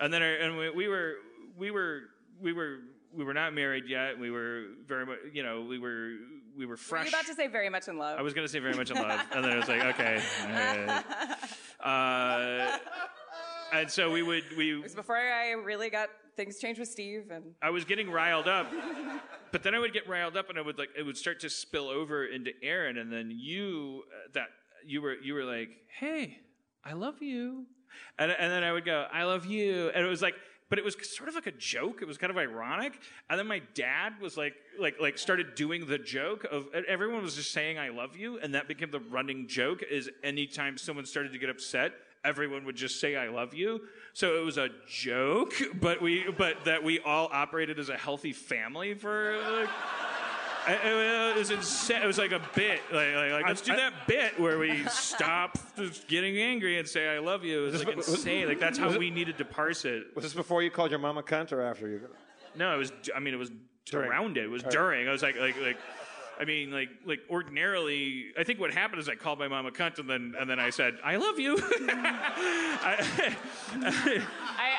and 0.00 0.12
then 0.12 0.22
I, 0.22 0.26
and 0.26 0.56
we, 0.56 0.70
we 0.70 0.88
were 0.88 1.16
we 1.58 1.70
were 1.70 2.04
we 2.40 2.52
were 2.54 2.78
we 3.12 3.24
were 3.24 3.34
not 3.34 3.52
married 3.52 3.84
yet. 3.86 4.18
We 4.18 4.30
were 4.30 4.64
very 4.86 5.04
much 5.04 5.18
you 5.32 5.42
know 5.42 5.60
we 5.60 5.78
were 5.78 6.14
we 6.56 6.64
were 6.64 6.72
Were 6.72 6.76
fresh. 6.78 7.04
you 7.04 7.10
about 7.10 7.26
to 7.26 7.34
say 7.34 7.48
very 7.48 7.68
much 7.68 7.86
in 7.88 7.98
love? 7.98 8.18
I 8.18 8.22
was 8.22 8.32
gonna 8.32 8.48
say 8.48 8.60
very 8.60 8.74
much 8.74 8.90
in 8.90 8.96
love, 8.96 9.20
and 9.32 9.44
then 9.44 9.52
I 9.52 9.56
was 9.58 9.68
like 9.68 9.82
okay. 9.94 10.22
uh, 11.82 11.86
uh, 11.86 12.78
and 13.74 13.90
so 13.90 14.10
we 14.10 14.22
would 14.22 14.44
we 14.56 14.78
It 14.78 14.82
was 14.82 14.94
before 14.94 15.16
I 15.18 15.50
really 15.50 15.90
got 15.90 16.08
things 16.38 16.58
changed 16.58 16.78
with 16.78 16.88
Steve, 16.88 17.30
and 17.30 17.44
I 17.60 17.70
was 17.70 17.84
getting 17.84 18.08
riled 18.08 18.46
up, 18.46 18.68
but 19.52 19.64
then 19.64 19.74
I 19.74 19.80
would 19.80 19.92
get 19.92 20.08
riled 20.08 20.36
up, 20.36 20.48
and 20.48 20.56
I 20.58 20.62
would 20.62 20.78
like 20.78 20.90
it 20.96 21.02
would 21.02 21.16
start 21.18 21.40
to 21.40 21.50
spill 21.50 21.88
over 21.88 22.24
into 22.24 22.52
Erin, 22.62 22.96
and 22.96 23.12
then 23.12 23.30
you 23.34 24.04
uh, 24.06 24.28
that 24.34 24.46
you 24.86 25.02
were 25.02 25.16
you 25.16 25.34
were 25.34 25.44
like, 25.44 25.70
"Hey, 25.98 26.38
I 26.84 26.92
love 26.92 27.20
you," 27.20 27.66
and 28.18 28.30
and 28.30 28.52
then 28.52 28.62
I 28.62 28.72
would 28.72 28.84
go, 28.84 29.06
"I 29.12 29.24
love 29.24 29.44
you," 29.44 29.90
and 29.94 30.06
it 30.06 30.08
was 30.08 30.22
like. 30.22 30.34
But 30.70 30.78
it 30.78 30.84
was 30.84 30.96
sort 31.16 31.30
of 31.30 31.34
like 31.34 31.46
a 31.46 31.52
joke. 31.52 32.02
It 32.02 32.04
was 32.06 32.18
kind 32.18 32.30
of 32.30 32.36
ironic. 32.36 33.00
And 33.30 33.38
then 33.38 33.46
my 33.46 33.62
dad 33.72 34.20
was 34.20 34.36
like, 34.36 34.52
like, 34.78 34.96
like 35.00 35.16
started 35.16 35.54
doing 35.54 35.86
the 35.86 35.96
joke 35.96 36.44
of 36.44 36.66
everyone 36.86 37.22
was 37.22 37.36
just 37.36 37.52
saying 37.52 37.78
"I 37.78 37.88
love 37.88 38.18
you," 38.18 38.38
and 38.38 38.54
that 38.54 38.68
became 38.68 38.90
the 38.90 39.00
running 39.00 39.48
joke. 39.48 39.82
Is 39.90 40.10
anytime 40.22 40.76
someone 40.76 41.06
started 41.06 41.32
to 41.32 41.38
get 41.38 41.48
upset, 41.48 41.94
everyone 42.22 42.66
would 42.66 42.76
just 42.76 43.00
say 43.00 43.16
"I 43.16 43.28
love 43.28 43.54
you." 43.54 43.80
So 44.18 44.36
it 44.36 44.44
was 44.44 44.58
a 44.58 44.68
joke, 44.88 45.54
but 45.80 46.02
we, 46.02 46.28
but 46.36 46.64
that 46.64 46.82
we 46.82 46.98
all 46.98 47.28
operated 47.30 47.78
as 47.78 47.88
a 47.88 47.96
healthy 47.96 48.32
family 48.32 48.94
for. 48.94 49.38
Like, 50.66 50.80
it 50.82 51.36
was 51.36 51.52
insane. 51.52 52.02
It 52.02 52.06
was 52.06 52.18
like 52.18 52.32
a 52.32 52.42
bit. 52.56 52.80
Like, 52.92 53.14
like, 53.14 53.30
like, 53.30 53.46
let's 53.46 53.60
do 53.60 53.76
that 53.76 54.08
bit 54.08 54.40
where 54.40 54.58
we 54.58 54.82
stop 54.88 55.56
getting 56.08 56.36
angry 56.36 56.80
and 56.80 56.88
say 56.88 57.14
"I 57.14 57.20
love 57.20 57.44
you." 57.44 57.60
It 57.60 57.70
was 57.70 57.84
like 57.84 57.96
insane. 57.96 58.48
Like 58.48 58.58
that's 58.58 58.76
how 58.76 58.98
we 58.98 59.08
needed 59.08 59.38
to 59.38 59.44
parse 59.44 59.84
it. 59.84 60.08
Was 60.16 60.24
this 60.24 60.34
before 60.34 60.64
you 60.64 60.70
called 60.72 60.90
your 60.90 60.98
mom 60.98 61.16
a 61.16 61.22
cunt 61.22 61.52
or 61.52 61.62
after 61.62 61.86
you? 61.86 62.00
No, 62.56 62.74
it 62.74 62.78
was. 62.78 62.92
I 63.14 63.20
mean, 63.20 63.34
it 63.34 63.38
was 63.38 63.52
During. 63.84 64.10
around 64.10 64.36
it. 64.36 64.46
It 64.46 64.50
was 64.50 64.64
during. 64.64 65.06
I 65.06 65.12
was 65.12 65.22
like, 65.22 65.38
like, 65.38 65.54
like. 65.60 65.78
I 66.40 66.44
mean, 66.44 66.70
like, 66.70 66.90
like 67.04 67.18
ordinarily, 67.28 68.26
I 68.38 68.44
think 68.44 68.60
what 68.60 68.72
happened 68.72 69.00
is 69.00 69.08
I 69.08 69.16
called 69.16 69.40
my 69.40 69.48
mom 69.48 69.66
a 69.66 69.72
cunt, 69.72 69.98
and 69.98 70.08
then, 70.08 70.34
and 70.38 70.48
then 70.48 70.60
I 70.60 70.70
said, 70.70 70.96
"I 71.02 71.16
love 71.16 71.40
you." 71.40 71.56
I, 71.58 73.34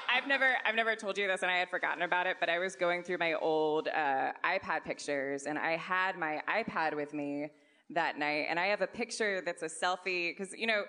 I've 0.10 0.26
never, 0.26 0.56
I've 0.66 0.76
never 0.76 0.96
told 0.96 1.18
you 1.18 1.28
this, 1.28 1.42
and 1.42 1.52
I 1.52 1.58
had 1.58 1.70
forgotten 1.70 2.04
about 2.04 2.28
it. 2.28 2.38
But 2.40 2.48
I 2.50 2.60
was 2.60 2.78
going 2.78 3.04
through 3.04 3.18
my 3.18 3.34
old 3.34 3.90
uh, 3.90 4.32
iPad 4.46 4.86
pictures, 4.86 5.48
and 5.48 5.60
I 5.60 5.76
had 5.76 6.18
my 6.18 6.42
iPad 6.48 6.96
with 6.96 7.14
me 7.14 7.50
that 7.90 8.18
night, 8.18 8.46
and 8.50 8.58
I 8.58 8.68
have 8.68 8.82
a 8.82 8.88
picture 8.88 9.42
that's 9.42 9.64
a 9.64 9.70
selfie 9.70 10.38
because 10.38 10.54
you 10.54 10.68
know. 10.68 10.86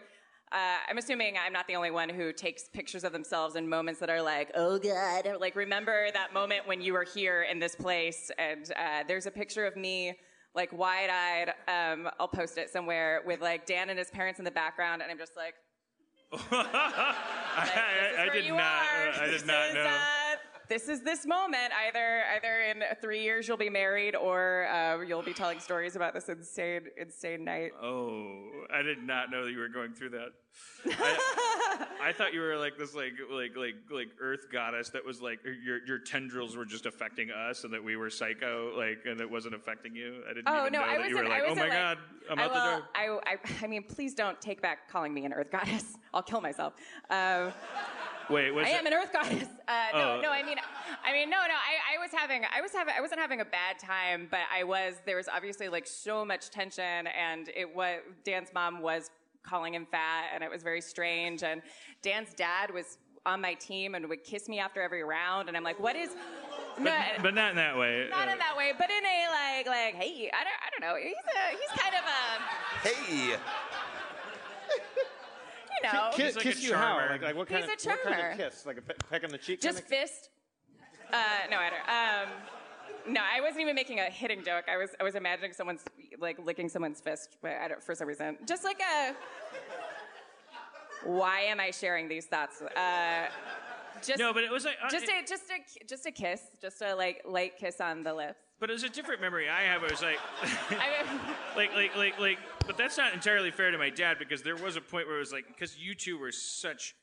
Uh, 0.52 0.78
I'm 0.88 0.98
assuming 0.98 1.36
I'm 1.38 1.52
not 1.52 1.68
the 1.68 1.76
only 1.76 1.92
one 1.92 2.08
who 2.08 2.32
takes 2.32 2.64
pictures 2.72 3.04
of 3.04 3.12
themselves 3.12 3.54
in 3.54 3.68
moments 3.68 4.00
that 4.00 4.10
are 4.10 4.20
like, 4.20 4.50
oh 4.56 4.80
God. 4.80 5.28
Like, 5.38 5.54
remember 5.54 6.08
that 6.12 6.34
moment 6.34 6.66
when 6.66 6.80
you 6.80 6.92
were 6.92 7.04
here 7.04 7.44
in 7.44 7.60
this 7.60 7.76
place? 7.76 8.32
And 8.36 8.68
uh, 8.72 9.04
there's 9.06 9.26
a 9.26 9.30
picture 9.30 9.64
of 9.64 9.76
me, 9.76 10.18
like, 10.54 10.72
wide 10.72 11.10
eyed. 11.10 11.54
Um, 11.68 12.08
I'll 12.18 12.28
post 12.28 12.58
it 12.58 12.70
somewhere 12.70 13.22
with, 13.26 13.40
like, 13.40 13.66
Dan 13.66 13.90
and 13.90 13.98
his 13.98 14.10
parents 14.10 14.38
in 14.38 14.44
the 14.44 14.50
background. 14.50 15.02
And 15.02 15.10
I'm 15.10 15.18
just 15.18 15.36
like, 15.36 15.54
I, 16.52 17.68
I, 18.18 18.22
I 18.22 18.28
did 18.32 18.48
not. 18.48 18.60
are. 18.60 19.22
I 19.22 19.26
did 19.26 19.46
not 19.46 19.68
is, 19.68 19.74
know. 19.74 20.19
This 20.70 20.88
is 20.88 21.02
this 21.02 21.26
moment. 21.26 21.72
Either 21.88 22.22
either 22.36 22.60
in 22.60 22.82
three 23.02 23.22
years 23.22 23.46
you'll 23.46 23.58
be 23.58 23.68
married, 23.68 24.16
or 24.16 24.66
uh, 24.68 25.00
you'll 25.02 25.22
be 25.22 25.34
telling 25.34 25.58
stories 25.60 25.96
about 25.96 26.14
this 26.14 26.30
insane 26.30 26.82
insane 26.96 27.44
night. 27.44 27.72
Oh, 27.82 28.44
I 28.72 28.80
did 28.80 29.02
not 29.02 29.30
know 29.30 29.44
that 29.44 29.50
you 29.50 29.58
were 29.58 29.68
going 29.68 29.92
through 29.92 30.10
that. 30.10 30.28
I, 30.86 31.86
I 32.08 32.12
thought 32.12 32.32
you 32.32 32.40
were 32.40 32.56
like 32.56 32.78
this, 32.78 32.94
like 32.94 33.12
like 33.30 33.56
like 33.56 33.74
like 33.90 34.08
Earth 34.20 34.46
goddess 34.50 34.90
that 34.90 35.04
was 35.04 35.20
like 35.20 35.40
your 35.44 35.84
your 35.86 35.98
tendrils 35.98 36.56
were 36.56 36.64
just 36.64 36.86
affecting 36.86 37.30
us, 37.30 37.64
and 37.64 37.72
that 37.74 37.82
we 37.82 37.96
were 37.96 38.08
psycho, 38.08 38.72
like, 38.76 39.00
and 39.04 39.20
it 39.20 39.30
wasn't 39.30 39.54
affecting 39.54 39.94
you. 39.94 40.22
I 40.24 40.34
didn't 40.34 40.48
Oh 40.48 40.60
even 40.60 40.72
no, 40.72 40.80
know 40.80 40.86
I 40.86 40.98
that 40.98 41.10
you 41.10 41.16
were 41.16 41.24
like, 41.24 41.42
I 41.42 41.46
oh 41.46 41.54
my 41.54 41.62
like, 41.62 41.72
god, 41.72 41.98
I'm 42.30 42.38
I, 42.38 42.44
out 42.44 42.48
the 42.48 42.54
well, 42.54 42.78
door. 42.78 42.88
I, 42.94 43.34
I, 43.34 43.64
I 43.64 43.66
mean, 43.66 43.82
please 43.82 44.14
don't 44.14 44.40
take 44.40 44.62
back 44.62 44.88
calling 44.88 45.12
me 45.12 45.24
an 45.24 45.32
Earth 45.32 45.50
goddess. 45.50 45.96
I'll 46.14 46.22
kill 46.22 46.40
myself. 46.40 46.74
Um, 47.10 47.52
Wait, 48.30 48.50
was 48.52 48.66
I 48.66 48.70
it? 48.70 48.74
am 48.80 48.86
an 48.86 48.92
Earth 48.94 49.12
goddess. 49.12 49.48
Uh, 49.68 49.86
no, 49.92 50.16
Oh. 50.16 50.20
no. 50.22 50.30
I 50.30 50.42
mean, 50.42 50.56
I 51.04 51.12
mean, 51.12 51.30
no, 51.30 51.36
no. 51.36 51.54
I, 51.54 51.96
I 51.96 51.98
was 52.02 52.10
having, 52.12 52.42
I 52.54 52.60
was 52.60 52.72
having, 52.72 52.94
I 52.96 53.00
wasn't 53.00 53.20
having 53.20 53.40
a 53.40 53.44
bad 53.44 53.78
time, 53.78 54.28
but 54.30 54.40
I 54.54 54.64
was. 54.64 54.94
There 55.06 55.16
was 55.16 55.28
obviously 55.28 55.68
like 55.68 55.86
so 55.86 56.24
much 56.24 56.50
tension, 56.50 57.06
and 57.06 57.48
it 57.54 57.74
was 57.74 58.00
Dan's 58.24 58.52
mom 58.54 58.80
was 58.82 59.10
calling 59.42 59.74
him 59.74 59.86
fat, 59.90 60.26
and 60.34 60.42
it 60.44 60.50
was 60.50 60.62
very 60.62 60.80
strange. 60.80 61.42
And 61.42 61.62
Dan's 62.02 62.34
dad 62.34 62.72
was 62.72 62.98
on 63.26 63.40
my 63.40 63.52
team 63.54 63.94
and 63.94 64.08
would 64.08 64.24
kiss 64.24 64.48
me 64.48 64.58
after 64.58 64.80
every 64.82 65.04
round, 65.04 65.48
and 65.48 65.56
I'm 65.56 65.62
like, 65.64 65.78
what 65.78 65.94
is? 65.96 66.10
No, 66.78 66.84
but, 66.84 67.22
but 67.22 67.34
not 67.34 67.50
in 67.50 67.56
that 67.56 67.76
way. 67.76 68.06
not 68.10 68.28
Uh, 68.28 68.32
in 68.32 68.38
that 68.38 68.56
way, 68.56 68.72
but 68.78 68.88
in 68.90 69.04
a 69.04 69.26
like, 69.30 69.66
like, 69.66 69.94
hey, 69.94 70.30
I 70.32 70.42
don't, 70.44 70.58
I 70.64 70.68
don't 70.70 70.80
know. 70.88 70.96
He's 70.96 71.14
a, 71.14 71.50
he's 71.50 71.80
kind 71.80 71.94
of 71.94 72.04
a, 72.04 72.88
Hey. 72.88 73.36
You 75.82 75.92
know, 75.92 76.10
Kiss, 76.12 76.36
like 76.36 76.44
a 76.44 76.48
kiss 76.48 76.62
you 76.62 76.74
how? 76.74 76.96
Like, 77.10 77.22
like 77.22 77.36
what 77.36 77.48
He's 77.48 77.58
kind 77.60 77.70
a 77.70 77.72
of 77.74 77.84
what 77.86 78.02
kind 78.02 78.32
of 78.32 78.38
kiss? 78.38 78.66
Like 78.66 78.78
a 78.78 78.82
pe- 78.82 78.94
peck 79.10 79.24
on 79.24 79.30
the 79.30 79.38
cheek? 79.38 79.60
just 79.60 79.88
kinda? 79.88 80.06
fist. 80.06 80.30
Uh, 81.12 81.16
no, 81.50 81.56
I 81.58 81.70
don't. 81.70 82.28
Um, 82.28 83.14
no, 83.14 83.20
I 83.20 83.40
wasn't 83.40 83.62
even 83.62 83.74
making 83.74 83.98
a 83.98 84.04
hitting 84.04 84.44
joke. 84.44 84.64
I 84.70 84.76
was, 84.76 84.90
I 85.00 85.02
was 85.04 85.14
imagining 85.14 85.52
someone's 85.52 85.82
like 86.18 86.38
licking 86.44 86.68
someone's 86.68 87.00
fist, 87.00 87.36
but 87.42 87.52
I 87.52 87.68
don't, 87.68 87.82
for 87.82 87.94
some 87.94 88.06
reason, 88.06 88.36
just 88.46 88.62
like 88.64 88.80
a. 88.80 89.14
Why 91.04 91.40
am 91.40 91.60
I 91.60 91.70
sharing 91.70 92.08
these 92.08 92.26
thoughts? 92.26 92.60
Uh, 92.60 93.26
just 94.02 94.18
No, 94.18 94.32
but 94.34 94.44
it 94.44 94.50
was 94.50 94.64
like 94.66 94.76
uh, 94.84 94.88
just 94.90 95.06
it- 95.08 95.24
a 95.24 95.26
just 95.26 95.44
a 95.50 95.84
just 95.86 96.06
a 96.06 96.10
kiss, 96.10 96.42
just 96.60 96.82
a 96.82 96.94
like 96.94 97.22
light 97.26 97.56
kiss 97.58 97.80
on 97.80 98.02
the 98.02 98.12
lips. 98.14 98.38
But 98.60 98.68
it 98.68 98.74
was 98.74 98.84
a 98.84 98.90
different 98.90 99.22
memory 99.22 99.48
I 99.48 99.62
have. 99.62 99.82
It 99.82 99.90
was 99.90 100.02
like, 100.02 100.18
like, 101.56 101.74
like, 101.74 101.96
like, 101.96 102.18
like. 102.18 102.38
But 102.66 102.76
that's 102.76 102.98
not 102.98 103.14
entirely 103.14 103.50
fair 103.50 103.70
to 103.70 103.78
my 103.78 103.88
dad 103.88 104.18
because 104.18 104.42
there 104.42 104.56
was 104.56 104.76
a 104.76 104.82
point 104.82 105.06
where 105.06 105.16
it 105.16 105.20
was 105.20 105.32
like, 105.32 105.46
because 105.48 105.78
you 105.78 105.94
two 105.94 106.18
were 106.18 106.30
such 106.30 106.94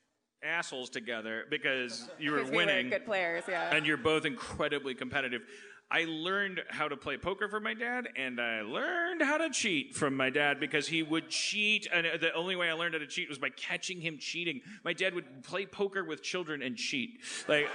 assholes 0.43 0.89
together 0.89 1.45
because 1.49 2.07
you 2.19 2.31
were 2.31 2.37
because 2.37 2.51
we 2.51 2.57
winning 2.57 2.85
were 2.85 2.91
good 2.91 3.05
players, 3.05 3.43
yeah. 3.49 3.75
and 3.75 3.85
you're 3.85 3.97
both 3.97 4.25
incredibly 4.25 4.93
competitive. 4.93 5.41
I 5.89 6.03
learned 6.03 6.61
how 6.67 6.89
to 6.89 6.97
play 6.97 7.17
poker 7.17 7.47
from 7.47 7.63
my 7.63 7.73
dad, 7.73 8.09
and 8.17 8.41
I 8.41 8.61
learned 8.61 9.21
how 9.21 9.37
to 9.37 9.49
cheat 9.49 9.95
from 9.95 10.17
my 10.17 10.29
dad 10.29 10.59
because 10.59 10.85
he 10.87 11.01
would 11.01 11.29
cheat. 11.29 11.87
And 11.91 12.05
the 12.19 12.33
only 12.33 12.57
way 12.57 12.69
I 12.69 12.73
learned 12.73 12.93
how 12.93 12.99
to 12.99 13.07
cheat 13.07 13.29
was 13.29 13.37
by 13.37 13.49
catching 13.49 14.01
him 14.01 14.17
cheating. 14.17 14.59
My 14.83 14.91
dad 14.91 15.15
would 15.15 15.43
play 15.43 15.65
poker 15.65 16.03
with 16.03 16.21
children 16.21 16.61
and 16.61 16.75
cheat. 16.75 17.21
Like 17.47 17.69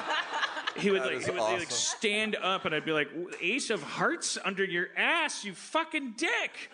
he 0.76 0.90
would 0.90 1.00
like 1.00 1.24
he 1.24 1.30
would 1.30 1.40
like 1.40 1.70
stand 1.70 2.36
up, 2.36 2.66
and 2.66 2.74
I'd 2.74 2.84
be 2.84 2.92
like, 2.92 3.08
"Ace 3.40 3.70
of 3.70 3.82
Hearts 3.82 4.36
under 4.44 4.64
your 4.64 4.88
ass, 4.94 5.42
you 5.42 5.54
fucking 5.54 6.14
dick." 6.18 6.70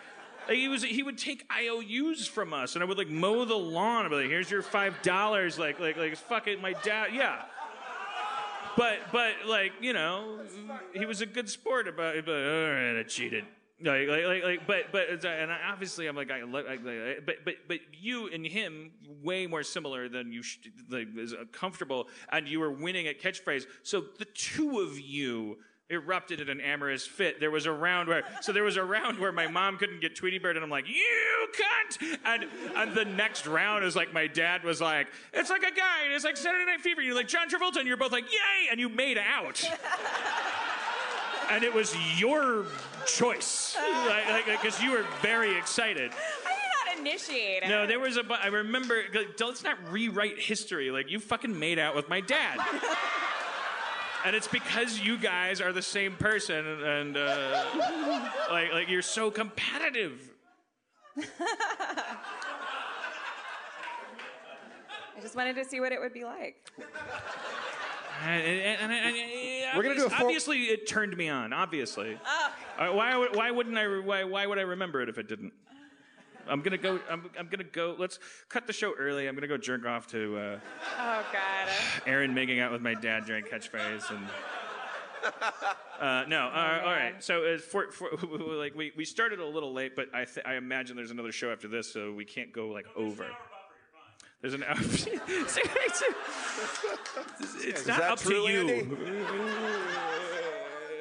Like 0.47 0.57
he 0.57 0.67
was, 0.67 0.83
he 0.83 1.01
would 1.01 1.17
take 1.17 1.49
IOUs 1.51 2.27
from 2.27 2.53
us, 2.53 2.75
and 2.75 2.83
I 2.83 2.85
would 2.85 2.97
like 2.97 3.09
mow 3.09 3.45
the 3.45 3.55
lawn. 3.55 4.05
I'd 4.05 4.09
be 4.09 4.15
like, 4.15 4.27
"Here's 4.27 4.51
your 4.51 4.61
five 4.61 5.01
dollars." 5.01 5.57
Like, 5.57 5.79
like, 5.79 5.95
like, 5.97 6.17
fuck 6.17 6.47
it, 6.47 6.61
my 6.61 6.73
dad. 6.83 7.13
Yeah. 7.13 7.43
But, 8.77 8.99
but, 9.11 9.33
like, 9.47 9.73
you 9.81 9.93
know, 9.93 10.39
he 10.93 11.05
was 11.05 11.21
a 11.21 11.25
good 11.25 11.49
sport 11.49 11.87
about 11.87 12.15
it. 12.15 12.25
But, 12.25 12.35
all 12.35 12.71
right, 12.71 12.99
I 12.99 13.03
cheated. 13.03 13.45
Like, 13.81 14.07
like, 14.07 14.23
like, 14.25 14.43
like 14.43 14.67
but, 14.67 14.91
but, 14.93 15.25
and 15.25 15.51
I, 15.51 15.59
obviously, 15.69 16.07
I'm 16.07 16.15
like, 16.15 16.31
I, 16.31 16.43
lo- 16.43 16.63
I, 16.65 16.75
like, 16.75 17.25
but, 17.25 17.35
but, 17.43 17.55
but 17.67 17.79
you 17.91 18.29
and 18.29 18.45
him, 18.45 18.91
way 19.21 19.47
more 19.47 19.63
similar 19.63 20.07
than 20.07 20.31
you, 20.31 20.43
sh- 20.43 20.59
like, 20.89 21.07
is 21.17 21.35
comfortable, 21.51 22.07
and 22.31 22.47
you 22.47 22.61
were 22.61 22.71
winning 22.71 23.07
at 23.07 23.21
catchphrase. 23.21 23.65
So 23.83 24.05
the 24.17 24.25
two 24.25 24.79
of 24.79 24.97
you 24.97 25.57
erupted 25.89 26.39
in 26.39 26.49
an 26.49 26.59
amorous 26.61 27.05
fit. 27.05 27.39
There 27.39 27.51
was 27.51 27.65
a 27.65 27.71
round 27.71 28.09
where, 28.09 28.23
so 28.41 28.51
there 28.51 28.63
was 28.63 28.77
a 28.77 28.83
round 28.83 29.19
where 29.19 29.31
my 29.31 29.47
mom 29.47 29.77
couldn't 29.77 30.01
get 30.01 30.15
Tweety 30.15 30.39
Bird, 30.39 30.55
and 30.55 30.63
I'm 30.63 30.69
like, 30.71 30.87
you 30.87 31.47
cunt! 31.53 32.17
And, 32.25 32.45
and 32.75 32.95
the 32.95 33.05
next 33.05 33.45
round 33.45 33.85
is 33.85 33.95
like, 33.95 34.11
my 34.11 34.27
dad 34.27 34.63
was 34.63 34.81
like, 34.81 35.07
it's 35.33 35.49
like 35.49 35.61
a 35.61 35.75
guy, 35.75 36.05
and 36.05 36.13
it's 36.13 36.25
like 36.25 36.37
Saturday 36.37 36.65
Night 36.65 36.81
Fever, 36.81 37.01
you're 37.01 37.15
like, 37.15 37.27
John 37.27 37.49
Travolta, 37.49 37.77
and 37.77 37.87
you're 37.87 37.97
both 37.97 38.11
like, 38.11 38.31
yay! 38.31 38.69
And 38.71 38.79
you 38.79 38.89
made 38.89 39.17
out. 39.17 39.63
and 41.51 41.63
it 41.63 41.73
was 41.73 41.95
your 42.17 42.65
choice. 43.05 43.77
Like, 44.07 44.27
like, 44.27 44.61
because 44.61 44.81
you 44.81 44.91
were 44.91 45.05
very 45.21 45.55
excited. 45.57 46.11
I 46.11 46.93
did 46.95 46.99
not 46.99 47.07
initiate 47.07 47.63
it. 47.63 47.69
No, 47.69 47.85
there 47.85 47.99
was 47.99 48.17
a. 48.17 48.23
I 48.41 48.47
remember. 48.47 49.03
like, 49.13 49.39
Let's 49.39 49.63
not 49.63 49.77
rewrite 49.91 50.39
history. 50.39 50.89
Like 50.89 51.11
you 51.11 51.19
fucking 51.19 51.57
made 51.57 51.77
out 51.77 51.95
with 51.95 52.09
my 52.09 52.21
dad. 52.21 52.59
And 54.25 54.35
it's 54.35 54.47
because 54.47 54.99
you 54.99 55.17
guys 55.17 55.61
are 55.61 55.71
the 55.71 55.81
same 55.83 56.15
person, 56.15 56.65
and 56.65 57.15
uh, 57.15 57.63
like, 58.49 58.73
like 58.73 58.89
you're 58.89 59.01
so 59.03 59.29
competitive. 59.29 60.19
I 65.17 65.21
just 65.21 65.35
wanted 65.35 65.55
to 65.57 65.65
see 65.65 65.79
what 65.79 65.91
it 65.91 65.99
would 65.99 66.13
be 66.13 66.23
like. 66.23 66.55
And, 68.23 68.41
and, 68.41 68.81
and, 68.81 68.91
and- 68.91 69.15
and- 69.15 69.77
We're 69.77 69.83
gonna 69.83 69.95
do 69.95 70.05
a 70.05 70.09
full- 70.09 70.25
obviously, 70.27 70.63
it 70.63 70.87
turned 70.87 71.15
me 71.15 71.29
on. 71.29 71.53
Obviously, 71.53 72.17
Oh. 72.25 72.51
Uh, 72.77 72.91
why 72.93 73.15
would 73.15 73.35
why 73.35 73.51
wouldn't 73.51 73.77
I? 73.77 73.87
Why 73.99 74.23
why 74.25 74.45
would 74.47 74.57
I 74.57 74.63
remember 74.63 75.01
it 75.01 75.07
if 75.09 75.17
it 75.17 75.27
didn't? 75.29 75.53
I'm 76.47 76.61
gonna 76.61 76.77
go. 76.77 76.99
I'm, 77.09 77.29
I'm 77.39 77.47
gonna 77.47 77.63
go. 77.63 77.95
Let's 77.97 78.19
cut 78.49 78.67
the 78.67 78.73
show 78.73 78.93
early. 78.97 79.27
I'm 79.27 79.35
gonna 79.35 79.47
go 79.47 79.57
jerk 79.57 79.85
off 79.85 80.07
to 80.07 80.37
uh, 80.37 80.59
Oh 80.99 81.23
God. 81.31 81.69
Erin 82.05 82.33
making 82.33 82.59
out 82.59 82.71
with 82.71 82.81
my 82.81 82.93
dad 82.93 83.25
during 83.25 83.43
catchphrase 83.45 84.09
and. 84.11 84.27
Uh, 85.99 86.23
no, 86.27 86.51
Oh, 86.53 86.57
uh, 86.57 86.81
all 86.85 86.91
right. 86.91 87.23
So, 87.23 87.45
uh, 87.45 87.57
for, 87.57 87.89
for, 87.91 88.09
like, 88.57 88.75
we, 88.75 88.91
we 88.95 89.05
started 89.05 89.39
a 89.39 89.45
little 89.45 89.73
late, 89.73 89.95
but 89.95 90.13
I, 90.13 90.25
th- 90.25 90.45
I 90.45 90.55
imagine 90.55 90.95
there's 90.95 91.09
another 91.09 91.31
show 91.31 91.51
after 91.51 91.67
this, 91.67 91.91
so 91.91 92.11
we 92.11 92.25
can't 92.25 92.51
go 92.51 92.67
like 92.67 92.85
over. 92.95 93.25
There's 94.41 94.53
an 94.53 94.63
hour. 94.63 94.75
it's 94.79 95.17
it's 97.63 97.87
not 97.87 98.01
up 98.01 98.19
to 98.19 98.33
you. 98.33 98.97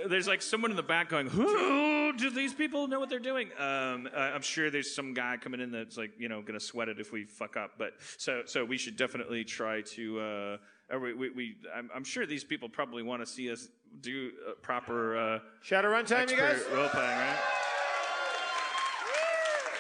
Andy? 0.05 0.09
There's 0.15 0.29
like 0.29 0.43
someone 0.43 0.71
in 0.71 0.77
the 0.77 0.83
back 0.83 1.09
going, 1.09 1.27
"Who 1.29 2.13
do 2.17 2.31
these 2.31 2.55
people 2.55 2.87
know 2.87 3.01
what 3.01 3.09
they're 3.09 3.19
doing?" 3.19 3.51
Um, 3.59 4.09
uh, 4.15 4.19
I'm 4.19 4.43
sure 4.43 4.71
there's 4.71 4.95
some 4.95 5.15
guy 5.15 5.37
coming 5.37 5.61
in 5.61 5.71
that's 5.73 5.97
like, 5.97 6.13
you 6.19 6.29
know, 6.29 6.43
gonna 6.43 6.61
sweat 6.61 6.89
it 6.89 7.01
if 7.01 7.13
we 7.13 7.25
fuck 7.25 7.57
up. 7.57 7.73
But 7.79 7.95
so 8.19 8.43
so 8.47 8.65
we 8.65 8.79
should 8.79 8.97
definitely 8.97 9.45
try 9.45 9.83
to. 9.83 10.21
Uh, 10.21 10.99
we, 10.99 11.15
we, 11.15 11.31
we 11.31 11.57
I'm, 11.75 11.91
I'm 11.95 12.05
sure 12.05 12.27
these 12.27 12.45
people 12.45 12.69
probably 12.69 13.03
want 13.03 13.23
to 13.23 13.27
see 13.27 13.51
us 13.51 13.69
do 14.01 14.31
uh, 14.49 14.53
proper 14.61 15.17
uh, 15.17 15.39
Shadowrun 15.65 16.07
time, 16.07 16.29
you 16.29 16.37
guys. 16.37 16.57
expert 16.57 16.77
role 16.77 16.89
playing, 16.89 17.09
right? 17.09 17.39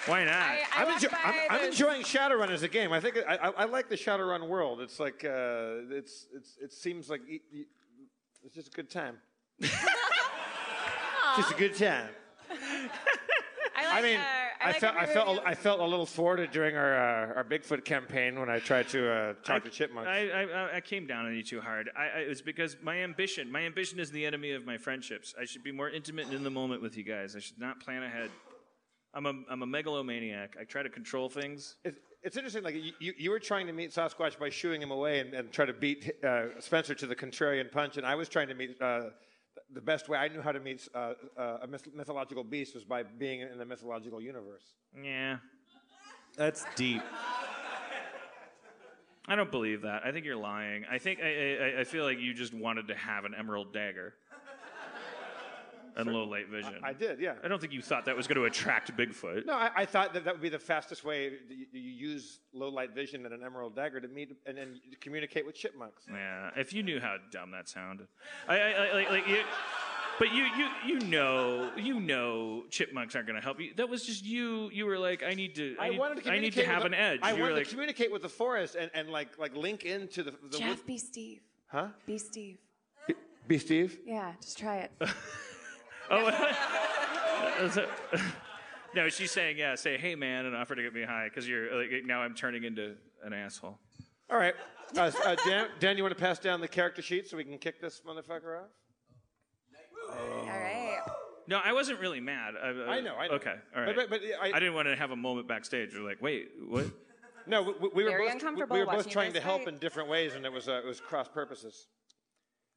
Why 0.07 0.25
not? 0.25 0.35
I, 0.35 0.59
I 0.77 0.83
I'm, 0.83 0.87
walked 0.89 1.03
enjo- 1.03 1.11
by 1.13 1.19
I'm, 1.25 1.35
I'm 1.61 1.65
enjoying 1.69 2.03
Shadowrun 2.03 2.51
as 2.51 2.63
a 2.63 2.69
game. 2.69 2.93
I 2.93 3.01
think 3.01 3.17
I, 3.27 3.37
I, 3.37 3.49
I 3.49 3.65
like 3.65 3.89
the 3.89 3.97
Shadowrun 3.97 4.49
world. 4.49 4.81
It's 4.81 5.01
like 5.01 5.25
uh, 5.25 5.89
it's 5.91 6.27
it's 6.35 6.57
it 6.61 6.73
seems 6.73 7.09
like 7.09 7.23
e- 7.29 7.43
e- 7.53 7.65
it's 8.45 8.55
just 8.55 8.69
a 8.69 8.71
good 8.73 8.91
time. 8.91 9.17
just 11.37 11.53
a 11.53 11.55
good 11.55 11.75
time. 11.75 12.09
I, 13.77 13.85
like, 13.87 13.95
I 13.95 14.03
mean, 14.03 14.17
uh, 14.17 14.23
I, 14.61 14.67
like 14.69 14.81
felt 14.81 14.97
I 14.97 15.07
felt 15.07 15.29
review. 15.29 15.43
I 15.47 15.55
felt 15.55 15.81
a 15.81 15.85
little 15.85 16.07
thwarted 16.07 16.51
during 16.53 16.77
our 16.77 16.97
uh, 16.97 17.35
our 17.35 17.45
Bigfoot 17.45 17.85
campaign 17.85 18.39
when 18.39 18.49
I 18.49 18.59
tried 18.61 18.89
to 18.91 19.11
uh, 19.11 19.35
talk 19.43 19.65
to 19.65 19.71
chipmunks. 19.71 20.09
I, 20.09 20.29
I, 20.29 20.77
I 20.77 20.81
came 20.81 21.07
down 21.07 21.27
on 21.27 21.35
you 21.35 21.43
too 21.43 21.61
hard. 21.61 21.91
I, 21.97 22.03
I, 22.03 22.21
it 22.21 22.29
was 22.29 22.41
because 22.41 22.77
my 22.83 22.99
ambition, 22.99 23.51
my 23.51 23.63
ambition 23.63 23.99
is 23.99 24.11
the 24.11 24.25
enemy 24.25 24.53
of 24.53 24.65
my 24.65 24.79
friendships. 24.79 25.35
I 25.41 25.45
should 25.45 25.65
be 25.65 25.73
more 25.73 25.91
intimate 25.91 26.27
and 26.27 26.35
in 26.35 26.45
the 26.45 26.51
moment 26.51 26.83
with 26.83 26.97
you 26.97 27.03
guys. 27.03 27.35
I 27.35 27.41
should 27.41 27.59
not 27.59 27.81
plan 27.81 28.03
ahead. 28.03 28.31
I'm 29.13 29.27
a, 29.27 29.33
I'm 29.49 29.63
a 29.63 29.67
megalomaniac. 29.67 30.57
I 30.61 30.65
try 30.65 30.83
to 30.83 30.89
control 30.89 31.29
things. 31.29 31.77
It's, 31.85 31.99
it's 32.23 32.37
interesting. 32.37 32.65
Like 32.65 32.75
you, 32.75 32.93
you, 32.99 33.13
you 33.17 33.31
were 33.31 33.39
trying 33.39 33.67
to 33.67 33.73
meet 33.73 33.93
Sasquatch 33.93 34.39
by 34.39 34.49
shooing 34.49 34.83
him 34.83 34.91
away 34.91 35.21
and, 35.21 35.35
and 35.35 35.53
try 35.53 35.67
to 35.67 35.73
beat 35.73 36.11
uh, 36.25 36.61
Spencer 36.61 36.95
to 36.95 37.07
the 37.07 37.15
contrarian 37.15 37.71
punch, 37.71 37.97
and 37.97 38.07
I 38.07 38.15
was 38.15 38.29
trying 38.29 38.49
to 38.49 38.55
meet. 38.55 38.81
Uh, 38.81 39.11
the 39.75 39.81
best 39.81 40.09
way 40.09 40.17
I 40.17 40.29
knew 40.29 40.41
how 40.41 40.53
to 40.53 40.61
meet 40.61 40.89
uh, 40.95 41.15
uh, 41.37 41.59
a 41.63 41.67
mythological 41.67 42.45
beast 42.45 42.75
was 42.75 42.85
by 42.85 43.03
being 43.03 43.41
in 43.41 43.59
the 43.59 43.65
mythological 43.65 44.21
universe. 44.21 44.63
Yeah, 45.03 45.39
That's 46.37 46.65
deep. 46.77 47.03
I 49.27 49.37
don't 49.37 49.51
believe 49.51 49.83
that. 49.83 50.03
I 50.05 50.13
think 50.13 50.27
you're 50.27 50.37
lying. 50.37 50.85
I 50.91 50.99
think 50.99 51.21
I, 51.23 51.57
I, 51.79 51.81
I 51.81 51.85
feel 51.85 52.05
like 52.05 52.19
you 52.19 52.35
just 52.35 52.53
wanted 52.53 52.89
to 52.89 52.95
have 52.95 53.25
an 53.25 53.35
emerald 53.35 53.73
dagger 53.73 54.15
and 55.97 56.13
low 56.13 56.25
light 56.25 56.49
vision. 56.49 56.75
I 56.83 56.93
did, 56.93 57.21
yeah. 57.21 57.35
I 57.43 57.49
don't 57.49 57.61
think 57.61 57.73
you 57.73 57.83
thought 57.83 58.05
that 58.07 58.17
was 58.17 58.27
going 58.27 58.37
to 58.37 58.45
attract 58.45 58.97
Bigfoot. 58.97 59.47
No, 59.47 59.55
I, 59.55 59.71
I 59.77 59.85
thought 59.85 60.13
that 60.15 60.25
that 60.25 60.35
would 60.35 60.43
be 60.43 60.49
the 60.49 60.59
fastest 60.59 61.05
way. 61.05 61.31
that 61.31 61.39
You, 61.57 61.67
you 61.73 61.81
use 62.11 62.41
low 62.53 62.69
light 62.69 62.95
vision 62.95 63.25
and 63.25 63.35
an 63.35 63.43
emerald 63.45 63.77
dagger 63.77 64.01
to 64.01 64.09
meet 64.09 64.37
and 64.47 64.57
then 64.59 64.81
communicate 65.01 65.47
with 65.47 65.55
chipmunks. 65.55 66.05
Yeah, 66.11 66.51
if 66.57 66.73
you 66.73 66.83
knew 66.83 67.01
how 67.01 67.17
dumb 67.31 67.51
that 67.53 67.69
sounded, 67.69 68.09
I, 68.49 68.59
I, 68.59 68.71
I 68.71 68.93
like, 68.95 69.11
like 69.11 69.29
you, 69.29 69.39
But 70.19 70.33
you, 70.33 70.45
you, 70.45 70.69
you 70.87 71.01
know, 71.09 71.71
you 71.77 71.99
know, 71.99 72.65
chipmunks 72.71 73.17
aren't 73.17 73.27
going 73.27 73.39
to 73.39 73.43
help 73.45 73.59
you. 73.61 73.73
That 73.77 73.89
was 73.89 74.05
just 74.07 74.25
you. 74.25 74.71
You 74.73 74.87
were 74.87 74.99
like, 74.99 75.23
I 75.25 75.35
need 75.35 75.57
to, 75.57 75.75
I, 75.81 75.87
I 75.87 75.89
need, 75.91 75.99
wanted 75.99 76.23
to 76.25 76.31
I 76.31 76.39
need 76.39 76.53
communicate 76.53 76.65
to 76.65 76.71
have 76.71 76.83
with 76.85 76.93
an 76.93 76.99
the- 76.99 77.01
edge. 77.01 77.21
I 77.23 77.31
you 77.31 77.37
were 77.37 77.43
wanted 77.43 77.55
like, 77.57 77.65
to 77.65 77.71
communicate 77.71 78.13
with 78.13 78.23
the 78.23 78.29
forest 78.29 78.77
and, 78.77 78.91
and 78.95 79.11
like 79.11 79.39
like 79.39 79.57
link 79.57 79.85
into 79.85 80.23
the, 80.23 80.33
the 80.51 80.59
Jeff, 80.59 80.69
wood- 80.79 80.87
be 80.87 80.99
Steve. 80.99 81.41
Huh? 81.67 81.89
Be 82.07 82.19
Steve. 82.19 82.59
Be 83.49 83.59
Steve. 83.59 83.99
Yeah, 84.07 84.33
just 84.41 84.57
try 84.57 84.77
it. 84.79 84.93
oh, 86.11 86.31
no, 88.95 89.09
she's 89.09 89.31
saying, 89.31 89.59
yeah, 89.59 89.75
say, 89.75 89.97
hey 89.99 90.15
man, 90.15 90.47
and 90.47 90.55
offer 90.57 90.75
to 90.75 90.83
get 90.83 90.95
me 90.95 91.03
high 91.03 91.29
because 91.29 91.49
you're 91.49 91.75
like 91.75 92.05
now 92.05 92.21
I'm 92.23 92.35
turning 92.35 92.65
into 92.65 92.95
an 93.23 93.33
asshole. 93.33 93.79
All 94.31 94.39
right, 94.39 94.55
uh, 94.97 95.11
uh, 95.25 95.37
Dan, 95.47 95.69
Dan, 95.81 95.97
you 95.97 96.03
want 96.03 96.17
to 96.17 96.21
pass 96.21 96.39
down 96.39 96.61
the 96.61 96.69
character 96.69 97.03
sheet 97.03 97.29
so 97.29 97.37
we 97.37 97.45
can 97.45 97.59
kick 97.59 97.81
this 97.81 98.03
motherfucker 98.07 98.63
off? 98.63 98.69
All 100.11 100.47
right. 100.47 101.01
No, 101.47 101.61
I 101.63 101.73
wasn't 101.75 102.01
really 102.01 102.21
mad. 102.21 102.55
I, 102.63 102.69
I 102.69 103.01
know, 103.01 103.17
I 103.17 103.29
know. 103.29 103.35
Okay, 103.35 103.55
all 103.77 103.83
right. 103.83 103.95
But- 103.95 104.09
but- 104.09 104.23
but 104.23 104.31
I- 104.43 104.49
I 104.57 104.59
didn't 104.59 104.75
want 104.75 104.89
to 104.89 104.97
have 104.97 105.11
a 105.11 105.17
moment 105.17 105.47
backstage. 105.47 105.93
You're 105.93 106.03
like, 106.09 106.23
wait, 106.23 106.49
what? 106.69 106.87
No, 107.47 107.61
we, 107.63 107.73
we- 107.73 107.89
we 107.95 108.05
were 108.05 108.19
both 108.19 108.33
uncomfortable 108.33 108.75
we 108.77 108.81
were 108.83 108.91
both 108.91 109.09
trying 109.11 109.33
to 109.35 109.39
guys 109.41 109.45
help 109.45 109.65
fight. 109.65 109.75
in 109.75 109.79
different 109.79 110.09
ways, 110.09 110.35
and 110.35 110.47
it 110.47 110.53
was 110.53 110.69
uh, 110.69 110.81
it 110.83 110.87
was 110.87 111.01
cross 111.01 111.29
purposes. 111.29 111.89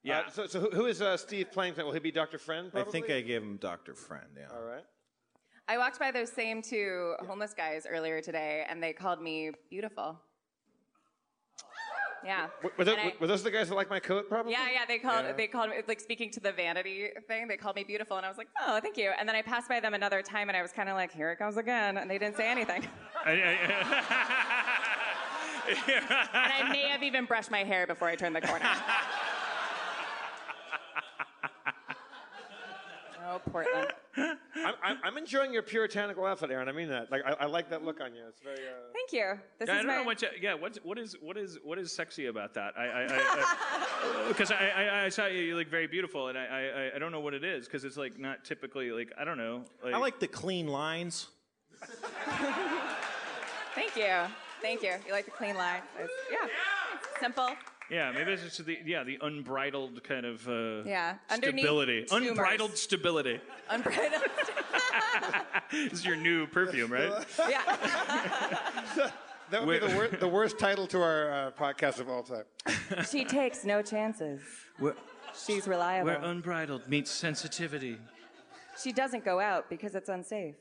Yeah. 0.03 0.19
Uh, 0.19 0.29
so 0.29 0.47
so 0.47 0.59
who- 0.59 0.69
who 0.71 0.85
is 0.85 1.01
uh, 1.01 1.17
Steve 1.17 1.51
playing? 1.51 1.73
tonight? 1.73 1.85
Will 1.85 1.93
he 1.93 1.99
be 1.99 2.11
Dr. 2.11 2.37
Friend? 2.37 2.67
I 2.67 2.71
Probably? 2.71 2.91
think 2.91 3.09
I 3.09 3.21
gave 3.21 3.41
him 3.41 3.57
Dr. 3.57 3.93
Friend, 3.95 4.27
yeah. 4.37 4.47
All 4.55 4.63
right. 4.63 4.83
I 5.67 5.77
walked 5.77 5.99
by 5.99 6.11
those 6.11 6.31
same 6.31 6.61
two 6.61 7.15
homeless 7.27 7.53
guys 7.53 7.85
earlier 7.89 8.21
today, 8.21 8.65
and 8.69 8.81
they 8.81 8.93
called 8.93 9.21
me 9.21 9.51
beautiful. 9.69 10.19
Yeah. 12.25 12.47
Were, 12.63 12.71
were, 12.79 12.83
those, 12.83 12.97
And 12.97 13.11
I- 13.11 13.13
were 13.21 13.27
those 13.27 13.43
the 13.43 13.51
guys 13.51 13.69
that 13.69 13.75
like 13.75 13.91
my 13.91 13.99
coat? 13.99 14.27
Probably. 14.27 14.51
Yeah, 14.51 14.67
yeah. 14.73 14.85
They 14.87 14.97
called. 14.97 15.23
Yeah. 15.25 15.33
They 15.33 15.45
called 15.47 15.69
me 15.69 15.75
like 15.87 15.99
speaking 16.01 16.31
to 16.31 16.39
the 16.39 16.51
vanity 16.51 17.09
thing. 17.27 17.47
They 17.47 17.57
called 17.57 17.75
me 17.75 17.83
beautiful, 17.83 18.17
and 18.17 18.25
I 18.25 18.29
was 18.29 18.39
like, 18.39 18.47
"Oh, 18.59 18.79
thank 18.81 18.97
you." 18.97 19.11
And 19.17 19.29
then 19.29 19.35
I 19.35 19.43
passed 19.43 19.69
by 19.69 19.79
them 19.79 19.93
another 19.93 20.23
time, 20.23 20.49
and 20.49 20.57
I 20.57 20.63
was 20.63 20.71
kind 20.71 20.89
of 20.89 20.95
like, 20.95 21.13
"Here 21.13 21.31
it 21.31 21.37
comes 21.37 21.57
again," 21.57 21.97
and 21.99 22.09
they 22.09 22.17
didn't 22.17 22.35
say 22.35 22.49
anything. 22.49 22.85
I, 23.25 23.33
and 25.87 26.05
I 26.33 26.69
may 26.71 26.87
have 26.89 27.03
even 27.03 27.25
brushed 27.25 27.51
my 27.51 27.63
hair 27.63 27.85
before 27.85 28.07
I 28.07 28.15
turned 28.15 28.35
the 28.35 28.41
corner. 28.41 28.65
Oh, 33.29 33.41
Portland. 33.51 33.91
I'm, 34.17 34.73
I'm, 34.81 34.97
I'm 35.03 35.17
enjoying 35.17 35.51
your 35.53 35.61
puritanical 35.61 36.25
outfit, 36.25 36.49
Erin. 36.49 36.69
I 36.69 36.71
mean 36.71 36.87
that. 36.89 37.11
Like 37.11 37.23
I, 37.25 37.33
I 37.41 37.45
like 37.45 37.69
that 37.71 37.83
look 37.83 37.99
on 37.99 38.15
you. 38.15 38.21
It's 38.29 38.39
very. 38.41 38.55
Uh... 38.59 38.71
Thank 38.93 39.11
you. 39.11 39.37
This 39.59 39.67
Yeah, 39.67 39.73
I 39.73 39.77
is 39.79 39.83
don't 39.83 39.87
my. 39.87 39.97
know 39.97 40.03
what. 40.03 40.21
You, 40.21 40.27
yeah, 40.41 40.53
what 40.53 40.77
what 40.83 40.97
is 40.97 41.15
what 41.21 41.37
is 41.37 41.57
what 41.63 41.77
is 41.77 41.91
sexy 41.91 42.27
about 42.27 42.53
that? 42.53 42.73
I 42.77 44.25
because 44.29 44.51
I, 44.51 44.55
I, 44.75 44.83
I, 44.83 45.05
I 45.05 45.09
saw 45.09 45.25
you 45.25 45.41
you 45.41 45.55
look 45.57 45.67
very 45.67 45.87
beautiful, 45.87 46.29
and 46.29 46.37
I, 46.37 46.45
I 46.45 46.95
I 46.95 46.99
don't 46.99 47.11
know 47.11 47.19
what 47.19 47.33
it 47.33 47.43
is 47.43 47.65
because 47.65 47.83
it's 47.83 47.97
like 47.97 48.17
not 48.17 48.45
typically 48.45 48.91
like 48.91 49.11
I 49.17 49.25
don't 49.25 49.37
know. 49.37 49.65
Like, 49.83 49.93
I 49.93 49.97
like 49.97 50.19
the 50.19 50.27
clean 50.27 50.67
lines. 50.67 51.27
Thank 53.75 53.95
you. 53.95 54.13
Thank 54.61 54.81
you. 54.81 54.93
You 55.05 55.11
like 55.11 55.25
the 55.25 55.31
clean 55.31 55.55
line? 55.55 55.81
It's- 55.95 56.09
yeah. 56.31 56.47
It's 56.95 57.19
simple. 57.19 57.49
Yeah, 57.89 58.11
maybe 58.11 58.31
it's 58.33 58.43
just 58.43 58.65
the 58.65 58.77
yeah 58.85 59.03
the 59.03 59.17
unbridled 59.21 60.03
kind 60.03 60.25
of 60.25 60.47
uh, 60.47 60.83
Yeah. 60.83 61.15
Underneath 61.29 61.61
stability, 61.63 62.05
tumors. 62.05 62.29
unbridled 62.29 62.77
stability. 62.77 63.39
Unbridled. 63.69 64.23
this 65.71 65.93
is 65.93 66.05
your 66.05 66.17
new 66.17 66.47
perfume, 66.47 66.91
right? 66.91 67.25
yeah. 67.49 69.11
That 69.49 69.65
would 69.65 69.79
be 69.79 69.87
the, 69.87 69.95
wor- 69.95 70.07
the 70.09 70.27
worst 70.27 70.59
title 70.59 70.87
to 70.87 71.01
our 71.01 71.31
uh, 71.31 71.51
podcast 71.51 72.01
of 72.01 72.09
all 72.09 72.21
time. 72.21 72.43
She 73.09 73.23
takes 73.23 73.63
no 73.63 73.81
chances. 73.81 74.41
We're, 74.77 74.93
She's 75.45 75.69
reliable. 75.69 76.07
Where 76.07 76.21
unbridled 76.21 76.89
meets 76.89 77.09
sensitivity. 77.11 77.97
She 78.83 78.91
doesn't 78.91 79.23
go 79.23 79.39
out 79.39 79.69
because 79.69 79.95
it's 79.95 80.09
unsafe. 80.09 80.55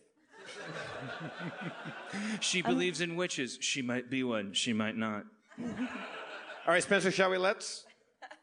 She 2.38 2.62
believes 2.62 3.00
in 3.00 3.16
witches. 3.16 3.58
She 3.60 3.82
might 3.82 4.08
be 4.08 4.22
one. 4.22 4.52
She 4.52 4.72
might 4.72 4.96
not. 4.96 5.24
All 6.66 6.72
right, 6.72 6.82
Spencer, 6.82 7.12
shall 7.12 7.30
we 7.30 7.38
let's? 7.38 7.84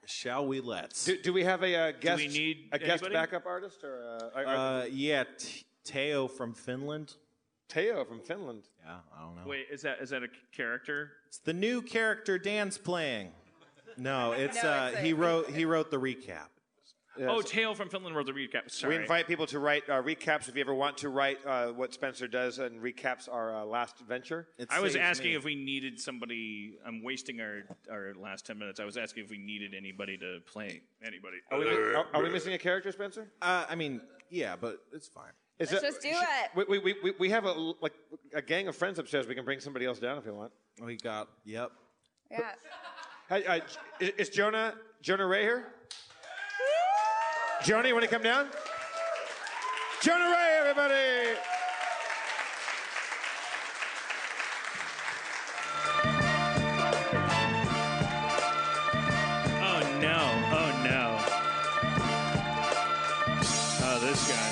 Shall 0.06 0.48
we 0.48 0.62
let's? 0.62 1.04
Do, 1.04 1.18
do 1.18 1.34
we 1.34 1.44
have 1.44 1.62
a 1.62 1.76
uh, 1.76 1.92
guest? 2.00 2.22
we 2.22 2.30
need 2.30 2.70
a 2.72 2.80
guest 2.80 3.04
anybody? 3.04 3.14
backup 3.16 3.46
artist 3.46 3.84
or? 3.84 4.02
Uh, 4.02 4.30
are- 4.40 4.46
are- 4.46 4.82
Uh, 4.82 4.86
yeah, 4.86 5.26
T- 5.38 5.66
Teo 5.84 6.28
from 6.30 6.54
Finland. 6.54 7.16
Teo 7.68 8.06
from 8.06 8.22
Finland. 8.22 8.64
Yeah, 8.86 8.96
I 9.18 9.22
don't 9.24 9.36
know. 9.36 9.42
Wait, 9.46 9.66
is 9.70 9.82
that 9.82 10.00
is 10.00 10.10
that 10.12 10.24
a 10.24 10.28
character? 10.56 11.12
It's 11.28 11.40
the 11.40 11.54
new 11.54 11.82
character 11.82 12.38
Dan's 12.38 12.78
playing. 12.78 13.32
No, 13.98 14.32
it's 14.38 14.62
No, 14.64 14.70
uh, 14.70 14.88
it's 14.94 14.98
a- 15.00 15.02
he 15.02 15.12
wrote 15.14 15.50
he 15.58 15.66
wrote 15.66 15.92
the 15.92 16.00
recap. 16.00 16.48
Oh, 17.22 17.42
Tale 17.42 17.76
from 17.76 17.90
Finland 17.90 18.16
wrote 18.16 18.26
the 18.26 18.32
recap. 18.32 18.72
Sorry. 18.72 18.96
We 18.96 19.02
invite 19.02 19.28
people 19.28 19.46
to 19.48 19.60
write 19.60 19.88
uh, 19.88 20.02
recaps 20.02 20.50
if 20.50 20.56
you 20.56 20.62
ever 20.62 20.74
want 20.74 20.98
to 20.98 21.10
write 21.10 21.38
uh, 21.46 21.68
what 21.68 21.94
Spencer 21.94 22.28
does 22.28 22.60
and 22.60 22.82
recaps 22.82 23.32
our 23.32 23.56
uh, 23.56 23.66
last 23.66 24.00
venture. 24.00 24.48
It 24.58 24.70
I 24.72 24.80
was 24.80 24.96
asking 24.96 25.32
me. 25.32 25.36
if 25.36 25.44
we 25.44 25.56
needed 25.56 26.00
somebody. 26.00 26.76
I'm 26.86 27.04
wasting 27.04 27.40
our 27.40 27.64
our 27.92 28.14
last 28.16 28.46
ten 28.46 28.58
minutes. 28.58 28.80
I 28.80 28.86
was 28.86 28.98
asking 28.98 29.26
if 29.26 29.30
we 29.30 29.38
needed 29.38 29.74
anybody 29.76 30.18
to 30.18 30.40
play 30.52 30.82
anybody. 31.06 31.38
Are 31.52 31.60
we, 31.60 31.68
are, 31.68 32.06
are 32.14 32.24
we 32.24 32.30
missing 32.30 32.54
a 32.54 32.58
character, 32.58 32.92
Spencer? 32.92 33.32
Uh, 33.42 33.66
I 33.70 33.76
mean, 33.76 34.02
yeah, 34.30 34.56
but 34.60 34.80
it's 34.92 35.08
fine. 35.08 35.32
Is 35.60 35.72
Let's 35.72 35.84
just 35.84 36.02
do 36.02 36.10
it. 36.10 36.68
We, 36.68 36.80
we, 36.80 36.96
we, 37.04 37.14
we 37.20 37.30
have 37.30 37.46
a 37.46 37.52
like 37.80 37.94
a 38.34 38.42
gang 38.42 38.68
of 38.68 38.76
friends 38.76 38.98
upstairs. 38.98 39.28
We 39.28 39.36
can 39.36 39.46
bring 39.46 39.60
somebody 39.60 39.86
else 39.86 40.00
down 40.00 40.18
if 40.18 40.26
you 40.26 40.34
want. 40.34 40.52
We 40.84 40.98
got 40.98 41.30
yep. 41.46 41.72
Yeah. 42.32 42.40
Hey, 43.30 43.46
uh, 43.46 43.60
is, 44.00 44.10
is 44.18 44.30
Jonah 44.30 44.74
Jonah 45.02 45.28
Ray 45.28 45.44
here? 45.44 45.68
Jonah, 47.64 47.88
you 47.88 47.94
want 47.94 48.04
to 48.04 48.10
come 48.10 48.22
down? 48.22 48.48
Jonah 50.02 50.26
Ray, 50.26 50.58
everybody! 50.60 51.38
Oh 59.62 59.80
no! 60.02 60.20
Oh 60.52 60.72
no! 60.84 61.18
Oh, 63.86 63.98
this 64.02 64.28
guy. 64.28 64.50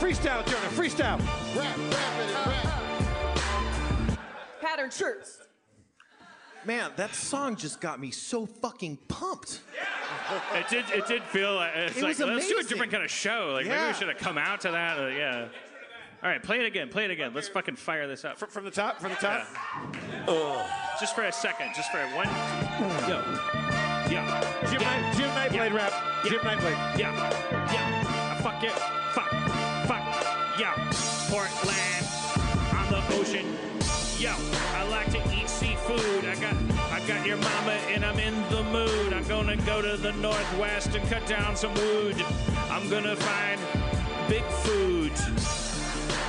Freestyle, 0.00 0.44
Jonah, 0.44 0.72
freestyle. 0.74 1.20
Rap, 1.56 1.78
rap 1.78 2.18
it, 2.18 2.34
rap. 2.48 4.18
Pattern 4.60 4.90
shirts. 4.90 5.31
Man, 6.64 6.90
that 6.96 7.14
song 7.14 7.56
just 7.56 7.80
got 7.80 7.98
me 7.98 8.10
so 8.10 8.46
fucking 8.46 8.98
pumped. 9.08 9.60
Yeah. 9.74 10.58
It 10.60 10.68
did. 10.68 10.84
It 10.90 11.06
did 11.06 11.22
feel 11.24 11.54
like 11.54 11.72
it's 11.74 11.96
It 11.96 12.02
like 12.02 12.18
was 12.18 12.28
let's 12.28 12.48
do 12.48 12.58
a 12.58 12.62
different 12.62 12.92
kind 12.92 13.02
of 13.02 13.10
show. 13.10 13.50
Like 13.54 13.66
maybe 13.66 13.86
we 13.86 13.92
should 13.94 14.08
have 14.08 14.18
come 14.18 14.38
out 14.38 14.60
to 14.62 14.70
that. 14.70 14.98
Uh, 14.98 15.06
yeah. 15.08 15.48
All 16.22 16.28
right, 16.30 16.40
play 16.40 16.60
it 16.60 16.66
again. 16.66 16.88
Play 16.88 17.06
it 17.06 17.10
again. 17.10 17.32
Let's 17.34 17.48
fucking 17.48 17.74
fire 17.74 18.06
this 18.06 18.24
up. 18.24 18.38
From, 18.38 18.48
from 18.48 18.64
the 18.64 18.70
top, 18.70 19.00
from 19.00 19.10
the 19.10 19.16
top. 19.16 19.44
Yeah. 19.52 20.24
Oh. 20.28 20.70
Just 21.00 21.16
for 21.16 21.24
a 21.24 21.32
second. 21.32 21.72
Just 21.74 21.90
for 21.90 21.98
a 21.98 22.06
one. 22.14 22.28
Yo. 23.08 23.20
Yeah. 24.08 24.62
Jim, 24.70 24.80
yeah. 24.80 25.00
Knight, 25.00 25.16
Jim 25.16 25.30
Nightblade 25.30 25.74
rap. 25.74 25.92
Yeah. 26.24 26.30
Jim 26.30 26.40
Nightblade. 26.40 26.98
Yeah, 26.98 27.72
yeah. 27.72 28.36
I 28.38 28.42
fuck 28.42 28.62
it. 28.62 29.01
Your 37.24 37.36
mama, 37.36 37.70
and 37.88 38.04
I'm 38.04 38.18
in 38.18 38.34
the 38.50 38.64
mood. 38.64 39.12
I'm 39.12 39.26
gonna 39.28 39.56
go 39.58 39.80
to 39.80 39.96
the 39.96 40.12
northwest 40.14 40.96
and 40.96 41.08
cut 41.08 41.24
down 41.26 41.54
some 41.54 41.72
wood. 41.74 42.16
I'm 42.68 42.90
gonna 42.90 43.14
find 43.14 43.60
big 44.28 44.42
food. 44.64 45.12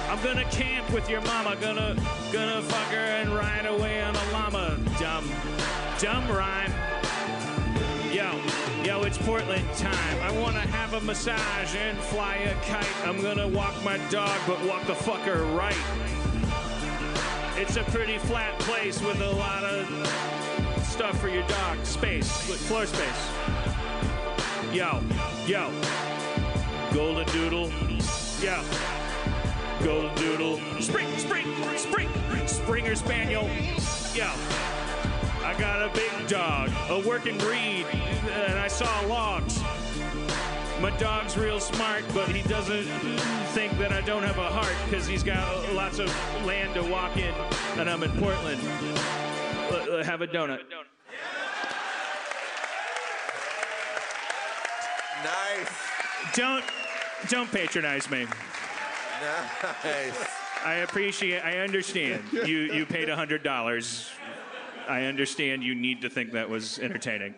I'm 0.07 0.23
gonna 0.23 0.45
camp 0.51 0.91
with 0.91 1.09
your 1.09 1.21
mama. 1.21 1.57
Gonna, 1.59 1.95
gonna 2.31 2.61
fuck 2.61 2.87
her 2.89 2.97
and 2.97 3.33
ride 3.33 3.65
away 3.65 4.03
on 4.03 4.15
a 4.15 4.31
llama. 4.31 4.77
Dumb, 4.99 5.27
dumb 5.97 6.27
rhyme. 6.29 6.71
Yo, 8.11 8.39
yo, 8.83 9.01
it's 9.01 9.17
Portland 9.17 9.67
time. 9.75 10.21
I 10.21 10.31
wanna 10.39 10.59
have 10.59 10.93
a 10.93 11.01
massage 11.01 11.75
and 11.75 11.97
fly 11.97 12.35
a 12.35 12.53
kite. 12.65 13.07
I'm 13.07 13.19
gonna 13.19 13.47
walk 13.47 13.73
my 13.83 13.97
dog, 14.11 14.39
but 14.45 14.63
walk 14.65 14.85
the 14.85 14.93
fucker 14.93 15.57
right. 15.57 15.75
It's 17.57 17.77
a 17.77 17.83
pretty 17.85 18.19
flat 18.19 18.59
place 18.59 19.01
with 19.01 19.21
a 19.21 19.31
lot 19.31 19.63
of 19.63 20.42
stuff 20.93 21.19
for 21.19 21.27
your 21.27 21.41
dog. 21.47 21.83
Space, 21.83 22.29
floor 22.67 22.85
space. 22.85 23.29
Yo, 24.71 25.01
yo, 25.47 25.71
golden 26.93 27.25
doodle. 27.29 27.71
Yo, 28.39 28.61
golden 29.83 30.13
doodle. 30.15 30.59
Spring, 30.79 31.07
spring, 31.17 31.47
spring, 31.77 32.09
Springer 32.45 32.93
Spaniel. 32.93 33.49
Yo. 34.13 34.29
I 35.43 35.55
got 35.57 35.81
a 35.81 35.91
big 35.95 36.27
dog, 36.27 36.69
a 36.89 36.99
working 37.07 37.39
breed, 37.39 37.87
and 38.31 38.59
I 38.59 38.67
saw 38.67 39.01
logs. 39.07 39.59
My 40.79 40.91
dog's 40.99 41.35
real 41.35 41.59
smart, 41.59 42.03
but 42.13 42.29
he 42.29 42.47
doesn't 42.47 42.85
think 43.55 43.75
that 43.79 43.91
I 43.91 44.01
don't 44.01 44.23
have 44.23 44.37
a 44.37 44.47
heart 44.47 44.75
because 44.85 45.07
he's 45.07 45.23
got 45.23 45.73
lots 45.73 45.97
of 45.97 46.07
land 46.45 46.75
to 46.75 46.83
walk 46.83 47.17
in, 47.17 47.33
and 47.79 47.89
I'm 47.89 48.03
in 48.03 48.11
Portland. 48.11 48.61
Have 50.03 50.21
a 50.21 50.27
donut. 50.27 50.59
Nice. 55.23 55.69
Don't 56.35 56.63
don't 57.29 57.51
patronize 57.51 58.09
me. 58.09 58.25
Nice. 59.83 60.27
I 60.65 60.75
appreciate. 60.83 61.41
I 61.41 61.59
understand. 61.59 62.23
You 62.31 62.41
you 62.73 62.85
paid 62.85 63.09
hundred 63.09 63.43
dollars. 63.43 64.09
I 64.87 65.03
understand. 65.03 65.63
You 65.63 65.75
need 65.75 66.01
to 66.01 66.09
think 66.09 66.33
that 66.33 66.49
was 66.49 66.79
entertaining. 66.79 67.35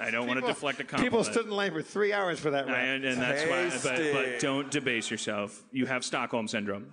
I 0.00 0.10
don't 0.10 0.26
want 0.28 0.40
to 0.40 0.46
deflect 0.46 0.80
a 0.80 0.84
compliment. 0.84 1.12
People 1.12 1.24
stood 1.24 1.46
in 1.46 1.50
line 1.50 1.72
for 1.72 1.82
three 1.82 2.12
hours 2.12 2.38
for 2.38 2.50
that 2.52 2.68
I, 2.68 2.72
rap. 2.72 2.82
and, 2.84 3.04
and 3.04 3.20
that's 3.20 3.42
why. 3.42 3.68
But, 3.82 3.96
Tasty. 3.98 4.12
but 4.12 4.40
don't 4.40 4.70
debase 4.70 5.10
yourself. 5.10 5.62
You 5.72 5.86
have 5.86 6.04
Stockholm 6.04 6.46
syndrome. 6.48 6.92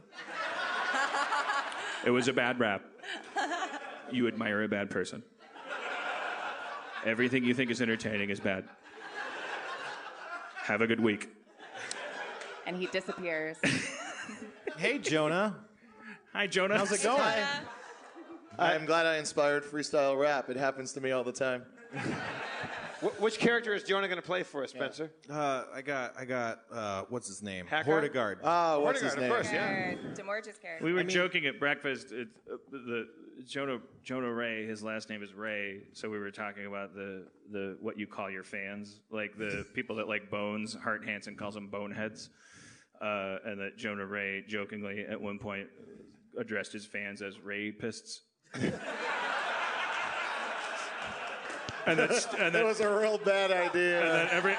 It 2.06 2.10
was 2.10 2.28
a 2.28 2.34
bad 2.34 2.60
rap. 2.60 2.84
You 4.12 4.28
admire 4.28 4.62
a 4.62 4.68
bad 4.68 4.92
person. 4.92 5.24
Everything 7.06 7.44
you 7.44 7.56
think 7.56 7.72
is 7.72 7.82
entertaining 7.82 8.30
is 8.30 8.40
bad. 8.40 8.66
Have 10.58 10.82
a 10.82 10.88
good 10.88 11.00
week. 11.00 11.30
And 12.68 12.78
he 12.78 12.86
disappears. 12.88 13.58
Hey, 14.78 14.98
Jonah. 14.98 15.56
Hi, 16.34 16.48
Jonah. 16.48 16.78
How's 16.78 16.92
it 16.92 17.02
going? 17.02 17.22
I'm 18.60 18.86
glad 18.86 19.06
I 19.06 19.18
inspired 19.18 19.64
freestyle 19.64 20.20
rap. 20.20 20.50
It 20.50 20.58
happens 20.58 20.92
to 20.94 21.02
me 21.02 21.12
all 21.12 21.24
the 21.24 21.32
time. 21.32 21.64
Wh- 23.06 23.22
which 23.22 23.38
character 23.40 23.74
is 23.74 23.84
Jonah 23.84 24.08
going 24.08 24.20
to 24.20 24.26
play 24.26 24.44
for 24.44 24.64
us, 24.64 24.72
Spencer? 24.72 25.12
Uh, 25.30 25.64
I 25.74 25.82
got, 25.82 26.14
I 26.18 26.26
got, 26.26 26.60
uh, 26.72 27.04
what's 27.10 27.28
his 27.28 27.44
name? 27.44 27.68
Hacker? 27.68 27.92
Hortigard. 27.92 28.38
Ah, 28.44 28.80
what's 28.80 29.00
Hortigard, 29.00 29.04
his 29.04 29.14
of 29.14 29.20
name? 29.20 29.30
course, 29.30 29.52
yeah. 29.52 29.94
Demorge's 30.16 30.58
character. 30.58 30.84
We 30.84 30.94
were 30.94 31.04
joking 31.04 31.46
at 31.46 31.60
breakfast. 31.60 32.12
It, 32.12 32.28
uh, 32.52 32.58
the 32.72 33.08
Jonah 33.46 33.80
Jonah 34.04 34.32
Ray, 34.32 34.66
his 34.66 34.82
last 34.82 35.10
name 35.10 35.22
is 35.22 35.34
Ray. 35.34 35.82
So 35.94 36.10
we 36.10 36.18
were 36.18 36.32
talking 36.32 36.66
about 36.66 36.96
the 36.96 37.28
the 37.52 37.78
what 37.82 38.00
you 38.00 38.08
call 38.08 38.30
your 38.30 38.44
fans, 38.44 39.02
like 39.12 39.38
the 39.38 39.66
people 39.74 39.98
that 39.98 40.08
like 40.08 40.32
Bones. 40.32 40.76
Hart 40.82 41.06
Hanson 41.06 41.36
calls 41.36 41.54
them 41.54 41.68
boneheads, 41.68 42.30
uh, 43.02 43.38
and 43.46 43.60
that 43.60 43.78
Jonah 43.78 44.06
Ray 44.06 44.44
jokingly 44.48 45.06
at 45.08 45.20
one 45.20 45.38
point 45.38 45.68
addressed 46.40 46.72
his 46.74 46.86
fans 46.86 47.22
as 47.22 47.36
rapists. 47.38 48.22
and 51.88 51.98
that's 52.00 52.26
and 52.40 52.54
That 52.56 52.66
was 52.66 52.80
a 52.80 52.90
real 52.98 53.18
bad 53.18 53.52
idea. 53.52 54.02
and 54.02 54.12
then 54.12 54.28
every 54.32 54.56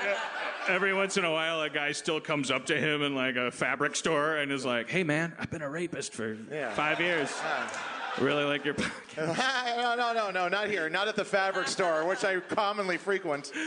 every 0.69 0.93
once 0.95 1.17
in 1.17 1.25
a 1.25 1.31
while, 1.31 1.61
a 1.63 1.71
guy 1.71 1.93
still 1.93 2.21
comes 2.21 2.51
up 2.51 2.67
to 2.67 2.77
him 2.79 3.03
in 3.03 3.15
like 3.15 3.37
a 3.37 3.51
fabric 3.51 3.95
store 3.97 4.37
and 4.37 4.51
is 4.53 4.65
like, 4.65 4.89
"Hey, 4.91 5.05
man, 5.05 5.35
I've 5.39 5.51
been 5.51 5.63
a 5.63 5.71
rapist 5.71 6.13
for 6.15 6.37
Yeah. 6.51 6.73
five 6.75 7.01
years. 7.01 7.33
really 8.21 8.45
like 8.45 8.65
your 8.65 8.75
podcast." 8.75 9.77
no, 9.77 9.95
no, 9.97 10.13
no, 10.13 10.31
no, 10.31 10.49
not 10.49 10.69
here. 10.69 10.89
Not 10.89 11.07
at 11.09 11.17
the 11.17 11.25
fabric 11.25 11.69
store, 11.69 12.05
which 12.07 12.25
I 12.25 12.41
commonly 12.41 12.97
frequent. 12.97 13.53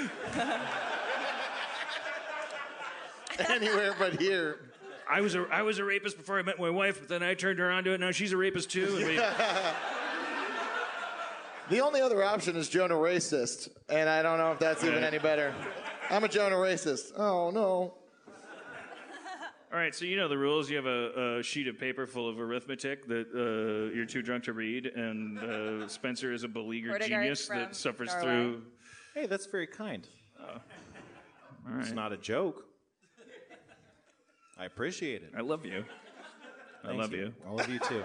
Anywhere 3.49 3.95
but 3.97 4.19
here. 4.19 4.57
I 5.09 5.21
was 5.21 5.33
a 5.35 5.45
I 5.51 5.61
was 5.61 5.79
a 5.79 5.83
rapist 5.83 6.17
before 6.17 6.37
I 6.39 6.41
met 6.41 6.59
my 6.59 6.69
wife, 6.69 6.99
but 6.99 7.07
then 7.09 7.23
I 7.23 7.33
turned 7.33 7.57
her 7.59 7.71
onto 7.71 7.91
it. 7.91 7.99
Now 7.99 8.11
she's 8.11 8.33
a 8.33 8.37
rapist 8.37 8.69
too. 8.69 9.19
And 11.69 11.71
we, 11.71 11.77
The 11.77 11.83
only 11.85 12.01
other 12.01 12.23
option 12.23 12.55
is 12.55 12.69
Jonah 12.69 12.95
racist, 12.95 13.69
and 13.89 14.09
I 14.09 14.21
don't 14.21 14.37
know 14.37 14.51
if 14.51 14.59
that's 14.59 14.83
even 14.83 15.03
any 15.03 15.19
better. 15.19 15.53
I'm 16.09 16.23
a 16.23 16.27
Jonah 16.27 16.55
racist. 16.55 17.11
Oh 17.17 17.51
no. 17.51 17.93
all 19.71 19.77
right, 19.79 19.93
so 19.93 20.05
you 20.05 20.17
know 20.17 20.27
the 20.27 20.37
rules. 20.37 20.69
You 20.69 20.77
have 20.77 20.85
a, 20.87 21.37
a 21.39 21.43
sheet 21.43 21.67
of 21.67 21.77
paper 21.79 22.07
full 22.07 22.27
of 22.27 22.39
arithmetic 22.39 23.07
that 23.07 23.27
uh, 23.35 23.93
you're 23.95 24.05
too 24.05 24.21
drunk 24.21 24.43
to 24.45 24.53
read, 24.53 24.87
and 24.87 25.37
uh, 25.39 25.87
Spencer 25.87 26.33
is 26.33 26.43
a 26.43 26.47
beleaguered 26.47 27.01
Hortigard 27.01 27.07
genius 27.07 27.45
from 27.47 27.57
that 27.59 27.75
suffers 27.75 28.09
Norway. 28.09 28.23
through. 28.23 28.61
Hey, 29.13 29.25
that's 29.27 29.45
very 29.45 29.67
kind. 29.67 30.07
All 30.41 30.61
It's 31.79 31.87
right. 31.89 31.95
not 31.95 32.13
a 32.13 32.17
joke. 32.17 32.65
I 34.57 34.65
appreciate 34.65 35.21
it. 35.23 35.31
I 35.37 35.41
love 35.41 35.65
you. 35.65 35.85
I 36.83 36.87
Thank 36.87 36.99
love 36.99 37.13
you. 37.13 37.33
All 37.47 37.59
of 37.59 37.69
you 37.69 37.79
too. 37.79 38.03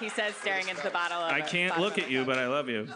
He 0.00 0.08
says, 0.10 0.34
staring 0.36 0.68
into 0.68 0.82
the 0.82 0.90
bottle. 0.90 1.18
Of 1.18 1.32
I 1.32 1.38
a- 1.38 1.46
can't 1.48 1.70
bottle 1.70 1.84
look 1.84 1.98
at 1.98 2.10
you, 2.10 2.24
but 2.24 2.38
I 2.38 2.46
love 2.48 2.68
you. 2.68 2.88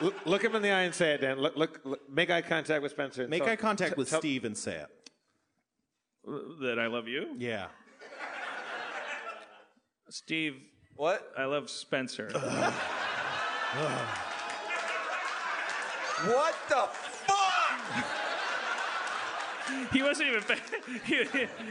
Look, 0.00 0.14
look 0.26 0.42
him 0.44 0.54
in 0.54 0.62
the 0.62 0.70
eye 0.70 0.82
and 0.82 0.94
say 0.94 1.12
it, 1.12 1.20
Dan. 1.22 1.38
Look, 1.38 1.56
look, 1.56 1.80
look 1.84 2.10
make 2.10 2.30
eye 2.30 2.42
contact 2.42 2.82
with 2.82 2.92
Spencer. 2.92 3.26
Make 3.28 3.42
Tell- 3.44 3.52
eye 3.52 3.56
contact 3.56 3.92
t- 3.94 3.98
with 3.98 4.10
tell- 4.10 4.20
Steve 4.20 4.44
and 4.44 4.56
say 4.56 4.76
it. 4.76 4.88
That 6.60 6.78
I 6.78 6.86
love 6.88 7.06
you, 7.08 7.34
Yeah. 7.38 7.66
Steve. 10.08 10.56
What? 10.96 11.32
I 11.36 11.44
love 11.44 11.68
Spencer. 11.70 12.30
What 16.24 16.54
the 16.70 16.86
fuck? 16.90 18.04
he 19.92 20.02
wasn't 20.02 20.30
even. 20.30 20.42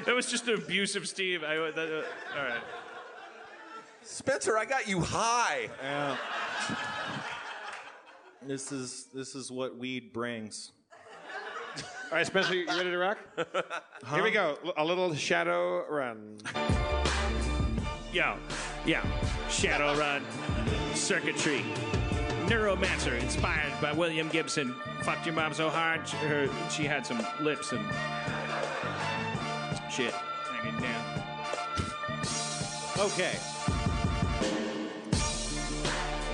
That 0.06 0.14
was 0.16 0.28
just 0.30 0.48
an 0.48 0.54
abusive 0.56 1.08
Steve. 1.08 1.44
I, 1.44 1.56
that, 1.72 1.78
uh, 1.78 2.38
all 2.40 2.46
right. 2.46 2.62
Spencer, 4.06 4.56
I 4.56 4.66
got 4.66 4.88
you 4.88 5.02
high. 5.02 5.68
Yeah. 5.82 6.18
This 8.46 8.72
is 8.72 9.08
this 9.12 9.34
is 9.34 9.50
what 9.52 9.78
weed 9.78 10.14
brings. 10.14 10.72
All 12.12 12.12
right, 12.12 12.28
Spencer, 12.28 12.54
you 12.54 12.68
ready 12.68 12.92
to 12.92 12.98
rock? 12.98 13.18
Here 14.14 14.24
we 14.24 14.30
go. 14.30 14.60
A 14.78 14.86
little 14.86 15.16
shadow 15.16 15.84
run. 15.90 16.38
Yo, 18.14 18.38
yeah. 18.86 19.04
shadow 19.50 19.98
run, 19.98 20.24
circuitry, 20.94 21.64
neuromancer, 22.46 23.20
inspired 23.20 23.74
by 23.82 23.92
William 23.92 24.30
Gibson. 24.30 24.76
Fucked 25.02 25.26
your 25.26 25.34
mom 25.34 25.56
so 25.56 25.68
hard, 25.68 26.08
she, 26.08 26.16
her, 26.18 26.48
she 26.70 26.84
had 26.84 27.08
some 27.08 27.26
lips 27.42 27.72
and 27.72 27.84
shit 29.92 30.14
hanging 30.14 30.80
down. 30.80 31.24
Okay. 33.00 33.36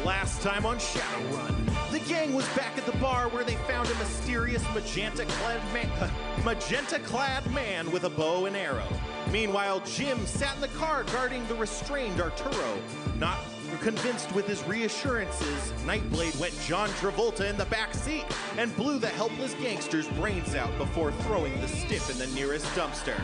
Last 0.05 0.41
time 0.41 0.65
on 0.65 0.77
Shadowrun, 0.77 1.91
the 1.91 1.99
gang 1.99 2.33
was 2.33 2.47
back 2.55 2.75
at 2.75 2.87
the 2.87 2.97
bar 2.97 3.29
where 3.29 3.43
they 3.43 3.53
found 3.67 3.87
a 3.87 3.95
mysterious 3.95 4.63
magenta-clad 4.73 5.61
man, 5.73 6.11
magenta-clad 6.43 7.53
man 7.53 7.91
with 7.91 8.05
a 8.05 8.09
bow 8.09 8.47
and 8.47 8.57
arrow. 8.57 8.87
Meanwhile, 9.31 9.81
Jim 9.81 10.25
sat 10.25 10.55
in 10.55 10.61
the 10.61 10.69
car 10.69 11.03
guarding 11.03 11.45
the 11.47 11.53
restrained 11.53 12.19
Arturo. 12.19 12.79
Not 13.19 13.37
convinced 13.81 14.33
with 14.33 14.47
his 14.47 14.63
reassurances, 14.63 15.71
Nightblade 15.85 16.37
went 16.39 16.59
John 16.61 16.89
Travolta 16.89 17.47
in 17.47 17.57
the 17.57 17.65
back 17.65 17.93
seat 17.93 18.25
and 18.57 18.75
blew 18.75 18.97
the 18.97 19.07
helpless 19.07 19.53
gangster's 19.61 20.07
brains 20.09 20.55
out 20.55 20.75
before 20.79 21.11
throwing 21.11 21.59
the 21.61 21.67
stiff 21.67 22.09
in 22.09 22.17
the 22.17 22.27
nearest 22.35 22.65
dumpster. 22.75 23.19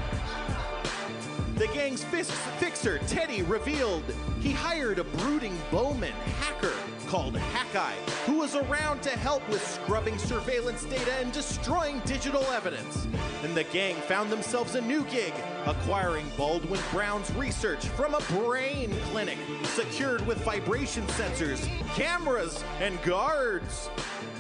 The 1.58 1.68
gang's 1.74 2.04
fis- 2.04 2.30
fixer, 2.60 3.00
Teddy, 3.08 3.42
revealed 3.42 4.04
he 4.42 4.52
hired 4.52 5.00
a 5.00 5.04
brooding 5.04 5.58
bowman 5.72 6.14
hacker 6.40 6.74
called 7.08 7.36
Hackeye, 7.36 7.96
who 8.26 8.40
was 8.40 8.56
around 8.56 9.02
to 9.02 9.10
help 9.10 9.48
with 9.50 9.66
scrubbing 9.66 10.18
surveillance 10.18 10.84
data 10.86 11.14
and 11.20 11.32
destroying 11.32 12.00
digital 12.02 12.44
evidence. 12.52 13.08
And 13.44 13.56
the 13.56 13.64
gang 13.66 13.96
found 13.96 14.30
themselves 14.30 14.76
a 14.76 14.82
new 14.82 15.04
gig, 15.06 15.34
acquiring 15.66 16.30
Baldwin 16.38 16.82
Brown's 16.92 17.34
research 17.36 17.86
from 17.90 18.14
a 18.14 18.20
brain 18.22 18.94
clinic 19.12 19.38
secured 19.64 20.26
with 20.28 20.38
vibration 20.40 21.04
sensors, 21.08 21.66
cameras, 21.96 22.64
and 22.82 23.02
guards. 23.04 23.90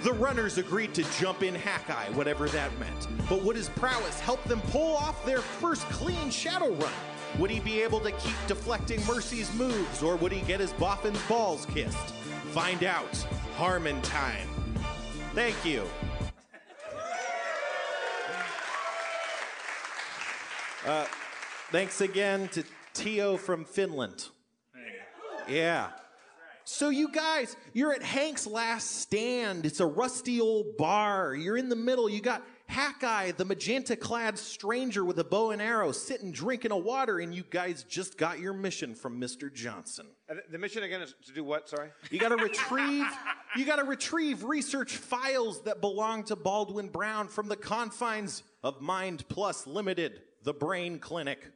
The 0.04 0.14
runners 0.14 0.58
agreed 0.58 0.94
to 0.96 1.04
jump 1.20 1.44
in 1.44 1.56
Hackeye, 1.56 2.12
whatever 2.12 2.48
that 2.50 2.78
meant. 2.80 3.08
But 3.30 3.42
would 3.44 3.56
his 3.56 3.70
prowess 3.70 4.20
help 4.20 4.44
them 4.44 4.62
pull 4.72 4.98
off 4.98 5.26
their 5.26 5.40
first 5.40 5.84
clean 5.90 6.30
shadow 6.30 6.74
run? 6.74 6.94
Would 7.40 7.52
he 7.52 7.60
be 7.60 7.82
able 7.82 8.00
to 8.02 8.12
keep 8.12 8.36
deflecting 8.48 9.06
Mercy's 9.06 9.54
moves, 9.54 10.04
or 10.04 10.16
would 10.18 10.32
he 10.32 10.42
get 10.42 10.60
his 10.60 10.74
boffin's 10.74 11.22
balls 11.28 11.66
kissed? 11.74 12.14
Find 12.54 12.84
out. 12.84 13.16
Harmon 13.56 14.02
time. 14.02 14.48
Thank 15.34 15.64
you. 15.66 15.88
Uh, 20.86 21.06
thanks 21.72 22.02
again 22.02 22.48
to 22.50 22.64
Tio 22.94 23.38
from 23.38 23.66
Finland. 23.66 24.30
Yeah. 25.48 25.90
So 26.64 26.90
you 26.90 27.10
guys, 27.12 27.56
you're 27.74 27.94
at 27.94 28.04
Hank's 28.04 28.46
Last 28.46 29.02
Stand. 29.02 29.66
It's 29.66 29.80
a 29.80 29.86
rusty 29.86 30.42
old 30.42 30.78
bar. 30.78 31.36
You're 31.36 31.58
in 31.58 31.70
the 31.70 31.76
middle. 31.76 32.10
You 32.10 32.22
got 32.22 32.42
Hackeye, 32.70 33.32
the 33.38 33.46
magenta-clad 33.46 34.38
stranger 34.38 35.06
with 35.06 35.20
a 35.20 35.24
bow 35.24 35.52
and 35.52 35.62
arrow, 35.62 35.92
sitting 35.92 36.32
drinking 36.32 36.72
a 36.72 36.78
water, 36.78 37.20
and 37.20 37.34
you 37.34 37.44
guys 37.50 37.84
just 37.84 38.18
got 38.18 38.40
your 38.40 38.54
mission 38.54 38.96
from 38.96 39.20
Mr. 39.20 39.54
Johnson. 39.54 40.08
Uh, 40.30 40.36
The 40.52 40.58
mission 40.58 40.84
again 40.84 41.02
is 41.02 41.14
to 41.26 41.34
do 41.34 41.44
what? 41.44 41.70
Sorry. 41.70 41.90
You 42.12 42.20
got 42.20 42.30
to 42.30 42.36
retrieve. 42.38 43.06
You 43.56 43.66
got 43.66 43.78
to 43.78 43.84
retrieve 43.86 44.44
research 44.44 44.98
files 44.98 45.62
that 45.64 45.80
belong 45.82 46.24
to 46.26 46.36
Baldwin 46.36 46.90
Brown 46.90 47.28
from 47.28 47.48
the 47.48 47.56
confines 47.56 48.44
of 48.64 48.82
Mind 48.82 49.28
Plus 49.30 49.66
Limited, 49.66 50.22
the 50.44 50.54
Brain 50.54 51.00
Clinic. 51.00 51.52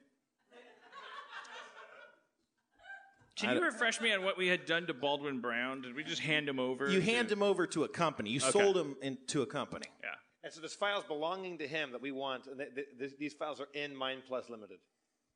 Can 3.37 3.55
you 3.55 3.63
refresh 3.63 3.99
me 4.01 4.13
on 4.13 4.23
what 4.23 4.37
we 4.37 4.47
had 4.47 4.65
done 4.65 4.85
to 4.87 4.93
Baldwin 4.93 5.39
Brown? 5.41 5.81
Did 5.81 5.95
we 5.95 6.03
just 6.03 6.21
hand 6.21 6.47
him 6.47 6.59
over? 6.59 6.89
You 6.89 6.99
to- 6.99 7.05
hand 7.05 7.31
him 7.31 7.41
over 7.41 7.65
to 7.67 7.83
a 7.85 7.87
company. 7.87 8.29
You 8.29 8.39
Okay. 8.39 8.51
sold 8.51 8.77
him 8.77 8.95
into 9.01 9.41
a 9.41 9.47
company. 9.47 9.87
Yeah. 10.03 10.09
And 10.43 10.53
so 10.53 10.59
there's 10.59 10.75
files 10.75 11.03
belonging 11.05 11.57
to 11.59 11.67
him 11.67 11.91
that 11.93 12.01
we 12.01 12.11
want. 12.11 12.45
And 12.47 12.57
th- 12.59 12.75
th- 12.75 12.87
th- 12.99 13.11
these 13.17 13.33
files 13.33 13.59
are 13.59 13.69
in 13.73 13.95
Mind 13.95 14.23
Plus 14.27 14.49
Limited. 14.49 14.79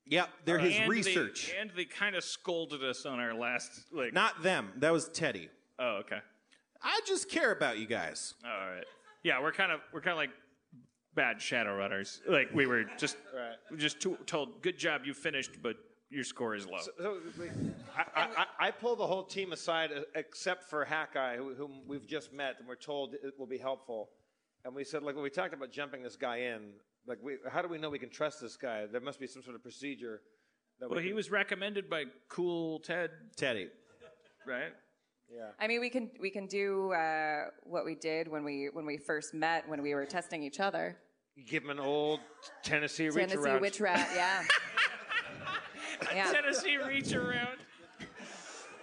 Yep, 0.08 0.28
they're 0.44 0.58
his 0.58 0.76
And 0.76 0.88
research. 0.88 1.52
They, 1.52 1.58
and 1.58 1.70
they 1.76 1.84
kind 1.84 2.14
of 2.14 2.24
scolded 2.24 2.82
us 2.84 3.04
on 3.06 3.18
our 3.18 3.34
last 3.34 3.70
like. 3.92 4.12
Not 4.12 4.42
them. 4.42 4.72
That 4.76 4.92
was 4.92 5.08
Teddy. 5.08 5.48
Oh, 5.78 5.96
okay. 6.00 6.18
I 6.82 7.00
just 7.06 7.28
care 7.30 7.52
about 7.52 7.78
you 7.78 7.86
guys. 7.86 8.34
All 8.44 8.50
right. 8.50 8.84
Yeah, 9.24 9.40
we're 9.42 9.52
kind 9.52 9.72
of 9.72 9.80
we're 9.92 10.00
kind 10.00 10.12
of 10.12 10.18
like 10.18 10.30
bad 11.14 11.40
shadow 11.40 11.76
runners. 11.76 12.20
Like 12.28 12.50
we 12.54 12.66
were 12.66 12.84
just 12.96 13.16
Right. 13.34 13.54
we 13.70 13.78
just 13.78 14.00
to, 14.02 14.16
told, 14.26 14.62
"Good 14.62 14.78
job, 14.78 15.02
you 15.04 15.12
finished, 15.14 15.60
but 15.62 15.76
your 16.10 16.22
score 16.22 16.54
is 16.54 16.66
low." 16.66 16.78
So, 16.78 16.90
so 16.98 17.16
we- 17.38 17.48
I, 17.96 18.04
I, 18.14 18.22
I 18.22 18.68
I 18.68 18.70
pulled 18.70 18.98
the 19.00 19.06
whole 19.06 19.24
team 19.24 19.52
aside 19.52 19.90
uh, 19.92 20.02
except 20.14 20.70
for 20.70 20.84
Hackeye, 20.84 21.36
who, 21.36 21.54
whom 21.54 21.80
we've 21.88 22.06
just 22.06 22.32
met, 22.32 22.56
and 22.60 22.68
we're 22.68 22.76
told 22.76 23.14
it 23.14 23.34
will 23.38 23.46
be 23.46 23.58
helpful. 23.58 24.10
And 24.64 24.74
we 24.74 24.82
said, 24.84 25.02
like, 25.04 25.14
when 25.14 25.22
we 25.22 25.30
talked 25.30 25.54
about 25.54 25.70
jumping 25.70 26.02
this 26.02 26.16
guy 26.16 26.38
in, 26.38 26.72
like, 27.06 27.18
we, 27.22 27.36
how 27.50 27.62
do 27.62 27.68
we 27.68 27.78
know 27.78 27.90
we 27.90 27.98
can 27.98 28.10
trust 28.10 28.40
this 28.40 28.56
guy? 28.56 28.86
There 28.90 29.00
must 29.00 29.20
be 29.20 29.26
some 29.26 29.42
sort 29.42 29.54
of 29.56 29.62
procedure. 29.62 30.20
That 30.80 30.90
we 30.90 30.94
well, 30.96 31.02
he 31.02 31.08
can- 31.10 31.16
was 31.16 31.30
recommended 31.30 31.88
by 31.88 32.04
Cool 32.28 32.80
Ted, 32.80 33.10
Teddy. 33.36 33.68
right? 34.46 34.72
Yeah. 35.34 35.48
I 35.58 35.66
mean, 35.66 35.80
we 35.80 35.90
can 35.90 36.10
we 36.20 36.30
can 36.30 36.46
do 36.46 36.92
uh, 36.92 37.46
what 37.64 37.84
we 37.84 37.96
did 37.96 38.28
when 38.28 38.44
we 38.44 38.68
when 38.72 38.86
we 38.86 38.96
first 38.96 39.34
met 39.34 39.68
when 39.68 39.82
we 39.82 39.92
were 39.94 40.06
testing 40.06 40.42
each 40.44 40.60
other. 40.60 40.96
You 41.34 41.44
give 41.44 41.64
him 41.64 41.70
an 41.70 41.80
old 41.80 42.20
Tennessee 42.62 43.06
reach 43.08 43.28
Tennessee 43.30 43.38
around. 43.38 43.60
witch 43.60 43.80
rat, 43.80 44.08
yeah. 44.14 44.44
yeah. 46.14 46.32
Tennessee 46.32 46.76
reach 46.76 47.12
around. 47.12 47.58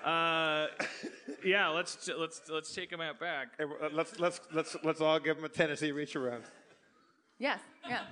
Uh, 0.04 0.68
yeah, 1.46 1.70
let's 1.70 2.10
let's 2.18 2.42
let's 2.50 2.74
take 2.76 2.92
him 2.92 3.00
out 3.00 3.20
back. 3.22 3.50
Hey, 3.58 3.64
Let's 3.94 4.20
let's 4.20 4.42
let's 4.54 4.76
let's 4.84 5.00
all 5.00 5.20
give 5.20 5.38
him 5.38 5.46
a 5.46 5.50
Tennessee 5.50 5.92
reach 5.94 6.16
around. 6.18 6.44
Yes. 7.44 7.60
Yeah. 7.90 8.04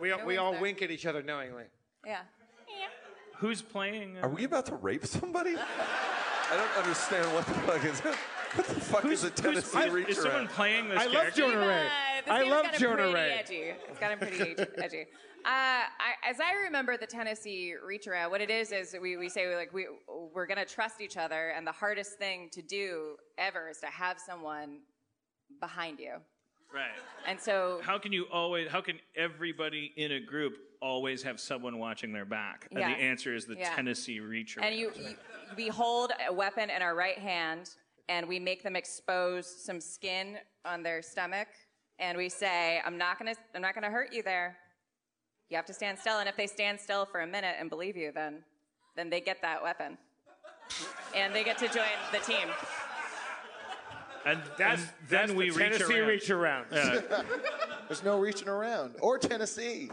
We 0.00 0.10
all, 0.10 0.18
No 0.18 0.24
we 0.26 0.34
one's 0.34 0.44
all 0.44 0.52
there. 0.54 0.60
wink 0.62 0.82
at 0.82 0.90
each 0.90 1.06
other 1.06 1.22
knowingly. 1.22 1.64
Yeah. 2.04 2.22
Who's 3.36 3.62
playing? 3.62 4.16
uh, 4.18 4.22
Are 4.22 4.28
we 4.28 4.42
about 4.42 4.66
to 4.66 4.74
rape 4.74 5.06
somebody? 5.06 5.54
I 6.50 6.56
don't 6.56 6.76
understand 6.84 7.32
what 7.32 7.46
the 7.46 7.54
fuck 7.54 7.84
is. 7.84 8.00
What 8.00 8.66
the 8.66 8.80
fuck 8.80 9.04
is 9.04 9.22
a 9.22 9.30
Tennessee 9.30 9.78
Who's- 9.78 9.90
reach 9.92 10.08
is 10.08 10.16
someone 10.16 10.34
around? 10.42 10.48
playing 10.50 10.88
this 10.88 10.98
I 10.98 11.04
love 11.06 11.12
character? 11.14 11.40
Jonah 11.42 11.58
Ray. 11.66 11.86
Uh, 11.86 12.22
this 12.24 12.30
I 12.32 12.38
game's 12.40 12.50
love 12.50 12.64
gotten 12.64 12.80
Jonah 12.80 12.96
pretty 12.96 13.14
Ray. 13.14 13.30
Edgy. 13.38 13.54
It's 13.88 13.98
gotten 14.00 14.18
pretty 14.18 14.40
edgy- 14.40 14.66
edgy. 14.78 15.00
Uh, 15.44 15.46
I, 15.46 16.14
as 16.28 16.40
I 16.40 16.54
remember 16.64 16.96
the 16.96 17.06
Tennessee 17.06 17.74
reach 17.86 18.06
around, 18.08 18.30
what 18.32 18.40
it 18.40 18.50
is 18.50 18.72
is 18.72 18.96
we, 19.00 19.16
we 19.16 19.28
say 19.28 19.54
like 19.54 19.72
we 19.72 19.86
we're 20.34 20.46
gonna 20.46 20.64
trust 20.64 21.00
each 21.00 21.16
other, 21.16 21.50
and 21.50 21.64
the 21.66 21.72
hardest 21.72 22.18
thing 22.18 22.48
to 22.52 22.62
do 22.62 23.16
ever 23.38 23.68
is 23.68 23.78
to 23.78 23.86
have 23.86 24.18
someone 24.18 24.80
behind 25.60 25.98
you. 26.00 26.14
Right. 26.74 26.90
And 27.26 27.40
so 27.40 27.80
How 27.82 27.98
can 27.98 28.12
you 28.12 28.26
always? 28.32 28.68
How 28.68 28.80
can 28.80 28.98
everybody 29.14 29.92
in 29.96 30.12
a 30.12 30.20
group 30.20 30.54
always 30.82 31.22
have 31.22 31.38
someone 31.38 31.78
watching 31.78 32.12
their 32.12 32.24
back? 32.24 32.66
And 32.70 32.80
Yeah. 32.80 32.94
the 32.94 33.00
answer 33.00 33.34
is 33.34 33.46
the 33.46 33.54
Yeah. 33.56 33.74
Tennessee 33.76 34.18
reach 34.20 34.58
And 34.60 34.74
you, 34.74 34.92
you, 34.96 35.16
we 35.56 35.68
hold 35.68 36.12
a 36.26 36.32
weapon 36.32 36.70
in 36.70 36.82
our 36.82 36.94
right 36.94 37.16
hand, 37.18 37.70
and 38.08 38.26
we 38.26 38.38
make 38.40 38.62
them 38.62 38.74
expose 38.76 39.46
some 39.46 39.80
skin 39.80 40.38
on 40.64 40.82
their 40.82 41.00
stomach, 41.00 41.48
and 41.98 42.18
we 42.18 42.28
say, 42.28 42.82
"I'm 42.84 42.98
not 42.98 43.18
gonna, 43.18 43.36
I'm 43.54 43.62
not 43.62 43.74
gonna 43.74 43.90
hurt 43.90 44.12
you 44.12 44.22
there. 44.22 44.58
You 45.48 45.56
have 45.56 45.66
to 45.66 45.74
stand 45.74 45.98
still." 45.98 46.18
And 46.18 46.28
if 46.28 46.36
they 46.36 46.48
stand 46.48 46.80
still 46.80 47.06
for 47.06 47.20
a 47.20 47.26
minute 47.26 47.56
and 47.58 47.70
believe 47.70 47.96
you, 47.96 48.10
then, 48.12 48.44
then 48.96 49.08
they 49.10 49.20
get 49.20 49.40
that 49.42 49.62
weapon, 49.62 49.96
and 51.14 51.32
they 51.34 51.44
get 51.44 51.56
to 51.58 51.68
join 51.68 51.96
the 52.10 52.18
team. 52.18 52.48
And 54.26 54.40
That's, 54.58 54.80
and 54.82 54.90
that's 55.08 55.28
then 55.28 55.36
we 55.36 55.50
the 55.50 55.56
reach 55.56 55.72
Tennessee 55.78 55.98
around. 56.00 56.08
reach 56.08 56.30
around. 56.30 56.66
There's 57.88 58.02
no 58.04 58.18
reaching 58.18 58.48
around. 58.48 58.94
Or 59.00 59.18
Tennessee. 59.18 59.90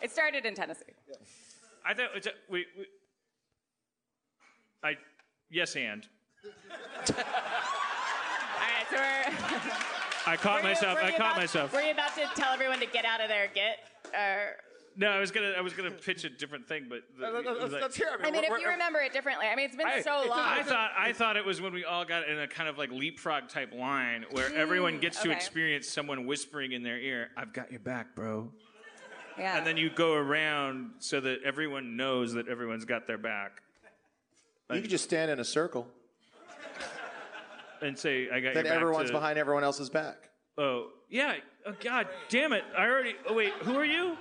It 0.00 0.10
started 0.10 0.44
in 0.46 0.54
Tennessee. 0.54 0.84
I 1.86 1.92
thought 1.94 2.08
it's 2.14 2.26
a, 2.26 2.30
we, 2.48 2.64
we. 2.78 2.86
I 4.82 4.96
yes 5.50 5.76
and 5.76 6.06
All 6.44 7.14
right, 8.60 8.86
so 8.90 8.96
we're. 8.96 10.32
I 10.32 10.36
caught 10.36 10.54
were 10.62 10.68
you- 10.68 10.74
myself. 10.74 10.98
I 11.02 11.10
caught 11.10 11.16
about- 11.20 11.36
myself. 11.36 11.72
Were 11.72 11.80
you 11.82 11.92
about 11.92 12.14
to 12.16 12.22
tell 12.34 12.52
everyone 12.52 12.80
to 12.80 12.86
get 12.86 13.04
out 13.04 13.20
of 13.20 13.28
their 13.28 13.48
git? 13.48 13.76
Or 14.14 14.56
No, 14.96 15.08
I 15.08 15.18
was 15.18 15.32
gonna 15.32 15.54
I 15.58 15.60
was 15.60 15.72
gonna 15.72 15.90
pitch 15.90 16.22
a 16.24 16.30
different 16.30 16.68
thing, 16.68 16.86
but 16.88 17.00
the, 17.18 17.28
Let's, 17.30 17.46
let's- 17.46 17.72
like- 17.72 17.82
let's 17.82 17.96
hear 17.96 18.08
it. 18.08 18.20
I 18.20 18.30
mean, 18.30 18.42
We're- 18.48 18.56
if 18.58 18.60
you 18.62 18.68
remember 18.68 19.00
it 19.00 19.12
differently, 19.12 19.46
I 19.46 19.56
mean, 19.56 19.66
it's 19.66 19.74
been 19.76 19.86
I- 19.88 20.00
so 20.02 20.24
long. 20.28 20.38
I 20.38 20.62
thought 20.62 20.92
I 20.96 21.12
thought 21.12 21.36
it 21.36 21.44
was 21.44 21.60
when 21.60 21.72
we 21.72 21.84
all 21.84 22.04
got 22.04 22.28
in 22.28 22.38
a 22.38 22.46
kind 22.46 22.68
of 22.68 22.78
like 22.78 22.90
leapfrog 22.90 23.48
type 23.48 23.72
line 23.74 24.24
where 24.30 24.54
everyone 24.54 25.00
gets 25.00 25.20
to 25.22 25.28
mm, 25.28 25.32
experience 25.32 25.88
someone 25.88 26.26
whispering 26.26 26.72
in 26.72 26.82
their 26.84 26.98
ear, 26.98 27.30
"I've 27.36 27.52
got 27.52 27.70
your 27.72 27.80
back, 27.80 28.14
bro." 28.14 28.52
yeah. 29.36 29.58
And 29.58 29.66
then 29.66 29.76
you 29.76 29.90
go 29.90 30.14
around 30.14 30.92
so 31.00 31.20
that 31.20 31.42
everyone 31.44 31.96
knows 31.96 32.34
that 32.34 32.46
everyone's 32.46 32.84
got 32.84 33.08
their 33.08 33.18
back 33.18 33.62
You 34.72 34.80
could 34.80 34.90
just 34.90 35.04
stand 35.04 35.28
in 35.28 35.40
a 35.40 35.44
circle. 35.44 35.88
and 37.82 37.98
say, 37.98 38.30
"I 38.30 38.40
got 38.40 38.54
Then 38.54 38.64
your 38.64 38.74
back." 38.74 38.80
everyone's 38.80 39.10
to- 39.10 39.12
behind 39.16 39.38
everyone 39.38 39.64
else's 39.64 39.90
back. 39.90 40.30
Oh 40.56 40.90
yeah. 41.08 41.34
Oh 41.66 41.74
God 41.80 42.06
damn 42.28 42.52
it! 42.52 42.62
I 42.78 42.84
already. 42.86 43.14
Oh 43.26 43.34
wait, 43.34 43.52
who 43.62 43.74
are 43.74 43.84
you? 43.84 44.16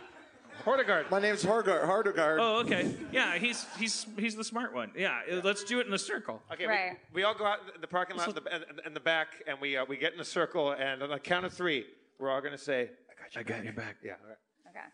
Hordegard. 0.65 1.09
My 1.11 1.19
name's 1.19 1.43
Hargard. 1.43 1.85
Hardegard. 1.85 2.39
Oh 2.39 2.59
okay. 2.59 2.93
Yeah, 3.11 3.38
he's 3.38 3.65
he's 3.77 4.05
he's 4.17 4.35
the 4.35 4.43
smart 4.43 4.73
one. 4.73 4.91
Yeah, 4.95 5.19
let's 5.43 5.63
do 5.63 5.80
it 5.80 5.88
in 5.88 5.93
a 5.93 5.97
circle. 5.97 6.41
Okay, 6.51 6.65
Right. 6.65 6.97
we, 7.13 7.21
we 7.21 7.23
all 7.23 7.34
go 7.35 7.45
out 7.45 7.59
in 7.75 7.81
the 7.81 7.88
parking 7.88 8.15
lot 8.17 8.30
in 8.30 8.35
the, 8.35 8.55
in, 8.55 8.61
in 8.88 8.93
the 8.93 8.99
back, 8.99 9.27
and 9.47 9.59
we 9.59 9.75
uh, 9.77 9.85
we 9.85 9.97
get 9.97 10.13
in 10.13 10.19
a 10.19 10.25
circle, 10.25 10.71
and 10.71 11.03
on 11.03 11.09
the 11.09 11.19
count 11.19 11.45
of 11.45 11.53
three, 11.53 11.85
we're 12.19 12.30
all 12.31 12.39
going 12.41 12.53
to 12.53 12.57
say, 12.57 12.89
"I 13.38 13.43
got 13.43 13.63
your 13.63 13.73
back." 13.73 13.97
Yeah. 14.03 14.13
All 14.23 14.30
right. 14.30 14.38
okay. 14.69 14.85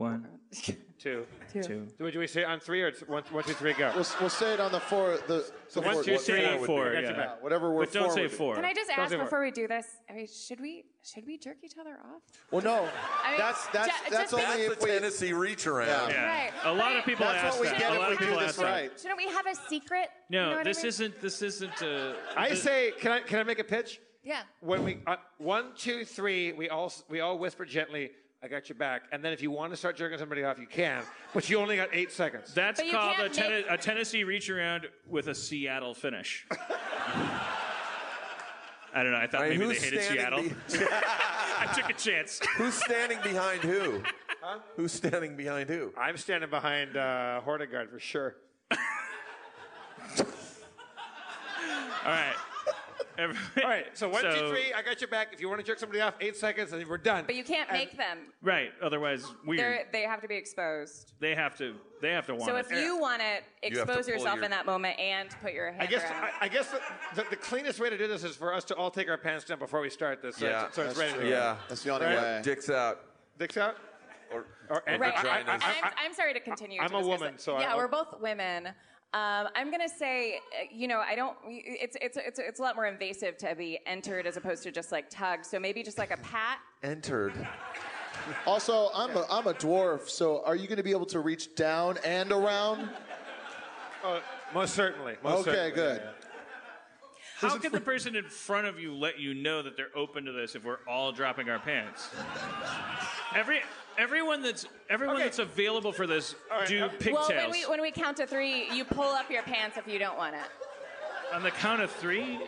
One, 0.00 0.26
Two. 0.98 1.26
two. 1.52 1.86
Do 1.98 2.18
we 2.18 2.26
say 2.26 2.42
on 2.42 2.58
three 2.58 2.82
or 2.82 2.88
it's 2.88 3.00
one, 3.00 3.22
one, 3.30 3.44
two, 3.44 3.52
three, 3.52 3.74
go? 3.74 3.90
We'll, 3.94 4.06
we'll 4.18 4.30
say 4.30 4.54
it 4.54 4.60
on 4.60 4.72
the 4.72 4.80
four. 4.80 5.18
The, 5.28 5.44
So 5.68 5.80
the 5.80 5.86
one, 5.86 5.94
four, 5.96 6.04
two, 6.04 6.12
what, 6.12 6.20
three, 6.22 6.58
four. 6.64 6.96
I 6.96 7.02
got 7.02 7.16
yeah. 7.16 7.34
Whatever 7.40 7.70
we're 7.70 7.84
But 7.84 7.92
don't 7.92 8.12
say 8.12 8.26
four. 8.28 8.54
Can 8.54 8.64
I 8.64 8.72
just 8.72 8.88
Don't 8.88 8.98
ask 9.00 9.16
before 9.18 9.42
we 9.42 9.50
do 9.50 9.68
this? 9.68 9.86
I 10.08 10.14
mean, 10.14 10.26
should 10.26 10.58
we 10.60 10.84
should 11.02 11.26
we 11.26 11.36
jerk 11.36 11.58
each 11.62 11.74
other 11.78 11.98
off? 12.02 12.22
Well, 12.50 12.62
no. 12.62 12.88
I 13.24 13.30
mean, 13.30 13.38
that's 13.38 13.66
that's 13.68 13.88
ju- 13.88 14.10
that's 14.10 14.32
only 14.32 14.44
because- 14.46 14.60
if 14.64 14.68
That's 14.70 14.84
a 14.84 14.86
we. 14.86 14.92
Tennessee 14.92 15.32
reach 15.34 15.66
around. 15.66 15.88
Yeah. 15.88 16.16
Yeah. 16.16 16.26
Right. 16.44 16.52
A 16.64 16.72
lot 16.72 16.96
of 16.96 17.04
people 17.04 17.26
That's 17.26 17.44
ask 17.44 17.54
what 17.60 17.62
we 17.62 17.68
that. 17.68 17.78
get 17.78 17.92
a 17.92 18.12
if 18.12 18.20
we 18.20 18.26
do 18.26 18.38
this 18.40 18.58
right. 18.58 18.90
shouldn't 18.98 19.18
we 19.18 19.26
have 19.28 19.46
a 19.46 19.54
secret? 19.68 20.08
No, 20.30 20.38
You 20.38 20.44
know 20.46 20.56
what 20.56 20.60
I 20.60 20.70
this 20.70 20.78
mean? 20.78 20.86
isn't. 20.88 21.20
This 21.20 21.42
isn't. 21.42 21.82
Uh, 21.82 22.14
I 22.36 22.54
say, 22.54 22.92
can 22.98 23.12
I 23.12 23.20
can 23.20 23.38
I 23.38 23.42
make 23.42 23.58
a 23.58 23.64
pitch? 23.64 24.00
Yeah. 24.24 24.42
When 24.60 24.82
we 24.82 25.00
uh, 25.06 25.16
one, 25.38 25.72
two, 25.76 26.04
three, 26.06 26.52
we 26.52 26.68
all 26.70 26.90
we 27.10 27.20
all 27.20 27.38
whisper 27.38 27.64
gently, 27.66 28.10
"I 28.42 28.48
got 28.48 28.68
your 28.68 28.76
back," 28.76 29.02
and 29.12 29.24
then 29.24 29.32
if 29.32 29.42
you 29.42 29.50
want 29.50 29.72
to 29.72 29.76
start 29.76 29.96
jerking 29.96 30.18
somebody 30.18 30.44
off, 30.44 30.58
you 30.58 30.66
can, 30.66 31.02
but 31.34 31.48
you 31.50 31.58
only 31.58 31.76
got 31.76 31.88
eight 31.92 32.10
seconds. 32.12 32.52
That's 32.54 32.80
But 32.80 32.86
you 32.86 32.92
called 32.92 33.16
a, 33.18 33.22
can't 33.22 33.34
ten- 33.34 33.50
make- 33.50 33.66
a 33.70 33.76
Tennessee 33.76 34.24
reach 34.24 34.48
around 34.50 34.86
with 35.06 35.28
a 35.28 35.34
Seattle 35.34 35.94
finish. 35.94 36.46
I 38.92 39.02
don't 39.04 39.12
know. 39.12 39.18
I 39.18 39.26
thought 39.28 39.42
All 39.42 39.48
right, 39.48 39.50
maybe 39.58 39.66
they 39.66 39.74
who's 39.74 39.84
hated 39.84 40.02
standing 40.02 40.20
Seattle. 40.20 40.42
be- 40.42 40.54
I 41.60 41.72
took 41.74 41.88
a 41.90 41.92
chance. 41.92 42.40
who's 42.56 42.74
standing 42.74 43.18
behind 43.22 43.60
who? 43.60 44.02
Huh? 44.42 44.58
Who's 44.76 44.90
standing 44.92 45.36
behind 45.36 45.68
who? 45.70 45.92
I'm 45.96 46.16
standing 46.16 46.50
behind 46.50 46.96
uh, 46.96 47.40
Hordegard 47.46 47.90
for 47.90 48.00
sure. 48.00 48.36
All 48.72 48.76
right. 52.06 52.34
Every- 53.20 53.36
All 53.62 53.68
right, 53.68 53.86
so 53.98 54.08
one, 54.08 54.22
two, 54.22 54.48
three, 54.48 54.72
I 54.74 54.80
got 54.82 55.00
your 55.00 55.08
back. 55.08 55.28
If 55.32 55.40
you 55.42 55.48
want 55.48 55.60
to 55.60 55.66
jerk 55.66 55.78
somebody 55.78 56.00
off, 56.00 56.14
eight 56.20 56.36
seconds, 56.36 56.72
and 56.72 56.86
we're 56.86 56.96
done. 56.96 57.24
But 57.26 57.34
you 57.34 57.44
can't 57.44 57.70
make 57.70 57.94
them. 57.96 58.18
Right. 58.42 58.70
Otherwise, 58.82 59.26
weird. 59.44 59.60
They're, 59.60 59.84
they 59.92 60.02
have 60.02 60.22
to 60.22 60.28
be 60.28 60.36
exposed. 60.36 61.12
They 61.20 61.34
have 61.34 61.56
to. 61.58 61.74
They 62.00 62.12
have 62.12 62.24
to 62.26 62.34
want 62.34 62.46
So 62.46 62.56
it. 62.56 62.66
if 62.66 62.72
you 62.72 62.98
want 62.98 63.20
it, 63.20 63.44
to 63.62 63.66
expose 63.68 64.06
pull 64.06 64.14
yourself 64.14 64.36
your- 64.36 64.44
in 64.44 64.50
that 64.52 64.64
moment 64.64 64.98
and 64.98 65.28
put 65.42 65.52
your 65.52 65.70
hand 65.70 65.82
I 65.82 65.86
guess. 65.86 66.02
I, 66.10 66.30
I 66.46 66.48
guess 66.48 66.70
the, 66.70 66.80
the, 67.22 67.28
the 67.28 67.36
cleanest 67.36 67.78
way 67.78 67.90
to 67.90 67.98
do 67.98 68.08
this 68.08 68.24
is 68.24 68.36
for 68.36 68.54
us 68.54 68.64
to 68.64 68.74
all 68.76 68.90
take 68.90 69.10
our 69.10 69.18
pants 69.18 69.44
down 69.44 69.58
before 69.58 69.82
we 69.82 69.90
start 69.90 70.22
this. 70.22 70.36
So, 70.36 70.46
Yeah, 70.46 70.64
it's, 70.66 70.76
so 70.76 70.82
it's 70.82 70.94
that's 70.94 70.98
ready 70.98 71.12
true. 71.12 71.22
to. 71.24 71.28
Yeah. 71.30 71.56
That's 71.68 71.82
the 71.82 71.90
only 71.90 72.06
Right. 72.06 72.16
way. 72.16 72.40
Dicks 72.42 72.70
out. 72.70 73.00
Dicks 73.38 73.58
out. 73.58 73.76
Or, 74.32 74.46
Or, 74.70 74.82
and 74.86 75.00
Right. 75.00 75.12
I, 75.14 75.28
I, 75.28 75.30
I, 75.40 75.40
I'm, 75.52 75.60
I- 75.62 75.92
I'm 76.04 76.14
sorry 76.14 76.32
to 76.32 76.40
continue. 76.40 76.80
I'm 76.80 76.88
to 76.90 76.96
a 76.96 77.06
woman, 77.06 77.34
it. 77.34 77.40
so 77.42 77.58
yeah, 77.60 77.72
I'll- 77.72 77.76
we're 77.76 77.88
both 77.88 78.18
women. 78.20 78.68
Um, 79.12 79.48
I'm 79.56 79.72
gonna 79.72 79.88
say, 79.88 80.36
uh, 80.36 80.66
you 80.72 80.86
know, 80.86 81.00
I 81.00 81.16
don't. 81.16 81.36
It's 81.48 81.96
it's 82.00 82.16
it's 82.16 82.38
it's 82.38 82.60
a 82.60 82.62
lot 82.62 82.76
more 82.76 82.86
invasive 82.86 83.36
to 83.38 83.56
be 83.56 83.80
entered 83.84 84.24
as 84.24 84.36
opposed 84.36 84.62
to 84.62 84.70
just 84.70 84.92
like 84.92 85.10
tugged. 85.10 85.44
So 85.44 85.58
maybe 85.58 85.82
just 85.82 85.98
like 85.98 86.12
a 86.12 86.16
pat. 86.18 86.58
entered. 86.84 87.32
Also, 88.46 88.90
I'm 88.94 89.16
a, 89.16 89.26
I'm 89.30 89.46
a 89.48 89.54
dwarf, 89.54 90.08
so 90.08 90.42
are 90.44 90.54
you 90.54 90.68
going 90.68 90.76
to 90.76 90.82
be 90.84 90.90
able 90.90 91.06
to 91.06 91.20
reach 91.20 91.54
down 91.56 91.96
and 92.04 92.30
around? 92.30 92.88
oh, 94.04 94.20
most 94.54 94.74
certainly. 94.74 95.16
Most 95.24 95.48
Okay, 95.48 95.56
certainly. 95.56 95.74
good. 95.74 96.02
How 97.38 97.56
can 97.56 97.72
the 97.72 97.80
person 97.80 98.14
in 98.16 98.24
front 98.24 98.66
of 98.66 98.78
you 98.78 98.94
let 98.94 99.18
you 99.18 99.32
know 99.32 99.62
that 99.62 99.74
they're 99.76 99.96
open 99.96 100.26
to 100.26 100.32
this 100.32 100.54
if 100.54 100.64
we're 100.64 100.80
all 100.86 101.10
dropping 101.12 101.48
our 101.48 101.58
pants? 101.58 102.10
Every 103.34 103.60
everyone 104.00 104.42
that's 104.42 104.66
everyone 104.88 105.16
Okay. 105.16 105.24
that's 105.24 105.38
available 105.38 105.92
for 105.92 106.06
this 106.06 106.34
do 106.66 106.80
Well, 106.80 106.88
pigtails 106.88 107.28
when 107.28 107.50
we 107.50 107.66
when 107.66 107.80
we 107.82 107.90
count 107.90 108.16
to 108.16 108.26
three, 108.26 108.68
you 108.72 108.84
pull 108.84 109.12
up 109.14 109.30
your 109.30 109.42
pants 109.42 109.76
if 109.76 109.86
you 109.86 109.98
don't 109.98 110.16
want 110.16 110.34
it. 110.34 110.40
on 111.34 111.42
the 111.42 111.50
count 111.50 111.80
of 111.82 111.90
three. 111.92 112.38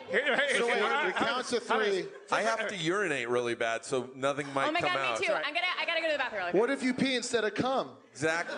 So 0.56 0.66
wait, 0.66 0.82
we 1.06 1.12
count 1.12 1.46
to 1.48 1.60
three. 1.60 2.06
I 2.32 2.42
have 2.42 2.66
to 2.68 2.76
urinate 2.76 3.28
really 3.28 3.54
bad, 3.54 3.84
so 3.84 4.08
nothing 4.16 4.46
might 4.54 4.68
oh 4.68 4.72
my 4.72 4.80
come 4.80 4.94
god, 4.94 4.98
out. 5.14 5.20
me 5.20 5.26
too. 5.26 5.32
I'm 5.32 5.54
gonna 5.54 5.66
I 5.80 5.84
gotta 5.86 6.00
go 6.00 6.06
to 6.08 6.12
the 6.12 6.18
bathroom. 6.18 6.46
Really. 6.46 6.58
What 6.60 6.70
if 6.70 6.82
you 6.82 6.94
pee 6.94 7.14
instead 7.14 7.44
of 7.44 7.54
cum? 7.54 7.90
Exactly. 8.10 8.56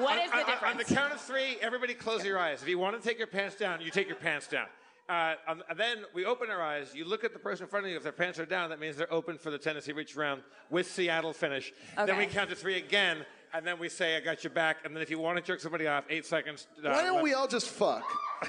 What 0.00 0.18
is 0.22 0.30
on, 0.30 0.36
the 0.38 0.44
on- 0.44 0.50
difference? 0.50 0.72
On 0.72 0.76
the 0.76 0.84
count 0.84 1.12
of 1.14 1.20
three, 1.20 1.56
everybody 1.62 1.94
close 1.94 2.24
your 2.24 2.38
eyes. 2.38 2.60
If 2.62 2.68
you 2.68 2.78
want 2.78 3.00
to 3.00 3.08
take 3.08 3.16
your 3.18 3.26
pants 3.28 3.56
down, 3.56 3.80
you 3.80 3.90
take 3.90 4.06
your 4.08 4.16
pants 4.16 4.46
down. 4.46 4.66
Uh, 5.08 5.34
um, 5.46 5.62
and 5.70 5.78
then 5.78 5.98
we 6.12 6.26
open 6.26 6.50
our 6.50 6.60
eyes. 6.60 6.94
You 6.94 7.06
look 7.06 7.24
at 7.24 7.32
the 7.32 7.38
person 7.38 7.64
in 7.64 7.70
front 7.70 7.86
of 7.86 7.90
you. 7.90 7.96
If 7.96 8.02
their 8.02 8.12
pants 8.12 8.38
are 8.38 8.44
down, 8.44 8.68
that 8.70 8.78
means 8.78 8.96
they're 8.96 9.12
open 9.12 9.38
for 9.38 9.50
the 9.50 9.56
Tennessee 9.56 9.92
Reach 9.92 10.14
round 10.14 10.42
with 10.70 10.90
Seattle 10.90 11.32
finish. 11.32 11.72
Then 11.96 12.18
we 12.18 12.26
count 12.26 12.50
to 12.50 12.56
three 12.56 12.76
again, 12.76 13.24
and 13.54 13.66
then 13.66 13.78
we 13.78 13.88
say, 13.88 14.16
"I 14.16 14.20
got 14.20 14.44
your 14.44 14.52
back." 14.52 14.78
And 14.84 14.94
then 14.94 15.02
if 15.02 15.10
you 15.10 15.18
want 15.18 15.38
to 15.38 15.42
jerk 15.42 15.60
somebody 15.60 15.86
off, 15.86 16.04
eight 16.10 16.26
seconds. 16.26 16.66
uh, 16.78 16.90
Why 16.90 17.02
don't 17.02 17.14
left. 17.14 17.24
we 17.24 17.32
all 17.34 17.48
just 17.48 17.68
fuck? 17.68 18.04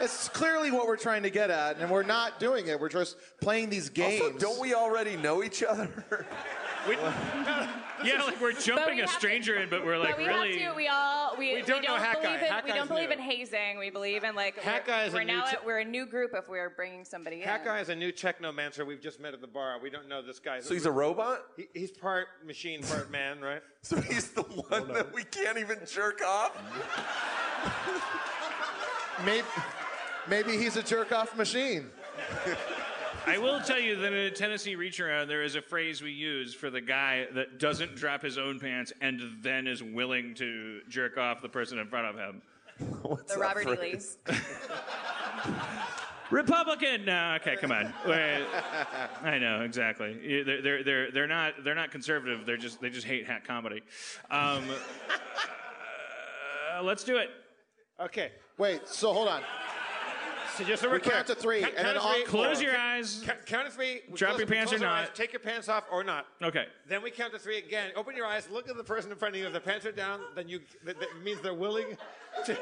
It's 0.00 0.28
clearly 0.28 0.70
what 0.70 0.86
we're 0.86 0.96
trying 0.96 1.24
to 1.24 1.30
get 1.30 1.50
at, 1.50 1.78
and 1.78 1.90
we're 1.90 2.04
not 2.04 2.38
doing 2.38 2.68
it. 2.68 2.78
We're 2.78 2.88
just 2.88 3.16
playing 3.40 3.68
these 3.68 3.88
games. 3.88 4.22
Also, 4.22 4.38
don't 4.38 4.60
we 4.60 4.72
already 4.72 5.16
know 5.16 5.42
each 5.42 5.64
other? 5.64 5.90
Yeah, 8.04 8.22
like 8.22 8.40
we're 8.40 8.52
jumping 8.52 8.96
we 8.96 9.00
a 9.02 9.06
have 9.06 9.12
to- 9.12 9.18
stranger 9.18 9.56
in, 9.56 9.68
but 9.68 9.84
we're 9.84 9.98
like 9.98 10.10
but 10.10 10.18
we 10.18 10.26
really. 10.26 10.58
have 10.58 10.70
to. 10.72 10.76
We 10.76 10.88
all 10.88 11.36
we, 11.36 11.54
We 11.56 11.62
don't 11.62 11.82
know 11.82 11.96
Hackeye. 11.96 12.22
believe 12.22 12.42
in 12.42 12.64
we 12.64 12.72
don't 12.72 12.88
believe 12.88 13.08
new. 13.08 13.14
in 13.14 13.20
hazing. 13.20 13.78
We 13.78 13.90
believe 13.90 14.24
in 14.24 14.34
like 14.34 14.56
Hackeye 14.58 15.04
is 15.06 15.12
we're, 15.12 15.20
a 15.20 15.22
we're 15.22 15.26
new 15.26 15.36
now 15.36 15.44
t- 15.46 15.56
a- 15.62 15.66
we're 15.66 15.78
a 15.78 15.84
new 15.84 16.06
group 16.06 16.30
if 16.34 16.48
we're 16.48 16.70
bringing 16.70 17.04
somebody 17.04 17.42
in. 17.42 17.48
Hackeye 17.48 17.80
is 17.80 17.88
a 17.88 17.96
new 17.96 18.12
technomancer 18.12 18.86
we've 18.86 19.00
just 19.00 19.18
met 19.20 19.34
at 19.34 19.40
the 19.40 19.46
bar. 19.46 19.78
We 19.82 19.90
don't 19.90 20.08
know 20.08 20.22
this 20.22 20.38
guy. 20.38 20.60
So 20.60 20.74
he's 20.74 20.86
a 20.86 20.92
robot? 20.92 21.40
He, 21.56 21.68
he's 21.74 21.90
part 21.90 22.28
machine, 22.46 22.82
part 22.82 23.10
man, 23.10 23.40
right? 23.40 23.62
So 23.82 24.00
he's 24.00 24.30
the 24.32 24.42
one 24.42 24.92
that 24.92 25.12
we 25.14 25.22
can't 25.24 25.56
even 25.56 25.78
jerk 25.86 26.20
off? 26.26 26.52
Maybe, 29.24 29.46
maybe 30.28 30.56
he's 30.56 30.76
a 30.76 30.82
jerk 30.82 31.12
off 31.12 31.36
machine. 31.36 31.86
I 33.26 33.38
will 33.38 33.60
tell 33.60 33.80
you 33.80 33.96
that 33.96 34.12
in 34.12 34.18
a 34.18 34.30
Tennessee 34.30 34.74
reach 34.74 35.00
around, 35.00 35.28
there 35.28 35.42
is 35.42 35.54
a 35.54 35.62
phrase 35.62 36.02
we 36.02 36.12
use 36.12 36.54
for 36.54 36.70
the 36.70 36.80
guy 36.80 37.26
that 37.34 37.58
doesn't 37.58 37.96
drop 37.96 38.22
his 38.22 38.38
own 38.38 38.58
pants 38.58 38.92
and 39.00 39.20
then 39.42 39.66
is 39.66 39.82
willing 39.82 40.34
to 40.36 40.80
jerk 40.88 41.18
off 41.18 41.42
the 41.42 41.48
person 41.48 41.78
in 41.78 41.88
front 41.88 42.06
of 42.06 42.16
him. 42.16 42.42
What's 43.02 43.34
The 43.34 43.40
Robert 43.40 43.68
E. 43.68 43.92
Lee's. 43.92 44.18
Republican. 46.30 47.04
No, 47.04 47.36
okay, 47.40 47.56
come 47.56 47.72
on. 47.72 47.92
Wait. 48.06 48.44
I 49.22 49.38
know 49.38 49.62
exactly. 49.62 50.42
They're, 50.44 50.62
they're, 50.62 50.84
they're, 50.84 51.10
they're 51.10 51.26
not 51.26 51.54
they're 51.64 51.74
not 51.74 51.90
conservative. 51.90 52.44
They're 52.44 52.56
just 52.56 52.80
they 52.80 52.90
just 52.90 53.06
hate 53.06 53.26
hack 53.26 53.46
comedy. 53.46 53.82
Um, 54.30 54.64
uh, 56.78 56.82
let's 56.82 57.04
do 57.04 57.16
it. 57.16 57.30
Okay. 58.00 58.32
Wait, 58.58 58.86
so 58.86 59.12
hold 59.12 59.28
on. 59.28 59.42
So 60.58 60.64
just 60.64 60.82
so 60.82 60.88
We 60.88 60.94
we're 60.94 60.98
count 61.00 61.28
to 61.28 61.36
three, 61.36 61.60
count- 61.60 61.74
and 61.76 61.84
count 61.86 61.94
then 61.94 62.02
to 62.02 62.08
three. 62.10 62.20
on- 62.22 62.26
Close 62.26 62.60
your 62.60 62.76
eyes. 62.76 63.22
Count, 63.24 63.46
count 63.46 63.66
to 63.68 63.72
three. 63.72 64.02
we 64.08 64.16
Drop 64.16 64.30
close- 64.30 64.40
your 64.40 64.48
we 64.48 64.54
pants 64.56 64.70
close 64.72 64.82
or 64.82 64.86
our 64.86 64.96
not. 65.02 65.02
eyes, 65.10 65.10
Take 65.14 65.32
your 65.32 65.38
pants 65.38 65.68
off 65.68 65.84
or 65.88 66.02
not. 66.02 66.26
Okay. 66.42 66.66
Then 66.88 67.00
we 67.00 67.12
count 67.12 67.32
to 67.34 67.38
three 67.38 67.58
again. 67.58 67.92
Open 67.94 68.16
your 68.16 68.26
eyes. 68.26 68.48
Look 68.50 68.68
at 68.68 68.76
the 68.76 68.82
person 68.82 69.12
in 69.12 69.18
front 69.18 69.36
of 69.36 69.40
you. 69.40 69.46
If 69.46 69.52
their 69.52 69.60
pants 69.60 69.86
are 69.86 69.92
down, 69.92 70.20
then 70.34 70.48
you 70.48 70.60
that, 70.84 70.98
that 70.98 71.08
means 71.22 71.40
they're 71.42 71.54
willing 71.54 71.96
to, 72.46 72.58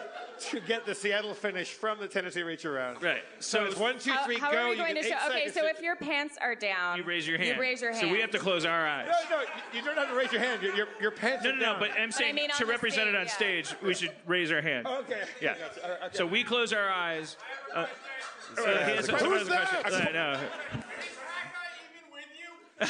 to 0.51 0.61
get 0.61 0.85
the 0.86 0.94
Seattle 0.94 1.32
finish 1.35 1.73
from 1.73 1.98
the 1.98 2.09
Tennessee 2.09 2.43
reach 2.43 2.65
around. 2.65 3.03
Right. 3.03 3.23
So, 3.40 3.59
So 3.61 3.65
it's 3.66 3.77
one, 3.77 3.98
two, 3.98 4.11
How, 4.11 4.39
how 4.39 4.53
go. 4.53 4.59
are 4.59 4.65
we 4.65 4.70
You 4.73 4.77
going 4.77 4.94
get 4.94 5.05
to 5.05 5.09
show? 5.11 5.16
Okay, 5.31 5.51
so 5.51 5.66
if 5.66 5.81
your 5.81 5.97
pants 5.97 6.36
are 6.43 6.55
down, 6.55 6.98
You 6.98 7.05
raise 7.05 7.27
your 7.27 7.39
hand. 7.39 7.57
You 7.57 7.61
raise 7.61 7.81
your 7.81 7.93
hand. 7.93 8.07
So 8.07 8.12
we 8.12 8.20
have 8.20 8.31
to 8.32 8.39
close 8.39 8.65
our 8.65 8.86
eyes. 8.86 9.09
No, 9.31 9.36
no, 9.36 9.43
you- 9.43 9.48
you 9.78 9.85
don't 9.85 9.97
have 9.97 10.09
to 10.11 10.15
raise 10.15 10.32
your 10.32 10.40
hand. 10.43 10.62
Your, 10.62 10.74
your, 10.74 10.89
your 11.01 11.11
pants 11.11 11.44
No, 11.44 11.51
are 11.51 11.53
no, 11.55 11.59
no. 11.59 11.65
down. 11.73 11.81
But 11.81 11.90
I'm 11.98 12.12
saying 12.12 12.35
mean 12.35 12.48
to 12.48 12.55
on 12.55 12.59
the 12.61 12.66
represent 12.66 13.09
it 13.09 13.16
on 13.16 13.28
stage, 13.28 13.66
stage, 13.66 13.78
we 13.82 13.94
should 13.94 14.12
raise 14.27 14.51
our 14.53 14.61
hand. 14.62 14.86
Okay. 14.86 15.23
Yeah. 15.40 15.55
Okay. 15.85 15.94
So 16.12 16.27
we 16.27 16.44
close 16.44 16.73
our 16.73 16.90
eyes. 16.90 17.36
Uh, 17.74 17.86
so 18.57 18.65
Yeah. 18.70 18.86
here's 18.86 19.09
Who's 19.09 19.48
that? 19.48 19.69
question. 19.82 20.16
Uh, 20.16 20.40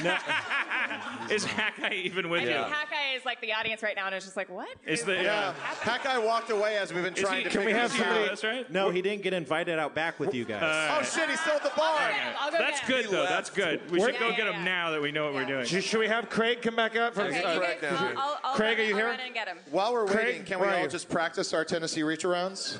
no. 0.03 0.17
Is 1.31 1.45
Hackeye 1.45 1.93
even 2.05 2.29
with 2.31 2.43
I 2.43 2.45
you? 2.45 2.51
think 2.51 2.67
Hackeye 2.69 3.17
is 3.17 3.25
like 3.25 3.41
the 3.41 3.53
audience 3.53 3.83
right 3.83 3.97
now, 3.97 4.07
and 4.07 4.15
it's 4.15 4.25
just 4.25 4.37
like, 4.37 4.49
what? 4.49 4.69
Is 4.87 5.03
the 5.03 5.15
Yeah. 5.15 5.55
Hackeye 5.81 6.25
walked 6.25 6.51
away 6.51 6.77
as 6.77 6.93
we've 6.93 7.03
been 7.03 7.15
Is 7.15 7.21
trying 7.21 7.39
he- 7.39 7.45
to 7.45 7.51
can 7.51 7.61
we 7.61 7.67
figure 7.67 7.81
have 7.81 7.91
this 7.91 8.01
somebody- 8.01 8.29
That's 8.29 8.45
right. 8.45 8.71
No, 8.71 8.91
he 8.91 9.03
didn't 9.03 9.23
get 9.23 9.33
invited 9.33 9.77
out 9.79 9.93
back 9.95 10.21
with 10.21 10.35
you 10.35 10.45
guys. 10.45 10.63
Oh 10.63 11.03
shit, 11.03 11.29
he's 11.29 11.41
still 11.41 11.55
at 11.55 11.65
the 11.65 11.73
bar. 11.77 11.99
I'll 12.39 12.53
go 12.53 12.59
That's 12.59 12.79
get 12.81 12.89
good 12.89 13.07
though. 13.11 13.25
That's 13.25 13.51
good. 13.51 13.91
We 13.91 13.99
Where- 13.99 14.11
should 14.13 14.21
go 14.21 14.29
Yeah, 14.29 14.37
get 14.37 14.47
him 14.47 14.53
yeah. 14.55 14.65
now 14.65 14.91
that 14.93 15.03
we 15.03 15.11
know 15.11 15.25
what 15.25 15.35
we're 15.35 15.45
doing. 15.47 15.65
Should, 15.67 15.83
should 15.83 15.99
we 16.01 16.07
have 16.09 16.31
Craig 16.31 16.63
come 16.63 16.77
back 16.77 16.95
up? 16.97 17.15
For, 17.15 17.23
Okay, 17.23 17.43
uh, 17.43 17.55
you 17.55 17.59
Craig 17.61 17.79
guys. 17.81 17.93
I'll, 17.99 18.07
I'll, 18.17 18.39
I'll 18.45 18.55
Craig, 18.55 18.79
run, 18.79 18.87
are 18.87 18.89
you 18.89 18.95
I'll 18.95 18.99
here? 18.99 19.07
run 19.09 19.21
and 19.21 19.35
get 19.35 19.49
him. 19.49 19.59
While 19.73 19.93
we're 19.95 20.07
Craig, 20.07 20.27
waiting, 20.27 20.45
can 20.45 20.61
where 20.61 20.69
we 20.69 20.75
are 20.75 20.79
all 20.79 20.83
you? 20.85 20.89
just 20.91 21.09
practice 21.09 21.53
our 21.53 21.65
Tennessee 21.65 22.05
reach 22.05 22.23
arounds? 22.25 22.79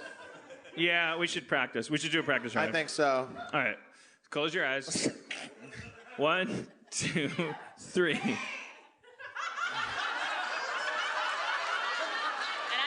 Yeah, 0.77 1.17
we 1.17 1.27
should 1.27 1.49
practice. 1.49 1.91
We 1.91 1.99
should 1.99 2.13
do 2.13 2.21
a 2.21 2.23
practice 2.23 2.55
round. 2.55 2.69
I 2.69 2.73
think 2.73 2.91
so. 2.91 3.29
All 3.53 3.61
right. 3.61 3.79
Close 4.31 4.55
your 4.55 4.65
eyes. 4.67 5.09
One, 6.17 6.67
two, 6.91 7.31
three. 7.79 8.13
And 8.13 8.21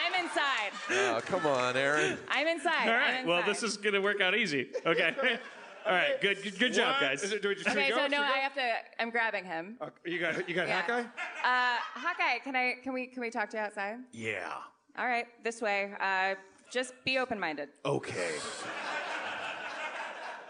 I'm 0.06 0.24
inside. 0.24 0.72
Oh, 0.92 1.22
come 1.26 1.46
on, 1.46 1.76
Erin. 1.78 2.18
I'm 2.30 2.48
inside. 2.48 2.88
All 2.88 2.88
right. 2.88 2.88
I'm 2.88 3.00
right. 3.00 3.10
inside. 3.22 3.28
Well, 3.28 3.44
this 3.46 3.64
is 3.64 3.78
gonna 3.78 4.02
work 4.02 4.22
out 4.22 4.36
easy. 4.36 4.70
Okay. 4.86 5.16
All 5.86 5.94
right. 5.94 6.20
Good. 6.22 6.44
Good, 6.44 6.60
good 6.60 6.74
job, 6.74 6.94
What? 6.96 7.02
guys. 7.02 7.24
Is 7.24 7.32
it, 7.32 7.42
do 7.42 7.50
we, 7.50 7.56
should 7.56 7.66
we 7.68 7.72
Okay, 7.72 7.90
so 7.92 7.98
Should 8.04 8.12
no, 8.12 8.18
go? 8.18 8.24
I 8.24 8.38
have 8.40 8.54
to. 8.56 8.74
I'm 9.00 9.10
grabbing 9.10 9.46
him. 9.46 9.78
Uh, 9.80 9.90
you 10.06 10.20
got 10.20 10.48
you 10.48 10.54
got 10.56 10.68
Yeah. 10.68 10.82
Hawkeye? 10.82 11.00
Uh, 11.44 11.78
Hawkeye, 11.96 12.40
can 12.44 12.56
I? 12.56 12.76
Can 12.84 12.94
we? 12.94 13.08
Can 13.08 13.22
we 13.22 13.30
talk 13.30 13.50
to 13.52 13.58
you 13.58 13.64
outside? 13.64 13.98
Yeah. 14.12 14.52
All 14.98 15.08
right, 15.08 15.28
this 15.44 15.62
way. 15.62 15.92
Uh, 16.00 16.36
just 16.70 16.94
be 17.06 17.18
open-minded. 17.18 17.70
Okay. 17.86 18.32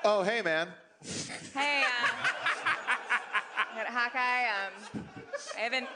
Oh, 0.03 0.23
hey 0.23 0.41
man. 0.41 0.69
Hey, 1.53 1.84
uh, 1.84 2.07
got 3.84 3.88
Hawkeye. 3.93 4.45
Um, 4.49 5.03
I 5.57 5.60
haven't. 5.61 5.88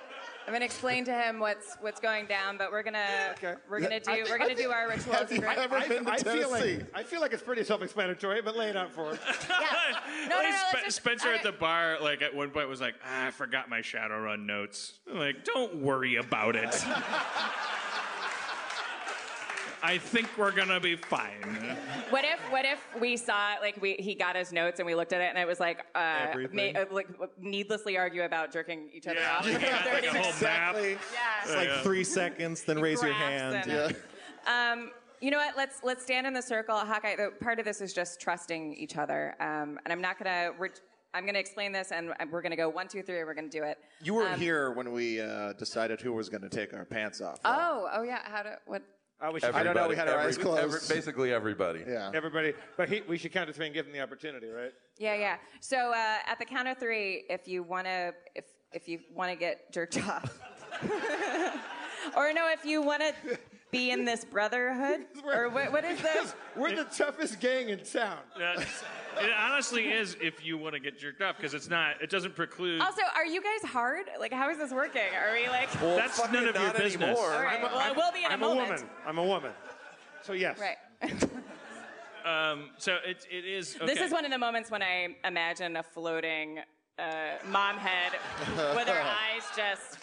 I 0.46 0.48
haven't 0.48 0.64
explained 0.64 1.06
to 1.06 1.14
him 1.14 1.40
what's 1.40 1.78
what's 1.80 2.02
going 2.02 2.26
down, 2.26 2.58
but 2.58 2.70
we're 2.70 2.84
gonna 2.84 3.34
Okay. 3.38 3.54
we're 3.70 3.80
gonna 3.80 4.02
do 4.02 4.12
I- 4.12 4.24
we're 4.30 4.38
gonna 4.38 4.50
do 4.50 4.64
think- 4.64 4.74
our 4.74 4.90
rituals. 4.90 5.18
have 5.18 5.32
you 5.32 5.38
and- 5.38 5.46
ever 5.58 5.76
I, 5.78 5.88
been 5.88 6.04
to 6.04 6.12
I 6.12 6.18
feel 6.18 6.52
like 6.52 6.86
I 6.94 7.04
feel 7.04 7.22
like 7.22 7.32
it's 7.32 7.42
pretty 7.42 7.64
self-explanatory, 7.64 8.42
but 8.42 8.58
lay 8.58 8.68
it 8.68 8.76
out 8.76 8.92
for 8.92 9.12
us. 9.12 9.20
yeah. 9.50 10.00
No, 10.28 10.42
no, 10.42 10.50
no. 10.50 10.58
Like, 10.74 10.84
just- 10.84 10.98
Spencer 10.98 11.30
all 11.30 11.36
at 11.36 11.44
the 11.44 11.54
bar, 11.54 11.98
like 12.02 12.22
at 12.22 12.36
one 12.36 12.50
point, 12.50 12.68
was 12.68 12.82
like, 12.82 12.96
ah, 13.06 13.28
"I 13.28 13.32
forgot 13.32 13.70
my 13.70 13.80
Shadowrun 13.80 14.46
notes." 14.46 15.00
I'm 15.10 15.18
like, 15.18 15.46
don't 15.46 15.76
worry 15.78 16.16
about 16.18 16.58
it. 16.58 16.76
I 19.86 19.98
think 19.98 20.30
we're 20.38 20.52
gonna 20.52 20.80
be 20.80 20.96
fine. 20.96 21.78
What 22.10 22.24
if 22.24 22.40
what 22.52 22.64
if 22.64 22.80
we 23.00 23.18
saw 23.18 23.56
like 23.62 23.80
we 23.82 23.96
he 24.00 24.16
got 24.16 24.36
his 24.36 24.54
notes 24.54 24.80
and 24.80 24.86
we 24.86 24.96
looked 24.96 25.12
at 25.12 25.20
it 25.20 25.26
and 25.26 25.38
it 25.38 25.46
was 25.46 25.60
like 25.60 25.86
uh, 25.94 26.28
ma- 26.54 26.62
uh 26.80 26.86
like 26.90 27.08
needlessly 27.38 27.98
argue 27.98 28.24
about 28.24 28.52
jerking 28.52 28.90
each 28.94 29.08
other 29.08 29.20
Yeah. 29.20 29.38
off. 29.38 29.46
Yeah, 29.46 29.58
for 29.84 29.94
like 29.94 30.04
a 30.06 30.08
whole 30.08 30.16
minutes. 30.20 30.42
map. 30.42 30.76
Yeah. 30.76 30.96
It's 31.44 31.56
like 31.56 31.70
three 31.84 32.06
seconds, 32.06 32.64
then 32.64 32.80
raise 32.80 33.02
your 33.02 33.12
Graphs 33.14 33.66
hand. 33.68 33.70
and- 33.70 33.96
Um, 34.48 34.92
you 35.20 35.32
know 35.32 35.38
what? 35.38 35.56
Let's 35.58 35.82
let's 35.84 36.04
stand 36.04 36.28
in 36.28 36.34
the 36.34 36.42
circle. 36.42 36.76
Hawkeye. 36.78 37.16
The, 37.18 37.32
part 37.42 37.60
of 37.60 37.66
this 37.66 37.82
is 37.82 37.94
just 37.94 38.20
trusting 38.22 38.74
each 38.76 38.98
other, 38.98 39.36
um, 39.42 39.80
and 39.84 39.92
I'm 39.92 40.02
not 40.02 40.18
gonna. 40.18 40.52
Re- 40.58 40.70
I'm 41.14 41.26
gonna 41.26 41.40
explain 41.40 41.72
this, 41.72 41.92
and 41.92 42.12
we're 42.32 42.42
gonna 42.42 42.56
go 42.58 42.68
one, 42.70 42.88
two, 42.88 43.04
three. 43.04 43.20
and 43.20 43.28
We're 43.28 43.34
gonna 43.36 43.48
do 43.48 43.64
it. 43.64 43.78
You 44.02 44.16
weren't 44.16 44.34
Um, 44.34 44.40
here 44.40 44.72
when 44.72 44.92
we 44.92 45.22
uh, 45.22 45.54
decided 45.54 46.02
who 46.02 46.12
was 46.12 46.28
going 46.28 46.42
to 46.42 46.50
take 46.50 46.74
our 46.74 46.84
pants 46.86 47.22
off. 47.22 47.40
Oh, 47.46 47.88
oh 47.94 48.02
yeah. 48.04 48.20
How 48.26 48.42
to 48.44 48.58
what? 48.66 48.82
We 49.32 49.40
should, 49.40 49.56
I 49.56 49.64
don't 49.64 49.76
know, 49.76 49.88
we 49.88 49.96
had 49.96 50.10
our 50.10 50.20
eyes 50.20 50.38
closed. 50.38 50.60
every- 50.62 50.80
basically 50.96 51.32
everybody. 51.32 51.84
Yeah. 51.88 52.12
everybody, 52.14 52.54
but 52.76 52.90
he, 52.90 53.02
we 53.08 53.18
should 53.18 53.32
count 53.32 53.48
to 53.48 53.54
three 53.54 53.68
and 53.68 53.74
give 53.74 53.86
him 53.86 53.94
the 53.94 54.02
opportunity, 54.02 54.48
right? 54.48 54.72
Yeah, 54.98 55.16
yeah. 55.16 55.38
So 55.62 55.92
uh, 55.92 56.18
at 56.28 56.40
the 56.40 56.46
count 56.46 56.68
of 56.68 56.78
three, 56.78 57.24
if 57.30 57.48
you 57.48 57.64
wanna, 57.64 58.12
if 58.36 58.46
if 58.74 58.88
you 58.88 59.00
wanna 59.14 59.36
get 59.36 59.72
jerked 59.72 59.98
off, 60.08 60.40
or 62.18 62.34
no, 62.34 62.50
if 62.52 62.66
you 62.66 62.82
wanna 62.82 63.14
be 63.74 63.90
in 63.92 64.06
this 64.06 64.24
brotherhood, 64.24 65.02
or 65.26 65.50
what, 65.50 65.72
what 65.74 65.84
is 65.84 66.00
this? 66.00 66.36
We're 66.56 66.76
the 66.76 66.86
toughest 66.86 67.40
gang 67.42 67.70
in 67.70 67.80
town. 67.80 68.20
That's- 68.38 68.84
it 69.22 69.30
honestly 69.32 69.92
is 69.92 70.18
if 70.20 70.44
you 70.44 70.58
want 70.58 70.74
to 70.74 70.80
get 70.80 70.98
jerked 70.98 71.22
off 71.22 71.38
because 71.38 71.54
it's 71.54 71.70
not. 71.70 72.02
It 72.02 72.10
doesn't 72.10 72.36
preclude. 72.36 72.82
Also, 72.82 73.04
are 73.16 73.26
you 73.26 73.44
guys 73.44 73.70
hard? 73.70 74.06
Like, 74.20 74.34
how 74.34 74.50
is 74.50 74.58
this 74.58 74.72
working? 74.72 75.04
Are 75.16 75.32
we 75.34 75.48
like? 75.50 75.70
Well, 75.80 75.96
That's 75.96 76.20
fucking 76.20 76.34
none 76.34 76.48
of 76.48 76.56
your 76.56 76.64
not 76.64 76.78
business. 76.78 77.04
Anymore. 77.04 77.32
All 77.32 77.44
right. 77.44 77.62
Well, 77.62 77.92
it 77.92 77.96
will 77.96 78.12
be 78.12 78.24
in 78.24 78.32
I'm 78.32 78.42
a 78.42 78.46
a 78.48 78.50
moment. 78.56 78.70
woman. 78.70 78.90
I'm 79.06 79.18
a 79.20 79.24
woman. 79.24 79.52
So 80.24 80.34
yes. 80.34 80.60
Right. 80.60 81.14
Um, 82.26 82.70
so 82.78 83.00
it, 83.06 83.28
it 83.30 83.44
is. 83.44 83.76
Okay. 83.76 83.86
This 83.86 84.00
is 84.00 84.14
one 84.14 84.24
of 84.24 84.32
the 84.32 84.38
moments 84.38 84.72
when 84.72 84.82
I 84.82 85.18
imagine 85.26 85.76
a 85.76 85.84
floating 85.84 86.60
uh, 86.98 87.04
mom 87.50 87.78
head 87.78 88.14
with 88.78 88.88
her 88.88 89.02
eyes 89.04 89.44
just. 89.58 89.98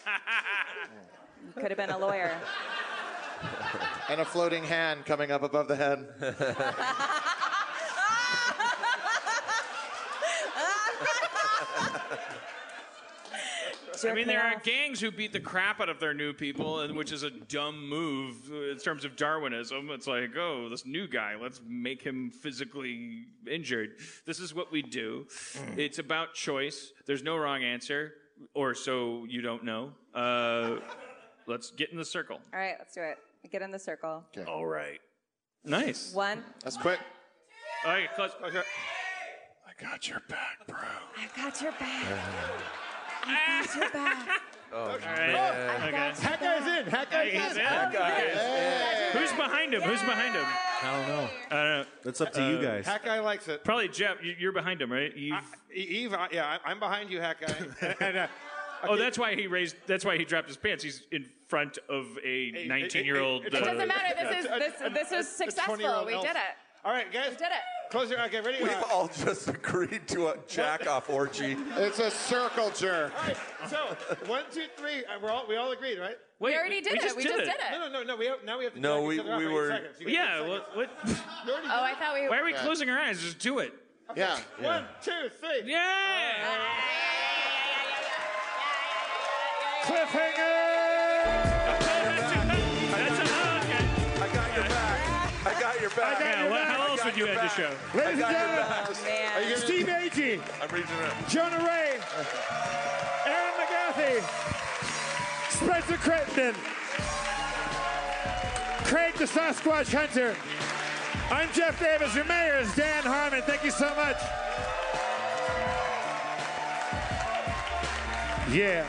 Could 1.54 1.70
have 1.70 1.78
been 1.78 1.88
a 1.88 1.96
lawyer. 1.98 2.38
And 4.08 4.20
a 4.20 4.24
floating 4.24 4.64
hand 4.64 5.06
coming 5.06 5.30
up 5.30 5.42
above 5.42 5.68
the 5.68 5.76
head. 5.76 6.08
I 14.08 14.14
mean, 14.14 14.26
there 14.26 14.42
are 14.42 14.58
gangs 14.60 15.00
who 15.00 15.10
beat 15.10 15.32
the 15.32 15.40
crap 15.40 15.80
out 15.80 15.88
of 15.88 16.00
their 16.00 16.14
new 16.14 16.32
people, 16.32 16.80
and 16.80 16.96
which 16.96 17.12
is 17.12 17.22
a 17.22 17.30
dumb 17.30 17.88
move 17.88 18.50
in 18.50 18.78
terms 18.78 19.04
of 19.04 19.16
Darwinism. 19.16 19.90
It's 19.90 20.06
like, 20.06 20.36
oh, 20.36 20.68
this 20.68 20.86
new 20.86 21.06
guy, 21.06 21.36
let's 21.40 21.60
make 21.68 22.02
him 22.02 22.30
physically 22.30 23.26
injured. 23.50 23.96
This 24.26 24.40
is 24.40 24.54
what 24.54 24.72
we 24.72 24.82
do. 24.82 25.26
It's 25.76 25.98
about 25.98 26.34
choice. 26.34 26.92
There's 27.06 27.22
no 27.22 27.36
wrong 27.36 27.62
answer, 27.62 28.14
or 28.54 28.74
so 28.74 29.26
you 29.28 29.42
don't 29.42 29.64
know. 29.64 29.92
Uh, 30.14 30.76
let's 31.46 31.70
get 31.70 31.90
in 31.90 31.98
the 31.98 32.04
circle. 32.04 32.40
All 32.52 32.60
right, 32.60 32.76
let's 32.78 32.94
do 32.94 33.02
it. 33.02 33.18
Get 33.48 33.62
in 33.62 33.70
the 33.70 33.78
circle. 33.78 34.24
All 34.46 34.66
right. 34.66 35.00
Nice. 35.64 36.12
One. 36.14 36.44
That's 36.62 36.76
quick. 36.76 36.98
All 37.86 37.92
right, 37.92 38.12
close. 38.14 38.30
I 38.42 38.50
got 39.82 40.06
your 40.08 40.20
back, 40.28 40.66
bro. 40.68 40.78
I've 41.18 41.34
got 41.34 41.60
your 41.62 41.72
back. 41.72 42.04
I've 43.24 43.66
got 43.66 43.76
your 43.76 43.90
back. 43.90 44.40
Oh, 44.72 44.82
All 44.82 44.98
right. 44.98 45.00
I've 45.34 45.82
Okay. 45.82 45.90
got 45.90 46.22
your 46.22 46.30
Hat 46.30 46.40
guy's 46.40 46.78
in. 46.78 46.86
Hat 46.92 47.10
guy's 47.10 47.32
He's 47.32 47.56
in. 47.56 47.60
in. 47.62 47.66
Okay. 47.88 49.10
Who's 49.18 49.32
behind 49.32 49.74
him? 49.74 49.82
Who's 49.82 49.98
behind 50.02 50.32
him? 50.32 50.44
I 50.44 50.92
don't 50.96 51.08
know. 51.08 51.28
I 51.50 51.54
don't 51.56 51.64
know. 51.80 51.84
That's 52.04 52.20
up 52.20 52.32
to 52.34 52.48
you 52.48 52.62
guys. 52.62 52.86
Hat 52.86 53.04
guy 53.04 53.18
likes 53.18 53.48
it. 53.48 53.64
Probably 53.64 53.88
Jeff. 53.88 54.22
you- 54.22 54.36
You're 54.38 54.52
behind 54.52 54.80
him, 54.80 54.92
right? 54.92 55.12
Eve. 55.16 55.34
E- 55.74 55.80
Eve, 55.80 56.14
I- 56.14 56.28
yeah, 56.30 56.46
I- 56.64 56.70
I'm 56.70 56.78
behind 56.78 57.10
you, 57.10 57.20
Hat 57.20 57.38
guy. 57.40 57.52
And, 57.80 57.96
and, 58.00 58.16
uh, 58.18 58.26
Oh, 58.88 58.96
that's 58.96 59.18
why 59.18 59.34
he 59.34 59.46
raised. 59.46 59.76
That's 59.86 60.04
why 60.04 60.16
he 60.16 60.24
dropped 60.24 60.48
his 60.48 60.56
pants. 60.56 60.82
He's 60.84 61.02
in 61.12 61.26
front 61.48 61.78
of 61.88 62.06
a 62.24 62.64
19 62.66 63.04
year 63.04 63.20
old. 63.20 63.44
It 63.46 63.50
doesn't 63.50 63.76
matter. 63.88 64.14
This 64.16 64.44
is 64.44 64.50
this 64.50 64.92
this 64.94 65.12
is 65.12 65.28
successful. 65.28 65.76
We 66.06 66.12
did 66.12 66.24
it. 66.36 66.36
All 66.84 66.92
right, 66.92 67.12
guys. 67.12 67.30
We 67.30 67.36
did 67.36 67.48
it. 67.48 67.90
Close 67.90 68.08
your. 68.08 68.20
eyes. 68.20 68.28
Okay, 68.28 68.40
ready? 68.40 68.62
We've 68.62 68.72
Uh, 68.72 68.84
all 68.90 69.08
just 69.08 69.48
agreed 69.48 70.06
to 70.08 70.28
a 70.28 70.36
jack 70.48 70.86
off 70.86 71.10
orgy. 71.10 71.56
It's 71.76 71.98
a 71.98 72.10
circle 72.10 72.70
jerk. 72.70 73.12
all 73.20 73.26
right, 73.28 73.36
so 73.68 73.96
one, 74.26 74.44
two, 74.50 74.64
three. 74.76 75.04
Uh, 75.04 75.18
we're 75.22 75.30
all 75.30 75.44
we 75.48 75.56
all 75.56 75.72
agreed, 75.72 75.98
right? 75.98 76.16
Wait, 76.38 76.52
we 76.52 76.56
already 76.56 76.80
did 76.80 76.94
it. 76.94 77.02
just 77.02 77.16
we 77.16 77.24
did 77.24 77.32
just 77.36 77.42
it. 77.42 77.44
did 77.46 77.54
it. 77.54 77.72
no, 77.72 77.88
no, 77.88 77.92
no. 77.92 78.02
No. 78.04 78.16
We 78.16 78.26
have, 78.26 78.44
now 78.44 78.56
we 78.58 78.64
have 78.64 78.74
to 78.74 78.80
No, 78.80 79.00
jack 79.00 79.08
we- 79.08 79.14
each 79.16 79.20
other 79.20 79.32
off 79.34 79.38
we 79.40 79.46
eight 79.46 79.52
were- 79.52 79.68
seconds. 79.68 79.96
You 80.00 80.06
get 80.06 80.14
Yeah. 80.14 80.42
eight 80.44 80.48
What? 80.48 80.76
what? 80.76 80.90
You 81.04 81.12
already 81.12 81.18
Oh, 81.48 81.60
did 81.60 81.70
I 81.70 81.94
thought 81.98 82.14
we. 82.14 82.28
Why 82.28 82.38
are 82.38 82.44
we 82.44 82.52
closing 82.54 82.88
our 82.88 82.98
eyes? 82.98 83.20
Just 83.20 83.38
do 83.40 83.58
it. 83.58 83.74
Yeah. 84.16 84.38
One, 84.60 84.86
two, 85.02 85.28
three. 85.40 85.62
Yeah. 85.70 87.09
Back. 89.86 90.14
I 95.46 95.60
got 95.60 95.80
your 95.80 95.90
back. 95.90 96.20
Yeah, 96.20 96.50
what, 96.50 96.64
how 96.64 96.88
else 96.88 97.04
would 97.04 97.16
you 97.16 97.26
add 97.28 97.40
to 97.42 97.48
show? 97.48 97.72
Ladies 97.94 98.12
and 98.12 98.20
got 98.20 98.30
gentlemen, 98.30 98.66
back. 98.68 99.56
Steve 99.56 99.86
Agee, 99.86 100.40
I'm 100.60 100.68
reaching 100.68 101.00
out. 101.02 101.28
Jonah 101.28 101.64
Ray, 101.64 101.98
Erin 103.26 103.54
McGathy, 103.58 104.22
Spencer 105.50 105.96
Crittenden, 105.96 106.54
Craig 108.84 109.14
the 109.14 109.24
Sasquatch 109.24 109.92
Hunter. 109.94 110.36
I'm 111.30 111.50
Jeff 111.52 111.78
Davis. 111.80 112.14
Your 112.14 112.24
mayor 112.24 112.58
is 112.58 112.74
Dan 112.74 113.02
Harmon. 113.04 113.42
Thank 113.42 113.64
you 113.64 113.70
so 113.70 113.94
much. 113.94 114.16
Yeah. 118.52 118.84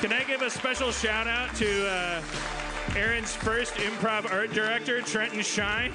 Can 0.00 0.12
I 0.12 0.22
give 0.22 0.42
a 0.42 0.50
special 0.50 0.92
shout 0.92 1.26
out 1.26 1.52
to 1.56 1.88
uh, 1.88 2.22
Erin's 2.94 3.34
first 3.34 3.74
improv 3.74 4.30
art 4.30 4.52
director, 4.52 5.02
Trenton 5.02 5.42
Shine? 5.42 5.92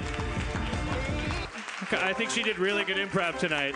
I 1.91 2.11
think 2.11 2.29
she 2.29 2.43
did 2.43 2.59
really 2.59 2.83
good 2.83 2.97
improv 2.97 3.39
tonight. 3.39 3.75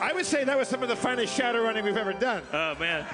I 0.00 0.12
would 0.14 0.24
say 0.24 0.44
that 0.44 0.56
was 0.56 0.68
some 0.68 0.84
of 0.84 0.88
the 0.88 0.94
finest 0.94 1.34
shadow 1.36 1.64
running 1.64 1.84
we've 1.84 1.96
ever 1.96 2.12
done. 2.12 2.42
Oh 2.52 2.76
man. 2.76 3.04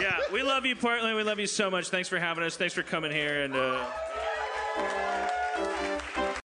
Yeah, 0.00 0.18
we 0.32 0.42
love 0.42 0.64
you, 0.64 0.74
Portland. 0.74 1.14
We 1.14 1.22
love 1.22 1.38
you 1.38 1.46
so 1.46 1.70
much. 1.70 1.88
Thanks 1.88 2.08
for 2.08 2.18
having 2.18 2.44
us. 2.44 2.56
Thanks 2.56 2.72
for 2.72 2.82
coming 2.82 3.10
here. 3.10 3.42
And 3.42 3.54
uh, 3.54 3.84